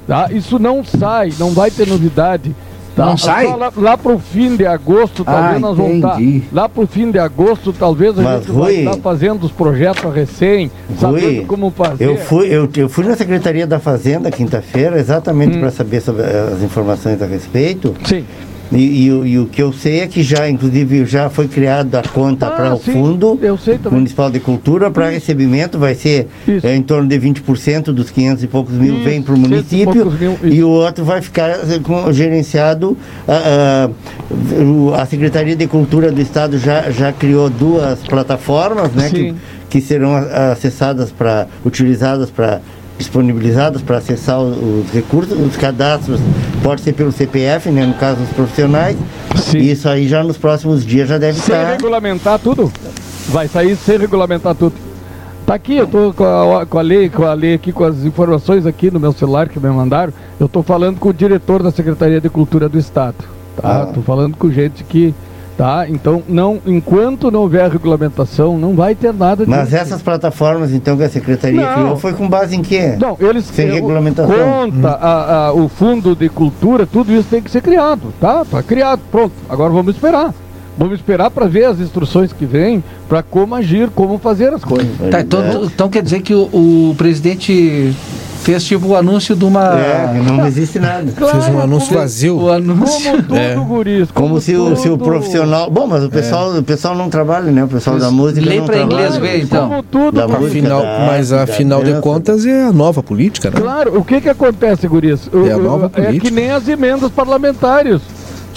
Tá? 0.07 0.29
Isso 0.31 0.59
não 0.59 0.83
sai, 0.83 1.33
não 1.39 1.51
vai 1.51 1.71
ter 1.71 1.87
novidade. 1.87 2.55
Tá? 2.95 3.07
Não 3.07 3.17
sai? 3.17 3.45
Lá, 3.47 3.71
lá 3.75 3.97
para 3.97 4.13
o 4.13 4.19
fim 4.19 4.55
de 4.55 4.65
agosto, 4.65 5.25
talvez 5.25 5.55
Ah, 5.55 5.59
nós 5.59 5.75
vamos 5.75 5.95
estar. 5.95 6.21
entendi. 6.21 6.43
Lá 6.53 6.69
para 6.69 6.83
o 6.83 6.87
fim 6.87 7.11
de 7.11 7.19
agosto, 7.19 7.73
talvez 7.73 8.17
a 8.17 8.21
Mas, 8.21 8.45
gente 8.45 8.51
vai 8.53 8.73
Rui, 8.75 8.85
estar 8.85 8.97
fazendo 9.01 9.43
os 9.43 9.51
projetos 9.51 10.13
recém, 10.13 10.71
sabendo 10.97 11.25
Rui, 11.25 11.45
como 11.45 11.71
fazer. 11.71 12.05
eu 12.05 12.15
fui, 12.17 12.47
eu, 12.47 12.69
eu 12.77 12.87
fui 12.87 13.03
na 13.05 13.17
Secretaria 13.17 13.67
da 13.67 13.79
Fazenda 13.79 14.31
quinta-feira, 14.31 14.97
exatamente 14.97 15.57
para 15.57 15.71
saber 15.71 15.99
sobre 16.01 16.23
as 16.23 16.61
informações 16.61 17.21
a 17.21 17.25
respeito. 17.25 17.93
Sim. 18.05 18.23
E, 18.71 19.05
e 19.05 19.11
o- 19.11 19.25
e 19.25 19.37
o 19.39 19.45
que 19.45 19.61
eu 19.61 19.71
sei 19.71 19.99
é 19.99 20.07
que 20.07 20.23
já, 20.23 20.49
inclusive, 20.49 21.05
já 21.05 21.29
foi 21.29 21.47
criada 21.47 21.99
a 21.99 22.03
conta 22.03 22.47
Ah, 22.47 22.51
para 22.51 22.73
o 22.73 22.79
sim, 22.79 22.93
Fundo. 22.93 23.39
Municipal 23.91 24.31
de 24.31 24.39
Cultura 24.39 24.89
para 24.89 25.09
recebimento, 25.09 25.77
vai 25.77 25.93
ser 25.93 26.27
eh, 26.47 26.75
em 26.75 26.81
torno 26.81 27.07
de 27.07 27.17
20% 27.19 27.93
dos 27.93 28.09
500 28.09 28.43
e 28.43 28.47
poucos 28.47 28.73
mil 28.73 28.95
Isso, 28.95 29.03
vem 29.03 29.21
para 29.21 29.33
o 29.33 29.35
500 29.35 29.51
município 29.71 30.11
mil, 30.11 30.37
e 30.43 30.63
o 30.63 30.69
outro 30.69 31.05
vai 31.05 31.21
ficar 31.21 31.49
eh, 31.51 31.79
com- 31.83 32.11
gerenciado. 32.11 32.97
ah, 33.27 33.87
ah, 33.87 34.61
o- 34.63 34.93
a 34.95 35.05
Secretaria 35.05 35.55
de 35.55 35.67
Cultura 35.67 36.11
do 36.11 36.19
Estado 36.21 36.57
já, 36.57 36.89
já 36.89 37.11
criou 37.13 37.49
duas 37.49 37.99
plataformas, 37.99 38.91
né? 38.93 39.09
Que, 39.09 39.35
que 39.69 39.81
serão 39.81 40.15
a- 40.15 40.51
acessadas 40.53 41.11
para 41.11 41.47
utilizadas 41.63 42.29
para 42.31 42.61
disponibilizadas 42.97 43.81
para 43.81 43.97
acessar 43.97 44.39
os 44.41 44.89
recursos, 44.91 45.37
os 45.39 45.55
cadastros 45.57 46.19
pode 46.63 46.81
ser 46.81 46.93
pelo 46.93 47.11
CPF, 47.11 47.69
né, 47.69 47.85
no 47.85 47.93
caso 47.95 48.21
os 48.23 48.29
profissionais. 48.29 48.97
E 49.53 49.71
isso 49.71 49.87
aí 49.89 50.07
já 50.07 50.23
nos 50.23 50.37
próximos 50.37 50.85
dias 50.85 51.09
já 51.09 51.17
deve 51.17 51.39
Sem 51.39 51.55
estar. 51.55 51.71
regulamentar 51.71 52.39
tudo. 52.39 52.71
Vai 53.29 53.47
sair 53.47 53.75
sem 53.75 53.97
regulamentar 53.97 54.55
tudo. 54.55 54.73
Tá 55.45 55.53
aqui, 55.53 55.75
eu 55.75 55.85
tô 55.85 56.11
com 56.11 56.23
a, 56.57 56.65
com 56.65 56.79
a 56.79 56.81
lei, 56.81 57.07
com 57.07 57.23
a 57.23 57.33
lei 57.33 57.53
aqui, 57.53 57.71
com 57.71 57.83
as 57.83 58.03
informações 58.03 58.65
aqui 58.65 58.89
no 58.89 58.99
meu 58.99 59.13
celular 59.13 59.47
que 59.47 59.59
me 59.59 59.69
mandaram. 59.69 60.11
Eu 60.39 60.47
tô 60.47 60.63
falando 60.63 60.99
com 60.99 61.09
o 61.09 61.13
diretor 61.13 61.61
da 61.61 61.69
Secretaria 61.71 62.19
de 62.19 62.29
Cultura 62.29 62.67
do 62.67 62.79
Estado. 62.79 63.17
Tá? 63.55 63.83
Ah. 63.83 63.85
Tô 63.85 64.01
falando 64.01 64.35
com 64.37 64.49
gente 64.49 64.83
que. 64.83 65.13
Tá? 65.57 65.85
Então, 65.87 66.21
não, 66.27 66.59
enquanto 66.65 67.31
não 67.31 67.39
houver 67.39 67.71
regulamentação, 67.71 68.57
não 68.57 68.75
vai 68.75 68.93
ter 68.93 69.13
nada 69.13 69.45
Mas 69.47 69.69
disso. 69.69 69.75
essas 69.77 70.01
plataformas, 70.01 70.73
então, 70.73 70.97
que 70.97 71.03
a 71.03 71.09
Secretaria 71.09 71.61
Não. 71.65 71.73
criou, 71.73 71.95
foi 71.97 72.11
com 72.11 72.27
base 72.27 72.57
em 72.57 72.61
quê? 72.61 72.97
Não, 72.99 73.15
eles 73.21 73.45
Sem 73.45 73.71
regulamentação. 73.71 74.35
Conta, 74.35 74.89
a- 74.89 75.45
a- 75.47 75.53
o 75.53 75.69
fundo 75.69 76.13
de 76.13 76.27
cultura, 76.27 76.85
tudo 76.85 77.09
isso 77.13 77.27
tem 77.29 77.41
que 77.41 77.49
ser 77.49 77.61
criado, 77.61 78.13
tá? 78.19 78.43
Tá 78.43 78.61
criado, 78.61 78.99
pronto. 79.09 79.31
Agora 79.47 79.71
vamos 79.71 79.95
esperar. 79.95 80.33
Vamos 80.77 80.95
esperar 80.95 81.31
para 81.31 81.45
ver 81.47 81.63
as 81.67 81.79
instruções 81.79 82.33
que 82.33 82.45
vêm, 82.45 82.83
para 83.07 83.23
como 83.23 83.55
agir, 83.55 83.89
como 83.95 84.17
fazer 84.17 84.53
as 84.53 84.61
coisas. 84.61 84.89
Tá, 85.09 85.21
então, 85.21 85.39
então 85.63 85.87
quer 85.87 86.03
dizer 86.03 86.21
que 86.21 86.33
o, 86.33 86.49
o 86.91 86.95
presidente 86.97 87.95
fez 88.45 88.63
tipo 88.63 88.87
o 88.87 88.95
anúncio 88.95 89.35
de 89.35 89.43
uma. 89.43 89.77
É, 89.79 90.13
não 90.25 90.45
existe 90.45 90.79
nada. 90.79 91.05
Fez 91.11 91.47
um 91.49 91.59
anúncio 91.59 91.93
vazio. 91.97 92.37
O 92.39 92.51
anúncio. 92.51 93.03
Como 93.11 93.23
tudo, 93.23 93.35
É. 93.35 93.55
guris. 93.55 94.11
Como 94.11 94.39
se 94.39 94.55
o, 94.55 94.75
se 94.75 94.87
o 94.87 94.97
profissional. 94.97 95.69
Bom, 95.69 95.87
mas 95.87 96.03
o 96.03 96.09
pessoal, 96.09 96.55
o 96.55 96.63
pessoal 96.63 96.95
não 96.95 97.09
trabalha, 97.09 97.51
né? 97.51 97.63
O 97.63 97.67
pessoal 97.67 97.97
da 97.97 98.11
música. 98.11 98.47
Lê 98.47 98.61
trabalha. 98.61 98.83
inglês 98.83 99.17
ver, 99.17 99.41
então. 99.43 99.67
Como 99.69 99.83
tudo, 99.83 100.11
Da 100.15 100.27
música, 100.27 100.45
Afinal, 100.47 100.81
da 100.81 101.05
mas 101.07 101.33
afinal 101.33 101.83
de 101.83 101.93
contas 102.01 102.45
é 102.45 102.65
a 102.65 102.71
nova 102.71 103.01
política, 103.01 103.49
né? 103.49 103.59
Claro, 103.59 103.97
o 103.97 104.03
que 104.05 104.21
que 104.21 104.29
acontece, 104.29 104.87
guris? 104.87 105.27
O- 105.33 105.47
É 105.47 105.51
a 105.53 105.57
nova 105.57 105.85
o- 105.85 105.99
é 105.99 106.05
política. 106.05 106.25
que 106.27 106.31
nem 106.31 106.51
as 106.51 106.67
emendas 106.67 107.11
parlamentares. 107.11 107.99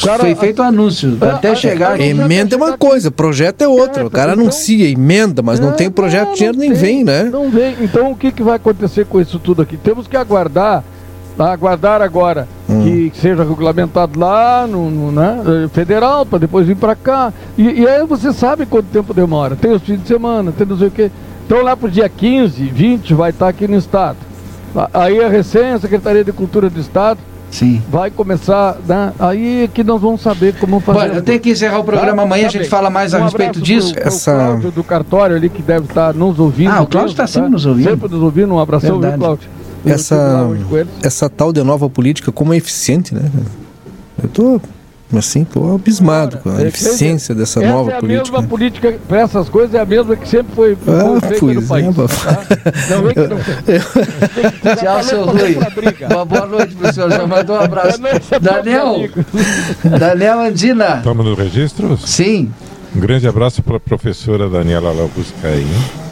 Cara, 0.05 0.21
Foi 0.21 0.35
feito 0.35 0.61
o 0.61 0.63
anúncio, 0.63 1.17
Ah, 1.21 1.31
até 1.33 1.51
ah, 1.51 1.55
chegar. 1.55 1.93
ah, 1.93 2.01
Emenda 2.01 2.55
é 2.55 2.57
uma 2.57 2.77
coisa, 2.79 3.11
projeto 3.11 3.63
é 3.63 3.69
outra. 3.69 4.07
O 4.07 4.11
cara 4.11 4.33
anuncia, 4.33 4.89
emenda, 4.89 5.43
mas 5.43 5.59
não 5.59 5.73
tem 5.73 5.91
projeto, 5.91 6.31
o 6.33 6.35
dinheiro 6.35 6.57
nem 6.57 6.73
vem, 6.73 7.05
né? 7.05 7.25
Não 7.25 7.51
vem. 7.51 7.75
Então 7.81 8.11
o 8.13 8.17
que, 8.17 8.31
que 8.31 8.43
vai 8.43 8.57
acontecer 8.57 9.07
com 9.07 9.21
isso 9.21 9.39
tudo 9.39 9.63
aqui? 9.63 9.77
Temos 9.77 10.07
que 10.07 10.17
aguardar, 10.17 10.85
tá? 11.37 11.53
aguardar 11.53 12.01
agora 12.01 12.47
Hum. 12.71 12.83
que 13.11 13.13
seja 13.21 13.43
regulamentado 13.43 14.19
lá 14.21 14.67
no, 14.67 14.91
no, 14.91 15.11
né, 15.11 15.69
federal, 15.73 16.25
para 16.27 16.39
depois 16.39 16.67
vir 16.67 16.77
para 16.77 16.95
cá. 16.95 17.33
E, 17.57 17.81
e 17.81 17.89
aí 17.89 18.05
você 18.07 18.33
sabe 18.33 18.67
quanto 18.67 18.87
tempo 18.93 19.13
demora. 19.15 19.57
Tem 19.57 19.73
os 19.73 19.83
fins 19.83 20.01
de 20.03 20.07
semana, 20.07 20.53
tem 20.53 20.67
não 20.67 20.79
sei 20.79 20.89
o 20.89 20.91
quê. 20.91 21.11
Então 21.47 21.63
lá 21.63 21.77
pro 21.77 21.91
dia 21.91 22.09
15, 22.09 22.63
20 22.65 23.15
vai 23.15 23.31
estar 23.31 23.49
aqui 23.49 23.67
no 23.67 23.77
estado. 23.77 24.19
A- 24.77 24.91
Aí 24.93 25.23
a 25.25 25.29
recém, 25.29 25.73
a 25.73 25.79
Secretaria 25.81 26.23
de 26.23 26.31
Cultura 26.33 26.69
do 26.71 26.79
Estado 26.79 27.19
Sim. 27.51 27.83
vai 27.91 28.11
começar, 28.11 28.77
né? 28.87 29.13
aí 29.19 29.65
é 29.65 29.69
que 29.69 29.83
nós 29.83 30.01
vamos 30.01 30.21
saber 30.21 30.55
como 30.59 30.81
fazer. 30.81 31.09
Bom, 31.09 31.15
eu 31.17 31.23
tenho 31.23 31.41
que 31.41 31.51
encerrar 31.51 31.79
o 31.79 31.85
programa 31.85 32.23
amanhã, 32.23 32.47
a 32.47 32.51
gente 32.51 32.61
bem. 32.63 32.69
fala 32.71 32.91
mais 32.91 33.15
a 33.15 33.19
Um 33.19 33.23
respeito 33.25 33.51
abraço 33.51 33.65
disso. 33.65 33.93
Pro, 33.93 34.01
pro 34.03 34.09
Essa- 34.09 34.35
Cláudio 34.35 34.71
do 34.71 34.85
cartório 34.85 35.37
ali 35.37 35.49
que 35.49 35.63
deve 35.63 35.87
estar 35.87 36.13
nos 36.15 36.39
ouvindo. 36.39 36.71
Ah, 36.71 36.83
o 36.83 36.87
Cláudio 36.87 37.01
mesmo, 37.03 37.17
tá 37.17 37.27
sempre 37.27 37.51
nos 37.51 37.65
ouvindo. 37.67 37.89
Sempre 37.91 38.09
nos 38.09 38.23
ouvindo. 38.23 38.55
Um 38.55 38.59
abração, 38.59 39.01
viu. 39.01 39.13
Cláudio? 39.13 39.49
Eu 39.85 39.95
Essa, 39.95 40.47
essa 41.03 41.31
tal 41.31 41.53
de 41.53 41.63
nova 41.63 41.89
política, 41.89 42.31
como 42.33 42.53
é 42.53 42.57
eficiente, 42.57 43.15
né? 43.15 43.23
Eu 44.23 44.29
tô, 44.29 44.61
assim, 45.17 45.43
tô 45.45 45.75
abismado 45.75 46.39
com 46.39 46.51
a 46.51 46.61
É, 46.63 46.67
eficiência 46.69 47.35
dessa 47.35 47.61
Essa 47.63 47.73
nova 47.73 47.93
é 47.93 47.97
a 47.97 48.01
política. 48.01 48.23
mesma 48.33 48.49
política 48.49 48.99
para 49.09 49.21
essas 49.21 49.49
coisas, 49.49 49.75
é 49.75 49.81
a 49.81 49.87
mesma 49.87 50.15
que 50.17 50.29
sempre 50.29 50.55
foi, 50.55 50.73
Ah, 50.87 51.19
pois 51.39 51.55
no 51.55 51.63
é, 51.63 51.67
país. 51.67 51.97
tá? 51.97 52.47
Não 52.91 53.03
vem 53.03 53.15
que 53.15 53.27
não 53.27 54.77
Tchau, 54.77 55.03
seu 55.03 55.25
Rui. 55.25 55.57
Uma 56.11 56.25
boa 56.25 56.47
noite 56.47 56.75
pro 56.75 56.93
senhor. 56.93 57.11
Já 57.11 57.27
mandou 57.27 57.57
um 57.57 57.61
abraço. 57.61 57.99
Daniel. 58.41 59.09
Daniel 59.99 60.41
Andina. 60.41 60.97
Estamos 60.99 61.25
nos 61.25 61.39
registros? 61.39 62.03
Sim. 62.09 62.51
Um 62.95 63.01
grande 63.01 63.27
abraço 63.29 63.63
para 63.63 63.77
a 63.77 63.81
professora 63.81 64.49
Daniela 64.49 64.91
Lobos 64.93 65.33
Caim, 65.43 65.67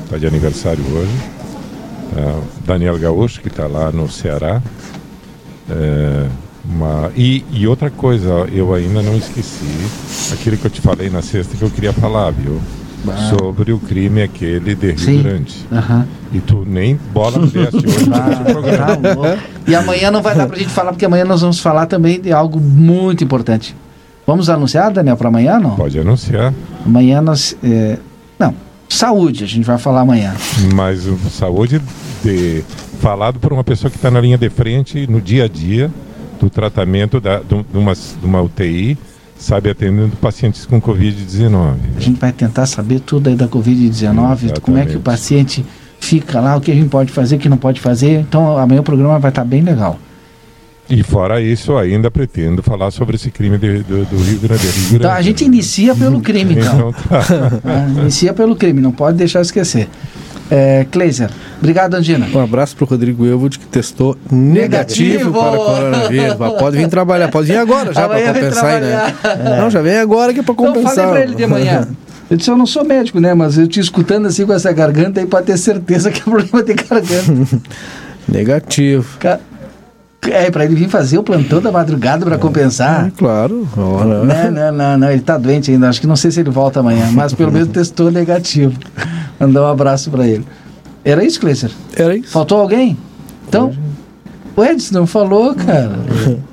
está 0.04 0.18
de 0.18 0.26
aniversário 0.26 0.82
hoje. 0.94 1.10
Ah, 2.16 2.40
Daniel 2.66 2.98
Gaúcho, 2.98 3.40
que 3.40 3.48
está 3.48 3.66
lá 3.66 3.90
no 3.90 4.10
Ceará. 4.10 4.62
É, 5.70 6.26
uma- 6.68 7.10
e, 7.16 7.44
e 7.52 7.66
outra 7.66 7.90
coisa, 7.90 8.46
eu 8.52 8.74
ainda 8.74 9.02
não 9.02 9.16
esqueci 9.16 9.64
aquilo 10.32 10.56
que 10.56 10.66
eu 10.66 10.70
te 10.70 10.80
falei 10.80 11.08
na 11.10 11.22
sexta 11.22 11.56
que 11.56 11.62
eu 11.62 11.70
queria 11.70 11.92
falar, 11.92 12.30
viu? 12.30 12.60
Sobre 13.38 13.72
o 13.72 13.78
crime 13.78 14.20
aquele 14.22 14.74
de 14.74 14.86
Rio 14.88 14.98
Sim. 14.98 15.22
Grande. 15.22 15.54
Aham. 15.70 16.08
E 16.32 16.40
tu 16.40 16.64
nem 16.66 16.98
bola 17.12 17.38
deste 17.46 17.76
hoje 17.76 18.10
programa. 18.50 19.16
Tá. 19.16 19.38
E 19.64 19.74
amanhã 19.76 20.10
não 20.10 20.20
vai 20.22 20.34
dar 20.34 20.48
pra 20.48 20.56
gente 20.58 20.70
falar, 20.70 20.90
porque 20.92 21.04
amanhã 21.04 21.24
nós 21.24 21.40
vamos 21.40 21.60
falar 21.60 21.86
também 21.86 22.20
de 22.20 22.32
algo 22.32 22.58
muito 22.58 23.22
importante. 23.22 23.76
Vamos 24.26 24.50
anunciar, 24.50 24.90
Daniel, 24.92 25.16
para 25.16 25.28
amanhã, 25.28 25.60
não? 25.60 25.76
Pode 25.76 25.96
anunciar. 26.00 26.52
Amanhã 26.84 27.20
nós. 27.22 27.56
é, 27.62 27.96
Não, 28.40 28.52
saúde, 28.88 29.44
a 29.44 29.46
gente 29.46 29.64
vai 29.64 29.78
falar 29.78 30.00
amanhã. 30.00 30.34
Mas 30.74 31.06
o 31.06 31.16
saúde 31.30 31.80
de, 32.24 32.64
falado 33.00 33.38
por 33.38 33.52
uma 33.52 33.62
pessoa 33.62 33.88
que 33.88 33.96
está 33.98 34.10
na 34.10 34.20
linha 34.20 34.36
de 34.36 34.50
frente 34.50 35.06
no 35.08 35.20
dia 35.20 35.44
a 35.44 35.48
dia 35.48 35.92
do 36.46 36.50
tratamento 36.50 37.20
da, 37.20 37.40
de, 37.40 37.54
uma, 37.76 37.92
de 37.92 38.24
uma 38.24 38.40
UTI, 38.40 38.96
sabe, 39.36 39.68
atendendo 39.68 40.16
pacientes 40.16 40.64
com 40.64 40.80
Covid-19. 40.80 41.74
A 41.96 42.00
gente 42.00 42.20
vai 42.20 42.32
tentar 42.32 42.66
saber 42.66 43.00
tudo 43.00 43.28
aí 43.28 43.34
da 43.34 43.48
Covid-19, 43.48 44.60
como 44.60 44.78
é 44.78 44.86
que 44.86 44.96
o 44.96 45.00
paciente 45.00 45.64
fica 45.98 46.40
lá, 46.40 46.56
o 46.56 46.60
que 46.60 46.70
a 46.70 46.74
gente 46.74 46.88
pode 46.88 47.10
fazer, 47.10 47.36
o 47.36 47.38
que 47.38 47.48
não 47.48 47.56
pode 47.56 47.80
fazer. 47.80 48.20
Então 48.20 48.56
amanhã 48.56 48.80
o 48.80 48.84
programa 48.84 49.18
vai 49.18 49.30
estar 49.30 49.44
bem 49.44 49.62
legal. 49.62 49.98
E 50.88 51.02
fora 51.02 51.42
isso, 51.42 51.76
ainda 51.76 52.12
pretendo 52.12 52.62
falar 52.62 52.92
sobre 52.92 53.16
esse 53.16 53.28
crime 53.28 53.58
de, 53.58 53.82
do, 53.82 54.04
do 54.04 54.16
Rio 54.16 54.38
Grande 54.38 54.64
do 54.64 54.72
Sul. 54.72 54.96
Então 54.98 55.10
a 55.10 55.20
gente 55.20 55.44
inicia 55.44 55.96
pelo 55.96 56.20
crime, 56.20 56.54
então. 56.58 56.90
então 56.90 56.92
tá. 56.92 57.20
Ah, 57.64 57.88
inicia 58.02 58.32
pelo 58.32 58.54
crime, 58.54 58.80
não 58.80 58.92
pode 58.92 59.18
deixar 59.18 59.40
esquecer. 59.40 59.88
É, 60.50 60.86
Kleiser, 60.90 61.30
obrigado, 61.58 61.94
Andina. 61.94 62.26
Um 62.32 62.40
abraço 62.40 62.76
para 62.76 62.84
o 62.84 62.88
Rodrigo 62.88 63.26
Elwood, 63.26 63.58
que 63.58 63.66
testou 63.66 64.16
negativo, 64.30 65.30
negativo. 65.30 65.32
para 65.32 65.60
o 65.60 65.64
coronavírus. 65.64 66.34
pode 66.58 66.76
vir 66.76 66.88
trabalhar, 66.88 67.28
pode 67.28 67.48
vir 67.48 67.56
agora 67.56 67.92
já 67.92 68.08
para 68.08 68.20
compensar 68.32 68.64
aí, 68.64 68.80
né? 68.80 69.14
É. 69.24 69.60
Não, 69.60 69.70
já 69.70 69.82
vem 69.82 69.98
agora 69.98 70.32
que 70.32 70.40
é 70.40 70.42
para 70.42 70.54
compensar. 70.54 70.92
Então, 70.92 71.04
falei 71.04 71.10
para 71.10 71.22
ele 71.22 71.34
de 71.34 71.46
manhã. 71.46 71.88
Eu 72.28 72.36
disse, 72.36 72.50
eu 72.50 72.56
não 72.56 72.66
sou 72.66 72.84
médico, 72.84 73.20
né? 73.20 73.34
Mas 73.34 73.56
eu 73.56 73.68
te 73.68 73.78
escutando 73.78 74.26
assim 74.26 74.44
com 74.44 74.52
essa 74.52 74.72
garganta 74.72 75.20
aí, 75.20 75.26
pode 75.26 75.46
ter 75.46 75.56
certeza 75.56 76.10
que 76.10 76.20
é 76.20 76.24
problema 76.24 76.60
de 76.60 76.74
garganta. 76.74 77.60
Negativo. 78.26 79.16
Ca... 79.20 79.38
É, 80.22 80.50
para 80.50 80.64
ele 80.64 80.74
vir 80.74 80.88
fazer 80.88 81.18
o 81.18 81.22
plantão 81.22 81.60
da 81.60 81.70
madrugada 81.70 82.26
para 82.26 82.36
compensar. 82.36 83.06
É, 83.06 83.12
claro. 83.16 83.68
Não, 83.76 84.24
não, 84.50 84.72
não, 84.72 84.98
não, 84.98 85.10
ele 85.10 85.20
tá 85.20 85.38
doente 85.38 85.70
ainda. 85.70 85.88
Acho 85.88 86.00
que 86.00 86.06
não 86.06 86.16
sei 86.16 86.32
se 86.32 86.40
ele 86.40 86.50
volta 86.50 86.80
amanhã, 86.80 87.08
mas 87.12 87.32
pelo 87.32 87.52
menos 87.52 87.68
testou 87.68 88.10
negativo. 88.10 88.76
Mandar 89.38 89.62
um 89.62 89.66
abraço 89.66 90.10
para 90.10 90.26
ele. 90.26 90.44
Era 91.04 91.24
isso, 91.24 91.38
Cleiser? 91.40 91.70
Era 91.94 92.16
isso. 92.16 92.30
Faltou 92.30 92.60
alguém? 92.60 92.96
Então, 93.48 93.72
o 94.56 94.64
Edson 94.64 94.94
não 94.94 95.06
falou, 95.06 95.54
cara. 95.54 95.92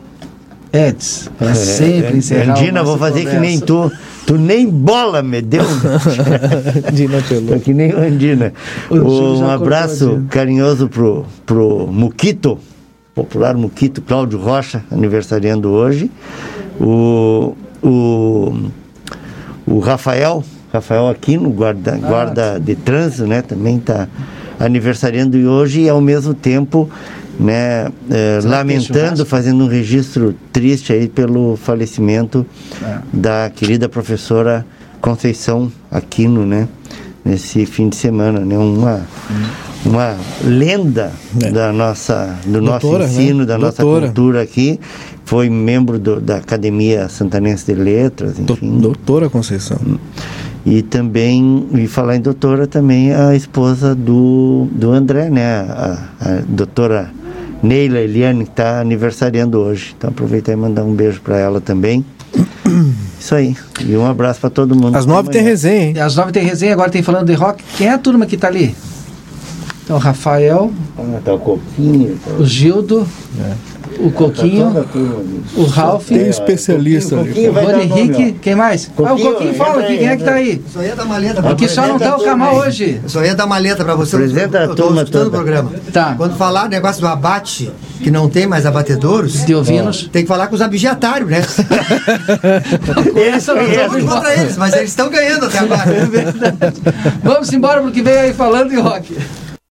Edson, 0.72 1.32
para 1.38 1.52
é, 1.52 1.56
sempre 1.56 2.18
encerrar 2.18 2.58
Andina, 2.58 2.84
vou 2.84 2.98
fazer 2.98 3.26
conversa. 3.26 3.40
que 3.40 3.46
nem 3.46 3.60
tu. 3.60 3.92
Tu 4.26 4.38
nem 4.38 4.70
bola 4.70 5.22
me 5.22 5.42
deu. 5.42 5.64
Andina 6.90 7.22
Pelô. 7.28 7.60
que 7.60 7.74
nem 7.74 7.94
o 7.94 8.00
Andina. 8.00 8.54
Um 8.90 9.50
abraço 9.50 10.24
carinhoso 10.30 10.88
pro, 10.88 11.26
pro 11.46 11.88
Muquito, 11.88 12.58
popular 13.14 13.56
Muquito 13.56 14.02
Cláudio 14.02 14.40
Rocha, 14.40 14.84
aniversariando 14.90 15.70
hoje. 15.72 16.10
O, 16.80 17.54
o, 17.84 18.72
o 19.68 19.80
Rafael, 19.80 20.44
Rafael 20.74 21.08
Aquino, 21.08 21.52
guarda, 21.52 21.94
ah, 21.94 21.98
guarda 22.08 22.60
de 22.60 22.76
trânsito, 22.76 23.28
né? 23.28 23.44
Também 23.44 23.78
está 23.78 24.08
aniversariando 24.60 25.38
hoje 25.38 25.82
e 25.82 25.90
ao 25.90 26.02
mesmo 26.02 26.34
tempo 26.34 26.90
né, 27.40 27.92
é, 28.10 28.40
lamentando, 28.44 29.26
fazendo 29.26 29.64
um 29.64 29.68
registro 29.68 30.36
triste 30.52 30.94
aí 30.94 31.08
pelo 31.08 31.56
falecimento 31.58 32.46
é. 32.82 32.98
da 33.12 33.52
querida 33.54 33.88
professora 33.90 34.66
Conceição 35.02 35.72
Aquino, 35.92 36.46
né, 36.46 36.68
nesse 37.26 37.66
fim 37.66 37.90
de 37.90 37.96
semana, 37.96 38.40
né, 38.40 38.58
uma 38.58 39.02
hum. 39.30 39.90
uma 39.90 40.16
lenda 40.44 41.12
é. 41.42 41.52
da 41.52 41.74
nossa 41.74 42.38
do 42.46 42.62
Doutora, 42.62 43.00
nosso 43.00 43.20
ensino, 43.20 43.40
né? 43.40 43.46
da 43.46 43.58
Doutora. 43.58 44.02
nossa 44.02 44.08
cultura 44.08 44.42
aqui, 44.42 44.80
foi 45.26 45.50
membro 45.50 46.00
do, 46.00 46.22
da 46.22 46.38
Academia 46.38 47.10
Santanense 47.10 47.66
de 47.66 47.74
Letras, 47.74 48.40
enfim. 48.40 48.78
Doutora 48.80 49.30
Conceição. 49.30 49.80
E 50.66 50.82
também, 50.82 51.68
e 51.74 51.88
falar 51.88 52.16
em 52.16 52.22
doutora, 52.22 52.66
também 52.66 53.14
a 53.14 53.36
esposa 53.36 53.94
do, 53.94 54.68
do 54.72 54.92
André, 54.92 55.30
né? 55.30 55.46
A, 55.46 56.00
a 56.22 56.42
doutora 56.48 57.12
Neila 57.62 58.00
Eliane, 58.00 58.46
que 58.46 58.52
está 58.52 58.80
aniversariando 58.80 59.60
hoje. 59.60 59.94
Então 59.98 60.10
aproveitar 60.10 60.54
e 60.54 60.56
mandar 60.56 60.84
um 60.84 60.94
beijo 60.94 61.22
para 61.22 61.38
ela 61.38 61.60
também. 61.60 62.06
Isso 63.20 63.36
aí. 63.36 63.56
E 63.86 63.96
um 63.98 64.06
abraço 64.06 64.40
para 64.40 64.50
todo 64.50 64.76
mundo. 64.76 64.96
Às 64.96 65.06
nove 65.06 65.30
tem 65.30 65.42
resenha, 65.42 65.84
hein? 65.86 66.00
Às 66.00 66.16
nove 66.16 66.32
tem 66.32 66.44
resenha, 66.44 66.74
agora 66.74 66.90
tem 66.90 67.04
falando 67.04 67.28
de 67.28 67.34
rock. 67.34 67.64
Quem 67.78 67.88
é 67.88 67.94
a 67.94 67.98
turma 67.98 68.26
que 68.26 68.36
está 68.36 68.48
ali? 68.48 68.76
Então, 69.84 69.98
Rafael. 69.98 70.72
Ah, 70.98 71.20
tá 71.24 71.34
o 71.34 71.40
Coquinho. 71.40 72.18
Tá... 72.24 72.32
O 72.40 72.46
Gildo. 72.46 73.06
É 73.38 73.73
o 74.00 74.12
Coquinho, 74.12 74.86
o 75.56 75.66
Ralph. 75.66 76.08
Tem 76.08 76.28
especialista 76.28 77.20
ali. 77.20 77.48
O 77.48 77.54
Rony 77.54 77.84
Henrique, 77.84 78.34
quem 78.42 78.56
mais? 78.56 78.88
Coquinho, 78.88 79.10
ah, 79.10 79.14
o 79.14 79.34
Coquinho 79.34 79.54
fala 79.54 79.82
aqui, 79.82 79.98
quem 79.98 80.08
é 80.08 80.18
que 80.18 80.24
tá 80.24 80.34
aí? 80.34 80.64
Só 80.72 80.82
ia 80.82 80.96
dar 80.96 81.06
maleta 81.06 81.42
pra 81.42 81.52
Aqui 81.52 81.68
só 81.68 81.88
não 81.88 82.00
tá 82.00 82.16
o 82.16 82.24
Camal 82.24 82.56
hoje. 82.58 83.02
Só 83.08 83.24
ia 83.24 83.36
dar 83.36 83.46
maleta 83.46 83.84
pra 83.84 83.96
você. 83.96 84.16
Apresenta 84.16 84.64
a 84.64 84.68
turma 84.70 85.02
escutando 85.02 85.28
o 85.28 85.32
programa. 85.32 85.72
Tá. 85.92 86.16
Quando 86.16 86.36
falar 86.36 86.70
negócio 86.70 87.02
do 87.02 87.08
abate, 87.08 87.72
que 88.02 88.12
não 88.12 88.30
tem 88.30 88.48
mais 88.48 88.66
abatedouros, 88.66 89.46
de 89.46 89.56
ovinos, 89.56 90.10
tem 90.12 90.24
que 90.24 90.28
falar 90.28 90.48
com 90.48 90.56
os 90.56 90.62
abigeatários, 90.62 91.30
né? 91.30 91.42
eles 93.16 93.44
são 93.44 93.56
contra 94.08 94.34
eles, 94.34 94.58
mas 94.58 94.74
eles 94.74 94.90
estão 94.90 95.10
ganhando 95.10 95.46
até 95.46 95.60
agora. 95.60 95.84
É. 96.64 96.72
Vamos 97.24 97.52
embora 97.52 97.82
porque 97.82 98.02
veio 98.02 98.20
aí 98.20 98.34
falando 98.34 98.72
em 98.74 98.80
rock. 98.80 99.16